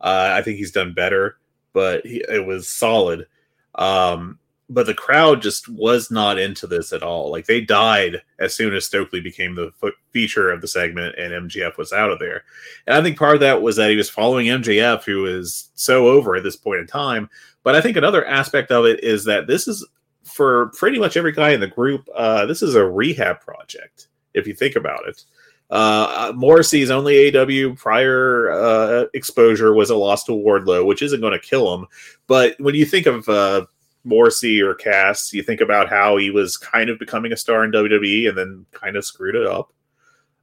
Uh, 0.00 0.30
I 0.32 0.42
think 0.42 0.58
he's 0.58 0.72
done 0.72 0.94
better, 0.94 1.38
but 1.76 2.06
he, 2.06 2.24
it 2.26 2.46
was 2.46 2.66
solid. 2.66 3.26
Um, 3.74 4.38
but 4.70 4.86
the 4.86 4.94
crowd 4.94 5.42
just 5.42 5.68
was 5.68 6.10
not 6.10 6.38
into 6.38 6.66
this 6.66 6.90
at 6.90 7.02
all. 7.02 7.30
Like 7.30 7.44
they 7.44 7.60
died 7.60 8.22
as 8.38 8.54
soon 8.54 8.74
as 8.74 8.86
Stokely 8.86 9.20
became 9.20 9.54
the 9.54 9.70
feature 10.10 10.50
of 10.50 10.62
the 10.62 10.68
segment 10.68 11.16
and 11.18 11.50
MJF 11.50 11.76
was 11.76 11.92
out 11.92 12.10
of 12.10 12.18
there. 12.18 12.44
And 12.86 12.96
I 12.96 13.02
think 13.02 13.18
part 13.18 13.34
of 13.34 13.40
that 13.40 13.60
was 13.60 13.76
that 13.76 13.90
he 13.90 13.96
was 13.96 14.08
following 14.08 14.46
MJF, 14.46 15.04
who 15.04 15.26
is 15.26 15.68
so 15.74 16.08
over 16.08 16.34
at 16.34 16.42
this 16.42 16.56
point 16.56 16.80
in 16.80 16.86
time. 16.86 17.28
But 17.62 17.74
I 17.74 17.82
think 17.82 17.98
another 17.98 18.24
aspect 18.24 18.72
of 18.72 18.86
it 18.86 19.04
is 19.04 19.26
that 19.26 19.46
this 19.46 19.68
is 19.68 19.86
for 20.24 20.68
pretty 20.78 20.98
much 20.98 21.18
every 21.18 21.32
guy 21.32 21.50
in 21.50 21.60
the 21.60 21.66
group. 21.66 22.08
Uh, 22.16 22.46
this 22.46 22.62
is 22.62 22.74
a 22.74 22.86
rehab 22.86 23.40
project, 23.40 24.08
if 24.32 24.46
you 24.46 24.54
think 24.54 24.76
about 24.76 25.06
it. 25.06 25.24
Uh, 25.68 26.32
Morrissey's 26.36 26.90
only 26.90 27.36
AW 27.36 27.74
prior 27.74 28.50
uh, 28.50 29.04
exposure 29.14 29.74
was 29.74 29.90
a 29.90 29.96
loss 29.96 30.24
to 30.24 30.32
Wardlow, 30.32 30.86
which 30.86 31.02
isn't 31.02 31.20
going 31.20 31.32
to 31.32 31.38
kill 31.38 31.74
him. 31.74 31.86
But 32.26 32.54
when 32.58 32.74
you 32.74 32.86
think 32.86 33.06
of 33.06 33.28
uh, 33.28 33.66
Morrissey 34.04 34.62
or 34.62 34.74
Cass, 34.74 35.32
you 35.32 35.42
think 35.42 35.60
about 35.60 35.88
how 35.88 36.16
he 36.16 36.30
was 36.30 36.56
kind 36.56 36.88
of 36.88 36.98
becoming 36.98 37.32
a 37.32 37.36
star 37.36 37.64
in 37.64 37.72
WWE 37.72 38.28
and 38.28 38.38
then 38.38 38.66
kind 38.70 38.96
of 38.96 39.04
screwed 39.04 39.34
it 39.34 39.46
up. 39.46 39.72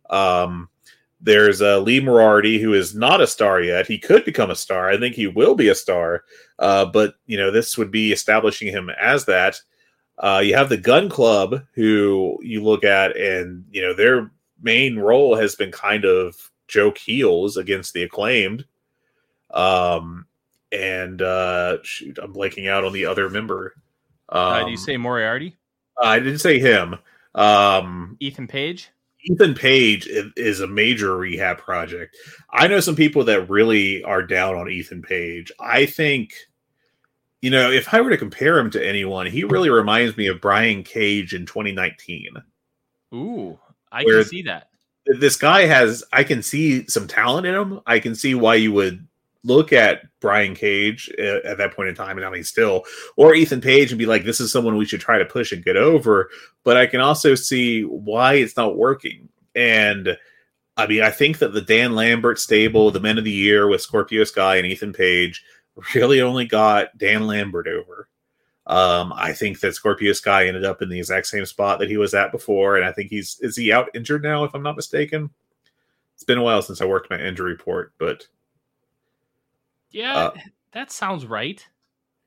Um, 0.09 0.69
there's 1.21 1.61
uh, 1.61 1.80
Lee 1.80 2.01
Moriarty, 2.01 2.59
who 2.59 2.74
is 2.74 2.93
not 2.93 3.21
a 3.21 3.28
star 3.28 3.61
yet. 3.61 3.88
He 3.88 3.97
could 3.97 4.26
become 4.26 4.51
a 4.51 4.55
star. 4.55 4.89
I 4.89 4.99
think 4.99 5.15
he 5.15 5.28
will 5.28 5.55
be 5.55 5.69
a 5.69 5.76
star. 5.76 6.26
Uh, 6.59 6.86
but 6.86 7.15
you 7.26 7.38
know, 7.38 7.49
this 7.49 7.78
would 7.78 7.91
be 7.91 8.11
establishing 8.11 8.67
him 8.67 8.89
as 8.89 9.24
that. 9.26 9.59
Uh, 10.17 10.41
you 10.43 10.53
have 10.53 10.69
the 10.69 10.78
Gunn 10.78 11.09
Club, 11.09 11.63
who 11.74 12.38
you 12.41 12.61
look 12.61 12.84
at, 12.84 13.15
and 13.15 13.65
you 13.71 13.82
know 13.82 13.93
their 13.93 14.32
main 14.64 14.97
role 14.97 15.36
has 15.36 15.55
been 15.55 15.72
kind 15.72 16.05
of 16.05 16.51
joke 16.68 16.97
heels 16.97 17.57
against 17.57 17.93
the 17.93 18.03
acclaimed. 18.03 18.66
Um, 19.51 20.26
and 20.72 21.22
uh, 21.22 21.78
shoot, 21.84 22.18
I'm 22.22 22.34
blanking 22.34 22.70
out 22.70 22.84
on 22.84 22.93
the 22.93 23.05
other 23.05 23.30
member. 23.30 23.76
Um, 24.30 24.41
uh, 24.41 24.64
do 24.64 24.72
you 24.72 24.78
say 24.78 24.97
Moriarty? 24.97 25.55
I 26.01 26.20
didn't 26.20 26.39
say 26.39 26.59
him. 26.59 26.95
Um, 27.36 28.18
Ethan 28.20 28.47
Page. 28.47 28.89
Ethan 29.26 29.53
Page 29.53 30.07
is 30.36 30.59
a 30.59 30.68
major 30.68 31.16
rehab 31.16 31.57
project. 31.57 32.18
I 32.51 32.68
know 32.68 32.80
some 32.80 32.95
people 32.95 33.24
that 33.26 33.49
really 33.49 34.03
are 34.03 34.24
down 34.24 34.55
on 34.55 34.70
Ethan 34.70 35.01
Page. 35.01 35.51
I 35.59 35.86
think, 35.86 36.34
you 37.41 37.49
know, 37.49 37.72
if 37.72 37.93
I 37.93 38.01
were 38.01 38.09
to 38.09 38.18
compare 38.18 38.57
him 38.57 38.70
to 38.72 38.86
anyone, 38.86 39.28
he 39.28 39.43
really 39.45 39.70
reminds 39.70 40.18
me 40.18 40.28
of 40.28 40.41
Brian 40.41 40.84
Cage 40.84 41.34
in 41.34 41.45
2019. 41.45 42.32
Ooh, 43.14 43.59
I 43.94 44.04
can 44.04 44.24
see 44.26 44.41
that. 44.44 44.70
This 45.06 45.36
guy 45.36 45.66
has, 45.66 46.04
I 46.14 46.24
can 46.24 46.41
see 46.41 46.88
some 46.88 47.08
talent 47.08 47.46
in 47.46 47.54
him. 47.54 47.82
I 47.86 48.00
can 48.00 48.16
see 48.16 48.36
why 48.36 48.56
you 48.56 48.72
would 48.72 49.06
look 49.44 49.74
at 49.74 50.04
Brian 50.22 50.56
Cage 50.56 51.12
uh, 51.20 51.39
at 51.46 51.58
that 51.58 51.76
point 51.76 51.89
in 51.89 51.96
time, 51.96 52.18
and 52.18 52.26
I 52.26 52.30
mean, 52.30 52.44
still, 52.44 52.84
or 53.18 53.36
Ethan 53.36 53.62
Page 53.62 53.91
and 53.91 54.00
be 54.00 54.06
like, 54.06 54.24
this 54.24 54.39
is 54.39 54.52
someone 54.52 54.78
we 54.78 54.86
should 54.86 55.02
try 55.02 55.18
to 55.18 55.26
push 55.26 55.52
and 55.52 55.64
get 55.64 55.76
over. 55.76 56.30
But 56.64 56.78
I 56.78 56.86
can 56.86 57.02
also 57.02 57.36
see 57.36 57.82
why 57.82 58.36
it's 58.36 58.56
not 58.56 58.78
working. 58.78 59.30
And 59.56 60.18
I 60.78 60.88
mean, 60.88 61.04
I 61.04 61.12
think 61.12 61.39
that 61.39 61.54
the 61.54 61.62
Dan 61.62 61.94
Lambert 61.94 62.39
stable, 62.39 62.89
the 62.89 63.00
men 63.00 63.18
of 63.18 63.26
the 63.26 63.32
year 63.32 63.68
with 63.68 63.82
Scorpio 63.82 64.24
Sky 64.24 64.56
and 64.56 64.66
Ethan 64.66 64.94
Page, 64.94 65.44
really 65.94 66.22
only 66.22 66.46
got 66.46 66.98
Dan 66.98 67.28
Lambert 67.28 67.68
over. 67.68 68.08
Um, 68.66 69.11
I 69.14 69.34
think 69.34 69.59
that 69.59 69.76
Scorpio 69.76 70.14
Sky 70.14 70.47
ended 70.47 70.64
up 70.64 70.82
in 70.82 70.89
the 70.89 70.99
exact 70.99 71.28
same 71.28 71.45
spot 71.45 71.80
that 71.80 71.89
he 71.89 71.97
was 71.97 72.14
at 72.14 72.32
before, 72.32 72.78
and 72.78 72.86
I 72.86 72.91
think 72.91 73.09
he's 73.09 73.39
is 73.41 73.57
he 73.57 73.74
out 73.74 73.89
injured 73.93 74.24
now, 74.24 74.43
if 74.43 74.53
I'm 74.53 74.64
not 74.64 74.78
mistaken. 74.78 75.30
It's 76.16 76.24
been 76.24 76.38
a 76.38 76.43
while 76.43 76.61
since 76.61 76.80
I 76.80 76.86
worked 76.86 77.09
my 77.09 77.20
injury 77.20 77.51
report, 77.51 77.93
but 77.97 78.28
yeah, 79.91 80.16
uh, 80.16 80.34
that 80.72 80.91
sounds 80.91 81.26
right. 81.26 81.66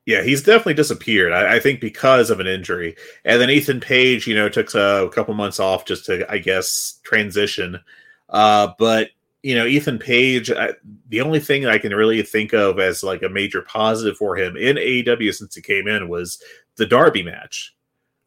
Yeah, 0.05 0.23
he's 0.23 0.41
definitely 0.41 0.75
disappeared. 0.75 1.33
I, 1.33 1.55
I, 1.55 1.59
think 1.59 1.81
because 1.81 2.29
of 2.29 2.39
an 2.39 2.47
injury, 2.47 2.95
and 3.25 3.41
then 3.41 3.49
Ethan 3.49 3.81
Page, 3.81 4.25
you 4.25 4.35
know, 4.35 4.47
took 4.47 4.73
a, 4.73 5.05
a 5.05 5.09
couple 5.09 5.33
months 5.33 5.59
off 5.59 5.83
just 5.83 6.05
to, 6.05 6.31
I 6.31 6.37
guess, 6.37 7.01
transition. 7.03 7.81
Uh, 8.29 8.69
but 8.79 9.09
you 9.47 9.55
know, 9.55 9.65
Ethan 9.65 9.97
Page, 9.97 10.51
I, 10.51 10.73
the 11.07 11.21
only 11.21 11.39
thing 11.39 11.65
I 11.65 11.77
can 11.77 11.95
really 11.95 12.21
think 12.21 12.53
of 12.53 12.79
as 12.79 13.01
like 13.01 13.23
a 13.23 13.29
major 13.29 13.61
positive 13.61 14.17
for 14.17 14.35
him 14.35 14.57
in 14.57 14.75
AEW 14.75 15.33
since 15.33 15.55
he 15.55 15.61
came 15.61 15.87
in 15.87 16.09
was 16.09 16.43
the 16.75 16.85
Darby 16.85 17.23
match 17.23 17.73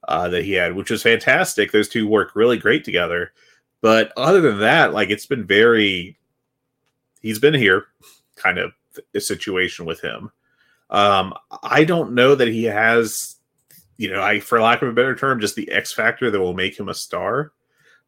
uh, 0.08 0.30
that 0.30 0.46
he 0.46 0.52
had, 0.52 0.74
which 0.74 0.90
was 0.90 1.02
fantastic. 1.02 1.72
Those 1.72 1.90
two 1.90 2.08
work 2.08 2.34
really 2.34 2.56
great 2.56 2.84
together. 2.84 3.34
But 3.82 4.14
other 4.16 4.40
than 4.40 4.60
that, 4.60 4.94
like 4.94 5.10
it's 5.10 5.26
been 5.26 5.46
very, 5.46 6.16
he's 7.20 7.38
been 7.38 7.52
here, 7.52 7.88
kind 8.36 8.56
of 8.56 8.72
a 9.14 9.20
situation 9.20 9.84
with 9.84 10.00
him. 10.00 10.30
Um, 10.88 11.34
I 11.62 11.84
don't 11.84 12.14
know 12.14 12.34
that 12.34 12.48
he 12.48 12.64
has, 12.64 13.36
you 13.98 14.10
know, 14.10 14.22
I 14.22 14.40
for 14.40 14.58
lack 14.58 14.80
of 14.80 14.88
a 14.88 14.94
better 14.94 15.14
term, 15.14 15.38
just 15.38 15.54
the 15.54 15.70
X 15.70 15.92
factor 15.92 16.30
that 16.30 16.40
will 16.40 16.54
make 16.54 16.80
him 16.80 16.88
a 16.88 16.94
star. 16.94 17.52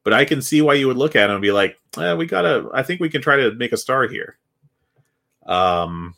But 0.04 0.12
I 0.12 0.24
can 0.24 0.42
see 0.42 0.62
why 0.62 0.74
you 0.74 0.88
would 0.88 0.96
look 0.96 1.14
at 1.14 1.30
him 1.30 1.36
and 1.36 1.42
be 1.42 1.52
like, 1.52 1.78
eh, 1.98 2.14
"We 2.14 2.26
gotta. 2.26 2.68
I 2.74 2.82
think 2.82 3.00
we 3.00 3.08
can 3.08 3.22
try 3.22 3.36
to 3.36 3.52
make 3.52 3.72
a 3.72 3.76
star 3.76 4.06
here." 4.06 4.36
Um. 5.46 6.14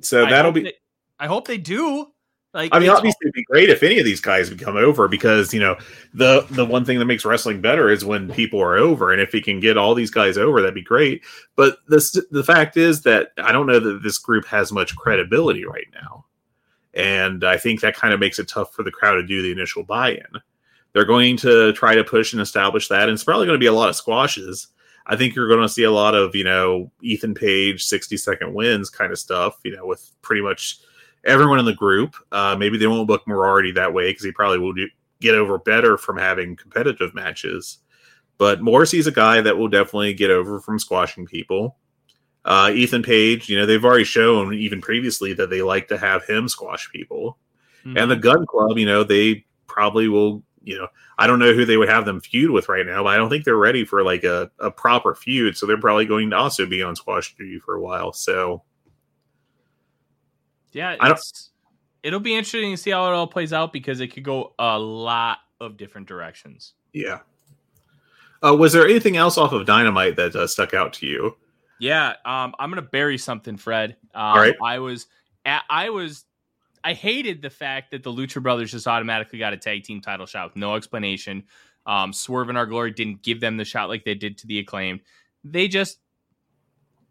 So 0.00 0.24
I 0.24 0.30
that'll 0.30 0.52
be. 0.52 0.62
They, 0.62 0.74
I 1.18 1.26
hope 1.26 1.46
they 1.46 1.58
do. 1.58 2.08
Like, 2.54 2.74
I 2.74 2.78
mean, 2.78 2.88
obviously, 2.88 3.18
it'd 3.26 3.34
be 3.34 3.44
great 3.44 3.68
if 3.68 3.82
any 3.82 3.98
of 3.98 4.06
these 4.06 4.22
guys 4.22 4.48
would 4.48 4.58
come 4.58 4.76
over 4.76 5.06
because 5.06 5.52
you 5.52 5.60
know 5.60 5.76
the 6.14 6.46
the 6.50 6.64
one 6.64 6.84
thing 6.84 6.98
that 6.98 7.04
makes 7.04 7.24
wrestling 7.24 7.60
better 7.60 7.90
is 7.90 8.06
when 8.06 8.32
people 8.32 8.60
are 8.60 8.76
over, 8.76 9.12
and 9.12 9.20
if 9.20 9.32
he 9.32 9.42
can 9.42 9.60
get 9.60 9.76
all 9.76 9.94
these 9.94 10.10
guys 10.10 10.38
over, 10.38 10.60
that'd 10.60 10.74
be 10.74 10.82
great. 10.82 11.22
But 11.56 11.78
the 11.88 12.26
the 12.30 12.42
fact 12.42 12.78
is 12.78 13.02
that 13.02 13.32
I 13.36 13.52
don't 13.52 13.66
know 13.66 13.78
that 13.78 14.02
this 14.02 14.16
group 14.16 14.46
has 14.46 14.72
much 14.72 14.96
credibility 14.96 15.66
right 15.66 15.88
now, 15.94 16.24
and 16.94 17.44
I 17.44 17.58
think 17.58 17.82
that 17.82 17.94
kind 17.94 18.14
of 18.14 18.20
makes 18.20 18.38
it 18.38 18.48
tough 18.48 18.74
for 18.74 18.82
the 18.82 18.90
crowd 18.90 19.16
to 19.16 19.26
do 19.26 19.42
the 19.42 19.52
initial 19.52 19.82
buy-in. 19.82 20.40
They're 20.98 21.06
going 21.06 21.36
to 21.36 21.72
try 21.74 21.94
to 21.94 22.02
push 22.02 22.32
and 22.32 22.42
establish 22.42 22.88
that, 22.88 23.08
and 23.08 23.12
it's 23.12 23.22
probably 23.22 23.46
going 23.46 23.54
to 23.54 23.62
be 23.62 23.66
a 23.66 23.72
lot 23.72 23.88
of 23.88 23.94
squashes. 23.94 24.66
I 25.06 25.14
think 25.14 25.36
you're 25.36 25.46
going 25.46 25.62
to 25.62 25.68
see 25.68 25.84
a 25.84 25.92
lot 25.92 26.16
of 26.16 26.34
you 26.34 26.42
know 26.42 26.90
Ethan 27.02 27.34
Page 27.34 27.84
sixty 27.84 28.16
second 28.16 28.52
wins 28.52 28.90
kind 28.90 29.12
of 29.12 29.18
stuff, 29.20 29.60
you 29.64 29.76
know, 29.76 29.86
with 29.86 30.10
pretty 30.22 30.42
much 30.42 30.80
everyone 31.24 31.60
in 31.60 31.66
the 31.66 31.72
group. 31.72 32.16
Uh, 32.32 32.56
maybe 32.58 32.78
they 32.78 32.88
won't 32.88 33.06
book 33.06 33.22
Moriarty 33.28 33.70
that 33.70 33.94
way 33.94 34.10
because 34.10 34.24
he 34.24 34.32
probably 34.32 34.58
will 34.58 34.72
do, 34.72 34.88
get 35.20 35.36
over 35.36 35.56
better 35.56 35.96
from 35.96 36.18
having 36.18 36.56
competitive 36.56 37.14
matches. 37.14 37.78
But 38.38 38.60
Morrissey's 38.60 39.06
a 39.06 39.12
guy 39.12 39.40
that 39.40 39.56
will 39.56 39.68
definitely 39.68 40.14
get 40.14 40.32
over 40.32 40.58
from 40.58 40.80
squashing 40.80 41.26
people. 41.26 41.76
Uh, 42.44 42.72
Ethan 42.74 43.04
Page, 43.04 43.48
you 43.48 43.56
know, 43.56 43.66
they've 43.66 43.84
already 43.84 44.02
shown 44.02 44.52
even 44.52 44.80
previously 44.80 45.32
that 45.34 45.48
they 45.48 45.62
like 45.62 45.86
to 45.88 45.98
have 45.98 46.26
him 46.26 46.48
squash 46.48 46.90
people. 46.90 47.38
Mm-hmm. 47.84 47.98
And 47.98 48.10
the 48.10 48.16
Gunn 48.16 48.46
Club, 48.46 48.78
you 48.78 48.86
know, 48.86 49.04
they 49.04 49.44
probably 49.66 50.08
will, 50.08 50.42
you 50.68 50.78
know, 50.78 50.88
I 51.16 51.26
don't 51.26 51.38
know 51.38 51.54
who 51.54 51.64
they 51.64 51.76
would 51.76 51.88
have 51.88 52.04
them 52.04 52.20
feud 52.20 52.50
with 52.50 52.68
right 52.68 52.86
now, 52.86 53.02
but 53.02 53.08
I 53.08 53.16
don't 53.16 53.30
think 53.30 53.44
they're 53.44 53.56
ready 53.56 53.84
for 53.84 54.04
like 54.04 54.22
a, 54.22 54.50
a 54.60 54.70
proper 54.70 55.14
feud. 55.14 55.56
So 55.56 55.66
they're 55.66 55.80
probably 55.80 56.04
going 56.04 56.30
to 56.30 56.36
also 56.36 56.66
be 56.66 56.82
on 56.82 56.94
squash 56.94 57.34
duty 57.36 57.58
for 57.58 57.74
a 57.74 57.80
while. 57.80 58.12
So 58.12 58.62
yeah, 60.72 60.96
I 61.00 61.08
don't. 61.08 61.20
It'll 62.02 62.20
be 62.20 62.34
interesting 62.34 62.70
to 62.72 62.76
see 62.76 62.90
how 62.90 63.06
it 63.10 63.14
all 63.14 63.26
plays 63.26 63.52
out 63.52 63.72
because 63.72 64.00
it 64.00 64.08
could 64.08 64.22
go 64.22 64.54
a 64.58 64.78
lot 64.78 65.38
of 65.60 65.76
different 65.76 66.06
directions. 66.06 66.74
Yeah. 66.92 67.20
Uh, 68.44 68.54
was 68.54 68.72
there 68.72 68.84
anything 68.84 69.16
else 69.16 69.36
off 69.36 69.52
of 69.52 69.66
Dynamite 69.66 70.16
that 70.16 70.36
uh, 70.36 70.46
stuck 70.46 70.74
out 70.74 70.92
to 70.94 71.06
you? 71.06 71.36
Yeah, 71.80 72.10
um, 72.24 72.54
I'm 72.58 72.70
gonna 72.70 72.82
bury 72.82 73.18
something, 73.18 73.56
Fred. 73.56 73.96
Um, 74.14 74.22
all 74.22 74.36
right. 74.36 74.54
I 74.62 74.78
was, 74.78 75.06
at, 75.44 75.62
I 75.70 75.90
was, 75.90 76.24
I 76.84 76.92
hated 76.92 77.42
the 77.42 77.50
fact 77.50 77.90
that 77.90 78.02
the 78.02 78.12
Lucha 78.12 78.42
Brothers 78.42 78.72
just 78.72 78.86
automatically 78.86 79.38
got 79.38 79.52
a 79.52 79.56
tag 79.56 79.84
team 79.84 80.00
title 80.00 80.26
shot 80.26 80.48
with 80.48 80.56
no 80.56 80.74
explanation. 80.74 81.44
Um, 81.86 82.12
Swerve 82.12 82.50
in 82.50 82.56
Our 82.56 82.66
Glory 82.66 82.90
didn't 82.90 83.22
give 83.22 83.40
them 83.40 83.56
the 83.56 83.64
shot 83.64 83.88
like 83.88 84.04
they 84.04 84.14
did 84.14 84.38
to 84.38 84.46
the 84.46 84.58
acclaimed. 84.58 85.00
They 85.44 85.68
just 85.68 85.98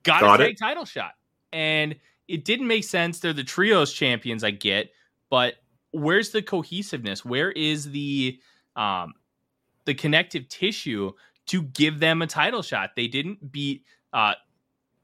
got, 0.03 0.21
got 0.21 0.39
a 0.39 0.43
tag 0.43 0.53
it. 0.53 0.59
title 0.59 0.85
shot, 0.85 1.13
and 1.51 1.95
it 2.27 2.45
didn't 2.45 2.67
make 2.67 2.83
sense. 2.83 3.19
They're 3.19 3.33
the 3.33 3.43
trios 3.43 3.93
champions, 3.93 4.43
I 4.43 4.51
get, 4.51 4.91
but 5.29 5.55
where's 5.91 6.29
the 6.31 6.41
cohesiveness? 6.41 7.25
Where 7.25 7.51
is 7.51 7.91
the 7.91 8.39
um 8.75 9.13
the 9.85 9.93
connective 9.93 10.47
tissue 10.49 11.11
to 11.47 11.63
give 11.63 11.99
them 11.99 12.21
a 12.21 12.27
title 12.27 12.61
shot? 12.61 12.91
They 12.95 13.07
didn't 13.07 13.51
beat 13.51 13.83
uh, 14.13 14.33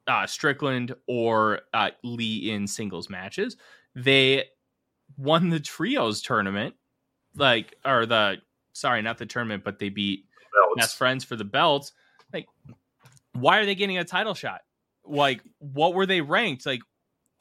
uh 0.07 0.27
Strickland 0.27 0.93
or 1.07 1.61
uh, 1.73 1.91
Lee 2.03 2.51
in 2.51 2.67
singles 2.67 3.09
matches. 3.09 3.57
They 3.95 4.45
won 5.17 5.49
the 5.49 5.59
trios 5.59 6.21
tournament, 6.21 6.75
like 7.35 7.75
or 7.85 8.05
the 8.05 8.37
sorry, 8.73 9.01
not 9.01 9.17
the 9.17 9.25
tournament, 9.25 9.63
but 9.63 9.79
they 9.79 9.89
beat 9.89 10.25
belts. 10.53 10.75
best 10.77 10.97
friends 10.97 11.23
for 11.23 11.35
the 11.35 11.43
belts. 11.43 11.91
Like, 12.31 12.47
why 13.33 13.59
are 13.59 13.65
they 13.65 13.75
getting 13.75 13.97
a 13.97 14.03
title 14.03 14.33
shot? 14.33 14.61
Like, 15.05 15.41
what 15.59 15.93
were 15.93 16.05
they 16.05 16.21
ranked? 16.21 16.65
Like, 16.65 16.81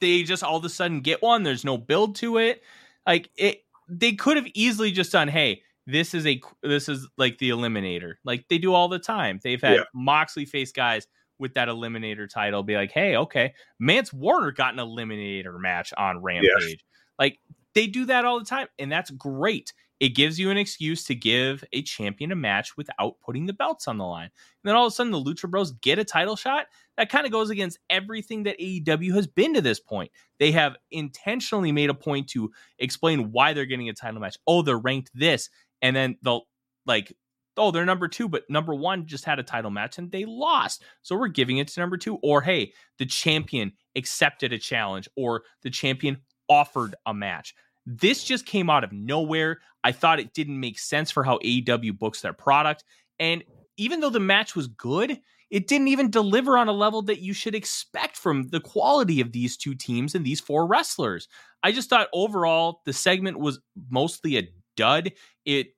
they 0.03 0.23
just 0.23 0.43
all 0.43 0.57
of 0.57 0.65
a 0.65 0.69
sudden 0.69 1.01
get 1.01 1.21
one. 1.21 1.43
There's 1.43 1.65
no 1.65 1.77
build 1.77 2.15
to 2.17 2.37
it. 2.37 2.61
Like 3.07 3.29
it, 3.35 3.63
they 3.89 4.13
could 4.13 4.37
have 4.37 4.47
easily 4.53 4.91
just 4.91 5.11
done, 5.11 5.27
hey, 5.27 5.61
this 5.87 6.13
is 6.13 6.25
a 6.25 6.41
this 6.61 6.87
is 6.87 7.07
like 7.17 7.37
the 7.37 7.49
eliminator, 7.49 8.15
like 8.23 8.47
they 8.49 8.57
do 8.57 8.73
all 8.73 8.87
the 8.87 8.99
time. 8.99 9.39
They've 9.43 9.61
had 9.61 9.75
yeah. 9.75 9.83
Moxley 9.93 10.45
face 10.45 10.71
guys 10.71 11.07
with 11.39 11.53
that 11.55 11.67
eliminator 11.67 12.29
title, 12.29 12.63
be 12.63 12.75
like, 12.75 12.91
hey, 12.91 13.15
okay, 13.15 13.53
Mance 13.79 14.13
Warner 14.13 14.51
got 14.51 14.73
an 14.73 14.79
eliminator 14.79 15.59
match 15.59 15.93
on 15.97 16.21
Rampage. 16.21 16.49
Yes. 16.59 16.75
Like 17.19 17.39
they 17.75 17.87
do 17.87 18.05
that 18.05 18.25
all 18.25 18.39
the 18.39 18.45
time, 18.45 18.67
and 18.79 18.91
that's 18.91 19.11
great. 19.11 19.73
It 19.99 20.15
gives 20.15 20.37
you 20.37 20.49
an 20.49 20.57
excuse 20.57 21.05
to 21.05 21.15
give 21.15 21.63
a 21.71 21.81
champion 21.81 22.33
a 22.33 22.35
match 22.35 22.75
without 22.75 23.21
putting 23.25 23.45
the 23.45 23.53
belts 23.53 23.87
on 23.87 23.97
the 23.97 24.03
line. 24.03 24.25
And 24.25 24.31
then 24.65 24.75
all 24.75 24.87
of 24.87 24.91
a 24.91 24.95
sudden, 24.95 25.13
the 25.13 25.23
Lucha 25.23 25.49
Bros 25.49 25.71
get 25.71 25.97
a 25.97 26.03
title 26.03 26.35
shot. 26.35 26.65
That 26.97 27.09
kind 27.09 27.25
of 27.25 27.31
goes 27.31 27.49
against 27.49 27.79
everything 27.89 28.43
that 28.43 28.59
AEW 28.59 29.13
has 29.13 29.27
been 29.27 29.53
to 29.53 29.61
this 29.61 29.79
point. 29.79 30.11
They 30.39 30.51
have 30.51 30.75
intentionally 30.91 31.71
made 31.71 31.89
a 31.89 31.93
point 31.93 32.27
to 32.31 32.51
explain 32.79 33.31
why 33.31 33.53
they're 33.53 33.65
getting 33.65 33.87
a 33.87 33.93
title 33.93 34.19
match. 34.19 34.37
Oh, 34.45 34.61
they're 34.61 34.77
ranked 34.77 35.11
this. 35.13 35.49
And 35.81 35.95
then 35.95 36.17
they'll 36.21 36.47
like 36.85 37.15
oh, 37.57 37.71
they're 37.71 37.85
number 37.85 38.07
two, 38.07 38.27
but 38.27 38.49
number 38.49 38.73
one 38.73 39.05
just 39.05 39.25
had 39.25 39.39
a 39.39 39.43
title 39.43 39.71
match 39.71 39.97
and 39.97 40.11
they 40.11 40.25
lost. 40.25 40.83
So 41.01 41.15
we're 41.15 41.27
giving 41.27 41.57
it 41.57 41.67
to 41.69 41.79
number 41.79 41.97
two. 41.97 42.17
Or 42.23 42.41
hey, 42.41 42.73
the 42.97 43.05
champion 43.05 43.73
accepted 43.95 44.53
a 44.53 44.57
challenge 44.57 45.07
or 45.15 45.43
the 45.61 45.69
champion 45.69 46.17
offered 46.49 46.95
a 47.05 47.13
match. 47.13 47.53
This 47.85 48.23
just 48.23 48.45
came 48.45 48.69
out 48.69 48.83
of 48.83 48.91
nowhere. 48.91 49.59
I 49.83 49.91
thought 49.91 50.19
it 50.19 50.33
didn't 50.33 50.59
make 50.59 50.79
sense 50.79 51.11
for 51.11 51.23
how 51.23 51.37
AEW 51.39 51.97
books 51.97 52.21
their 52.21 52.33
product. 52.33 52.83
And 53.19 53.43
even 53.77 53.99
though 53.99 54.09
the 54.09 54.19
match 54.19 54.55
was 54.55 54.67
good, 54.67 55.19
it 55.49 55.67
didn't 55.67 55.89
even 55.89 56.09
deliver 56.09 56.57
on 56.57 56.67
a 56.67 56.73
level 56.73 57.03
that 57.03 57.21
you 57.21 57.33
should 57.33 57.53
expect 57.53 58.17
from 58.17 58.49
the 58.49 58.59
quality 58.59 59.21
of 59.21 59.31
these 59.31 59.55
two 59.55 59.75
teams 59.75 60.15
and 60.15 60.25
these 60.25 60.39
four 60.39 60.65
wrestlers. 60.65 61.27
I 61.61 61.71
just 61.71 61.89
thought 61.89 62.07
overall 62.13 62.81
the 62.85 62.93
segment 62.93 63.39
was 63.39 63.59
mostly 63.89 64.37
a 64.37 64.49
dud. 64.75 65.11
It 65.45 65.75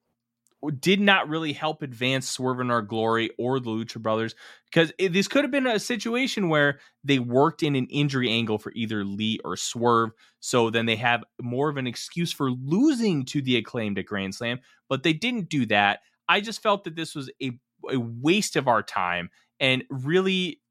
did 0.71 0.99
not 0.99 1.29
really 1.29 1.53
help 1.53 1.81
advance 1.81 2.29
Swerve 2.29 2.59
in 2.59 2.71
Our 2.71 2.81
Glory 2.81 3.31
or 3.37 3.59
the 3.59 3.69
Lucha 3.69 4.01
Brothers 4.01 4.35
because 4.65 4.91
it, 4.97 5.13
this 5.13 5.27
could 5.27 5.43
have 5.43 5.51
been 5.51 5.67
a 5.67 5.79
situation 5.79 6.49
where 6.49 6.79
they 7.03 7.19
worked 7.19 7.63
in 7.63 7.75
an 7.75 7.87
injury 7.87 8.29
angle 8.29 8.57
for 8.57 8.71
either 8.75 9.03
Lee 9.03 9.39
or 9.43 9.55
Swerve. 9.57 10.11
So 10.39 10.69
then 10.69 10.85
they 10.85 10.95
have 10.97 11.23
more 11.41 11.69
of 11.69 11.77
an 11.77 11.87
excuse 11.87 12.31
for 12.31 12.51
losing 12.51 13.25
to 13.25 13.41
the 13.41 13.57
acclaimed 13.57 13.99
at 13.99 14.05
Grand 14.05 14.35
Slam, 14.35 14.59
but 14.89 15.03
they 15.03 15.13
didn't 15.13 15.49
do 15.49 15.65
that. 15.67 15.99
I 16.27 16.41
just 16.41 16.61
felt 16.61 16.83
that 16.85 16.95
this 16.95 17.15
was 17.15 17.29
a, 17.41 17.51
a 17.89 17.97
waste 17.97 18.55
of 18.55 18.67
our 18.67 18.83
time 18.83 19.29
and 19.59 19.83
really 19.89 20.61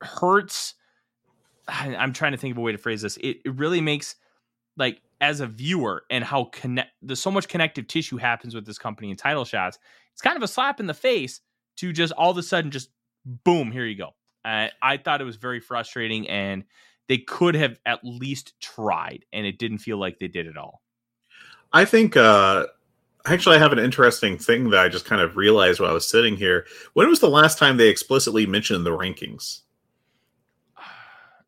hurts. 0.00 0.74
I'm 1.68 2.12
trying 2.12 2.32
to 2.32 2.38
think 2.38 2.52
of 2.52 2.58
a 2.58 2.62
way 2.62 2.72
to 2.72 2.78
phrase 2.78 3.02
this. 3.02 3.16
It, 3.18 3.38
it 3.44 3.56
really 3.56 3.80
makes 3.80 4.16
like 4.76 5.00
as 5.20 5.40
a 5.40 5.46
viewer 5.46 6.04
and 6.10 6.22
how 6.22 6.44
connect 6.52 6.90
there's 7.02 7.20
so 7.20 7.30
much 7.30 7.48
connective 7.48 7.86
tissue 7.86 8.16
happens 8.16 8.54
with 8.54 8.66
this 8.66 8.78
company 8.78 9.10
and 9.10 9.18
title 9.18 9.44
shots. 9.44 9.78
It's 10.12 10.22
kind 10.22 10.36
of 10.36 10.42
a 10.42 10.48
slap 10.48 10.80
in 10.80 10.86
the 10.86 10.94
face 10.94 11.40
to 11.76 11.92
just 11.92 12.12
all 12.12 12.30
of 12.30 12.38
a 12.38 12.42
sudden 12.42 12.70
just 12.70 12.90
boom, 13.24 13.70
here 13.70 13.84
you 13.84 13.96
go. 13.96 14.10
Uh, 14.44 14.68
I 14.82 14.96
thought 14.96 15.20
it 15.20 15.24
was 15.24 15.36
very 15.36 15.60
frustrating 15.60 16.28
and 16.28 16.64
they 17.08 17.18
could 17.18 17.54
have 17.54 17.78
at 17.86 18.00
least 18.04 18.60
tried 18.60 19.24
and 19.32 19.46
it 19.46 19.58
didn't 19.58 19.78
feel 19.78 19.98
like 19.98 20.18
they 20.18 20.28
did 20.28 20.46
at 20.46 20.56
all. 20.56 20.82
I 21.72 21.84
think 21.84 22.16
uh 22.16 22.66
actually 23.26 23.56
I 23.56 23.58
have 23.58 23.72
an 23.72 23.78
interesting 23.78 24.38
thing 24.38 24.70
that 24.70 24.80
I 24.80 24.88
just 24.88 25.04
kind 25.04 25.20
of 25.20 25.36
realized 25.36 25.80
while 25.80 25.90
I 25.90 25.94
was 25.94 26.06
sitting 26.06 26.36
here. 26.36 26.66
When 26.92 27.08
was 27.08 27.20
the 27.20 27.30
last 27.30 27.58
time 27.58 27.76
they 27.76 27.88
explicitly 27.88 28.46
mentioned 28.46 28.86
the 28.86 28.96
rankings? 28.96 29.60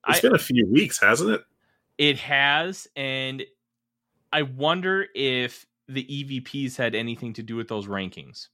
It's 0.08 0.20
I, 0.20 0.22
been 0.22 0.34
a 0.34 0.38
few 0.38 0.66
weeks, 0.66 0.98
hasn't 0.98 1.32
it? 1.32 1.42
It 1.98 2.18
has, 2.20 2.86
and 2.96 3.44
I 4.32 4.42
wonder 4.42 5.06
if 5.14 5.66
the 5.88 6.04
EVPs 6.04 6.76
had 6.76 6.94
anything 6.94 7.32
to 7.34 7.42
do 7.42 7.56
with 7.56 7.68
those 7.68 7.86
rankings. 7.86 8.48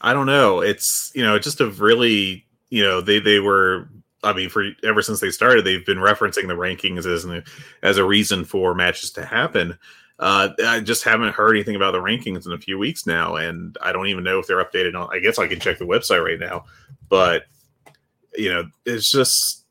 I 0.00 0.12
don't 0.12 0.26
know. 0.26 0.60
It's 0.60 1.10
you 1.14 1.22
know 1.22 1.38
just 1.38 1.60
a 1.60 1.70
really 1.70 2.46
you 2.68 2.82
know 2.82 3.00
they 3.00 3.20
they 3.20 3.40
were 3.40 3.88
I 4.22 4.32
mean 4.32 4.50
for 4.50 4.64
ever 4.82 5.02
since 5.02 5.20
they 5.20 5.30
started 5.30 5.64
they've 5.64 5.86
been 5.86 5.98
referencing 5.98 6.46
the 6.46 6.54
rankings 6.54 7.06
as 7.06 7.24
an, 7.24 7.42
as 7.82 7.96
a 7.96 8.04
reason 8.04 8.44
for 8.44 8.74
matches 8.74 9.10
to 9.12 9.24
happen. 9.24 9.78
Uh, 10.18 10.50
I 10.64 10.78
just 10.80 11.02
haven't 11.02 11.34
heard 11.34 11.56
anything 11.56 11.74
about 11.74 11.92
the 11.92 11.98
rankings 11.98 12.46
in 12.46 12.52
a 12.52 12.58
few 12.58 12.78
weeks 12.78 13.04
now, 13.04 13.34
and 13.34 13.76
I 13.82 13.92
don't 13.92 14.06
even 14.06 14.22
know 14.22 14.38
if 14.38 14.46
they're 14.46 14.64
updated 14.64 14.94
on. 14.94 15.08
I 15.12 15.18
guess 15.18 15.38
I 15.38 15.48
can 15.48 15.58
check 15.58 15.78
the 15.78 15.86
website 15.86 16.24
right 16.24 16.38
now, 16.38 16.66
but 17.08 17.46
you 18.36 18.52
know 18.52 18.64
it's 18.84 19.10
just 19.10 19.64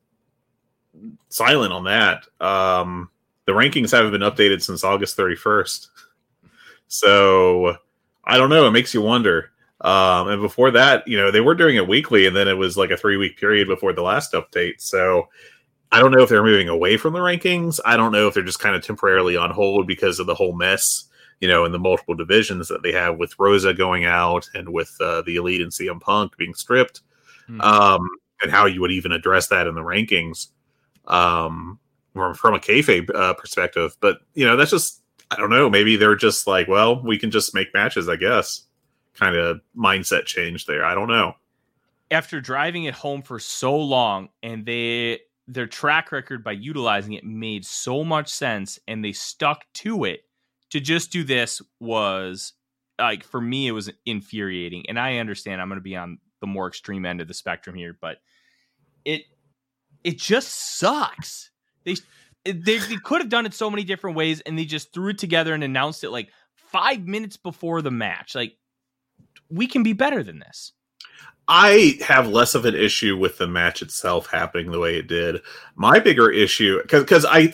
silent 1.29 1.73
on 1.73 1.85
that. 1.85 2.25
Um, 2.41 3.09
the 3.45 3.51
rankings 3.51 3.91
haven't 3.91 4.11
been 4.11 4.21
updated 4.21 4.61
since 4.61 4.83
August 4.83 5.17
31st. 5.17 5.87
So 6.87 7.77
I 8.23 8.37
don't 8.37 8.49
know. 8.49 8.67
It 8.67 8.71
makes 8.71 8.93
you 8.93 9.01
wonder. 9.01 9.51
Um, 9.81 10.29
and 10.29 10.41
before 10.41 10.71
that, 10.71 11.07
you 11.07 11.17
know, 11.17 11.29
they 11.29 11.41
were 11.41 11.55
doing 11.55 11.75
it 11.75 11.87
weekly, 11.87 12.25
and 12.25 12.35
then 12.35 12.47
it 12.47 12.53
was 12.53 12.77
like 12.77 12.91
a 12.91 12.97
three 12.97 13.17
week 13.17 13.37
period 13.37 13.67
before 13.67 13.91
the 13.93 14.01
last 14.01 14.31
update. 14.33 14.79
So 14.79 15.27
I 15.91 15.99
don't 15.99 16.11
know 16.11 16.21
if 16.21 16.29
they're 16.29 16.43
moving 16.43 16.69
away 16.69 16.97
from 16.97 17.13
the 17.13 17.19
rankings. 17.19 17.79
I 17.85 17.97
don't 17.97 18.13
know 18.13 18.27
if 18.27 18.33
they're 18.33 18.43
just 18.43 18.59
kind 18.59 18.75
of 18.75 18.83
temporarily 18.83 19.35
on 19.35 19.51
hold 19.51 19.85
because 19.85 20.19
of 20.19 20.27
the 20.27 20.35
whole 20.35 20.55
mess, 20.55 21.09
you 21.41 21.47
know, 21.47 21.65
in 21.65 21.73
the 21.73 21.79
multiple 21.79 22.15
divisions 22.15 22.69
that 22.69 22.81
they 22.81 22.93
have 22.93 23.17
with 23.17 23.37
Rosa 23.37 23.73
going 23.73 24.05
out 24.05 24.49
and 24.55 24.69
with 24.69 24.95
uh, 25.01 25.21
the 25.23 25.35
Elite 25.35 25.61
and 25.61 25.71
CM 25.71 25.99
Punk 25.99 26.37
being 26.37 26.53
stripped, 26.53 27.01
mm-hmm. 27.49 27.59
um, 27.59 28.09
and 28.41 28.51
how 28.51 28.65
you 28.65 28.79
would 28.79 28.91
even 28.91 29.11
address 29.11 29.49
that 29.49 29.67
in 29.67 29.75
the 29.75 29.81
rankings 29.81 30.47
um, 31.05 31.79
from, 32.13 32.53
a 32.53 32.59
kayfabe 32.59 33.13
uh, 33.13 33.33
perspective. 33.33 33.95
But 33.99 34.19
you 34.33 34.45
know, 34.45 34.55
that's 34.55 34.71
just 34.71 35.01
I 35.31 35.35
don't 35.35 35.49
know. 35.49 35.69
Maybe 35.69 35.95
they're 35.95 36.15
just 36.15 36.47
like, 36.47 36.67
well, 36.67 37.01
we 37.01 37.17
can 37.17 37.31
just 37.31 37.53
make 37.53 37.73
matches, 37.73 38.07
I 38.07 38.15
guess. 38.15 38.63
Kind 39.15 39.35
of 39.35 39.61
mindset 39.75 40.25
change 40.25 40.65
there. 40.65 40.85
I 40.85 40.93
don't 40.93 41.07
know. 41.07 41.33
After 42.11 42.41
driving 42.41 42.83
it 42.83 42.93
home 42.93 43.21
for 43.21 43.39
so 43.39 43.75
long, 43.75 44.29
and 44.41 44.65
they 44.65 45.21
their 45.47 45.67
track 45.67 46.11
record 46.11 46.43
by 46.43 46.53
utilizing 46.53 47.13
it 47.13 47.25
made 47.25 47.65
so 47.65 48.03
much 48.03 48.29
sense, 48.29 48.79
and 48.87 49.03
they 49.03 49.11
stuck 49.11 49.65
to 49.73 50.05
it. 50.05 50.21
To 50.69 50.79
just 50.79 51.11
do 51.11 51.23
this 51.23 51.61
was 51.79 52.53
like 52.99 53.23
for 53.23 53.41
me, 53.41 53.67
it 53.67 53.71
was 53.71 53.91
infuriating. 54.05 54.85
And 54.89 54.99
I 54.99 55.17
understand 55.17 55.61
I'm 55.61 55.69
going 55.69 55.79
to 55.79 55.83
be 55.83 55.95
on 55.95 56.17
the 56.41 56.47
more 56.47 56.67
extreme 56.67 57.05
end 57.05 57.21
of 57.21 57.27
the 57.27 57.33
spectrum 57.33 57.75
here, 57.75 57.97
but 57.99 58.17
it 59.05 59.23
it 60.03 60.17
just 60.17 60.77
sucks. 60.77 61.51
They 61.85 61.95
they, 62.45 62.77
they 62.77 62.97
could 63.03 63.21
have 63.21 63.29
done 63.29 63.45
it 63.45 63.53
so 63.53 63.69
many 63.69 63.83
different 63.83 64.17
ways, 64.17 64.41
and 64.41 64.57
they 64.57 64.65
just 64.65 64.93
threw 64.93 65.09
it 65.09 65.17
together 65.17 65.53
and 65.53 65.63
announced 65.63 66.03
it 66.03 66.09
like 66.09 66.29
five 66.55 67.07
minutes 67.07 67.37
before 67.37 67.81
the 67.81 67.91
match. 67.91 68.35
Like 68.35 68.57
we 69.49 69.67
can 69.67 69.83
be 69.83 69.93
better 69.93 70.23
than 70.23 70.39
this. 70.39 70.73
I 71.47 71.99
have 72.05 72.29
less 72.29 72.55
of 72.55 72.63
an 72.63 72.75
issue 72.75 73.17
with 73.17 73.37
the 73.37 73.47
match 73.47 73.81
itself 73.81 74.27
happening 74.27 74.71
the 74.71 74.79
way 74.79 74.95
it 74.95 75.07
did. 75.07 75.41
My 75.75 75.99
bigger 75.99 76.31
issue, 76.31 76.81
because 76.81 77.25
I 77.25 77.53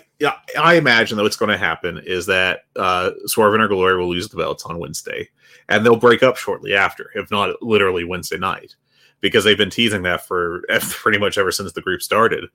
I 0.59 0.75
imagine 0.75 1.17
that 1.17 1.23
what's 1.23 1.37
going 1.37 1.51
to 1.51 1.57
happen 1.57 1.99
is 2.05 2.25
that 2.27 2.65
uh, 2.75 3.11
Swerve 3.25 3.55
and 3.55 3.67
Glory 3.67 3.97
will 3.97 4.09
lose 4.09 4.29
the 4.29 4.37
belts 4.37 4.65
on 4.65 4.79
Wednesday, 4.79 5.29
and 5.69 5.83
they'll 5.83 5.95
break 5.95 6.21
up 6.21 6.37
shortly 6.37 6.75
after, 6.75 7.09
if 7.15 7.31
not 7.31 7.61
literally 7.61 8.03
Wednesday 8.03 8.37
night 8.37 8.75
because 9.21 9.43
they've 9.43 9.57
been 9.57 9.69
teasing 9.69 10.03
that 10.03 10.25
for 10.25 10.63
pretty 10.81 11.17
much 11.17 11.37
ever 11.37 11.51
since 11.51 11.71
the 11.73 11.81
group 11.81 12.01
started. 12.01 12.45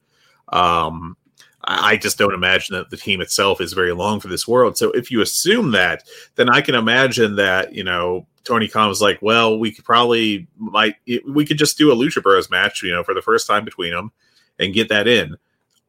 Um, 0.51 1.17
I 1.67 1.97
just 1.97 2.19
don't 2.19 2.35
imagine 2.35 2.75
that 2.75 2.91
the 2.91 2.97
team 2.97 3.21
itself 3.21 3.61
is 3.61 3.73
very 3.73 3.93
long 3.93 4.21
for 4.21 4.29
this 4.29 4.47
world. 4.47 4.77
So 4.77 4.91
if 4.91 5.11
you 5.11 5.21
assume 5.21 5.71
that, 5.73 6.05
then 6.37 6.49
I 6.51 6.61
can 6.61 6.75
imagine 6.75 7.37
that 7.37 7.75
you 7.75 7.85
know 7.85 8.27
Tony 8.45 8.69
Khan 8.69 8.89
was 8.89 9.01
like, 9.01 9.21
well, 9.23 9.59
we 9.59 9.71
could 9.73 9.85
probably 9.85 10.47
might 10.57 10.97
we 11.27 11.45
could 11.45 11.59
just 11.59 11.79
do 11.79 11.91
a 11.91 11.97
Lucha 11.97 12.23
Bros 12.23 12.51
match, 12.51 12.83
you 12.83 12.93
know, 12.93 13.03
for 13.03 13.15
the 13.15 13.23
first 13.23 13.47
time 13.47 13.65
between 13.65 13.93
them 13.93 14.13
and 14.59 14.75
get 14.75 14.89
that 14.89 15.09
in. 15.09 15.37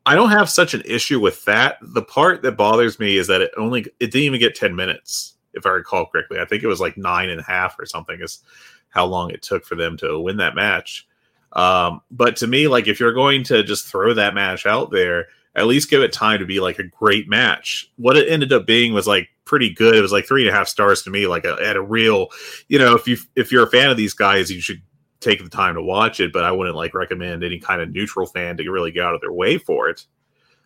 I 0.06 0.16
don't 0.16 0.30
have 0.30 0.50
such 0.50 0.74
an 0.74 0.84
issue 0.86 1.20
with 1.20 1.44
that. 1.46 1.78
The 1.82 2.04
part 2.04 2.44
that 2.44 2.58
bothers 2.58 3.00
me 3.00 3.18
is 3.18 3.28
that 3.28 3.42
it 3.42 3.52
only 3.58 3.82
it 4.00 4.12
didn't 4.12 4.22
even 4.22 4.40
get 4.40 4.56
ten 4.56 4.76
minutes, 4.76 5.36
if 5.54 5.66
I 5.66 5.70
recall 5.70 6.06
correctly. 6.06 6.40
I 6.40 6.46
think 6.46 6.64
it 6.64 6.68
was 6.68 6.82
like 6.82 6.98
nine 6.98 7.30
and 7.30 7.42
a 7.42 7.44
half 7.44 7.78
or 7.80 7.86
something. 7.86 8.20
Is 8.22 8.42
how 8.90 9.06
long 9.06 9.32
it 9.32 9.42
took 9.42 9.66
for 9.66 9.76
them 9.76 9.98
to 9.98 10.20
win 10.20 10.38
that 10.38 10.56
match. 10.56 11.08
Um, 11.54 12.02
but 12.12 12.36
to 12.38 12.48
me, 12.48 12.68
like 12.68 12.88
if 12.88 13.00
you're 13.00 13.14
going 13.14 13.44
to 13.46 13.64
just 13.64 13.86
throw 13.86 14.14
that 14.14 14.34
match 14.34 14.66
out 14.66 14.92
there, 14.92 15.28
at 15.56 15.68
least 15.68 15.90
give 15.90 16.02
it 16.02 16.12
time 16.12 16.40
to 16.40 16.46
be 16.46 16.60
like 16.60 16.80
a 16.80 16.88
great 16.88 17.30
match. 17.30 17.90
What 17.96 18.18
it 18.18 18.30
ended 18.30 18.52
up 18.52 18.66
being 18.66 18.94
was 18.94 19.08
like 19.08 19.30
pretty 19.46 19.70
good. 19.70 19.96
It 19.96 20.02
was 20.02 20.12
like 20.12 20.26
three 20.26 20.46
and 20.46 20.54
a 20.54 20.58
half 20.58 20.68
stars 20.68 21.04
to 21.04 21.10
me, 21.10 21.28
like 21.28 21.46
a, 21.46 21.58
at 21.64 21.78
a 21.78 21.82
real, 21.82 22.28
you 22.68 22.78
know, 22.78 22.96
if 22.96 23.08
you 23.08 23.18
if 23.36 23.52
you're 23.52 23.66
a 23.66 23.70
fan 23.70 23.90
of 23.90 23.98
these 23.98 24.14
guys, 24.14 24.52
you 24.52 24.60
should 24.60 24.82
take 25.22 25.42
the 25.42 25.50
time 25.50 25.76
to 25.76 25.82
watch 25.82 26.20
it. 26.20 26.34
But 26.34 26.44
I 26.44 26.52
wouldn't 26.52 26.76
like 26.76 26.94
recommend 26.94 27.44
any 27.44 27.60
kind 27.60 27.82
of 27.82 27.92
neutral 27.92 28.26
fan 28.26 28.58
to 28.58 28.70
really 28.70 28.92
get 28.92 29.06
out 29.06 29.16
of 29.16 29.22
their 29.22 29.32
way 29.32 29.58
for 29.58 29.90
it. 29.90 30.06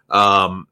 Um, 0.10 0.68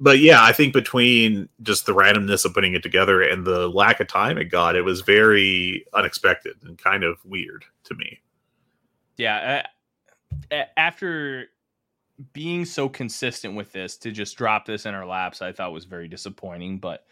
but 0.00 0.20
yeah, 0.20 0.42
I 0.42 0.52
think 0.52 0.72
between 0.72 1.48
just 1.62 1.84
the 1.84 1.92
randomness 1.94 2.44
of 2.44 2.54
putting 2.54 2.74
it 2.74 2.82
together 2.82 3.20
and 3.20 3.44
the 3.44 3.68
lack 3.68 4.00
of 4.00 4.06
time 4.06 4.38
it 4.38 4.44
got, 4.44 4.76
it 4.76 4.82
was 4.82 5.00
very 5.00 5.84
unexpected 5.92 6.54
and 6.62 6.78
kind 6.78 7.04
of 7.04 7.18
weird 7.24 7.64
to 7.84 7.94
me. 7.96 8.20
Yeah, 9.16 9.64
uh, 10.52 10.64
after 10.76 11.48
being 12.32 12.64
so 12.64 12.88
consistent 12.88 13.54
with 13.54 13.72
this, 13.72 13.96
to 13.98 14.10
just 14.10 14.36
drop 14.36 14.66
this 14.66 14.86
in 14.86 14.94
our 14.94 15.06
laps, 15.06 15.42
I 15.42 15.52
thought 15.52 15.72
was 15.72 15.84
very 15.84 16.08
disappointing. 16.08 16.78
But 16.78 17.04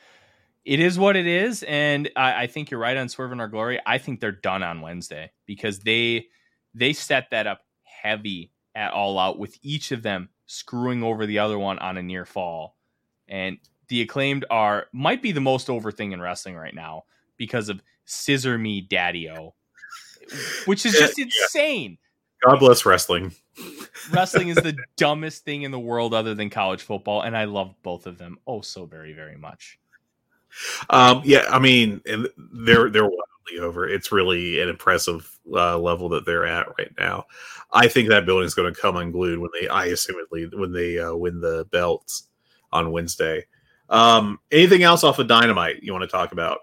it 0.65 0.81
is 0.81 0.99
what 0.99 1.17
it 1.17 1.27
is, 1.27 1.63
and 1.63 2.11
I, 2.17 2.43
I 2.43 2.47
think 2.49 2.71
you're 2.71 2.81
right 2.81 2.97
on 2.97 3.09
Swerve 3.09 3.33
in 3.33 3.41
Our 3.41 3.49
Glory. 3.49 3.81
I 3.87 3.99
think 3.99 4.21
they're 4.21 4.33
done 4.33 4.63
on 4.63 4.81
Wednesday 4.81 5.31
because 5.47 5.81
they 5.81 6.27
they 6.75 6.93
set 6.93 7.31
that 7.31 7.47
up 7.47 7.61
heavy 7.85 8.51
at 8.75 8.93
all 8.93 9.19
out 9.19 9.39
with 9.39 9.59
each 9.63 9.93
of 9.93 10.03
them 10.03 10.29
screwing 10.47 11.03
over 11.03 11.25
the 11.27 11.39
other 11.39 11.59
one 11.59 11.79
on 11.79 11.97
a 11.97 12.03
near 12.03 12.25
fall. 12.25 12.77
And 13.29 13.59
the 13.89 14.03
acclaimed 14.03 14.45
are 14.51 14.87
might 14.93 15.23
be 15.23 15.33
the 15.33 15.41
most 15.41 15.71
over 15.71 15.91
thing 15.91 16.13
in 16.13 16.21
wrestling 16.21 16.57
right 16.57 16.75
now 16.75 17.05
because 17.37 17.69
of 17.69 17.81
Scissor 18.05 18.59
Me 18.59 18.81
Daddy 18.81 19.31
O, 19.31 19.55
which 20.67 20.85
is 20.85 20.93
just 20.93 21.19
insane. 21.19 21.99
God 22.45 22.59
bless 22.59 22.85
wrestling. 22.85 23.33
wrestling 24.11 24.49
is 24.49 24.57
the 24.57 24.77
dumbest 24.97 25.45
thing 25.45 25.63
in 25.63 25.71
the 25.71 25.79
world 25.79 26.15
other 26.15 26.35
than 26.35 26.51
college 26.51 26.83
football, 26.83 27.23
and 27.23 27.37
I 27.37 27.45
love 27.45 27.75
both 27.83 28.07
of 28.07 28.19
them 28.19 28.39
oh 28.47 28.61
so 28.61 28.87
very, 28.87 29.13
very 29.13 29.37
much. 29.37 29.79
Um, 30.91 31.23
yeah, 31.25 31.47
I 31.51 31.59
mean, 31.59 32.01
they're 32.37 32.91
they're 32.91 33.05
wild. 33.05 33.21
over. 33.61 33.89
It's 33.89 34.11
really 34.11 34.61
an 34.61 34.69
impressive 34.69 35.39
uh, 35.53 35.79
level 35.79 36.09
that 36.11 36.27
they're 36.27 36.47
at 36.47 36.67
right 36.79 36.91
now. 36.99 37.27
I 37.73 37.89
think 37.89 38.09
that 38.09 38.27
building's 38.27 38.55
going 38.55 38.73
to 38.73 38.81
come 38.81 38.97
unglued 38.97 39.39
when 39.39 39.51
they, 39.61 39.69
I 39.69 39.89
assumedly, 39.89 40.53
when 40.53 40.73
they 40.73 40.99
uh, 40.99 41.15
win 41.15 41.41
the 41.41 41.65
belts 41.71 42.29
on 42.73 42.91
Wednesday. 42.91 43.45
Um, 43.89 44.41
anything 44.51 44.83
else 44.83 45.05
off 45.05 45.19
of 45.21 45.29
Dynamite 45.29 45.83
you 45.83 45.93
want 45.93 46.03
to 46.03 46.09
talk 46.09 46.33
about? 46.33 46.59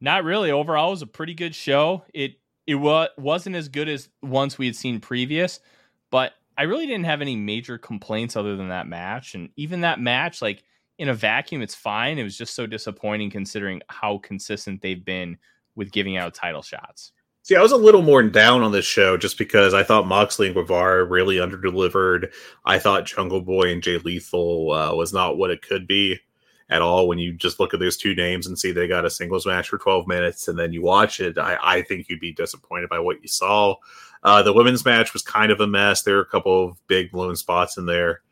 Not 0.00 0.24
really. 0.24 0.50
Overall, 0.50 0.88
it 0.88 0.92
was 0.92 1.02
a 1.02 1.06
pretty 1.06 1.34
good 1.34 1.54
show. 1.54 2.04
It 2.14 2.39
it 2.70 2.76
was 2.76 3.08
wasn't 3.18 3.56
as 3.56 3.68
good 3.68 3.88
as 3.88 4.08
ones 4.22 4.56
we 4.56 4.66
had 4.66 4.76
seen 4.76 5.00
previous, 5.00 5.58
but 6.12 6.34
I 6.56 6.62
really 6.62 6.86
didn't 6.86 7.06
have 7.06 7.20
any 7.20 7.34
major 7.34 7.78
complaints 7.78 8.36
other 8.36 8.54
than 8.54 8.68
that 8.68 8.86
match. 8.86 9.34
And 9.34 9.48
even 9.56 9.80
that 9.80 9.98
match, 9.98 10.40
like 10.40 10.62
in 10.96 11.08
a 11.08 11.14
vacuum, 11.14 11.62
it's 11.62 11.74
fine. 11.74 12.16
It 12.16 12.22
was 12.22 12.38
just 12.38 12.54
so 12.54 12.68
disappointing 12.68 13.30
considering 13.30 13.82
how 13.88 14.18
consistent 14.18 14.82
they've 14.82 15.04
been 15.04 15.36
with 15.74 15.90
giving 15.90 16.16
out 16.16 16.34
title 16.34 16.62
shots. 16.62 17.10
See, 17.42 17.56
I 17.56 17.62
was 17.62 17.72
a 17.72 17.76
little 17.76 18.02
more 18.02 18.22
down 18.22 18.62
on 18.62 18.70
this 18.70 18.84
show 18.84 19.16
just 19.16 19.36
because 19.36 19.74
I 19.74 19.82
thought 19.82 20.06
Moxley 20.06 20.46
and 20.46 20.54
Guevara 20.54 21.04
really 21.04 21.36
underdelivered. 21.36 22.32
I 22.64 22.78
thought 22.78 23.06
Jungle 23.06 23.40
Boy 23.40 23.72
and 23.72 23.82
Jay 23.82 23.98
Lethal 23.98 24.70
uh, 24.70 24.94
was 24.94 25.12
not 25.12 25.38
what 25.38 25.50
it 25.50 25.62
could 25.62 25.88
be 25.88 26.20
at 26.70 26.82
all. 26.82 27.06
When 27.08 27.18
you 27.18 27.32
just 27.32 27.60
look 27.60 27.74
at 27.74 27.80
those 27.80 27.96
two 27.96 28.14
names 28.14 28.46
and 28.46 28.58
see 28.58 28.72
they 28.72 28.88
got 28.88 29.04
a 29.04 29.10
singles 29.10 29.46
match 29.46 29.68
for 29.68 29.78
12 29.78 30.06
minutes 30.06 30.48
and 30.48 30.58
then 30.58 30.72
you 30.72 30.82
watch 30.82 31.20
it, 31.20 31.36
I, 31.36 31.58
I 31.60 31.82
think 31.82 32.08
you'd 32.08 32.20
be 32.20 32.32
disappointed 32.32 32.88
by 32.88 33.00
what 33.00 33.20
you 33.20 33.28
saw. 33.28 33.74
Uh, 34.22 34.42
the 34.42 34.52
women's 34.52 34.84
match 34.84 35.12
was 35.12 35.22
kind 35.22 35.50
of 35.50 35.60
a 35.60 35.66
mess. 35.66 36.02
There 36.02 36.16
were 36.16 36.22
a 36.22 36.26
couple 36.26 36.68
of 36.68 36.86
big 36.86 37.10
blown 37.10 37.36
spots 37.36 37.76
in 37.76 37.86
there. 37.86 38.22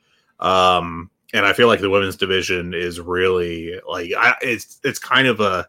Um, 0.40 1.10
and 1.34 1.44
I 1.44 1.52
feel 1.52 1.66
like 1.66 1.80
the 1.80 1.90
women's 1.90 2.16
division 2.16 2.72
is 2.72 3.00
really 3.00 3.78
like 3.86 4.12
I, 4.16 4.36
it's 4.40 4.80
it's 4.82 4.98
kind 4.98 5.28
of 5.28 5.40
a 5.40 5.68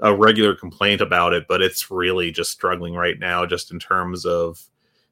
a 0.00 0.14
regular 0.14 0.54
complaint 0.54 1.00
about 1.00 1.32
it, 1.32 1.46
but 1.48 1.62
it's 1.62 1.90
really 1.90 2.30
just 2.30 2.50
struggling 2.50 2.94
right 2.94 3.18
now, 3.18 3.46
just 3.46 3.72
in 3.72 3.78
terms 3.78 4.24
of 4.24 4.62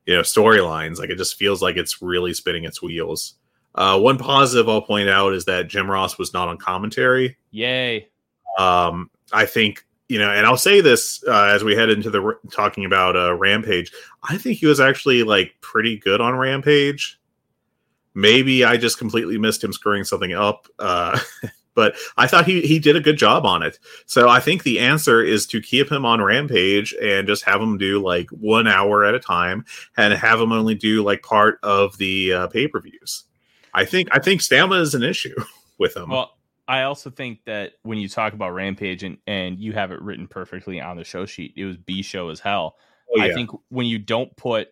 you 0.06 0.14
know 0.14 0.22
storylines. 0.22 0.98
Like 0.98 1.10
it 1.10 1.18
just 1.18 1.36
feels 1.36 1.62
like 1.62 1.76
it's 1.76 2.02
really 2.02 2.34
spinning 2.34 2.64
its 2.64 2.82
wheels. 2.82 3.34
Uh, 3.74 3.98
one 3.98 4.18
positive 4.18 4.68
I'll 4.68 4.82
point 4.82 5.08
out 5.08 5.32
is 5.32 5.44
that 5.46 5.68
Jim 5.68 5.90
Ross 5.90 6.18
was 6.18 6.32
not 6.32 6.48
on 6.48 6.58
commentary. 6.58 7.36
Yay! 7.50 8.08
Um, 8.58 9.10
I 9.32 9.46
think 9.46 9.84
you 10.12 10.18
know, 10.18 10.30
and 10.30 10.46
I'll 10.46 10.58
say 10.58 10.82
this 10.82 11.24
uh, 11.26 11.46
as 11.46 11.64
we 11.64 11.74
head 11.74 11.88
into 11.88 12.10
the 12.10 12.38
talking 12.50 12.84
about 12.84 13.16
uh, 13.16 13.34
Rampage. 13.34 13.90
I 14.22 14.36
think 14.36 14.58
he 14.58 14.66
was 14.66 14.78
actually 14.78 15.22
like 15.22 15.54
pretty 15.62 15.96
good 15.96 16.20
on 16.20 16.36
Rampage. 16.36 17.18
Maybe 18.14 18.62
I 18.62 18.76
just 18.76 18.98
completely 18.98 19.38
missed 19.38 19.64
him 19.64 19.72
screwing 19.72 20.04
something 20.04 20.34
up. 20.34 20.68
Uh, 20.78 21.18
but 21.74 21.94
I 22.18 22.26
thought 22.26 22.44
he, 22.44 22.60
he 22.60 22.78
did 22.78 22.94
a 22.94 23.00
good 23.00 23.16
job 23.16 23.46
on 23.46 23.62
it. 23.62 23.78
So 24.04 24.28
I 24.28 24.38
think 24.38 24.62
the 24.62 24.80
answer 24.80 25.22
is 25.22 25.46
to 25.46 25.62
keep 25.62 25.90
him 25.90 26.04
on 26.04 26.20
Rampage 26.20 26.94
and 27.02 27.26
just 27.26 27.44
have 27.44 27.62
him 27.62 27.78
do 27.78 28.02
like 28.02 28.28
one 28.30 28.66
hour 28.66 29.06
at 29.06 29.14
a 29.14 29.18
time 29.18 29.64
and 29.96 30.12
have 30.12 30.40
him 30.40 30.52
only 30.52 30.74
do 30.74 31.02
like 31.02 31.22
part 31.22 31.58
of 31.62 31.96
the 31.96 32.34
uh, 32.34 32.46
pay 32.48 32.68
per 32.68 32.80
views. 32.80 33.24
I 33.74 33.84
think 33.84 34.08
I 34.12 34.18
think 34.18 34.40
stamina 34.40 34.80
is 34.80 34.94
an 34.94 35.02
issue 35.02 35.34
with 35.78 35.96
him. 35.96 36.10
Well, 36.10 36.32
I 36.68 36.82
also 36.82 37.10
think 37.10 37.44
that 37.46 37.72
when 37.82 37.98
you 37.98 38.08
talk 38.08 38.32
about 38.32 38.50
Rampage 38.50 39.02
and 39.02 39.18
and 39.26 39.58
you 39.58 39.72
have 39.72 39.92
it 39.92 40.00
written 40.00 40.26
perfectly 40.26 40.80
on 40.80 40.96
the 40.96 41.04
show 41.04 41.26
sheet, 41.26 41.54
it 41.56 41.64
was 41.64 41.76
B 41.76 42.02
show 42.02 42.28
as 42.28 42.40
hell. 42.40 42.76
Oh, 43.10 43.22
yeah. 43.22 43.24
I 43.24 43.34
think 43.34 43.50
when 43.68 43.86
you 43.86 43.98
don't 43.98 44.34
put 44.36 44.68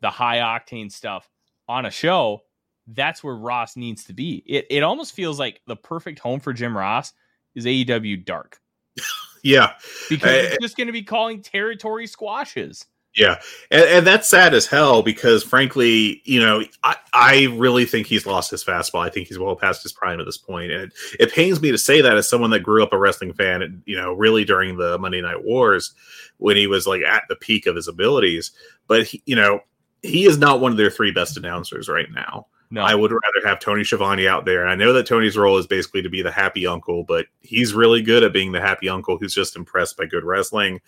the 0.00 0.10
high 0.10 0.38
octane 0.38 0.90
stuff 0.90 1.28
on 1.68 1.84
a 1.86 1.90
show, 1.90 2.42
that's 2.86 3.22
where 3.22 3.34
Ross 3.34 3.76
needs 3.76 4.04
to 4.04 4.12
be. 4.12 4.42
It 4.46 4.66
it 4.70 4.82
almost 4.82 5.14
feels 5.14 5.38
like 5.38 5.60
the 5.66 5.76
perfect 5.76 6.18
home 6.18 6.40
for 6.40 6.52
Jim 6.52 6.76
Ross 6.76 7.12
is 7.54 7.66
AEW 7.66 8.24
Dark. 8.24 8.60
yeah, 9.42 9.74
because 10.08 10.46
it's 10.46 10.58
just 10.62 10.76
going 10.76 10.86
to 10.86 10.92
be 10.92 11.02
calling 11.02 11.42
territory 11.42 12.06
squashes. 12.06 12.86
Yeah, 13.18 13.40
and, 13.72 13.82
and, 13.82 14.06
that's 14.06 14.28
sad 14.28 14.54
as 14.54 14.66
hell 14.66 15.02
because, 15.02 15.42
frankly, 15.42 16.22
you 16.24 16.40
know, 16.40 16.62
I, 16.84 16.96
I 17.12 17.44
really 17.56 17.84
think 17.84 18.06
he's 18.06 18.26
lost 18.26 18.48
his 18.48 18.62
fastball. 18.62 19.04
I 19.04 19.10
think 19.10 19.26
he's 19.26 19.40
well 19.40 19.56
past 19.56 19.82
his 19.82 19.92
prime 19.92 20.20
at 20.20 20.26
this 20.26 20.38
point, 20.38 20.70
and 20.70 20.84
it, 20.84 20.92
it 21.18 21.32
pains 21.32 21.60
me 21.60 21.72
to 21.72 21.78
say 21.78 22.00
that 22.00 22.16
as 22.16 22.28
someone 22.28 22.50
that 22.50 22.60
grew 22.60 22.80
up 22.80 22.92
a 22.92 22.98
wrestling 22.98 23.32
fan. 23.32 23.82
You 23.86 23.96
know, 23.96 24.12
really 24.12 24.44
during 24.44 24.76
the 24.76 24.98
Monday 24.98 25.20
Night 25.20 25.42
Wars 25.42 25.94
when 26.36 26.56
he 26.56 26.68
was 26.68 26.86
like 26.86 27.02
at 27.02 27.24
the 27.28 27.34
peak 27.34 27.66
of 27.66 27.74
his 27.74 27.88
abilities, 27.88 28.52
but 28.86 29.04
he, 29.04 29.20
you 29.26 29.34
know, 29.34 29.60
he 30.02 30.24
is 30.24 30.38
not 30.38 30.60
one 30.60 30.70
of 30.70 30.78
their 30.78 30.90
three 30.90 31.10
best 31.10 31.36
announcers 31.36 31.88
right 31.88 32.10
now. 32.12 32.46
No. 32.70 32.82
I 32.82 32.94
would 32.94 33.10
rather 33.10 33.48
have 33.48 33.60
Tony 33.60 33.82
Schiavone 33.82 34.28
out 34.28 34.44
there. 34.44 34.60
And 34.60 34.70
I 34.70 34.74
know 34.74 34.92
that 34.92 35.06
Tony's 35.06 35.38
role 35.38 35.56
is 35.56 35.66
basically 35.66 36.02
to 36.02 36.10
be 36.10 36.20
the 36.20 36.30
happy 36.30 36.66
uncle, 36.66 37.02
but 37.02 37.26
he's 37.40 37.72
really 37.72 38.02
good 38.02 38.22
at 38.22 38.32
being 38.34 38.52
the 38.52 38.60
happy 38.60 38.90
uncle 38.90 39.16
who's 39.16 39.34
just 39.34 39.56
impressed 39.56 39.96
by 39.96 40.04
good 40.04 40.24
wrestling. 40.24 40.80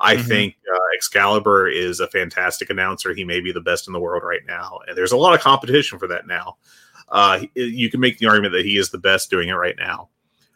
I 0.00 0.16
mm-hmm. 0.16 0.26
think 0.26 0.56
uh, 0.72 0.78
Excalibur 0.96 1.68
is 1.68 2.00
a 2.00 2.08
fantastic 2.08 2.70
announcer. 2.70 3.14
He 3.14 3.24
may 3.24 3.40
be 3.40 3.52
the 3.52 3.60
best 3.60 3.86
in 3.86 3.92
the 3.92 4.00
world 4.00 4.24
right 4.24 4.44
now. 4.48 4.80
And 4.88 4.96
there's 4.96 5.12
a 5.12 5.16
lot 5.16 5.34
of 5.34 5.40
competition 5.40 5.98
for 5.98 6.08
that 6.08 6.26
now. 6.26 6.56
Uh, 7.08 7.42
you 7.54 7.88
can 7.88 8.00
make 8.00 8.18
the 8.18 8.26
argument 8.26 8.52
that 8.54 8.64
he 8.64 8.76
is 8.76 8.90
the 8.90 8.98
best 8.98 9.30
doing 9.30 9.48
it 9.48 9.54
right 9.54 9.76
now. 9.78 10.08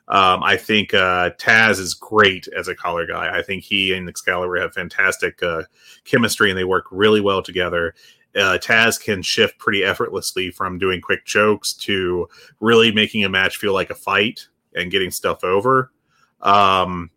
Um, 0.08 0.42
I 0.42 0.56
think 0.56 0.92
uh, 0.92 1.30
Taz 1.38 1.78
is 1.78 1.94
great 1.94 2.48
as 2.48 2.66
a 2.66 2.74
color 2.74 3.06
guy. 3.06 3.38
I 3.38 3.40
think 3.40 3.62
he 3.62 3.94
and 3.94 4.08
Excalibur 4.08 4.60
have 4.60 4.74
fantastic 4.74 5.40
uh, 5.42 5.62
chemistry 6.04 6.50
and 6.50 6.58
they 6.58 6.64
work 6.64 6.86
really 6.90 7.20
well 7.20 7.40
together 7.40 7.94
uh, 8.36 8.58
Taz 8.60 9.02
can 9.02 9.22
shift 9.22 9.58
pretty 9.58 9.84
effortlessly 9.84 10.50
from 10.50 10.78
doing 10.78 11.00
quick 11.00 11.24
jokes 11.24 11.72
to 11.74 12.28
really 12.60 12.92
making 12.92 13.24
a 13.24 13.28
match 13.28 13.56
feel 13.56 13.72
like 13.72 13.90
a 13.90 13.94
fight 13.94 14.48
and 14.74 14.90
getting 14.90 15.10
stuff 15.10 15.44
over. 15.44 15.92
Um, 16.40 17.10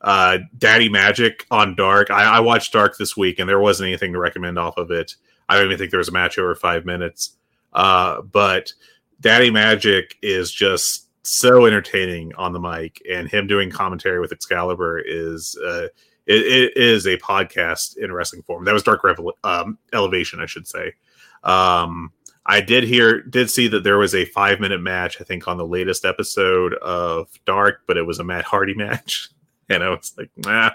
uh, 0.00 0.38
Daddy 0.56 0.88
Magic 0.88 1.46
on 1.50 1.74
Dark. 1.74 2.10
I, 2.10 2.36
I, 2.36 2.40
watched 2.40 2.72
Dark 2.72 2.96
this 2.96 3.16
week, 3.16 3.38
and 3.38 3.48
there 3.48 3.58
wasn't 3.58 3.88
anything 3.88 4.12
to 4.12 4.18
recommend 4.18 4.58
off 4.58 4.78
of 4.78 4.90
it. 4.90 5.16
I 5.48 5.56
don't 5.56 5.66
even 5.66 5.78
think 5.78 5.90
there 5.90 5.98
was 5.98 6.08
a 6.08 6.12
match 6.12 6.38
over 6.38 6.54
five 6.54 6.86
minutes. 6.86 7.36
Uh, 7.72 8.22
but 8.22 8.72
Daddy 9.20 9.50
Magic 9.50 10.16
is 10.22 10.50
just 10.50 11.08
so 11.22 11.66
entertaining 11.66 12.34
on 12.36 12.52
the 12.52 12.60
mic, 12.60 13.02
and 13.10 13.28
him 13.28 13.46
doing 13.46 13.70
commentary 13.70 14.20
with 14.20 14.32
Excalibur 14.32 15.00
is 15.00 15.56
uh, 15.66 15.88
it, 16.30 16.46
it 16.46 16.76
is 16.76 17.06
a 17.06 17.16
podcast 17.18 17.96
in 17.96 18.12
wrestling 18.12 18.42
form. 18.42 18.64
That 18.64 18.72
was 18.72 18.82
Dark 18.82 19.02
Revel- 19.02 19.36
um, 19.42 19.78
Elevation, 19.92 20.40
I 20.40 20.46
should 20.46 20.66
say. 20.68 20.94
Um, 21.42 22.12
I 22.46 22.60
did 22.60 22.84
hear, 22.84 23.22
did 23.22 23.50
see 23.50 23.68
that 23.68 23.84
there 23.84 23.98
was 23.98 24.14
a 24.14 24.24
five 24.24 24.60
minute 24.60 24.80
match, 24.80 25.20
I 25.20 25.24
think, 25.24 25.48
on 25.48 25.56
the 25.56 25.66
latest 25.66 26.04
episode 26.04 26.74
of 26.74 27.28
Dark, 27.44 27.82
but 27.86 27.96
it 27.96 28.06
was 28.06 28.18
a 28.18 28.24
Matt 28.24 28.44
Hardy 28.44 28.74
match. 28.76 29.28
And 29.68 29.82
I 29.82 29.90
was 29.90 30.14
like, 30.16 30.30
nah, 30.36 30.70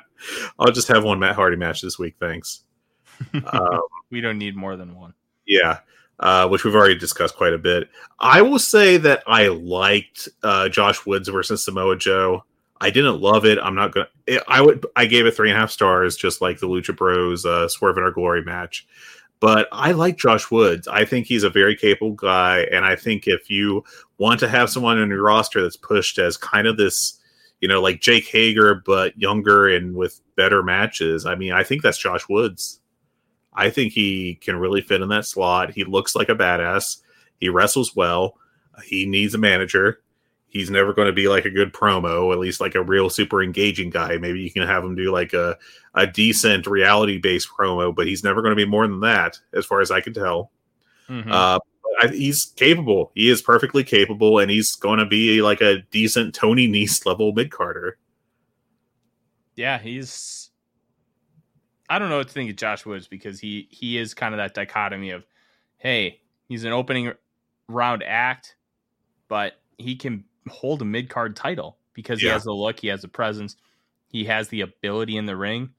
I'll 0.59 0.71
just 0.71 0.87
have 0.87 1.03
one 1.03 1.19
Matt 1.19 1.35
Hardy 1.35 1.57
match 1.57 1.81
this 1.81 1.97
week. 1.97 2.15
Thanks. 2.19 2.61
Um, 3.33 3.79
we 4.11 4.19
don't 4.19 4.37
need 4.37 4.57
more 4.57 4.75
than 4.75 4.93
one. 4.93 5.13
Yeah. 5.47 5.79
Uh, 6.19 6.49
which 6.49 6.65
we've 6.65 6.75
already 6.75 6.97
discussed 6.97 7.37
quite 7.37 7.53
a 7.53 7.57
bit. 7.57 7.89
I 8.19 8.41
will 8.41 8.59
say 8.59 8.97
that 8.97 9.23
I 9.25 9.47
liked 9.47 10.27
uh, 10.43 10.67
Josh 10.67 11.05
Woods 11.05 11.29
versus 11.29 11.63
Samoa 11.63 11.97
Joe. 11.97 12.43
I 12.81 12.89
didn't 12.89 13.21
love 13.21 13.45
it. 13.45 13.57
I'm 13.61 13.75
not 13.75 13.93
gonna. 13.93 14.07
I 14.47 14.61
would. 14.61 14.85
I 14.95 15.05
gave 15.05 15.25
it 15.25 15.31
three 15.31 15.49
and 15.49 15.57
a 15.57 15.59
half 15.59 15.71
stars, 15.71 16.17
just 16.17 16.41
like 16.41 16.59
the 16.59 16.67
Lucha 16.67 16.95
Bros 16.95 17.45
uh, 17.45 17.67
Swerve 17.67 17.97
in 17.97 18.03
Our 18.03 18.11
Glory 18.11 18.43
match. 18.43 18.85
But 19.39 19.67
I 19.71 19.91
like 19.91 20.17
Josh 20.17 20.49
Woods. 20.51 20.87
I 20.87 21.05
think 21.05 21.27
he's 21.27 21.43
a 21.43 21.49
very 21.49 21.75
capable 21.75 22.13
guy, 22.13 22.67
and 22.71 22.83
I 22.83 22.95
think 22.95 23.27
if 23.27 23.49
you 23.49 23.83
want 24.17 24.39
to 24.41 24.47
have 24.47 24.69
someone 24.69 24.99
in 24.99 25.09
your 25.09 25.23
roster 25.23 25.61
that's 25.61 25.77
pushed 25.77 26.19
as 26.19 26.37
kind 26.37 26.67
of 26.67 26.77
this, 26.77 27.19
you 27.61 27.67
know, 27.67 27.81
like 27.81 28.01
Jake 28.01 28.27
Hager 28.27 28.81
but 28.85 29.17
younger 29.17 29.67
and 29.69 29.95
with 29.95 30.21
better 30.35 30.63
matches, 30.63 31.25
I 31.25 31.35
mean, 31.35 31.53
I 31.53 31.63
think 31.63 31.81
that's 31.81 31.97
Josh 31.97 32.27
Woods. 32.27 32.79
I 33.53 33.69
think 33.69 33.93
he 33.93 34.35
can 34.35 34.57
really 34.57 34.81
fit 34.81 35.01
in 35.01 35.09
that 35.09 35.25
slot. 35.25 35.73
He 35.73 35.85
looks 35.85 36.15
like 36.15 36.29
a 36.29 36.35
badass. 36.35 37.01
He 37.39 37.47
wrestles 37.47 37.95
well. 37.95 38.37
He 38.83 39.05
needs 39.05 39.33
a 39.33 39.37
manager 39.37 40.01
he's 40.55 40.69
never 40.69 40.93
going 40.93 41.05
to 41.05 41.11
be 41.11 41.27
like 41.27 41.43
a 41.43 41.49
good 41.49 41.73
promo, 41.73 42.31
at 42.31 42.39
least 42.39 42.61
like 42.61 42.75
a 42.75 42.81
real 42.81 43.09
super 43.09 43.43
engaging 43.43 43.89
guy. 43.89 44.15
Maybe 44.17 44.39
you 44.39 44.49
can 44.49 44.65
have 44.65 44.85
him 44.85 44.95
do 44.95 45.11
like 45.11 45.33
a, 45.33 45.57
a 45.95 46.07
decent 46.07 46.65
reality 46.65 47.17
based 47.17 47.49
promo, 47.49 47.93
but 47.93 48.07
he's 48.07 48.23
never 48.23 48.41
going 48.41 48.53
to 48.53 48.55
be 48.55 48.63
more 48.63 48.87
than 48.87 49.01
that, 49.01 49.37
as 49.53 49.65
far 49.65 49.81
as 49.81 49.91
I 49.91 49.99
can 49.99 50.13
tell. 50.13 50.51
Mm-hmm. 51.09 51.29
Uh, 51.29 51.59
I, 52.01 52.07
he's 52.07 52.53
capable. 52.55 53.11
He 53.15 53.29
is 53.29 53.41
perfectly 53.41 53.83
capable, 53.83 54.39
and 54.39 54.49
he's 54.49 54.77
going 54.77 54.99
to 54.99 55.05
be 55.05 55.41
like 55.41 55.59
a 55.59 55.81
decent 55.91 56.33
Tony 56.33 56.69
Nese 56.69 57.05
level 57.05 57.33
mid 57.33 57.51
carder. 57.51 57.97
Yeah, 59.57 59.77
he's. 59.77 60.51
I 61.89 61.99
don't 61.99 62.09
know 62.09 62.17
what 62.19 62.29
to 62.29 62.33
think 62.33 62.49
of 62.49 62.55
Josh 62.55 62.85
Woods 62.85 63.09
because 63.09 63.41
he 63.41 63.67
he 63.71 63.97
is 63.97 64.13
kind 64.13 64.33
of 64.33 64.37
that 64.37 64.53
dichotomy 64.53 65.09
of, 65.09 65.25
hey, 65.79 66.21
he's 66.47 66.63
an 66.63 66.71
opening 66.71 67.11
round 67.67 68.03
act, 68.03 68.55
but 69.27 69.59
he 69.77 69.97
can 69.97 70.23
hold 70.49 70.81
a 70.81 70.85
mid 70.85 71.09
card 71.09 71.35
title 71.35 71.77
because 71.93 72.21
yeah. 72.21 72.29
he 72.29 72.33
has 72.33 72.43
the 72.43 72.53
look, 72.53 72.79
he 72.79 72.87
has 72.87 73.01
the 73.01 73.07
presence, 73.07 73.55
he 74.07 74.25
has 74.25 74.47
the 74.49 74.61
ability 74.61 75.17
in 75.17 75.25
the 75.25 75.35
ring, 75.35 75.69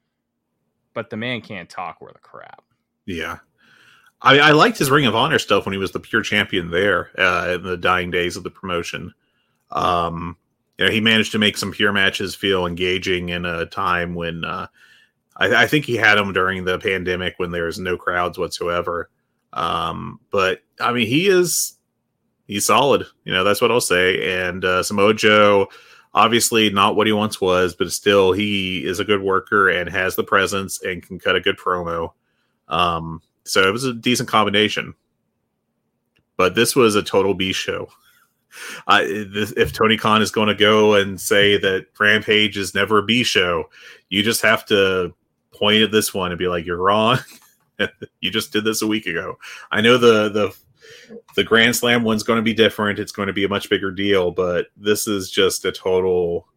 but 0.95 1.11
the 1.11 1.17
man 1.17 1.41
can't 1.41 1.69
talk 1.69 2.01
worth 2.01 2.17
a 2.17 2.21
crap. 2.21 2.63
Yeah. 3.05 3.39
I, 4.23 4.39
I 4.39 4.51
liked 4.53 4.79
his 4.79 4.91
Ring 4.91 5.07
of 5.07 5.15
Honor 5.15 5.39
stuff 5.39 5.67
when 5.67 5.73
he 5.73 5.79
was 5.79 5.93
the 5.93 6.01
pure 6.01 6.23
champion 6.23 6.71
there 6.71 7.11
uh, 7.19 7.55
in 7.55 7.63
the 7.63 7.77
dying 7.77 8.11
days 8.11 8.37
of 8.37 8.43
the 8.43 8.51
promotion. 8.51 9.13
Um, 9.71 10.37
you 10.79 10.87
know, 10.87 10.91
he 10.91 11.01
managed 11.01 11.33
to 11.33 11.39
make 11.39 11.57
some 11.57 11.73
pure 11.73 11.93
matches 11.93 12.35
feel 12.35 12.67
engaging 12.67 13.29
in 13.29 13.45
a 13.45 13.67
time 13.67 14.15
when 14.15 14.45
uh, 14.45 14.67
I, 15.37 15.65
I, 15.65 15.67
think 15.67 15.85
he 15.85 15.97
had 15.97 16.17
them 16.17 16.33
during 16.33 16.65
the 16.65 16.79
pandemic 16.79 17.35
when 17.39 17.51
there 17.51 17.65
was 17.65 17.79
no 17.79 17.97
crowds 17.97 18.39
whatsoever. 18.39 19.11
Um, 19.53 20.21
but 20.31 20.61
I 20.81 20.93
mean, 20.93 21.07
he 21.07 21.29
is 21.29 21.76
he's 22.47 22.67
solid. 22.67 23.07
You 23.25 23.33
know, 23.33 23.45
that's 23.45 23.61
what 23.61 23.71
I'll 23.71 23.81
say. 23.81 24.45
And 24.47 24.65
uh, 24.65 24.83
Samoa 24.83 25.15
Joe, 25.15 25.69
obviously 26.15 26.71
not 26.71 26.97
what 26.97 27.07
he 27.07 27.13
once 27.13 27.41
was, 27.41 27.75
but 27.75 27.93
still 27.93 28.33
he 28.33 28.85
is 28.85 28.99
a 28.99 29.05
good 29.05 29.23
worker 29.23 29.69
and 29.69 29.89
has 29.91 30.17
the 30.17 30.25
presence 30.25 30.83
and 30.83 31.03
can 31.03 31.19
cut 31.19 31.37
a 31.37 31.41
good 31.41 31.59
promo. 31.59 32.13
Um, 32.69 33.23
so 33.45 33.69
it 33.69 33.73
was 33.73 33.85
a 33.85 33.93
decent 33.93 34.29
combination. 34.29 34.95
But 36.37 36.55
this 36.55 36.77
was 36.77 36.95
a 36.95 37.03
total 37.03 37.35
B 37.35 37.53
show. 37.53 37.89
Uh, 38.87 39.03
this, 39.03 39.53
if 39.59 39.71
Tony 39.71 39.99
Khan 39.99 40.23
is 40.23 40.31
going 40.31 40.49
to 40.49 40.55
go 40.55 40.95
and 40.95 41.21
say 41.21 41.59
that 41.59 41.89
Rampage 41.99 42.57
is 42.57 42.75
never 42.75 42.97
a 42.97 43.03
B 43.03 43.23
show, 43.23 43.69
you 44.09 44.23
just 44.23 44.41
have 44.41 44.65
to 44.67 45.13
point 45.53 45.83
at 45.83 45.93
this 45.93 46.15
one 46.15 46.33
and 46.33 46.39
be 46.39 46.49
like, 46.49 46.65
"You're 46.65 46.79
wrong. 46.79 47.19
you 48.21 48.31
just 48.31 48.55
did 48.55 48.65
this 48.65 48.81
a 48.81 48.87
week 48.87 49.05
ago." 49.05 49.37
I 49.71 49.83
know 49.83 49.99
the 49.99 50.31
the 50.31 50.57
the 51.35 51.45
Grand 51.45 51.77
Slam 51.77 52.03
one's 52.03 52.23
going 52.23 52.39
to 52.39 52.43
be 52.43 52.55
different. 52.55 52.99
It's 52.99 53.13
going 53.13 53.29
to 53.29 53.33
be 53.33 53.45
a 53.45 53.49
much 53.49 53.71
bigger 53.71 53.91
deal, 53.91 54.31
but 54.31 54.67
this 54.77 55.07
is 55.07 55.31
just 55.31 55.65
a 55.65 55.73
total 55.73 56.49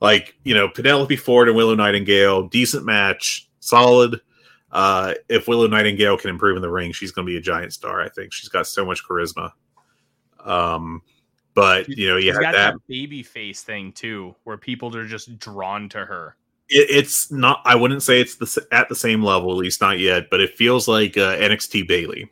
like 0.00 0.34
you 0.44 0.54
know 0.54 0.68
Penelope 0.68 1.16
Ford 1.16 1.48
and 1.48 1.56
Willow 1.56 1.74
Nightingale, 1.74 2.48
decent 2.48 2.84
match, 2.84 3.48
solid. 3.60 4.20
Uh, 4.72 5.14
if 5.28 5.48
Willow 5.48 5.66
Nightingale 5.66 6.16
can 6.16 6.30
improve 6.30 6.56
in 6.56 6.62
the 6.62 6.70
ring, 6.70 6.92
she's 6.92 7.10
going 7.10 7.26
to 7.26 7.30
be 7.30 7.36
a 7.36 7.40
giant 7.40 7.72
star. 7.72 8.00
I 8.00 8.08
think 8.08 8.32
she's 8.32 8.48
got 8.48 8.66
so 8.66 8.84
much 8.84 9.02
charisma. 9.04 9.50
Um, 10.44 11.02
but 11.54 11.88
you 11.88 12.08
know, 12.08 12.16
you 12.16 12.32
have 12.32 12.42
that, 12.42 12.52
that 12.52 12.74
baby 12.88 13.22
face 13.22 13.62
thing 13.62 13.92
too, 13.92 14.34
where 14.44 14.56
people 14.56 14.96
are 14.96 15.06
just 15.06 15.38
drawn 15.38 15.88
to 15.90 16.04
her. 16.04 16.36
It, 16.68 16.88
it's 16.90 17.30
not. 17.30 17.60
I 17.64 17.74
wouldn't 17.74 18.02
say 18.02 18.20
it's 18.20 18.36
the 18.36 18.66
at 18.72 18.88
the 18.88 18.94
same 18.94 19.22
level, 19.22 19.50
at 19.50 19.56
least 19.56 19.80
not 19.80 19.98
yet. 19.98 20.30
But 20.30 20.40
it 20.40 20.56
feels 20.56 20.86
like 20.88 21.16
uh, 21.16 21.36
NXT 21.36 21.88
Bayley. 21.88 22.30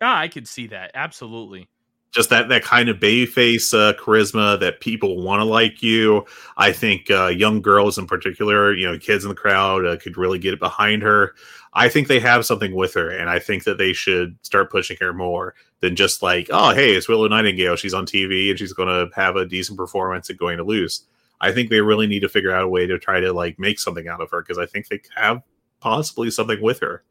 Yeah, 0.00 0.16
I 0.16 0.28
could 0.28 0.46
see 0.46 0.68
that 0.68 0.92
absolutely. 0.94 1.68
Just 2.10 2.30
that 2.30 2.48
that 2.48 2.64
kind 2.64 2.88
of 2.88 3.00
baby 3.00 3.26
face 3.26 3.74
uh, 3.74 3.92
charisma 3.94 4.58
that 4.60 4.80
people 4.80 5.22
want 5.22 5.40
to 5.40 5.44
like 5.44 5.82
you. 5.82 6.24
I 6.56 6.72
think 6.72 7.10
uh, 7.10 7.26
young 7.26 7.60
girls 7.60 7.98
in 7.98 8.06
particular, 8.06 8.72
you 8.74 8.86
know, 8.86 8.98
kids 8.98 9.24
in 9.24 9.28
the 9.28 9.34
crowd 9.34 9.84
uh, 9.84 9.96
could 9.98 10.16
really 10.16 10.38
get 10.38 10.58
behind 10.58 11.02
her. 11.02 11.34
I 11.74 11.88
think 11.90 12.08
they 12.08 12.18
have 12.20 12.46
something 12.46 12.74
with 12.74 12.94
her, 12.94 13.10
and 13.10 13.28
I 13.28 13.38
think 13.38 13.64
that 13.64 13.76
they 13.76 13.92
should 13.92 14.38
start 14.42 14.70
pushing 14.70 14.96
her 15.00 15.12
more 15.12 15.54
than 15.80 15.96
just 15.96 16.22
like, 16.22 16.48
oh, 16.50 16.72
hey, 16.74 16.92
it's 16.92 17.08
Willow 17.08 17.28
Nightingale. 17.28 17.76
She's 17.76 17.94
on 17.94 18.06
TV 18.06 18.50
and 18.50 18.58
she's 18.58 18.72
going 18.72 18.88
to 18.88 19.14
have 19.14 19.36
a 19.36 19.46
decent 19.46 19.78
performance 19.78 20.28
and 20.30 20.38
going 20.38 20.56
to 20.58 20.64
lose. 20.64 21.04
I 21.40 21.52
think 21.52 21.70
they 21.70 21.80
really 21.80 22.06
need 22.06 22.20
to 22.20 22.28
figure 22.28 22.52
out 22.52 22.64
a 22.64 22.68
way 22.68 22.86
to 22.86 22.98
try 22.98 23.20
to 23.20 23.32
like 23.32 23.58
make 23.58 23.78
something 23.78 24.08
out 24.08 24.20
of 24.20 24.30
her 24.30 24.42
because 24.42 24.58
I 24.58 24.66
think 24.66 24.88
they 24.88 25.00
have 25.14 25.42
possibly 25.80 26.30
something 26.30 26.60
with 26.60 26.80
her. 26.80 27.04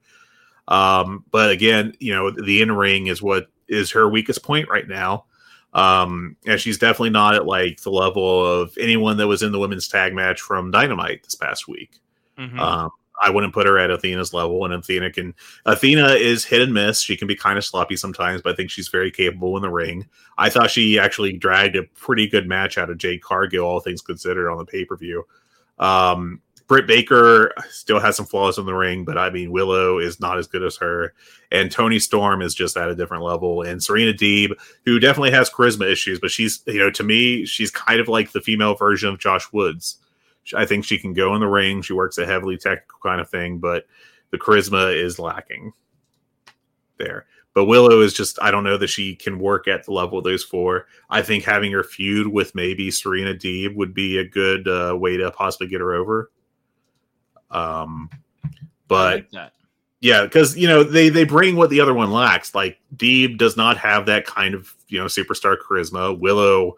Um, 0.68 1.24
but 1.32 1.50
again, 1.50 1.94
you 2.00 2.14
know, 2.14 2.32
the 2.32 2.62
in 2.62 2.72
ring 2.72 3.08
is 3.08 3.22
what 3.22 3.48
is 3.68 3.92
her 3.92 4.08
weakest 4.08 4.44
point 4.44 4.70
right 4.70 4.88
now. 4.88 5.26
Um, 5.74 6.38
and 6.46 6.60
she's 6.60 6.78
definitely 6.78 7.12
not 7.12 7.36
at 7.36 7.46
like 7.46 7.82
the 7.82 7.92
level 7.92 8.46
of 8.46 8.76
anyone 8.80 9.18
that 9.18 9.28
was 9.28 9.44
in 9.44 9.52
the 9.52 9.60
women's 9.60 9.88
tag 9.88 10.14
match 10.14 10.42
from 10.42 10.72
Dynamite 10.72 11.24
this 11.24 11.36
past 11.36 11.68
week. 11.68 12.00
Mm-hmm. 12.38 12.60
Um, 12.60 12.90
I 13.22 13.30
wouldn't 13.30 13.54
put 13.54 13.66
her 13.66 13.80
at 13.80 13.90
Athena's 13.90 14.34
level, 14.34 14.64
and 14.64 14.74
Athena 14.74 15.12
can. 15.12 15.34
Athena 15.66 16.10
is 16.10 16.46
hit 16.46 16.62
and 16.62 16.74
miss. 16.74 17.02
She 17.02 17.18
can 17.18 17.28
be 17.28 17.36
kind 17.36 17.58
of 17.58 17.66
sloppy 17.66 17.96
sometimes, 17.96 18.42
but 18.42 18.54
I 18.54 18.56
think 18.56 18.70
she's 18.70 18.90
very 18.90 19.10
capable 19.10 19.56
in 19.56 19.64
the 19.64 19.72
ring. 19.72 20.08
I 20.38 20.50
thought 20.50 20.70
she 20.70 21.00
actually 21.00 21.34
dragged 21.34 21.76
a 21.76 21.84
pretty 21.84 22.28
good 22.28 22.48
match 22.48 22.78
out 22.78 22.92
of 22.92 23.00
Jade 23.00 23.24
Cargill, 23.24 23.66
all 23.66 23.80
things 23.80 24.02
considered, 24.02 24.52
on 24.52 24.60
the 24.60 24.66
pay 24.66 24.86
per 24.86 24.96
view. 24.96 25.26
Um, 25.80 26.42
Britt 26.68 26.86
Baker 26.86 27.54
still 27.70 28.00
has 28.00 28.18
some 28.18 28.26
flaws 28.26 28.58
in 28.58 28.66
the 28.66 28.74
ring, 28.74 29.06
but 29.06 29.18
I 29.18 29.30
mean 29.30 29.52
Willow 29.52 30.00
is 30.00 30.20
not 30.20 30.38
as 30.38 30.48
good 30.48 30.64
as 30.64 30.76
her, 30.78 31.14
and 31.52 31.72
Toni 31.72 31.98
Storm 31.98 32.42
is 32.42 32.54
just 32.54 32.76
at 32.76 32.90
a 32.90 32.96
different 32.96 33.24
level. 33.24 33.62
And 33.62 33.82
Serena 33.82 34.12
Deeb, 34.12 34.52
who 34.84 35.00
definitely 35.00 35.32
has 35.32 35.50
charisma 35.50 35.90
issues, 35.90 36.20
but 36.20 36.32
she's 36.32 36.62
you 36.68 36.80
know 36.80 36.92
to 36.92 37.04
me 37.04 37.46
she's 37.46 37.72
kind 37.72 38.00
of 38.02 38.10
like 38.10 38.32
the 38.32 38.42
female 38.42 38.76
version 38.76 39.10
of 39.10 39.20
Josh 39.20 39.52
Woods. 39.54 39.98
I 40.56 40.66
think 40.66 40.86
she 40.86 40.98
can 40.98 41.14
go 41.14 41.34
in 41.36 41.42
the 41.42 41.48
ring. 41.48 41.82
She 41.82 41.94
works 41.94 42.18
a 42.18 42.26
heavily 42.26 42.58
technical 42.58 43.00
kind 43.02 43.22
of 43.22 43.30
thing, 43.30 43.60
but 43.60 43.86
the 44.32 44.38
charisma 44.38 44.94
is 44.94 45.20
lacking 45.20 45.74
there. 46.98 47.26
But 47.54 47.66
Willow 47.66 48.02
is 48.02 48.14
just, 48.14 48.38
I 48.42 48.52
don't 48.52 48.64
know 48.64 48.78
that 48.78 48.88
she 48.88 49.16
can 49.16 49.40
work 49.40 49.68
at 49.68 49.84
the 49.84 49.92
level 49.92 50.20
of 50.20 50.24
those 50.24 50.44
four. 50.44 50.86
I 51.10 51.22
think 51.22 51.44
having 51.44 51.72
her 51.72 51.84
feud 51.84 52.28
with 52.28 52.54
maybe 52.54 52.92
Serena 52.92 53.34
Deeb 53.34 53.76
would 53.76 53.94
be 53.94 54.20
a 54.20 54.28
good 54.28 54.68
uh, 54.68 54.96
way 54.96 55.18
to 55.18 55.32
possibly 55.32 55.68
get 55.68 55.82
her 55.82 55.94
over. 55.96 56.30
Um, 57.52 58.10
but 58.88 59.28
like 59.32 59.52
yeah, 60.00 60.24
because 60.24 60.56
you 60.56 60.68
know 60.68 60.84
they 60.84 61.10
they 61.10 61.24
bring 61.24 61.56
what 61.56 61.70
the 61.70 61.82
other 61.82 61.94
one 61.94 62.12
lacks. 62.12 62.54
Like 62.54 62.80
Deeb 62.96 63.38
does 63.38 63.58
not 63.58 63.78
have 63.78 64.06
that 64.06 64.26
kind 64.26 64.54
of 64.54 64.74
you 64.88 65.00
know 65.00 65.06
superstar 65.06 65.58
charisma. 65.58 66.18
Willow 66.18 66.76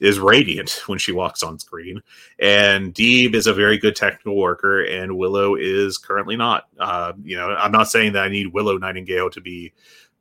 is 0.00 0.18
radiant 0.18 0.82
when 0.86 0.98
she 0.98 1.12
walks 1.12 1.42
on 1.42 1.58
screen. 1.58 2.02
And 2.38 2.92
Deeb 2.92 3.34
is 3.34 3.46
a 3.46 3.54
very 3.54 3.78
good 3.78 3.96
technical 3.96 4.36
worker, 4.36 4.82
and 4.82 5.16
Willow 5.16 5.54
is 5.54 5.96
currently 5.96 6.36
not. 6.36 6.64
Uh, 6.78 7.12
you 7.22 7.36
know, 7.36 7.50
I'm 7.50 7.72
not 7.72 7.88
saying 7.88 8.12
that 8.14 8.24
I 8.24 8.28
need 8.28 8.52
Willow 8.52 8.78
Nightingale 8.78 9.30
to 9.30 9.40
be 9.40 9.72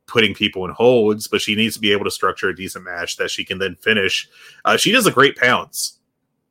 putting 0.08 0.36
people 0.36 0.66
in 0.66 0.72
holds, 0.72 1.28
but 1.28 1.42
she 1.42 1.56
needs 1.56 1.74
to 1.74 1.82
be 1.82 1.92
able 1.92 2.06
to 2.06 2.12
structure 2.12 2.50
a 2.50 2.56
decent 2.56 2.86
match 2.86 3.18
that 3.18 3.32
she 3.32 3.44
can 3.44 3.58
then 3.58 3.76
finish. 3.76 4.30
Uh, 4.64 4.78
she 4.78 4.92
does 4.92 5.08
a 5.08 5.12
great 5.12 5.36
pounce. 5.36 6.00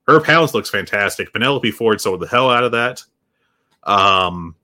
Her 0.08 0.20
pounce 0.20 0.54
looks 0.54 0.68
fantastic. 0.68 1.32
Penelope 1.32 1.70
Ford 1.70 2.00
sold 2.00 2.20
the 2.20 2.26
hell 2.26 2.50
out 2.50 2.64
of 2.64 2.72
that. 2.72 3.02
Um, 3.84 4.56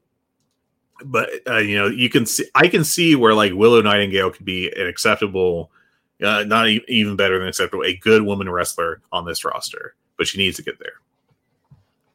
but 1.04 1.30
uh, 1.46 1.58
you 1.58 1.76
know, 1.76 1.86
you 1.86 2.08
can 2.08 2.26
see 2.26 2.46
I 2.54 2.68
can 2.68 2.84
see 2.84 3.16
where 3.16 3.34
like 3.34 3.52
Willow 3.54 3.80
Nightingale 3.80 4.30
could 4.30 4.44
be 4.44 4.70
an 4.72 4.86
acceptable 4.86 5.70
uh, 6.22 6.44
not 6.44 6.68
e- 6.68 6.84
even 6.88 7.16
better 7.16 7.38
than 7.38 7.48
acceptable, 7.48 7.84
a 7.84 7.96
good 7.96 8.22
woman 8.22 8.48
wrestler 8.50 9.00
on 9.12 9.24
this 9.24 9.44
roster, 9.44 9.94
but 10.16 10.26
she 10.26 10.38
needs 10.38 10.56
to 10.56 10.62
get 10.62 10.78
there. 10.78 10.92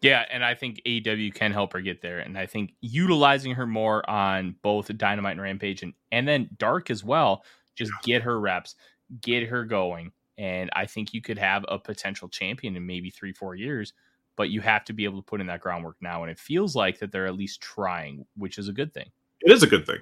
Yeah, 0.02 0.26
and 0.32 0.45
I 0.45 0.53
think 0.53 0.82
AEW 0.86 1.34
can 1.34 1.52
help 1.52 1.73
her 1.73 1.82
get 1.82 2.02
there, 2.02 2.19
and 2.19 2.38
I 2.38 2.45
think 2.45 2.73
utilizing 2.82 3.56
her 3.56 3.65
more 3.65 4.07
on 4.07 4.56
both 4.61 4.95
Dynamite 4.95 5.32
and 5.32 5.41
Rampage, 5.41 5.82
and 5.82 5.94
and 6.11 6.27
then 6.27 6.49
Dark 6.57 6.91
as 6.91 7.03
well, 7.03 7.44
just 7.76 7.91
get 8.03 8.22
her 8.22 8.40
reps, 8.40 8.76
get 9.22 9.48
her 9.48 9.65
going, 9.65 10.11
and 10.38 10.69
I 10.73 10.86
think 10.86 11.14
you 11.14 11.22
could 11.22 11.40
have 11.40 11.65
a 11.69 11.80
potential 11.80 12.27
champion 12.27 12.76
in 12.76 12.86
maybe 12.86 13.10
three, 13.10 13.34
four 13.34 13.56
years. 13.56 13.94
But 14.36 14.49
you 14.49 14.62
have 14.62 14.84
to 14.86 14.94
be 14.94 15.06
able 15.06 15.22
to 15.22 15.26
put 15.26 15.41
in 15.41 15.48
that 15.48 15.62
groundwork 15.62 15.95
now, 16.02 16.24
and 16.24 16.32
it 16.32 16.40
feels 16.40 16.76
like 16.76 16.99
that 16.99 17.12
they're 17.12 17.28
at 17.28 17.36
least 17.36 17.62
trying, 17.62 18.26
which 18.36 18.57
is 18.57 18.68
a 18.68 18.74
good 18.74 18.94
thing. 18.94 19.10
It 19.41 19.52
is 19.52 19.64
a 19.64 19.68
good 19.68 19.86
thing. 19.86 19.99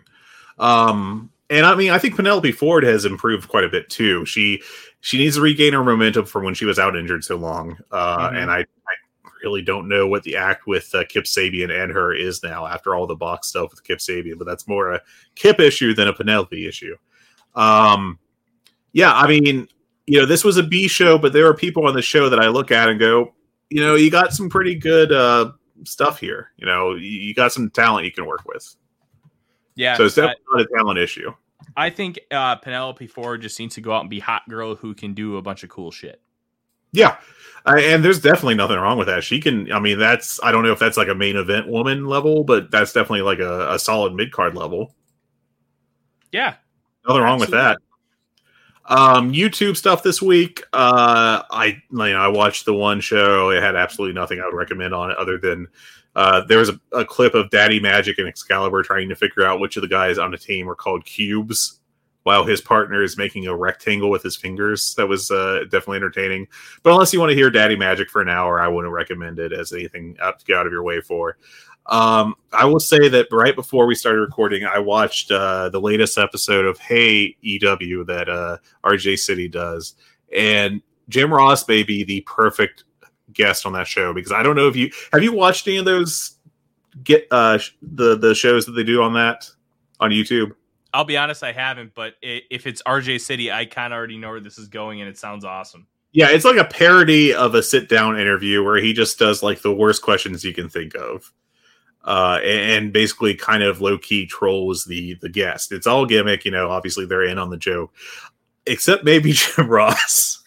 Um, 0.58 1.32
and 1.50 1.66
I 1.66 1.76
mean, 1.76 1.92
I 1.92 2.00
think 2.00 2.16
Penelope 2.16 2.52
Ford 2.54 2.84
has 2.84 3.06
improved 3.06 3.50
quite 3.50 3.64
a 3.64 3.70
bit 3.70 3.90
too. 3.90 4.26
She 4.26 4.62
she 5.02 5.18
needs 5.18 5.36
to 5.36 5.42
regain 5.42 5.74
her 5.74 5.84
momentum 5.84 6.26
from 6.26 6.46
when 6.46 6.54
she 6.54 6.66
was 6.66 6.80
out 6.80 6.96
injured 6.96 7.24
so 7.24 7.36
long. 7.36 7.78
Uh, 7.92 8.28
mm-hmm. 8.28 8.36
And 8.38 8.52
I, 8.52 8.60
I 8.60 9.30
really 9.44 9.62
don't 9.62 9.88
know 9.88 10.08
what 10.08 10.24
the 10.24 10.36
act 10.36 10.66
with 10.66 10.94
uh, 10.96 11.04
Kip 11.08 11.26
Sabian 11.26 11.70
and 11.70 11.92
her 11.92 12.14
is 12.14 12.42
now 12.42 12.66
after 12.66 12.96
all 12.96 13.06
the 13.06 13.16
box 13.16 13.50
stuff 13.50 13.72
with 13.72 13.84
Kip 13.84 14.00
Sabian, 14.00 14.38
but 14.38 14.46
that's 14.46 14.68
more 14.68 14.94
a 14.94 15.02
Kip 15.36 15.60
issue 15.60 15.94
than 15.94 16.08
a 16.08 16.14
Penelope 16.14 16.68
issue. 16.68 16.96
Um, 17.56 18.18
yeah, 18.94 19.14
I 19.14 19.28
mean, 19.28 19.68
you 20.08 20.20
know, 20.20 20.26
this 20.26 20.44
was 20.44 20.58
a 20.58 20.64
B 20.64 20.88
show, 20.88 21.18
but 21.18 21.34
there 21.34 21.48
are 21.48 21.54
people 21.54 21.86
on 21.88 21.94
the 21.94 22.02
show 22.02 22.30
that 22.30 22.40
I 22.40 22.48
look 22.48 22.72
at 22.72 22.90
and 22.90 23.00
go, 23.00 23.34
you 23.70 23.82
know, 23.82 23.96
you 23.96 24.12
got 24.12 24.34
some 24.34 24.50
pretty 24.50 24.76
good 24.76 25.12
uh, 25.12 25.52
stuff 25.86 26.20
here. 26.20 26.52
You 26.58 26.66
know, 26.66 26.96
you 26.96 27.34
got 27.34 27.52
some 27.52 27.70
talent 27.70 28.06
you 28.06 28.12
can 28.12 28.26
work 28.26 28.44
with. 28.46 28.76
Yeah. 29.76 29.98
So 29.98 30.06
it's 30.06 30.16
definitely 30.16 30.44
I, 30.54 30.58
not 30.58 30.66
a 30.66 30.78
talent 30.78 31.00
issue. 31.00 31.34
I 31.76 31.90
think 31.90 32.20
uh, 32.32 32.58
Penelope 32.58 33.08
Ford 33.08 33.42
just 33.42 33.60
needs 33.60 33.76
to 33.76 33.82
go 33.82 33.94
out 33.94 34.02
and 34.02 34.10
be 34.10 34.20
hot 34.20 34.44
girl 34.50 34.76
who 34.76 34.94
can 34.94 35.14
do 35.14 35.38
a 35.38 35.42
bunch 35.42 35.64
of 35.64 35.70
cool 35.70 35.92
shit. 35.92 36.22
Yeah. 36.92 37.18
Uh, 37.66 37.78
and 37.80 38.06
there's 38.06 38.22
definitely 38.22 38.56
nothing 38.56 38.78
wrong 38.78 38.98
with 39.00 39.08
that. 39.08 39.24
She 39.24 39.40
can, 39.40 39.72
I 39.72 39.80
mean, 39.80 39.98
that's, 39.98 40.40
I 40.44 40.52
don't 40.52 40.64
know 40.64 40.72
if 40.72 40.80
that's 40.80 40.98
like 40.98 41.08
a 41.08 41.16
main 41.16 41.36
event 41.36 41.68
woman 41.68 42.06
level, 42.06 42.44
but 42.44 42.70
that's 42.70 42.94
definitely 42.94 43.24
like 43.24 43.40
a, 43.40 43.74
a 43.74 43.80
solid 43.80 44.14
mid 44.14 44.32
card 44.32 44.56
level. 44.56 44.94
Yeah. 46.32 46.56
Nothing 47.08 47.24
wrong 47.24 47.40
with 47.40 47.52
that. 47.52 47.80
Um, 48.86 49.32
YouTube 49.32 49.78
stuff 49.78 50.04
this 50.04 50.22
week. 50.22 50.62
Uh, 50.74 51.42
I, 51.50 51.82
you 51.90 51.98
know, 51.98 52.04
I 52.04 52.28
watched 52.28 52.66
the 52.66 52.74
one 52.74 53.00
show. 53.00 53.50
It 53.52 53.64
had 53.64 53.76
absolutely 53.76 54.14
nothing 54.14 54.40
I 54.42 54.46
would 54.46 54.56
recommend 54.56 54.94
on 54.94 55.12
it 55.12 55.18
other 55.18 55.38
than 55.38 55.68
uh, 56.16 56.42
there 56.46 56.60
was 56.60 56.70
a, 56.70 56.80
a, 56.92 57.06
clip 57.06 57.34
of 57.34 57.50
Daddy 57.50 57.80
Magic 57.80 58.20
and 58.20 58.28
Excalibur 58.28 58.84
trying 58.84 59.10
to 59.10 59.16
figure 59.16 59.46
out 59.46 59.60
which 59.60 59.78
of 59.78 59.82
the 59.82 59.88
guys 59.88 60.18
on 60.18 60.32
the 60.32 60.38
team 60.38 60.70
are 60.70 60.76
called 60.76 61.06
cubes, 61.06 61.80
while 62.24 62.46
his 62.46 62.62
partner 62.62 63.04
is 63.04 63.18
making 63.18 63.48
a 63.48 63.56
rectangle 63.56 64.10
with 64.10 64.22
his 64.22 64.36
fingers. 64.36 64.94
That 64.96 65.08
was 65.08 65.32
uh, 65.32 65.62
definitely 65.64 65.98
entertaining. 65.98 66.48
But 66.84 66.92
unless 66.92 67.14
you 67.14 67.20
want 67.20 67.32
to 67.32 67.36
hear 67.36 67.50
Daddy 67.50 67.76
Magic 67.76 68.10
for 68.10 68.22
an 68.22 68.30
hour, 68.30 68.60
I 68.60 68.68
wouldn't 68.68 68.94
recommend 68.94 69.40
it 69.40 69.54
as 69.54 69.74
anything 69.74 70.16
to 70.16 70.34
go 70.48 70.60
out 70.60 70.68
of 70.68 70.72
your 70.72 70.84
way 70.84 71.02
for. 71.02 71.38
Um, 71.86 72.36
I 72.54 72.66
will 72.66 72.80
say 72.80 73.10
that 73.10 73.28
right 73.32 73.56
before 73.56 73.86
we 73.86 73.96
started 73.96 74.20
recording, 74.20 74.64
I 74.64 74.80
watched 74.80 75.32
uh, 75.32 75.70
the 75.70 75.82
latest 75.82 76.18
episode 76.18 76.66
of 76.66 76.80
Hey 76.80 77.36
EW 77.42 78.06
that 78.06 78.30
uh, 78.30 78.58
RJ 78.84 79.20
City 79.20 79.48
does, 79.50 79.96
and 80.34 80.82
Jim 81.10 81.34
Ross 81.34 81.68
may 81.68 81.84
be 81.84 82.04
the 82.04 82.22
perfect 82.22 82.86
guest 83.34 83.66
on 83.66 83.74
that 83.74 83.88
show 83.88 84.14
because 84.14 84.32
I 84.32 84.44
don't 84.44 84.56
know 84.56 84.68
if 84.68 84.76
you 84.76 84.92
have 85.12 85.24
you 85.24 85.34
watched 85.34 85.68
any 85.68 85.78
of 85.78 85.86
those 85.86 86.38
get 87.04 87.28
uh 87.32 87.58
the 87.82 88.16
the 88.16 88.36
shows 88.36 88.66
that 88.68 88.74
they 88.74 88.84
do 88.84 89.02
on 89.02 89.14
that 89.14 89.50
on 90.00 90.12
YouTube. 90.12 90.52
I'll 90.94 91.04
be 91.04 91.18
honest, 91.18 91.44
I 91.44 91.52
haven't, 91.52 91.94
but 91.96 92.14
if 92.22 92.68
it's 92.68 92.84
RJ 92.84 93.22
City, 93.22 93.52
I 93.52 93.66
kind 93.66 93.92
of 93.92 93.98
already 93.98 94.18
know 94.18 94.30
where 94.30 94.40
this 94.40 94.60
is 94.60 94.68
going, 94.68 95.02
and 95.02 95.10
it 95.10 95.18
sounds 95.18 95.44
awesome. 95.44 95.88
Yeah, 96.12 96.30
it's 96.30 96.46
like 96.46 96.58
a 96.58 96.66
parody 96.66 97.34
of 97.34 97.56
a 97.56 97.64
sit 97.64 97.90
down 97.90 98.20
interview 98.20 98.64
where 98.64 98.78
he 98.78 98.94
just 98.94 99.18
does 99.18 99.42
like 99.42 99.64
the 99.64 99.74
worst 99.74 100.04
questions 100.04 100.44
you 100.44 100.54
can 100.54 100.70
think 100.70 100.94
of. 100.94 101.34
Uh, 102.04 102.40
and 102.44 102.92
basically 102.92 103.34
kind 103.34 103.64
of 103.64 103.80
low 103.80 103.98
key 103.98 104.26
trolls 104.26 104.84
the 104.86 105.14
the 105.22 105.30
guest. 105.30 105.72
It's 105.72 105.88
all 105.88 106.06
gimmick, 106.06 106.44
you 106.44 106.52
know. 106.52 106.70
Obviously, 106.70 107.06
they're 107.06 107.24
in 107.24 107.38
on 107.38 107.50
the 107.50 107.58
joke, 107.58 107.94
except 108.66 109.06
maybe 109.06 109.32
Jim 109.34 109.70
Ross. 109.70 110.44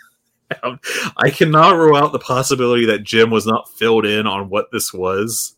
I 1.17 1.31
cannot 1.31 1.77
rule 1.77 1.97
out 1.97 2.13
the 2.13 2.19
possibility 2.19 2.87
that 2.87 3.03
Jim 3.03 3.31
was 3.31 3.47
not 3.47 3.71
filled 3.71 4.07
in 4.07 4.27
on 4.27 4.49
what 4.49 4.71
this 4.71 4.93
was, 4.93 5.57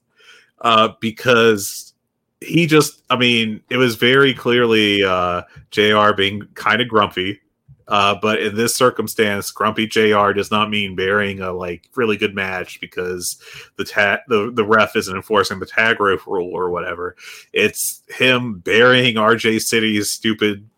uh, 0.60 0.90
because 1.00 1.94
he 2.40 2.66
just, 2.66 3.02
I 3.10 3.16
mean, 3.16 3.60
it 3.68 3.76
was 3.76 3.96
very 3.96 4.32
clearly 4.32 5.02
uh, 5.02 5.42
Jr. 5.70 6.12
being 6.16 6.42
kind 6.54 6.80
of 6.80 6.88
grumpy. 6.88 7.40
Uh, 7.88 8.14
but 8.20 8.40
in 8.40 8.54
this 8.54 8.76
circumstance, 8.76 9.50
Grumpy 9.50 9.86
Jr. 9.86 10.32
does 10.32 10.50
not 10.50 10.68
mean 10.68 10.94
burying 10.94 11.40
a 11.40 11.52
like 11.52 11.88
really 11.94 12.18
good 12.18 12.34
match 12.34 12.80
because 12.80 13.40
the 13.76 13.84
ta- 13.84 14.20
the 14.28 14.50
the 14.52 14.64
ref 14.64 14.94
isn't 14.94 15.16
enforcing 15.16 15.58
the 15.58 15.66
tag 15.66 15.98
rope 15.98 16.26
rule 16.26 16.50
or 16.52 16.68
whatever. 16.68 17.16
It's 17.54 18.02
him 18.08 18.58
burying 18.58 19.14
RJ 19.14 19.62
City's 19.62 20.10
stupid, 20.10 20.68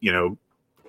you 0.00 0.12
know, 0.12 0.36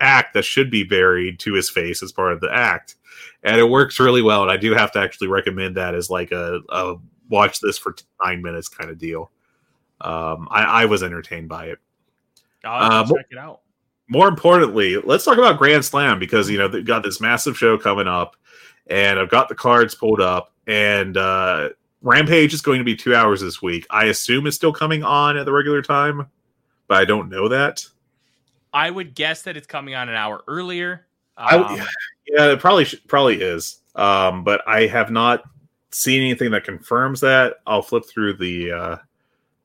act 0.01 0.33
that 0.33 0.43
should 0.43 0.69
be 0.69 0.83
buried 0.83 1.39
to 1.39 1.53
his 1.53 1.69
face 1.69 2.03
as 2.03 2.11
part 2.11 2.33
of 2.33 2.41
the 2.41 2.53
act, 2.53 2.95
and 3.43 3.57
it 3.57 3.69
works 3.69 4.01
really 4.01 4.21
well. 4.21 4.41
And 4.41 4.51
I 4.51 4.57
do 4.57 4.73
have 4.73 4.91
to 4.93 4.99
actually 4.99 5.29
recommend 5.29 5.77
that 5.77 5.95
as 5.95 6.09
like 6.09 6.33
a, 6.33 6.59
a 6.67 6.95
watch 7.29 7.61
this 7.61 7.77
for 7.77 7.95
nine 8.21 8.41
minutes 8.41 8.67
kind 8.67 8.89
of 8.89 8.97
deal. 8.97 9.31
Um, 10.01 10.49
I, 10.51 10.63
I 10.63 10.85
was 10.85 11.03
entertained 11.03 11.47
by 11.47 11.67
it. 11.67 11.79
I'll 12.65 13.03
uh, 13.03 13.07
check 13.07 13.27
it 13.31 13.37
out. 13.37 13.61
More 14.09 14.27
importantly, 14.27 14.97
let's 14.97 15.23
talk 15.23 15.37
about 15.37 15.59
Grand 15.59 15.85
Slam 15.85 16.19
because 16.19 16.49
you 16.49 16.57
know 16.57 16.67
they've 16.67 16.85
got 16.85 17.03
this 17.03 17.21
massive 17.21 17.57
show 17.57 17.77
coming 17.77 18.07
up, 18.07 18.35
and 18.87 19.19
I've 19.19 19.29
got 19.29 19.49
the 19.49 19.55
cards 19.55 19.93
pulled 19.93 20.19
up, 20.19 20.51
and 20.67 21.15
uh, 21.15 21.69
Rampage 22.01 22.53
is 22.53 22.61
going 22.61 22.79
to 22.79 22.83
be 22.83 22.95
two 22.95 23.15
hours 23.15 23.39
this 23.41 23.61
week. 23.61 23.85
I 23.89 24.05
assume 24.05 24.47
it's 24.47 24.55
still 24.55 24.73
coming 24.73 25.03
on 25.03 25.37
at 25.37 25.45
the 25.45 25.51
regular 25.51 25.83
time, 25.83 26.27
but 26.87 26.97
I 26.97 27.05
don't 27.05 27.29
know 27.29 27.47
that. 27.49 27.85
I 28.73 28.89
would 28.89 29.15
guess 29.15 29.43
that 29.43 29.55
it's 29.55 29.67
coming 29.67 29.95
on 29.95 30.09
an 30.09 30.15
hour 30.15 30.43
earlier. 30.47 31.05
Um, 31.37 31.63
I, 31.65 31.75
yeah, 32.27 32.51
it 32.51 32.59
probably 32.59 32.87
probably 33.07 33.41
is. 33.41 33.81
Um, 33.95 34.43
but 34.43 34.67
I 34.67 34.87
have 34.87 35.11
not 35.11 35.43
seen 35.91 36.21
anything 36.21 36.51
that 36.51 36.63
confirms 36.63 37.19
that. 37.21 37.57
I'll 37.67 37.81
flip 37.81 38.03
through 38.07 38.37
the 38.37 38.71
uh, 38.71 38.97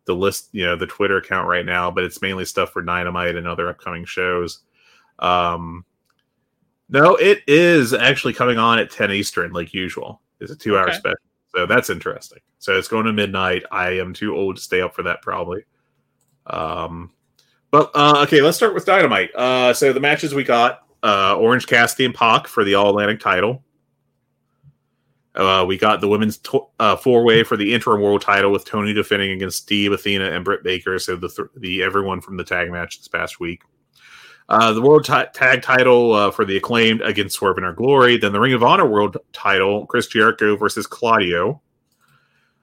the 0.07 0.15
list, 0.15 0.49
you 0.53 0.65
know, 0.65 0.77
the 0.77 0.87
Twitter 0.87 1.17
account 1.17 1.49
right 1.49 1.65
now, 1.65 1.91
but 1.91 2.05
it's 2.05 2.23
mainly 2.23 2.45
stuff 2.45 2.73
for 2.73 2.83
Dynamite 2.83 3.37
and 3.37 3.47
other 3.47 3.69
upcoming 3.69 4.05
shows. 4.05 4.61
Um, 5.19 5.85
no, 6.89 7.17
it 7.17 7.43
is 7.47 7.95
actually 7.95 8.35
coming 8.35 8.59
on 8.59 8.79
at 8.79 8.91
10 8.91 9.11
Eastern, 9.13 9.53
like 9.53 9.73
usual. 9.73 10.21
It's 10.41 10.53
a 10.53 10.57
two 10.57 10.77
hour 10.77 10.89
okay. 10.89 10.99
special. 10.99 11.19
So 11.55 11.67
that's 11.67 11.89
interesting. 11.89 12.41
So 12.59 12.77
it's 12.77 12.89
going 12.89 13.07
to 13.07 13.13
midnight. 13.13 13.65
I 13.71 13.91
am 13.99 14.13
too 14.13 14.37
old 14.37 14.57
to 14.57 14.63
stay 14.63 14.81
up 14.81 14.95
for 14.95 15.03
that, 15.05 15.23
probably. 15.23 15.65
Um, 16.47 17.11
but 17.71 17.91
uh, 17.95 18.23
okay, 18.23 18.41
let's 18.41 18.57
start 18.57 18.75
with 18.75 18.85
Dynamite. 18.85 19.35
Uh, 19.35 19.73
so 19.73 19.93
the 19.93 20.01
matches 20.01 20.35
we 20.35 20.45
got 20.45 20.83
uh, 21.03 21.37
Orange 21.37 21.67
Cassidy 21.67 22.05
and 22.05 22.15
Pac 22.15 22.47
for 22.47 22.65
the 22.65 22.75
All 22.75 22.91
Atlantic 22.91 23.21
title. 23.21 23.63
Uh, 25.35 25.65
we 25.67 25.77
got 25.77 26.01
the 26.01 26.09
women's 26.09 26.39
to- 26.39 26.67
uh, 26.79 26.97
four 26.97 27.25
way 27.25 27.43
for 27.43 27.57
the 27.57 27.75
interim 27.75 28.01
world 28.01 28.23
title 28.23 28.53
with 28.53 28.65
Toni 28.65 28.93
defending 28.93 29.33
against 29.33 29.59
Steve, 29.59 29.91
Athena, 29.93 30.31
and 30.31 30.45
Britt 30.45 30.63
Baker. 30.63 30.99
So 30.99 31.17
the 31.17 31.29
th- 31.29 31.49
the 31.57 31.83
everyone 31.83 32.21
from 32.21 32.37
the 32.37 32.45
tag 32.45 32.71
match 32.71 32.99
this 32.99 33.09
past 33.09 33.41
week. 33.41 33.63
Uh, 34.49 34.73
the 34.73 34.83
world 34.83 35.05
t- 35.05 35.13
tag 35.33 35.63
title 35.63 36.13
uh, 36.13 36.31
for 36.31 36.45
the 36.45 36.57
acclaimed 36.57 37.01
against 37.01 37.35
Swerve 37.35 37.59
in 37.59 37.65
Our 37.65 37.73
Glory. 37.73 38.17
Then 38.17 38.33
the 38.33 38.39
Ring 38.39 38.53
of 38.53 38.63
Honor 38.63 38.87
world 38.87 39.17
title, 39.33 39.87
Chris 39.87 40.07
Jericho 40.07 40.57
versus 40.57 40.87
Claudio. 40.87 41.61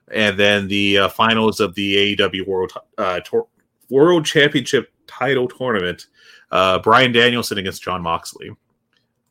And 0.10 0.38
then 0.38 0.68
the 0.68 1.00
uh, 1.00 1.10
finals 1.10 1.60
of 1.60 1.74
the 1.76 2.16
AEW 2.16 2.46
World 2.46 2.72
uh, 2.98 3.20
Tor- 3.26 3.48
World 3.90 4.26
Championship 4.26 4.94
title 5.08 5.48
tournament, 5.48 6.08
Bryan 6.50 7.12
Danielson 7.12 7.58
against 7.58 7.82
Jon 7.84 8.02
Moxley. 8.02 8.52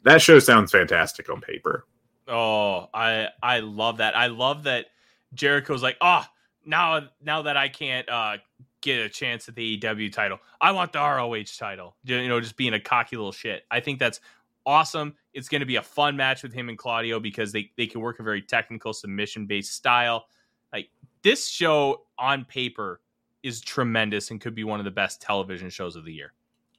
That 0.02 0.20
show 0.20 0.38
sounds 0.38 0.72
fantastic 0.72 1.30
on 1.30 1.40
paper. 1.40 1.86
Oh, 2.30 2.88
I 2.94 3.28
I 3.42 3.60
love 3.60 3.98
that. 3.98 4.16
I 4.16 4.28
love 4.28 4.62
that 4.64 4.86
Jericho's 5.34 5.82
like, 5.82 5.96
oh, 6.00 6.24
now 6.64 7.08
now 7.22 7.42
that 7.42 7.56
I 7.56 7.68
can't 7.68 8.08
uh, 8.08 8.36
get 8.80 9.04
a 9.04 9.08
chance 9.08 9.48
at 9.48 9.54
the 9.54 9.78
AEW 9.78 10.12
title, 10.12 10.38
I 10.60 10.72
want 10.72 10.92
the 10.92 11.00
ROH 11.00 11.56
title. 11.58 11.96
You 12.04 12.28
know, 12.28 12.40
just 12.40 12.56
being 12.56 12.74
a 12.74 12.80
cocky 12.80 13.16
little 13.16 13.32
shit. 13.32 13.64
I 13.70 13.80
think 13.80 13.98
that's 13.98 14.20
awesome. 14.66 15.14
It's 15.34 15.48
going 15.48 15.60
to 15.60 15.66
be 15.66 15.76
a 15.76 15.82
fun 15.82 16.16
match 16.16 16.42
with 16.42 16.52
him 16.52 16.68
and 16.68 16.78
Claudio 16.78 17.20
because 17.20 17.52
they 17.52 17.70
they 17.76 17.86
can 17.86 18.00
work 18.00 18.20
a 18.20 18.22
very 18.22 18.42
technical 18.42 18.92
submission 18.92 19.46
based 19.46 19.74
style. 19.74 20.26
Like 20.72 20.88
this 21.22 21.48
show 21.48 22.02
on 22.18 22.44
paper 22.44 23.00
is 23.42 23.60
tremendous 23.60 24.30
and 24.30 24.40
could 24.40 24.54
be 24.54 24.64
one 24.64 24.80
of 24.80 24.84
the 24.84 24.90
best 24.90 25.20
television 25.20 25.70
shows 25.70 25.96
of 25.96 26.04
the 26.04 26.12
year. 26.12 26.32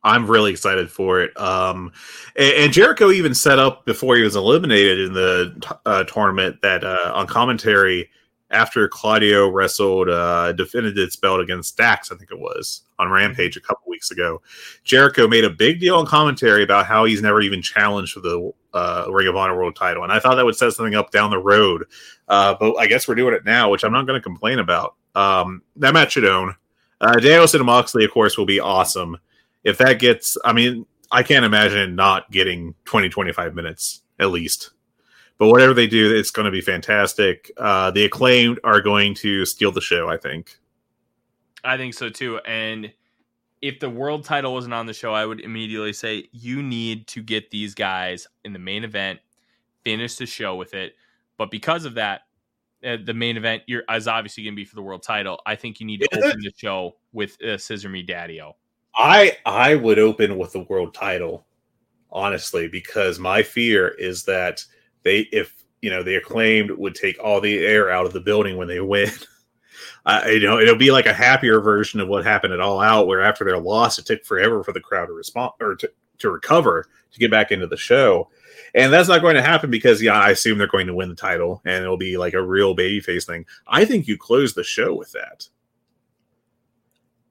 I'm 0.03 0.25
really 0.25 0.51
excited 0.51 0.89
for 0.91 1.21
it. 1.21 1.39
Um, 1.39 1.91
and, 2.35 2.53
and, 2.55 2.73
Jericho 2.73 3.11
even 3.11 3.35
set 3.35 3.59
up 3.59 3.85
before 3.85 4.15
he 4.15 4.23
was 4.23 4.35
eliminated 4.35 4.99
in 4.99 5.13
the 5.13 5.77
uh, 5.85 6.03
tournament 6.05 6.61
that 6.63 6.83
uh, 6.83 7.11
on 7.13 7.27
commentary 7.27 8.09
after 8.51 8.87
Claudio 8.87 9.49
wrestled, 9.49 10.09
uh, 10.09 10.51
defended 10.51 10.97
its 10.97 11.15
belt 11.15 11.39
against 11.39 11.77
Dax, 11.77 12.11
I 12.11 12.15
think 12.15 12.31
it 12.31 12.39
was 12.39 12.81
on 12.99 13.09
Rampage 13.09 13.57
a 13.57 13.61
couple 13.61 13.89
weeks 13.89 14.11
ago. 14.11 14.41
Jericho 14.83 15.27
made 15.27 15.45
a 15.45 15.49
big 15.49 15.79
deal 15.79 15.97
on 15.97 16.05
commentary 16.05 16.63
about 16.63 16.85
how 16.85 17.05
he's 17.05 17.21
never 17.21 17.41
even 17.41 17.61
challenged 17.61 18.13
for 18.13 18.19
the 18.19 18.51
uh, 18.73 19.05
Ring 19.09 19.27
of 19.27 19.35
Honor 19.35 19.55
World 19.55 19.75
Title, 19.75 20.03
and 20.03 20.11
I 20.11 20.19
thought 20.19 20.35
that 20.35 20.45
would 20.45 20.55
set 20.55 20.73
something 20.73 20.95
up 20.95 21.11
down 21.11 21.31
the 21.31 21.39
road. 21.39 21.85
Uh, 22.27 22.55
but 22.59 22.75
I 22.75 22.87
guess 22.87 23.07
we're 23.07 23.15
doing 23.15 23.33
it 23.33 23.45
now, 23.45 23.69
which 23.69 23.83
I'm 23.83 23.93
not 23.93 24.05
going 24.05 24.19
to 24.19 24.23
complain 24.23 24.59
about. 24.59 24.95
Um, 25.15 25.61
that 25.77 25.93
match 25.93 26.13
should 26.13 26.25
own. 26.25 26.55
Uh, 26.99 27.19
Danielson 27.19 27.61
and 27.61 27.65
Moxley, 27.65 28.05
of 28.05 28.11
course, 28.11 28.37
will 28.37 28.45
be 28.45 28.59
awesome 28.59 29.17
if 29.63 29.77
that 29.77 29.99
gets, 29.99 30.37
I 30.43 30.53
mean, 30.53 30.85
I 31.11 31.23
can't 31.23 31.45
imagine 31.45 31.95
not 31.95 32.31
getting 32.31 32.75
20, 32.85 33.09
25 33.09 33.53
minutes 33.53 34.01
at 34.19 34.31
least. 34.31 34.71
But 35.37 35.47
whatever 35.47 35.73
they 35.73 35.87
do, 35.87 36.15
it's 36.15 36.29
going 36.29 36.45
to 36.45 36.51
be 36.51 36.61
fantastic. 36.61 37.51
Uh, 37.57 37.89
the 37.89 38.05
acclaimed 38.05 38.59
are 38.63 38.79
going 38.79 39.15
to 39.15 39.45
steal 39.45 39.71
the 39.71 39.81
show, 39.81 40.07
I 40.07 40.17
think. 40.17 40.59
I 41.63 41.77
think 41.77 41.93
so 41.93 42.09
too. 42.09 42.37
And 42.45 42.93
if 43.61 43.79
the 43.79 43.89
world 43.89 44.23
title 44.23 44.53
wasn't 44.53 44.73
on 44.73 44.85
the 44.85 44.93
show, 44.93 45.13
I 45.13 45.25
would 45.25 45.39
immediately 45.39 45.93
say 45.93 46.27
you 46.31 46.61
need 46.61 47.07
to 47.07 47.21
get 47.21 47.51
these 47.51 47.73
guys 47.73 48.27
in 48.45 48.53
the 48.53 48.59
main 48.59 48.83
event, 48.83 49.19
finish 49.83 50.15
the 50.15 50.25
show 50.25 50.55
with 50.55 50.73
it. 50.73 50.93
But 51.37 51.51
because 51.51 51.85
of 51.85 51.95
that, 51.95 52.21
uh, 52.85 52.97
the 53.03 53.13
main 53.13 53.37
event 53.37 53.63
is 53.67 54.07
obviously 54.07 54.43
going 54.43 54.53
to 54.53 54.55
be 54.55 54.65
for 54.65 54.75
the 54.75 54.81
world 54.81 55.03
title. 55.03 55.39
I 55.45 55.55
think 55.55 55.79
you 55.79 55.85
need 55.85 56.01
to 56.01 56.17
open 56.17 56.39
the 56.39 56.51
show 56.55 56.97
with 57.13 57.41
uh, 57.41 57.57
Scissor 57.57 57.89
Me 57.89 58.01
Daddy-O. 58.01 58.55
I 58.95 59.37
I 59.45 59.75
would 59.75 59.99
open 59.99 60.37
with 60.37 60.51
the 60.51 60.61
world 60.61 60.93
title, 60.93 61.45
honestly, 62.11 62.67
because 62.67 63.19
my 63.19 63.43
fear 63.43 63.89
is 63.89 64.23
that 64.23 64.63
they 65.03 65.19
if 65.31 65.63
you 65.81 65.89
know 65.89 66.03
the 66.03 66.15
acclaimed 66.15 66.71
would 66.71 66.95
take 66.95 67.17
all 67.23 67.41
the 67.41 67.65
air 67.65 67.89
out 67.89 68.05
of 68.05 68.13
the 68.13 68.19
building 68.19 68.57
when 68.57 68.67
they 68.67 68.81
win. 68.81 69.09
I, 70.05 70.31
you 70.31 70.47
know, 70.47 70.59
it'll 70.59 70.75
be 70.75 70.91
like 70.91 71.05
a 71.05 71.13
happier 71.13 71.59
version 71.59 71.99
of 71.99 72.07
what 72.07 72.25
happened 72.25 72.53
at 72.53 72.59
All 72.59 72.81
Out, 72.81 73.05
where 73.05 73.21
after 73.21 73.45
their 73.45 73.59
loss, 73.59 73.99
it 73.99 74.05
took 74.05 74.25
forever 74.25 74.63
for 74.63 74.71
the 74.71 74.79
crowd 74.79 75.07
to 75.07 75.13
respond 75.13 75.51
or 75.59 75.75
to, 75.75 75.91
to 76.19 76.31
recover 76.31 76.87
to 77.11 77.19
get 77.19 77.29
back 77.29 77.51
into 77.51 77.67
the 77.67 77.77
show. 77.77 78.29
And 78.73 78.91
that's 78.91 79.09
not 79.09 79.21
going 79.21 79.35
to 79.35 79.43
happen 79.43 79.69
because, 79.69 80.01
yeah, 80.01 80.19
I 80.19 80.31
assume 80.31 80.57
they're 80.57 80.67
going 80.67 80.87
to 80.87 80.93
win 80.95 81.09
the 81.09 81.15
title 81.15 81.61
and 81.65 81.83
it'll 81.83 81.97
be 81.97 82.17
like 82.17 82.33
a 82.33 82.41
real 82.41 82.75
babyface 82.75 83.25
thing. 83.25 83.45
I 83.67 83.85
think 83.85 84.07
you 84.07 84.17
close 84.17 84.53
the 84.53 84.63
show 84.63 84.93
with 84.93 85.11
that 85.11 85.47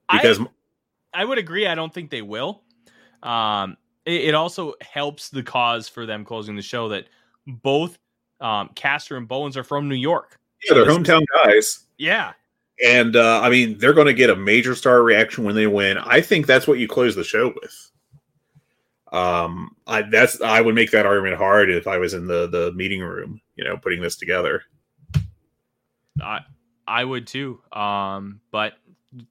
because 0.09 0.39
I, 0.39 0.45
I 1.13 1.25
would 1.25 1.37
agree. 1.37 1.67
I 1.67 1.75
don't 1.75 1.93
think 1.93 2.09
they 2.09 2.21
will. 2.21 2.63
Um, 3.23 3.77
it, 4.05 4.21
it, 4.25 4.35
also 4.35 4.73
helps 4.81 5.29
the 5.29 5.43
cause 5.43 5.87
for 5.87 6.05
them 6.05 6.25
closing 6.25 6.55
the 6.55 6.61
show 6.61 6.89
that 6.89 7.05
both 7.45 7.99
um, 8.39 8.69
Caster 8.73 9.15
and 9.17 9.27
Bowens 9.27 9.55
are 9.57 9.63
from 9.63 9.87
New 9.87 9.95
York. 9.95 10.39
Yeah, 10.63 10.73
they're 10.73 10.85
hometown 10.85 11.23
guys. 11.43 11.85
Yeah. 11.97 12.33
And 12.83 13.15
uh, 13.15 13.41
I 13.41 13.49
mean, 13.49 13.77
they're 13.77 13.93
going 13.93 14.07
to 14.07 14.13
get 14.13 14.31
a 14.31 14.35
major 14.35 14.73
star 14.73 15.03
reaction 15.03 15.43
when 15.43 15.55
they 15.55 15.67
win. 15.67 15.99
I 15.99 16.21
think 16.21 16.47
that's 16.47 16.67
what 16.67 16.79
you 16.79 16.87
close 16.87 17.15
the 17.15 17.23
show 17.23 17.53
with. 17.61 17.91
Um, 19.11 19.75
I 19.87 20.03
that's 20.03 20.39
I 20.41 20.61
would 20.61 20.73
make 20.73 20.91
that 20.91 21.05
argument 21.05 21.35
hard 21.35 21.69
if 21.69 21.85
I 21.85 21.97
was 21.97 22.13
in 22.13 22.27
the 22.27 22.47
the 22.47 22.71
meeting 22.73 23.01
room, 23.01 23.41
you 23.55 23.63
know, 23.63 23.77
putting 23.77 24.01
this 24.01 24.15
together. 24.15 24.63
I 26.21 26.39
I 26.87 27.03
would 27.03 27.27
too. 27.27 27.61
Um, 27.73 28.39
but 28.51 28.73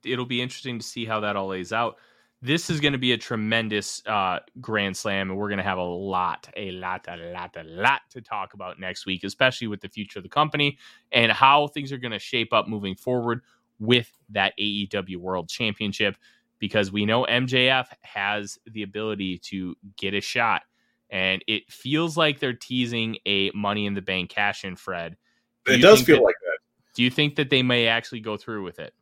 it'll 0.05 0.27
be 0.27 0.43
interesting 0.43 0.78
to 0.78 0.85
see 0.85 1.05
how 1.05 1.20
that 1.20 1.36
all 1.36 1.48
lays 1.48 1.73
out. 1.73 1.97
this 2.43 2.70
is 2.70 2.81
going 2.81 2.93
to 2.93 2.98
be 2.98 3.12
a 3.12 3.19
tremendous 3.19 4.02
uh, 4.07 4.39
Grand 4.61 4.97
Slam, 4.97 5.31
and 5.31 5.39
we're 5.39 5.48
going 5.48 5.59
to 5.59 5.65
have 5.65 5.78
a 5.78 5.82
lot, 5.82 6.48
a 6.57 6.70
lot, 6.73 7.07
a 7.09 7.16
lot, 7.32 7.55
a 7.57 7.65
lot 7.65 8.01
to 8.11 8.23
talk 8.23 8.55
about 8.55 8.81
next 8.81 9.05
week, 9.05 9.24
especially 9.24 9.66
with 9.66 9.81
the 9.81 9.89
future 9.89 10.19
of 10.19 10.23
the 10.23 10.28
company 10.28 10.78
and 11.12 11.31
how 11.31 11.66
things 11.66 11.93
are 11.93 11.98
going 11.98 12.12
to 12.12 12.19
shape 12.19 12.52
up 12.52 12.66
moving 12.66 12.94
forward 12.94 13.43
with 13.78 14.11
that 14.31 14.55
AEW 14.59 15.16
World 15.16 15.48
Championship. 15.48 16.16
Because 16.59 16.93
we 16.93 17.07
know 17.07 17.24
MJF 17.24 17.86
has 18.02 18.59
the 18.66 18.82
ability 18.82 19.39
to 19.39 19.74
get 19.97 20.12
a 20.12 20.20
shot, 20.20 20.62
and 21.09 21.43
it 21.47 21.70
feels 21.70 22.19
like 22.19 22.39
they're 22.39 22.52
teasing 22.52 23.16
a 23.24 23.51
Money 23.55 23.86
in 23.86 23.94
the 23.94 24.02
Bank 24.02 24.28
cash 24.28 24.65
in, 24.65 24.77
Fred. 24.77 25.16
Do 25.65 25.73
it 25.73 25.78
does 25.78 26.02
feel 26.02 26.16
that, 26.16 26.23
like 26.23 26.35
that. 26.43 26.59
Do 26.94 27.02
you 27.02 27.11
think 27.11 27.36
that 27.36 27.48
they 27.48 27.62
may 27.62 27.86
actually 27.86 28.20
go 28.20 28.36
through 28.36 28.62
with 28.62 28.78
it? 28.78 28.93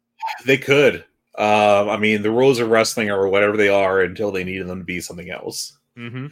They 0.44 0.58
could. 0.58 1.04
Uh, 1.36 1.88
I 1.88 1.96
mean, 1.96 2.22
the 2.22 2.30
rules 2.30 2.58
of 2.58 2.68
wrestling 2.68 3.10
are 3.10 3.28
whatever 3.28 3.56
they 3.56 3.68
are 3.68 4.02
until 4.02 4.32
they 4.32 4.44
need 4.44 4.66
them 4.66 4.80
to 4.80 4.84
be 4.84 5.00
something 5.00 5.30
else. 5.30 5.78
Mm-hmm. 5.96 6.26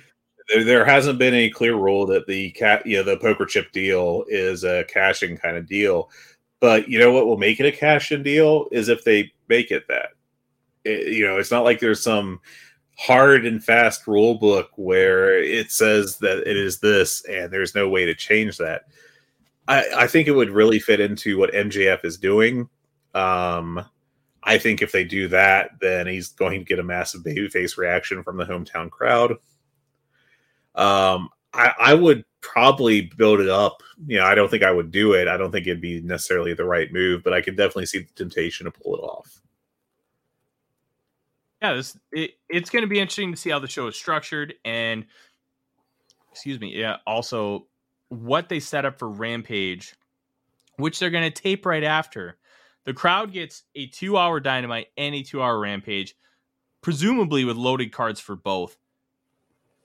There, 0.48 0.64
there, 0.64 0.84
hasn't 0.84 1.18
been 1.18 1.34
any 1.34 1.50
clear 1.50 1.76
rule 1.76 2.06
that 2.06 2.26
the 2.26 2.50
cat, 2.52 2.84
you 2.86 2.96
know, 2.96 3.02
the 3.04 3.16
poker 3.16 3.46
chip 3.46 3.70
deal 3.72 4.24
is 4.28 4.64
a 4.64 4.84
cashing 4.88 5.36
kind 5.36 5.56
of 5.56 5.68
deal. 5.68 6.10
But 6.60 6.88
you 6.88 6.98
know 6.98 7.12
what 7.12 7.26
will 7.26 7.36
make 7.36 7.60
it 7.60 7.66
a 7.66 7.72
cash 7.72 8.12
in 8.12 8.22
deal 8.22 8.66
is 8.72 8.88
if 8.88 9.04
they 9.04 9.32
make 9.48 9.70
it 9.70 9.86
that. 9.88 10.10
It, 10.84 11.12
you 11.12 11.26
know, 11.26 11.38
it's 11.38 11.50
not 11.50 11.64
like 11.64 11.80
there's 11.80 12.02
some 12.02 12.40
hard 12.98 13.44
and 13.44 13.62
fast 13.62 14.06
rule 14.06 14.34
book 14.36 14.70
where 14.76 15.40
it 15.40 15.70
says 15.70 16.18
that 16.18 16.38
it 16.38 16.56
is 16.56 16.80
this 16.80 17.24
and 17.26 17.52
there's 17.52 17.74
no 17.74 17.88
way 17.88 18.06
to 18.06 18.14
change 18.14 18.56
that. 18.56 18.84
I, 19.68 19.84
I 19.96 20.06
think 20.06 20.28
it 20.28 20.32
would 20.32 20.50
really 20.50 20.78
fit 20.78 21.00
into 21.00 21.38
what 21.38 21.52
MJF 21.52 22.04
is 22.04 22.16
doing. 22.16 22.68
Um, 23.16 23.82
I 24.42 24.58
think 24.58 24.82
if 24.82 24.92
they 24.92 25.04
do 25.04 25.28
that, 25.28 25.70
then 25.80 26.06
he's 26.06 26.28
going 26.28 26.60
to 26.60 26.64
get 26.64 26.78
a 26.78 26.84
massive 26.84 27.22
babyface 27.22 27.78
reaction 27.78 28.22
from 28.22 28.36
the 28.36 28.44
hometown 28.44 28.90
crowd. 28.90 29.32
Um, 30.74 31.30
I, 31.52 31.72
I 31.78 31.94
would 31.94 32.24
probably 32.42 33.10
build 33.16 33.40
it 33.40 33.48
up. 33.48 33.82
You 34.06 34.18
know, 34.18 34.24
I 34.24 34.34
don't 34.34 34.50
think 34.50 34.62
I 34.62 34.70
would 34.70 34.92
do 34.92 35.14
it. 35.14 35.28
I 35.28 35.38
don't 35.38 35.50
think 35.50 35.66
it'd 35.66 35.80
be 35.80 36.02
necessarily 36.02 36.52
the 36.52 36.66
right 36.66 36.92
move, 36.92 37.24
but 37.24 37.32
I 37.32 37.40
can 37.40 37.56
definitely 37.56 37.86
see 37.86 38.00
the 38.00 38.12
temptation 38.14 38.66
to 38.66 38.70
pull 38.70 38.96
it 38.96 39.00
off. 39.00 39.40
Yeah, 41.62 41.72
this 41.72 41.98
it, 42.12 42.32
it's 42.50 42.68
going 42.68 42.82
to 42.82 42.88
be 42.88 43.00
interesting 43.00 43.32
to 43.32 43.38
see 43.38 43.48
how 43.48 43.58
the 43.58 43.66
show 43.66 43.86
is 43.86 43.96
structured 43.96 44.54
and 44.64 45.06
excuse 46.30 46.60
me, 46.60 46.78
yeah, 46.78 46.98
also 47.06 47.66
what 48.10 48.50
they 48.50 48.60
set 48.60 48.84
up 48.84 48.98
for 48.98 49.08
Rampage, 49.08 49.94
which 50.76 50.98
they're 50.98 51.10
going 51.10 51.32
to 51.32 51.42
tape 51.42 51.64
right 51.64 51.82
after 51.82 52.36
the 52.86 52.94
crowd 52.94 53.32
gets 53.32 53.64
a 53.74 53.88
two 53.88 54.16
hour 54.16 54.40
dynamite 54.40 54.86
and 54.96 55.14
a 55.14 55.22
two 55.22 55.42
hour 55.42 55.58
rampage, 55.58 56.16
presumably 56.80 57.44
with 57.44 57.56
loaded 57.56 57.92
cards 57.92 58.20
for 58.20 58.36
both. 58.36 58.78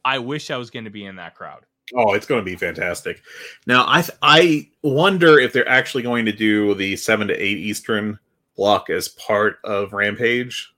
I 0.06 0.20
wish 0.20 0.50
I 0.50 0.58
was 0.58 0.70
going 0.70 0.86
to 0.86 0.92
be 0.92 1.06
in 1.06 1.18
that 1.18 1.36
crowd. 1.36 1.66
Oh, 1.94 2.14
it's 2.14 2.26
going 2.26 2.40
to 2.40 2.50
be 2.50 2.56
fantastic. 2.56 3.22
Now, 3.68 3.84
I 3.86 4.08
I 4.22 4.70
wonder 4.82 5.40
if 5.40 5.52
they're 5.52 5.68
actually 5.68 6.04
going 6.04 6.26
to 6.26 6.32
do 6.32 6.74
the 6.76 6.96
seven 6.96 7.28
to 7.28 7.34
eight 7.34 7.58
Eastern 7.58 8.20
block 8.56 8.90
as 8.90 9.10
part 9.10 9.58
of 9.64 9.94
Rampage, 9.94 10.74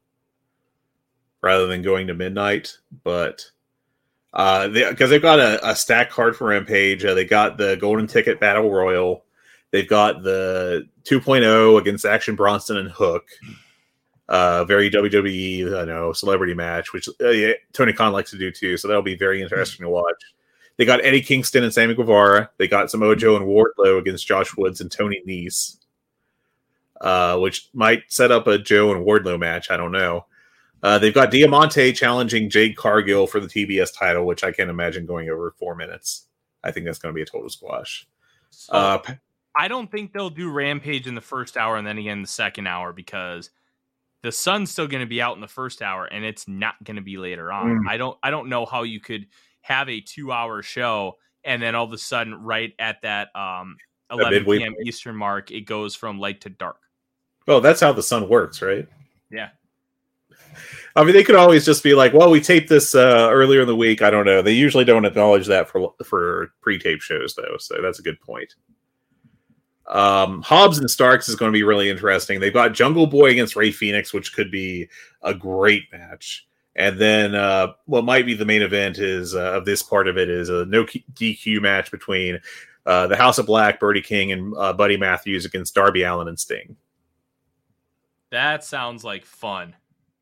rather 1.41 1.67
than 1.67 1.81
going 1.81 2.07
to 2.07 2.13
midnight. 2.13 2.77
But 3.03 3.45
uh, 4.31 4.69
because 4.69 5.09
they, 5.09 5.17
have 5.17 5.21
got 5.21 5.39
a, 5.39 5.69
a 5.69 5.75
stack 5.75 6.09
card 6.09 6.35
for 6.35 6.47
Rampage, 6.47 7.05
uh, 7.05 7.13
they 7.13 7.25
got 7.25 7.57
the 7.57 7.75
Golden 7.75 8.07
Ticket 8.07 8.39
Battle 8.39 8.71
Royal, 8.71 9.25
They've 9.73 9.89
got 9.89 10.21
the 10.21 10.87
2.0 11.05 11.79
against 11.79 12.05
Action 12.05 12.35
Bronson 12.35 12.77
and 12.77 12.91
Hook. 12.91 13.27
Uh, 14.29 14.63
very 14.65 14.87
WWE, 14.91 15.75
I 15.75 15.83
know, 15.85 16.13
celebrity 16.13 16.53
match, 16.53 16.93
which 16.93 17.09
uh, 17.19 17.29
yeah, 17.29 17.53
Tony 17.73 17.91
Khan 17.91 18.13
likes 18.13 18.29
to 18.31 18.37
do 18.37 18.51
too. 18.51 18.77
So 18.77 18.87
that'll 18.87 19.01
be 19.01 19.17
very 19.17 19.41
interesting 19.41 19.83
to 19.83 19.89
watch. 19.89 20.15
They 20.77 20.85
got 20.85 21.03
Eddie 21.03 21.23
Kingston 21.23 21.63
and 21.63 21.73
Sammy 21.73 21.95
Guevara. 21.95 22.51
They 22.59 22.67
got 22.67 22.91
Samoa 22.91 23.15
Joe 23.15 23.35
and 23.35 23.47
Wardlow 23.47 23.97
against 23.97 24.27
Josh 24.27 24.55
Woods 24.55 24.79
and 24.79 24.91
Tony 24.91 25.23
Nese, 25.27 25.77
uh, 27.01 27.39
which 27.39 27.67
might 27.73 28.03
set 28.09 28.31
up 28.31 28.45
a 28.45 28.59
Joe 28.59 28.93
and 28.93 29.03
Wardlow 29.03 29.39
match. 29.39 29.71
I 29.71 29.77
don't 29.77 29.91
know. 29.91 30.27
Uh, 30.83 30.99
they've 30.99 31.15
got 31.15 31.31
Diamante 31.31 31.93
challenging 31.93 32.47
Jade 32.47 32.77
Cargill 32.77 33.25
for 33.25 33.39
the 33.39 33.47
TBS 33.47 33.97
title, 33.97 34.27
which 34.27 34.43
I 34.43 34.51
can't 34.51 34.69
imagine 34.69 35.07
going 35.07 35.29
over 35.29 35.55
four 35.57 35.73
minutes. 35.73 36.27
I 36.63 36.69
think 36.69 36.85
that's 36.85 36.99
going 36.99 37.11
to 37.11 37.15
be 37.15 37.23
a 37.23 37.25
total 37.25 37.49
squash. 37.49 38.07
Uh, 38.69 38.99
I 39.55 39.67
don't 39.67 39.91
think 39.91 40.13
they'll 40.13 40.29
do 40.29 40.51
Rampage 40.51 41.07
in 41.07 41.15
the 41.15 41.21
first 41.21 41.57
hour 41.57 41.77
and 41.77 41.85
then 41.85 41.97
again 41.97 42.21
the 42.21 42.27
second 42.27 42.67
hour 42.67 42.93
because 42.93 43.49
the 44.21 44.31
sun's 44.31 44.71
still 44.71 44.87
going 44.87 45.01
to 45.03 45.07
be 45.07 45.21
out 45.21 45.35
in 45.35 45.41
the 45.41 45.47
first 45.47 45.81
hour 45.81 46.05
and 46.05 46.23
it's 46.23 46.47
not 46.47 46.81
going 46.83 46.95
to 46.95 47.01
be 47.01 47.17
later 47.17 47.51
on. 47.51 47.83
Mm. 47.83 47.89
I 47.89 47.97
don't 47.97 48.17
I 48.23 48.31
don't 48.31 48.49
know 48.49 48.65
how 48.65 48.83
you 48.83 48.99
could 48.99 49.27
have 49.61 49.89
a 49.89 50.01
2-hour 50.01 50.63
show 50.63 51.17
and 51.43 51.61
then 51.61 51.75
all 51.75 51.85
of 51.85 51.93
a 51.93 51.97
sudden 51.97 52.35
right 52.35 52.73
at 52.79 53.01
that 53.03 53.35
um 53.35 53.77
11 54.11 54.45
p.m. 54.45 54.75
Eastern 54.85 55.15
mark 55.15 55.51
it 55.51 55.61
goes 55.61 55.95
from 55.95 56.19
light 56.19 56.41
to 56.41 56.49
dark. 56.49 56.77
Well, 57.47 57.61
that's 57.61 57.81
how 57.81 57.91
the 57.91 58.03
sun 58.03 58.29
works, 58.29 58.61
right? 58.61 58.87
Yeah. 59.29 59.49
I 60.95 61.03
mean, 61.03 61.13
they 61.13 61.23
could 61.23 61.35
always 61.35 61.65
just 61.65 61.83
be 61.83 61.95
like, 61.95 62.13
"Well, 62.13 62.29
we 62.29 62.39
taped 62.39 62.69
this 62.69 62.93
uh, 62.93 63.29
earlier 63.31 63.61
in 63.61 63.67
the 63.67 63.75
week." 63.75 64.03
I 64.03 64.11
don't 64.11 64.25
know. 64.25 64.43
They 64.43 64.53
usually 64.53 64.85
don't 64.85 65.05
acknowledge 65.05 65.47
that 65.47 65.67
for 65.67 65.93
for 66.03 66.53
pre-tape 66.61 67.01
shows, 67.01 67.33
though. 67.33 67.57
So 67.57 67.81
that's 67.81 67.97
a 67.97 68.03
good 68.03 68.21
point. 68.21 68.53
Um, 69.87 70.41
Hobbs 70.41 70.77
and 70.77 70.89
Starks 70.89 71.27
is 71.27 71.35
going 71.35 71.51
to 71.51 71.57
be 71.57 71.63
really 71.63 71.89
interesting. 71.89 72.39
They've 72.39 72.53
got 72.53 72.73
Jungle 72.73 73.07
Boy 73.07 73.31
against 73.31 73.55
Rey 73.55 73.71
Fenix, 73.71 74.13
which 74.13 74.33
could 74.33 74.49
be 74.49 74.87
a 75.21 75.33
great 75.33 75.91
match. 75.91 76.47
And 76.75 76.97
then 76.97 77.35
uh, 77.35 77.73
what 77.85 78.05
might 78.05 78.25
be 78.25 78.33
the 78.33 78.45
main 78.45 78.61
event 78.61 78.97
is 78.97 79.35
uh, 79.35 79.53
of 79.53 79.65
this 79.65 79.83
part 79.83 80.07
of 80.07 80.17
it 80.17 80.29
is 80.29 80.49
a 80.49 80.65
no 80.65 80.85
DQ 80.85 81.61
match 81.61 81.91
between 81.91 82.39
uh, 82.85 83.07
the 83.07 83.15
House 83.15 83.37
of 83.37 83.45
Black, 83.45 83.79
Brody 83.79 84.01
King, 84.01 84.31
and 84.31 84.53
uh, 84.57 84.73
Buddy 84.73 84.97
Matthews 84.97 85.45
against 85.45 85.75
Darby 85.75 86.03
Allin 86.03 86.27
and 86.27 86.39
Sting. 86.39 86.75
That 88.31 88.63
sounds 88.63 89.03
like 89.03 89.25
fun. 89.25 89.75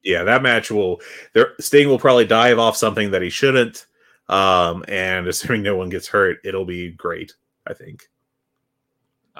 Yeah, 0.03 0.23
that 0.23 0.43
match 0.43 0.71
will. 0.71 0.99
There, 1.33 1.53
Sting 1.59 1.88
will 1.88 1.99
probably 1.99 2.25
dive 2.25 2.59
off 2.59 2.75
something 2.75 3.11
that 3.11 3.21
he 3.21 3.29
shouldn't, 3.29 3.85
um, 4.27 4.83
and 4.88 5.27
assuming 5.27 5.61
no 5.61 5.77
one 5.77 5.89
gets 5.89 6.07
hurt, 6.07 6.39
it'll 6.43 6.65
be 6.65 6.91
great. 6.91 7.33
I 7.67 7.73
think. 7.73 8.09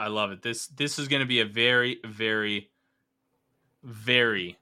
I 0.02 0.08
love 0.08 0.32
it. 0.32 0.42
This 0.42 0.66
this 0.68 0.98
is 0.98 1.08
going 1.08 1.20
to 1.20 1.28
be 1.28 1.42
a 1.42 1.46
very 1.46 2.00
very 2.04 2.72
very 3.84 4.58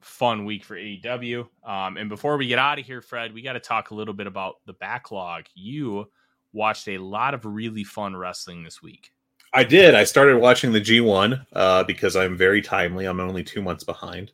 fun 0.00 0.46
week 0.46 0.64
for 0.64 0.74
AEW. 0.74 1.46
Um, 1.62 1.98
and 1.98 2.08
before 2.08 2.38
we 2.38 2.46
get 2.46 2.58
out 2.58 2.78
of 2.78 2.86
here, 2.86 3.02
Fred, 3.02 3.34
we 3.34 3.42
got 3.42 3.52
to 3.52 3.60
talk 3.60 3.90
a 3.90 3.94
little 3.94 4.14
bit 4.14 4.26
about 4.26 4.56
the 4.64 4.72
backlog. 4.72 5.44
You 5.54 6.10
watched 6.54 6.88
a 6.88 6.96
lot 6.96 7.34
of 7.34 7.44
really 7.44 7.84
fun 7.84 8.16
wrestling 8.16 8.64
this 8.64 8.80
week. 8.80 9.12
I 9.52 9.64
did. 9.64 9.94
I 9.94 10.04
started 10.04 10.38
watching 10.38 10.72
the 10.72 10.80
G1 10.80 11.44
uh, 11.52 11.84
because 11.84 12.16
I'm 12.16 12.34
very 12.34 12.62
timely. 12.62 13.04
I'm 13.04 13.20
only 13.20 13.44
two 13.44 13.60
months 13.60 13.84
behind. 13.84 14.32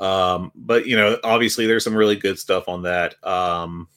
Um, 0.00 0.52
but 0.54 0.86
you 0.86 0.96
know, 0.96 1.18
obviously, 1.22 1.66
there's 1.66 1.84
some 1.84 1.94
really 1.94 2.16
good 2.16 2.38
stuff 2.38 2.66
on 2.66 2.82
that. 2.84 3.22
Um, 3.22 3.88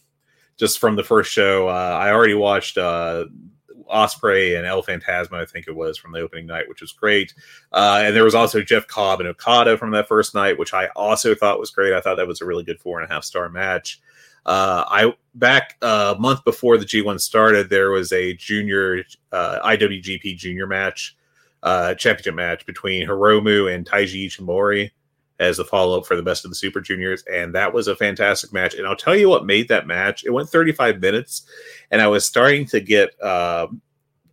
just 0.58 0.80
from 0.80 0.98
the 0.98 1.04
first 1.04 1.32
show, 1.32 1.70
uh, 1.70 1.98
I 2.02 2.12
already 2.12 2.34
watched 2.34 2.78
uh, 2.78 3.26
Ospreay 3.88 4.58
and 4.58 4.66
El 4.66 4.84
Phantasmo, 4.84 5.42
I 5.42 5.46
think 5.46 5.68
it 5.68 5.76
was 5.76 5.98
from 5.98 6.12
the 6.12 6.20
opening 6.20 6.46
night, 6.46 6.68
which 6.68 6.82
was 6.82 6.92
great. 6.92 7.34
Uh, 7.72 8.02
and 8.04 8.16
there 8.16 8.24
was 8.24 8.36
also 8.36 8.62
Jeff 8.62 8.88
Cobb 8.88 9.20
and 9.20 9.30
Okada 9.30 9.78
from 9.78 9.92
that 9.92 10.08
first 10.08 10.36
night, 10.36 10.58
which 10.58 10.74
I 10.74 10.88
also 10.96 11.36
thought 11.36 11.60
was 11.60 11.72
great. 11.72 11.94
I 11.94 12.02
thought 12.02 12.16
that 12.16 12.28
was 12.28 12.42
a 12.42 12.46
really 12.46 12.64
good 12.64 12.80
four 12.80 13.00
and 13.00 13.10
a 13.10 13.14
half 13.14 13.24
star 13.24 13.50
match. 13.50 14.02
Uh, 14.46 14.84
I 14.88 15.14
back 15.34 15.76
a 15.82 16.16
month 16.20 16.44
before 16.44 16.78
the 16.78 16.86
G1 16.86 17.20
started, 17.20 17.70
there 17.70 17.92
was 17.92 18.12
a 18.12 18.34
junior 18.36 19.04
uh, 19.32 19.60
IWGP 19.66 20.38
junior 20.38 20.68
match, 20.68 21.18
uh, 21.64 21.96
championship 21.96 22.36
match 22.36 22.66
between 22.66 23.08
Hiromu 23.08 23.74
and 23.74 23.86
Taiji 23.86 24.28
Ishimori 24.28 24.92
as 25.40 25.58
the 25.58 25.66
follow 25.66 26.00
up 26.00 26.06
for 26.06 26.16
the 26.16 26.24
best 26.24 26.46
of 26.46 26.52
the 26.52 26.56
Super 26.56 26.82
Juniors, 26.82 27.24
and 27.32 27.54
that 27.56 27.74
was 27.74 27.88
a 27.88 27.96
fantastic 27.96 28.54
match. 28.54 28.74
And 28.74 28.88
I'll 28.88 28.96
tell 28.96 29.16
you 29.16 29.30
what 29.30 29.46
made 29.46 29.68
that 29.68 29.88
match. 29.88 30.24
It 30.24 30.32
went 30.32 30.50
35 30.50 31.02
minutes, 31.02 31.46
and 31.92 32.02
I 32.02 32.08
was 32.08 32.26
starting 32.26 32.66
to 32.68 32.80
get 32.80 33.22
uh, 33.22 33.68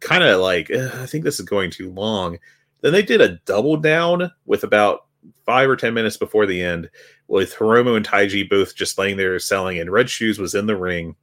kind 0.01 0.25
of 0.25 0.41
like, 0.41 0.71
I 0.71 1.07
think 1.07 1.25
this 1.25 1.41
is 1.41 1.47
going 1.47 1.71
too 1.71 1.91
long. 1.91 2.39
Then 2.83 2.93
they 2.93 3.03
did 3.03 3.21
a 3.21 3.39
double 3.45 3.77
down 3.77 4.31
with 4.47 4.65
about 4.65 5.07
five 5.45 5.69
or 5.69 5.77
10 5.77 5.95
minutes 5.95 6.17
before 6.17 6.47
the 6.47 6.63
end, 6.63 6.91
with 7.29 7.55
Hiromu 7.55 7.97
and 7.97 8.07
Taiji 8.07 8.49
both 8.49 8.77
just 8.77 8.99
laying 8.99 9.17
there 9.17 9.39
selling, 9.39 9.79
and 9.79 9.91
Red 9.91 10.11
Shoes 10.11 10.39
was 10.39 10.55
in 10.55 10.67
the 10.67 10.77
ring. 10.77 11.17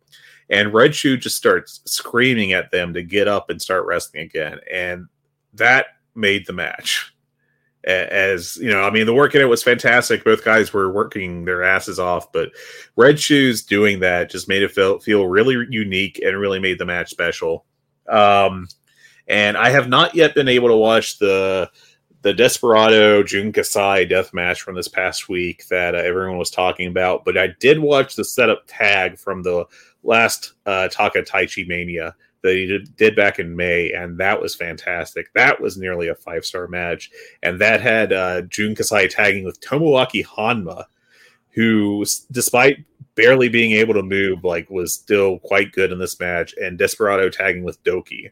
And 0.49 0.73
Red 0.73 0.95
Shoe 0.95 1.15
just 1.15 1.37
starts 1.37 1.81
screaming 1.85 2.53
at 2.53 2.71
them 2.71 2.93
to 2.95 3.03
get 3.03 3.27
up 3.27 3.49
and 3.49 3.61
start 3.61 3.85
wrestling 3.85 4.23
again. 4.23 4.59
And 4.71 5.05
that 5.53 5.87
made 6.15 6.47
the 6.47 6.53
match 6.53 7.13
as 7.85 8.57
you 8.57 8.69
know, 8.69 8.83
I 8.83 8.91
mean, 8.91 9.05
the 9.05 9.13
work 9.13 9.35
in 9.35 9.41
it 9.41 9.45
was 9.45 9.63
fantastic. 9.63 10.23
Both 10.23 10.43
guys 10.43 10.73
were 10.73 10.91
working 10.91 11.45
their 11.45 11.63
asses 11.63 11.99
off, 11.99 12.31
but 12.31 12.51
Red 12.95 13.19
Shoes 13.19 13.63
doing 13.63 13.99
that 14.01 14.29
just 14.29 14.47
made 14.47 14.63
it 14.63 14.71
feel 14.71 14.99
feel 14.99 15.27
really 15.27 15.65
unique 15.69 16.19
and 16.23 16.39
really 16.39 16.59
made 16.59 16.77
the 16.77 16.85
match 16.85 17.09
special. 17.09 17.65
Um, 18.07 18.67
and 19.27 19.57
I 19.57 19.69
have 19.69 19.87
not 19.87 20.15
yet 20.15 20.35
been 20.35 20.47
able 20.47 20.69
to 20.69 20.75
watch 20.75 21.19
the 21.19 21.69
the 22.21 22.33
Desperado 22.33 23.23
Jun 23.23 23.53
Kasai 23.53 24.05
death 24.05 24.33
match 24.33 24.61
from 24.61 24.75
this 24.75 24.89
past 24.89 25.29
week 25.29 25.65
that 25.69 25.95
uh, 25.95 25.99
everyone 25.99 26.37
was 26.37 26.51
talking 26.51 26.87
about, 26.87 27.23
but 27.23 27.37
I 27.37 27.49
did 27.61 27.79
watch 27.79 28.15
the 28.15 28.25
setup 28.25 28.63
tag 28.67 29.17
from 29.17 29.41
the 29.41 29.65
last 30.03 30.53
uh, 30.65 30.89
Taka 30.89 31.23
Taichi 31.23 31.65
Mania 31.65 32.15
that 32.41 32.55
he 32.55 32.65
did, 32.65 32.95
did, 32.95 33.15
back 33.15 33.39
in 33.39 33.55
May, 33.55 33.91
and 33.91 34.17
that 34.17 34.41
was 34.41 34.55
fantastic. 34.55 35.31
That 35.33 35.59
was 35.59 35.77
nearly 35.77 36.07
a 36.07 36.15
five 36.15 36.45
star 36.45 36.67
match, 36.67 37.11
and 37.43 37.59
that 37.59 37.81
had 37.81 38.13
uh, 38.13 38.41
Jun 38.43 38.75
Kasai 38.75 39.07
tagging 39.07 39.43
with 39.43 39.61
Tomoaki 39.61 40.25
Honma, 40.25 40.85
who, 41.51 42.05
despite 42.31 42.85
barely 43.15 43.49
being 43.49 43.73
able 43.73 43.93
to 43.93 44.03
move, 44.03 44.43
like 44.43 44.69
was 44.69 44.93
still 44.93 45.39
quite 45.39 45.71
good 45.73 45.91
in 45.91 45.99
this 45.99 46.19
match, 46.19 46.55
and 46.61 46.77
Desperado 46.77 47.29
tagging 47.29 47.63
with 47.63 47.83
DOUKI. 47.83 48.31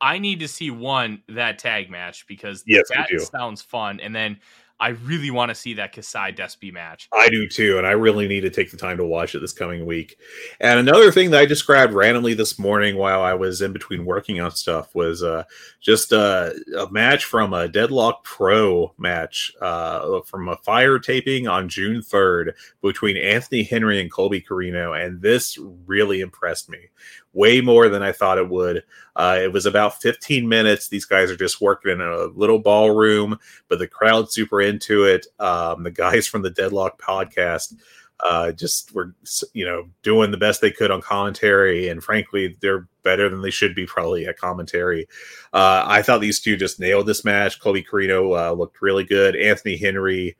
I 0.00 0.18
need 0.18 0.40
to 0.40 0.48
see 0.48 0.70
one 0.70 1.22
that 1.28 1.58
tag 1.58 1.88
match 1.88 2.26
because 2.26 2.64
yes, 2.66 2.88
that 2.88 3.08
sounds 3.20 3.62
fun, 3.62 4.00
and 4.00 4.14
then 4.14 4.38
I 4.82 4.88
really 4.88 5.30
want 5.30 5.50
to 5.50 5.54
see 5.54 5.74
that 5.74 5.92
Kasai 5.92 6.32
Despy 6.32 6.72
match. 6.72 7.08
I 7.12 7.28
do 7.28 7.46
too, 7.46 7.78
and 7.78 7.86
I 7.86 7.92
really 7.92 8.26
need 8.26 8.40
to 8.40 8.50
take 8.50 8.72
the 8.72 8.76
time 8.76 8.96
to 8.96 9.04
watch 9.04 9.32
it 9.36 9.38
this 9.38 9.52
coming 9.52 9.86
week. 9.86 10.18
And 10.58 10.80
another 10.80 11.12
thing 11.12 11.30
that 11.30 11.40
I 11.40 11.46
described 11.46 11.92
randomly 11.92 12.34
this 12.34 12.58
morning 12.58 12.96
while 12.96 13.22
I 13.22 13.34
was 13.34 13.62
in 13.62 13.72
between 13.72 14.04
working 14.04 14.40
on 14.40 14.50
stuff 14.50 14.92
was 14.92 15.22
uh, 15.22 15.44
just 15.80 16.12
uh, 16.12 16.50
a 16.76 16.90
match 16.90 17.26
from 17.26 17.52
a 17.52 17.68
Deadlock 17.68 18.24
Pro 18.24 18.92
match 18.98 19.52
uh, 19.60 20.20
from 20.22 20.48
a 20.48 20.56
fire 20.56 20.98
taping 20.98 21.46
on 21.46 21.68
June 21.68 22.00
3rd 22.00 22.54
between 22.82 23.16
Anthony 23.16 23.62
Henry 23.62 24.00
and 24.00 24.10
Colby 24.10 24.42
Corino, 24.42 25.00
and 25.00 25.22
this 25.22 25.60
really 25.86 26.20
impressed 26.20 26.68
me 26.68 26.88
way 27.32 27.60
more 27.60 27.88
than 27.88 28.02
I 28.02 28.12
thought 28.12 28.38
it 28.38 28.48
would. 28.48 28.84
Uh, 29.16 29.38
it 29.40 29.52
was 29.52 29.66
about 29.66 30.00
15 30.00 30.48
minutes. 30.48 30.88
These 30.88 31.04
guys 31.04 31.30
are 31.30 31.36
just 31.36 31.60
working 31.60 31.92
in 31.92 32.00
a 32.00 32.24
little 32.26 32.58
ballroom, 32.58 33.38
but 33.68 33.78
the 33.78 33.88
crowd's 33.88 34.32
super 34.32 34.60
into 34.60 35.04
it. 35.04 35.26
Um, 35.38 35.82
the 35.82 35.90
guys 35.90 36.26
from 36.26 36.42
the 36.42 36.50
Deadlock 36.50 37.00
podcast 37.00 37.74
uh, 38.20 38.52
just 38.52 38.94
were, 38.94 39.14
you 39.52 39.64
know, 39.64 39.88
doing 40.02 40.30
the 40.30 40.36
best 40.36 40.60
they 40.60 40.70
could 40.70 40.90
on 40.90 41.00
commentary, 41.00 41.88
and 41.88 42.02
frankly, 42.04 42.56
they're 42.60 42.86
better 43.02 43.28
than 43.28 43.42
they 43.42 43.50
should 43.50 43.74
be 43.74 43.84
probably 43.84 44.26
at 44.26 44.38
commentary. 44.38 45.08
Uh, 45.52 45.84
I 45.86 46.02
thought 46.02 46.20
these 46.20 46.40
two 46.40 46.56
just 46.56 46.78
nailed 46.78 47.06
this 47.06 47.24
match. 47.24 47.60
Colby 47.60 47.82
Corino 47.82 48.38
uh, 48.38 48.52
looked 48.52 48.80
really 48.80 49.04
good. 49.04 49.34
Anthony 49.34 49.76
Henry 49.76 50.36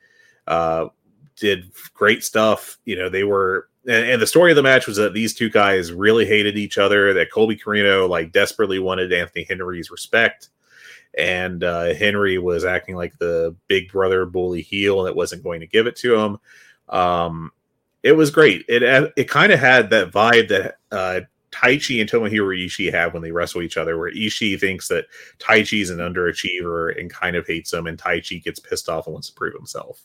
uh, 0.46 0.86
did 1.36 1.72
great 1.92 2.22
stuff. 2.22 2.78
You 2.84 2.96
know, 2.96 3.08
they 3.08 3.24
were 3.24 3.68
and, 3.86 4.10
and, 4.10 4.22
the 4.22 4.26
story 4.26 4.52
of 4.52 4.56
the 4.56 4.62
match 4.62 4.86
was 4.86 4.96
that 4.96 5.14
these 5.14 5.34
two 5.34 5.50
guys 5.50 5.92
really 5.92 6.26
hated 6.26 6.56
each 6.56 6.78
other. 6.78 7.12
That 7.14 7.30
Colby 7.30 7.56
Corino 7.56 8.08
like 8.08 8.32
desperately 8.32 8.78
wanted 8.78 9.12
Anthony 9.12 9.44
Henry's 9.44 9.90
respect, 9.90 10.48
and 11.16 11.64
uh, 11.64 11.94
Henry 11.94 12.38
was 12.38 12.64
acting 12.64 12.96
like 12.96 13.18
the 13.18 13.56
big 13.68 13.90
brother 13.90 14.26
bully 14.26 14.62
heel 14.62 15.02
that 15.02 15.16
wasn't 15.16 15.42
going 15.42 15.60
to 15.60 15.66
give 15.66 15.86
it 15.86 15.96
to 15.96 16.14
him. 16.16 16.38
Um, 16.88 17.52
it 18.02 18.12
was 18.12 18.30
great. 18.30 18.64
It 18.68 19.12
it 19.16 19.28
kind 19.28 19.52
of 19.52 19.60
had 19.60 19.90
that 19.90 20.10
vibe 20.10 20.48
that 20.48 20.76
uh, 20.90 21.20
and 21.64 21.70
Tomohiro 22.10 22.64
Ishii 22.64 22.90
have 22.92 23.12
when 23.12 23.22
they 23.22 23.30
wrestle 23.30 23.62
each 23.62 23.76
other, 23.76 23.98
where 23.98 24.10
Ishii 24.10 24.58
thinks 24.58 24.88
that 24.88 25.06
Taichi's 25.38 25.90
an 25.90 25.98
underachiever 25.98 26.98
and 26.98 27.10
kind 27.10 27.36
of 27.36 27.46
hates 27.46 27.72
him, 27.72 27.86
and 27.86 27.98
Taichi 27.98 28.42
gets 28.42 28.58
pissed 28.58 28.88
off 28.88 29.06
and 29.06 29.12
wants 29.12 29.28
to 29.28 29.34
prove 29.34 29.54
himself 29.54 30.04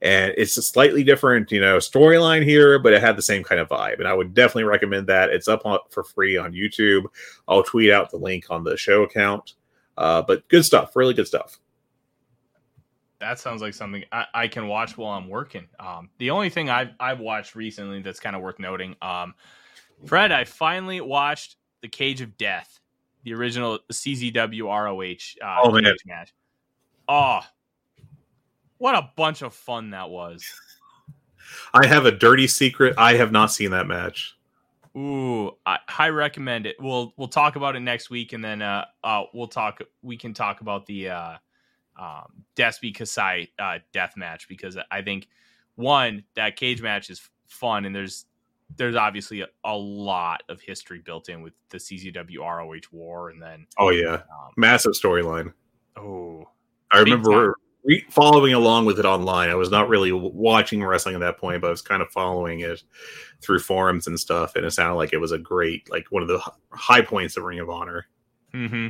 and 0.00 0.32
it's 0.36 0.56
a 0.56 0.62
slightly 0.62 1.02
different 1.02 1.50
you 1.50 1.60
know 1.60 1.78
storyline 1.78 2.44
here 2.44 2.78
but 2.78 2.92
it 2.92 3.00
had 3.00 3.16
the 3.16 3.22
same 3.22 3.42
kind 3.42 3.60
of 3.60 3.68
vibe. 3.68 3.98
And 3.98 4.06
i 4.06 4.14
would 4.14 4.34
definitely 4.34 4.64
recommend 4.64 5.06
that. 5.08 5.30
It's 5.30 5.48
up 5.48 5.64
on, 5.64 5.78
for 5.90 6.04
free 6.04 6.36
on 6.36 6.52
youtube. 6.52 7.04
I'll 7.46 7.62
tweet 7.62 7.90
out 7.90 8.10
the 8.10 8.16
link 8.16 8.46
on 8.50 8.64
the 8.64 8.76
show 8.76 9.02
account. 9.02 9.54
Uh, 9.96 10.22
but 10.22 10.48
good 10.48 10.64
stuff 10.64 10.94
really 10.96 11.14
good 11.14 11.26
stuff. 11.26 11.58
That 13.20 13.40
sounds 13.40 13.62
like 13.62 13.74
something 13.74 14.04
I, 14.12 14.26
I 14.32 14.48
can 14.48 14.68
watch 14.68 14.96
while 14.96 15.12
i'm 15.12 15.28
working. 15.28 15.66
Um, 15.80 16.10
the 16.18 16.30
only 16.30 16.50
thing 16.50 16.70
I've, 16.70 16.90
I've 17.00 17.20
watched 17.20 17.54
recently 17.54 18.00
that's 18.02 18.20
kind 18.20 18.36
of 18.36 18.42
worth 18.42 18.58
noting 18.58 18.94
um, 19.02 19.34
fred 20.06 20.30
i 20.30 20.44
finally 20.44 21.00
watched 21.00 21.56
the 21.80 21.88
cage 21.88 22.20
of 22.20 22.36
death 22.36 22.78
the 23.24 23.34
original 23.34 23.78
czw 23.92 24.62
roh 24.62 25.00
uh, 25.00 25.60
oh, 25.62 25.70
man. 25.72 25.94
match. 26.06 26.34
Oh 27.08 27.40
what 28.78 28.94
a 28.94 29.10
bunch 29.16 29.42
of 29.42 29.54
fun 29.54 29.90
that 29.90 30.10
was. 30.10 30.44
I 31.74 31.86
have 31.86 32.06
a 32.06 32.12
dirty 32.12 32.46
secret. 32.46 32.94
I 32.96 33.14
have 33.14 33.32
not 33.32 33.52
seen 33.52 33.70
that 33.72 33.86
match. 33.86 34.36
Ooh, 34.96 35.52
I, 35.66 35.78
I 35.98 36.08
recommend 36.08 36.66
it. 36.66 36.76
We'll 36.80 37.12
we'll 37.16 37.28
talk 37.28 37.56
about 37.56 37.76
it 37.76 37.80
next 37.80 38.10
week, 38.10 38.32
and 38.32 38.42
then 38.42 38.62
uh, 38.62 38.86
uh 39.04 39.24
we'll 39.34 39.48
talk. 39.48 39.80
We 40.02 40.16
can 40.16 40.34
talk 40.34 40.60
about 40.60 40.86
the 40.86 41.10
uh, 41.10 41.36
um, 41.98 42.44
Despy 42.56 42.94
Kasai 42.94 43.52
uh, 43.58 43.78
death 43.92 44.16
match 44.16 44.48
because 44.48 44.76
I 44.90 45.02
think 45.02 45.28
one 45.76 46.24
that 46.34 46.56
cage 46.56 46.82
match 46.82 47.10
is 47.10 47.28
fun, 47.46 47.84
and 47.84 47.94
there's 47.94 48.26
there's 48.76 48.96
obviously 48.96 49.42
a, 49.42 49.48
a 49.64 49.76
lot 49.76 50.42
of 50.48 50.60
history 50.60 50.98
built 50.98 51.28
in 51.28 51.42
with 51.42 51.52
the 51.70 51.78
CZW 51.78 52.38
ROH 52.38 52.88
war, 52.90 53.30
and 53.30 53.40
then 53.40 53.66
oh 53.78 53.90
yeah, 53.90 54.14
um, 54.14 54.52
massive 54.56 54.92
storyline. 54.92 55.52
Oh, 55.96 56.48
I 56.90 57.00
remember 57.00 57.54
re- 57.88 58.04
following 58.10 58.54
along 58.54 58.84
with 58.84 58.98
it 58.98 59.04
online. 59.04 59.48
I 59.48 59.54
was 59.54 59.70
not 59.70 59.88
really 59.88 60.12
watching 60.12 60.84
wrestling 60.84 61.14
at 61.14 61.20
that 61.20 61.38
point, 61.38 61.60
but 61.60 61.68
I 61.68 61.70
was 61.70 61.82
kind 61.82 62.02
of 62.02 62.10
following 62.10 62.60
it 62.60 62.82
through 63.40 63.60
forums 63.60 64.06
and 64.06 64.18
stuff, 64.20 64.54
and 64.54 64.64
it 64.64 64.70
sounded 64.70 64.94
like 64.94 65.12
it 65.12 65.18
was 65.18 65.32
a 65.32 65.38
great, 65.38 65.90
like 65.90 66.06
one 66.10 66.22
of 66.22 66.28
the 66.28 66.40
high 66.70 67.02
points 67.02 67.36
of 67.36 67.44
Ring 67.44 67.60
of 67.60 67.70
Honor. 67.70 68.06
Mm-hmm. 68.54 68.88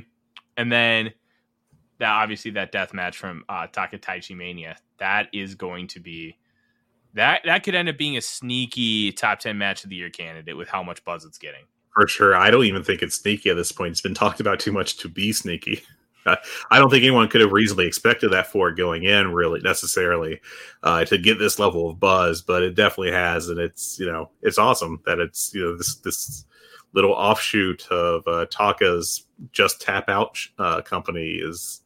And 0.57 0.73
then 0.73 1.13
that 1.99 2.11
obviously 2.11 2.51
that 2.53 2.73
death 2.73 2.93
match 2.93 3.17
from 3.17 3.45
uh, 3.49 3.67
Taka 3.69 3.99
Taichi 3.99 4.37
Mania 4.37 4.77
that 4.99 5.29
is 5.33 5.55
going 5.55 5.87
to 5.89 6.01
be 6.01 6.37
that 7.15 7.41
that 7.45 7.63
could 7.63 7.75
end 7.75 7.89
up 7.89 7.97
being 7.97 8.17
a 8.17 8.21
sneaky 8.21 9.13
top 9.13 9.39
ten 9.41 9.59
match 9.59 9.85
of 9.85 9.91
the 9.91 9.97
year 9.97 10.11
candidate 10.11 10.57
with 10.57 10.69
how 10.69 10.83
much 10.83 11.05
buzz 11.05 11.25
it's 11.25 11.39
getting. 11.39 11.65
For 11.95 12.07
sure, 12.07 12.37
I 12.37 12.51
don't 12.51 12.65
even 12.65 12.85
think 12.85 13.03
it's 13.03 13.17
sneaky 13.17 13.51
at 13.51 13.57
this 13.57 13.73
point. 13.73 13.93
It's 13.93 14.01
been 14.01 14.15
talked 14.15 14.41
about 14.41 14.61
too 14.61 14.73
much 14.73 14.99
to 14.99 15.09
be 15.09 15.33
sneaky. 15.33 15.83
I 16.71 16.79
don't 16.79 16.91
think 16.91 17.05
anyone 17.05 17.29
could 17.29 17.41
have 17.41 17.53
reasonably 17.53 17.87
expected 17.87 18.33
that 18.33 18.47
for 18.47 18.71
going 18.71 19.05
in, 19.05 19.33
really 19.33 19.61
necessarily, 19.61 20.41
uh, 20.83 21.05
to 21.07 21.19
get 21.19 21.39
this 21.39 21.59
level 21.59 21.89
of 21.89 22.01
buzz. 22.01 22.43
But 22.43 22.63
it 22.63 22.75
definitely 22.75 23.13
has, 23.13 23.49
and 23.49 23.59
it's 23.59 23.99
you 23.99 24.07
know 24.07 24.31
it's 24.43 24.59
awesome 24.59 25.01
that 25.07 25.19
it's 25.19 25.53
you 25.55 25.63
know 25.63 25.77
this 25.77 25.97
this 25.97 26.45
little 26.93 27.13
offshoot 27.13 27.87
of 27.91 28.27
uh, 28.27 28.47
Taka's 28.47 29.27
Just 29.53 29.81
Tap 29.81 30.09
Out 30.09 30.39
uh, 30.59 30.81
company 30.83 31.35
is 31.35 31.83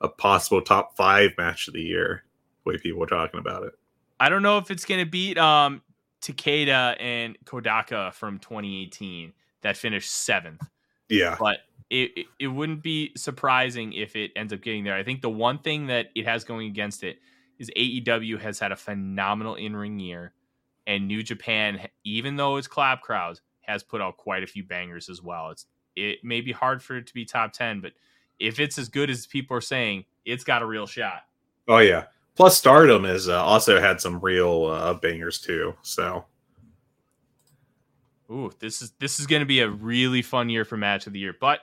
a 0.00 0.08
possible 0.08 0.62
top 0.62 0.96
five 0.96 1.32
match 1.38 1.68
of 1.68 1.74
the 1.74 1.82
year. 1.82 2.24
The 2.64 2.70
way 2.70 2.78
people 2.78 3.02
are 3.02 3.06
talking 3.06 3.40
about 3.40 3.64
it. 3.64 3.72
I 4.18 4.28
don't 4.28 4.42
know 4.42 4.58
if 4.58 4.70
it's 4.70 4.84
going 4.84 5.04
to 5.04 5.10
beat 5.10 5.38
um, 5.38 5.82
Takeda 6.20 6.96
and 7.00 7.38
Kodaka 7.44 8.12
from 8.12 8.38
2018 8.38 9.32
that 9.62 9.76
finished 9.76 10.10
seventh. 10.10 10.62
Yeah, 11.08 11.36
but 11.38 11.58
it, 11.90 12.26
it 12.38 12.46
wouldn't 12.46 12.82
be 12.82 13.12
surprising 13.16 13.92
if 13.92 14.14
it 14.14 14.30
ends 14.36 14.52
up 14.52 14.60
getting 14.60 14.84
there. 14.84 14.94
I 14.94 15.02
think 15.02 15.22
the 15.22 15.30
one 15.30 15.58
thing 15.58 15.88
that 15.88 16.06
it 16.14 16.24
has 16.24 16.44
going 16.44 16.68
against 16.68 17.02
it 17.02 17.18
is 17.58 17.70
AEW 17.76 18.40
has 18.40 18.60
had 18.60 18.72
a 18.72 18.76
phenomenal 18.76 19.56
in 19.56 19.74
ring 19.74 19.98
year, 19.98 20.32
and 20.86 21.08
New 21.08 21.22
Japan, 21.22 21.88
even 22.04 22.36
though 22.36 22.56
it's 22.56 22.68
clap 22.68 23.02
crowds, 23.02 23.42
has 23.62 23.82
put 23.82 24.00
out 24.00 24.16
quite 24.16 24.42
a 24.42 24.46
few 24.46 24.64
bangers 24.64 25.08
as 25.08 25.20
well. 25.20 25.50
It's 25.50 25.66
it 25.96 26.20
may 26.22 26.40
be 26.40 26.52
hard 26.52 26.82
for 26.82 26.96
it 26.96 27.08
to 27.08 27.14
be 27.14 27.24
top 27.24 27.52
ten, 27.52 27.80
but 27.80 27.92
if 28.38 28.60
it's 28.60 28.78
as 28.78 28.88
good 28.88 29.10
as 29.10 29.26
people 29.26 29.56
are 29.56 29.60
saying, 29.60 30.04
it's 30.24 30.44
got 30.44 30.62
a 30.62 30.66
real 30.66 30.86
shot. 30.86 31.22
Oh 31.68 31.78
yeah. 31.78 32.04
Plus, 32.36 32.56
Stardom 32.56 33.04
has 33.04 33.28
uh, 33.28 33.44
also 33.44 33.80
had 33.80 34.00
some 34.00 34.20
real 34.20 34.66
uh, 34.66 34.94
bangers 34.94 35.40
too. 35.40 35.74
So 35.82 36.24
Ooh, 38.30 38.52
this 38.60 38.80
is 38.80 38.92
this 39.00 39.18
is 39.18 39.26
going 39.26 39.40
to 39.40 39.46
be 39.46 39.60
a 39.60 39.68
really 39.68 40.22
fun 40.22 40.48
year 40.48 40.64
for 40.64 40.76
match 40.76 41.06
of 41.08 41.12
the 41.12 41.18
year. 41.18 41.34
But 41.38 41.60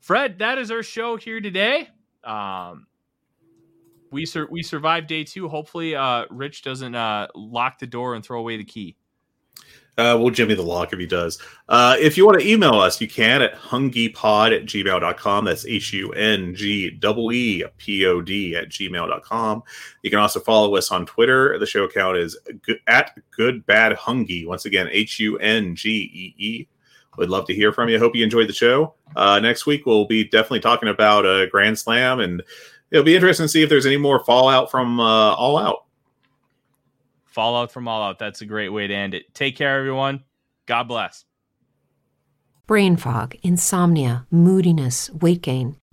Fred, 0.00 0.38
that 0.38 0.58
is 0.58 0.70
our 0.70 0.82
show 0.82 1.16
here 1.16 1.40
today. 1.40 1.88
Um, 2.22 2.86
we 4.10 4.24
sur- 4.24 4.48
we 4.50 4.62
survived 4.62 5.06
day 5.08 5.24
two. 5.24 5.48
Hopefully, 5.48 5.94
uh, 5.94 6.24
Rich 6.30 6.62
doesn't 6.62 6.94
uh, 6.94 7.28
lock 7.34 7.78
the 7.78 7.86
door 7.86 8.14
and 8.14 8.24
throw 8.24 8.40
away 8.40 8.56
the 8.56 8.64
key. 8.64 8.96
Uh, 9.96 10.16
we'll 10.18 10.30
jimmy 10.30 10.54
the 10.54 10.62
lock 10.62 10.92
if 10.92 10.98
he 10.98 11.06
does. 11.06 11.38
Uh, 11.68 11.94
if 12.00 12.16
you 12.16 12.26
want 12.26 12.40
to 12.40 12.48
email 12.48 12.74
us, 12.74 13.00
you 13.00 13.06
can 13.06 13.42
at 13.42 13.54
hungepod 13.54 14.52
at 14.52 14.66
gmail.com. 14.66 15.44
That's 15.44 15.64
H 15.66 15.92
U 15.92 16.10
N 16.12 16.54
G 16.54 16.98
E 17.00 17.64
P 17.76 18.06
O 18.06 18.20
D 18.20 18.56
at 18.56 18.68
gmail.com. 18.70 19.62
You 20.02 20.10
can 20.10 20.18
also 20.18 20.40
follow 20.40 20.74
us 20.76 20.90
on 20.90 21.06
Twitter. 21.06 21.56
The 21.58 21.66
show 21.66 21.84
account 21.84 22.16
is 22.16 22.36
at 22.88 23.16
good 23.30 23.64
bad 23.66 23.96
hungy. 23.96 24.46
Once 24.46 24.64
again, 24.64 24.88
H 24.90 25.20
U 25.20 25.38
N 25.38 25.76
G 25.76 25.90
E 26.12 26.34
E 26.44 26.68
would 27.16 27.30
love 27.30 27.46
to 27.46 27.54
hear 27.54 27.72
from 27.72 27.88
you. 27.88 27.98
Hope 27.98 28.14
you 28.14 28.24
enjoyed 28.24 28.48
the 28.48 28.54
show. 28.54 28.94
Uh, 29.16 29.40
next 29.40 29.66
week, 29.66 29.86
we'll 29.86 30.06
be 30.06 30.24
definitely 30.24 30.60
talking 30.60 30.88
about 30.88 31.24
a 31.24 31.46
Grand 31.50 31.78
Slam, 31.78 32.20
and 32.20 32.42
it'll 32.90 33.04
be 33.04 33.14
interesting 33.14 33.44
to 33.44 33.48
see 33.48 33.62
if 33.62 33.68
there's 33.68 33.86
any 33.86 33.96
more 33.96 34.24
fallout 34.24 34.70
from 34.70 35.00
uh, 35.00 35.34
All 35.34 35.58
Out. 35.58 35.84
Fallout 37.24 37.72
from 37.72 37.88
All 37.88 38.02
Out. 38.02 38.18
That's 38.18 38.40
a 38.40 38.46
great 38.46 38.70
way 38.70 38.86
to 38.86 38.94
end 38.94 39.14
it. 39.14 39.32
Take 39.34 39.56
care, 39.56 39.78
everyone. 39.78 40.24
God 40.66 40.84
bless. 40.84 41.24
Brain 42.66 42.96
fog, 42.96 43.36
insomnia, 43.42 44.26
moodiness, 44.30 45.10
weight 45.10 45.42
gain. 45.42 45.76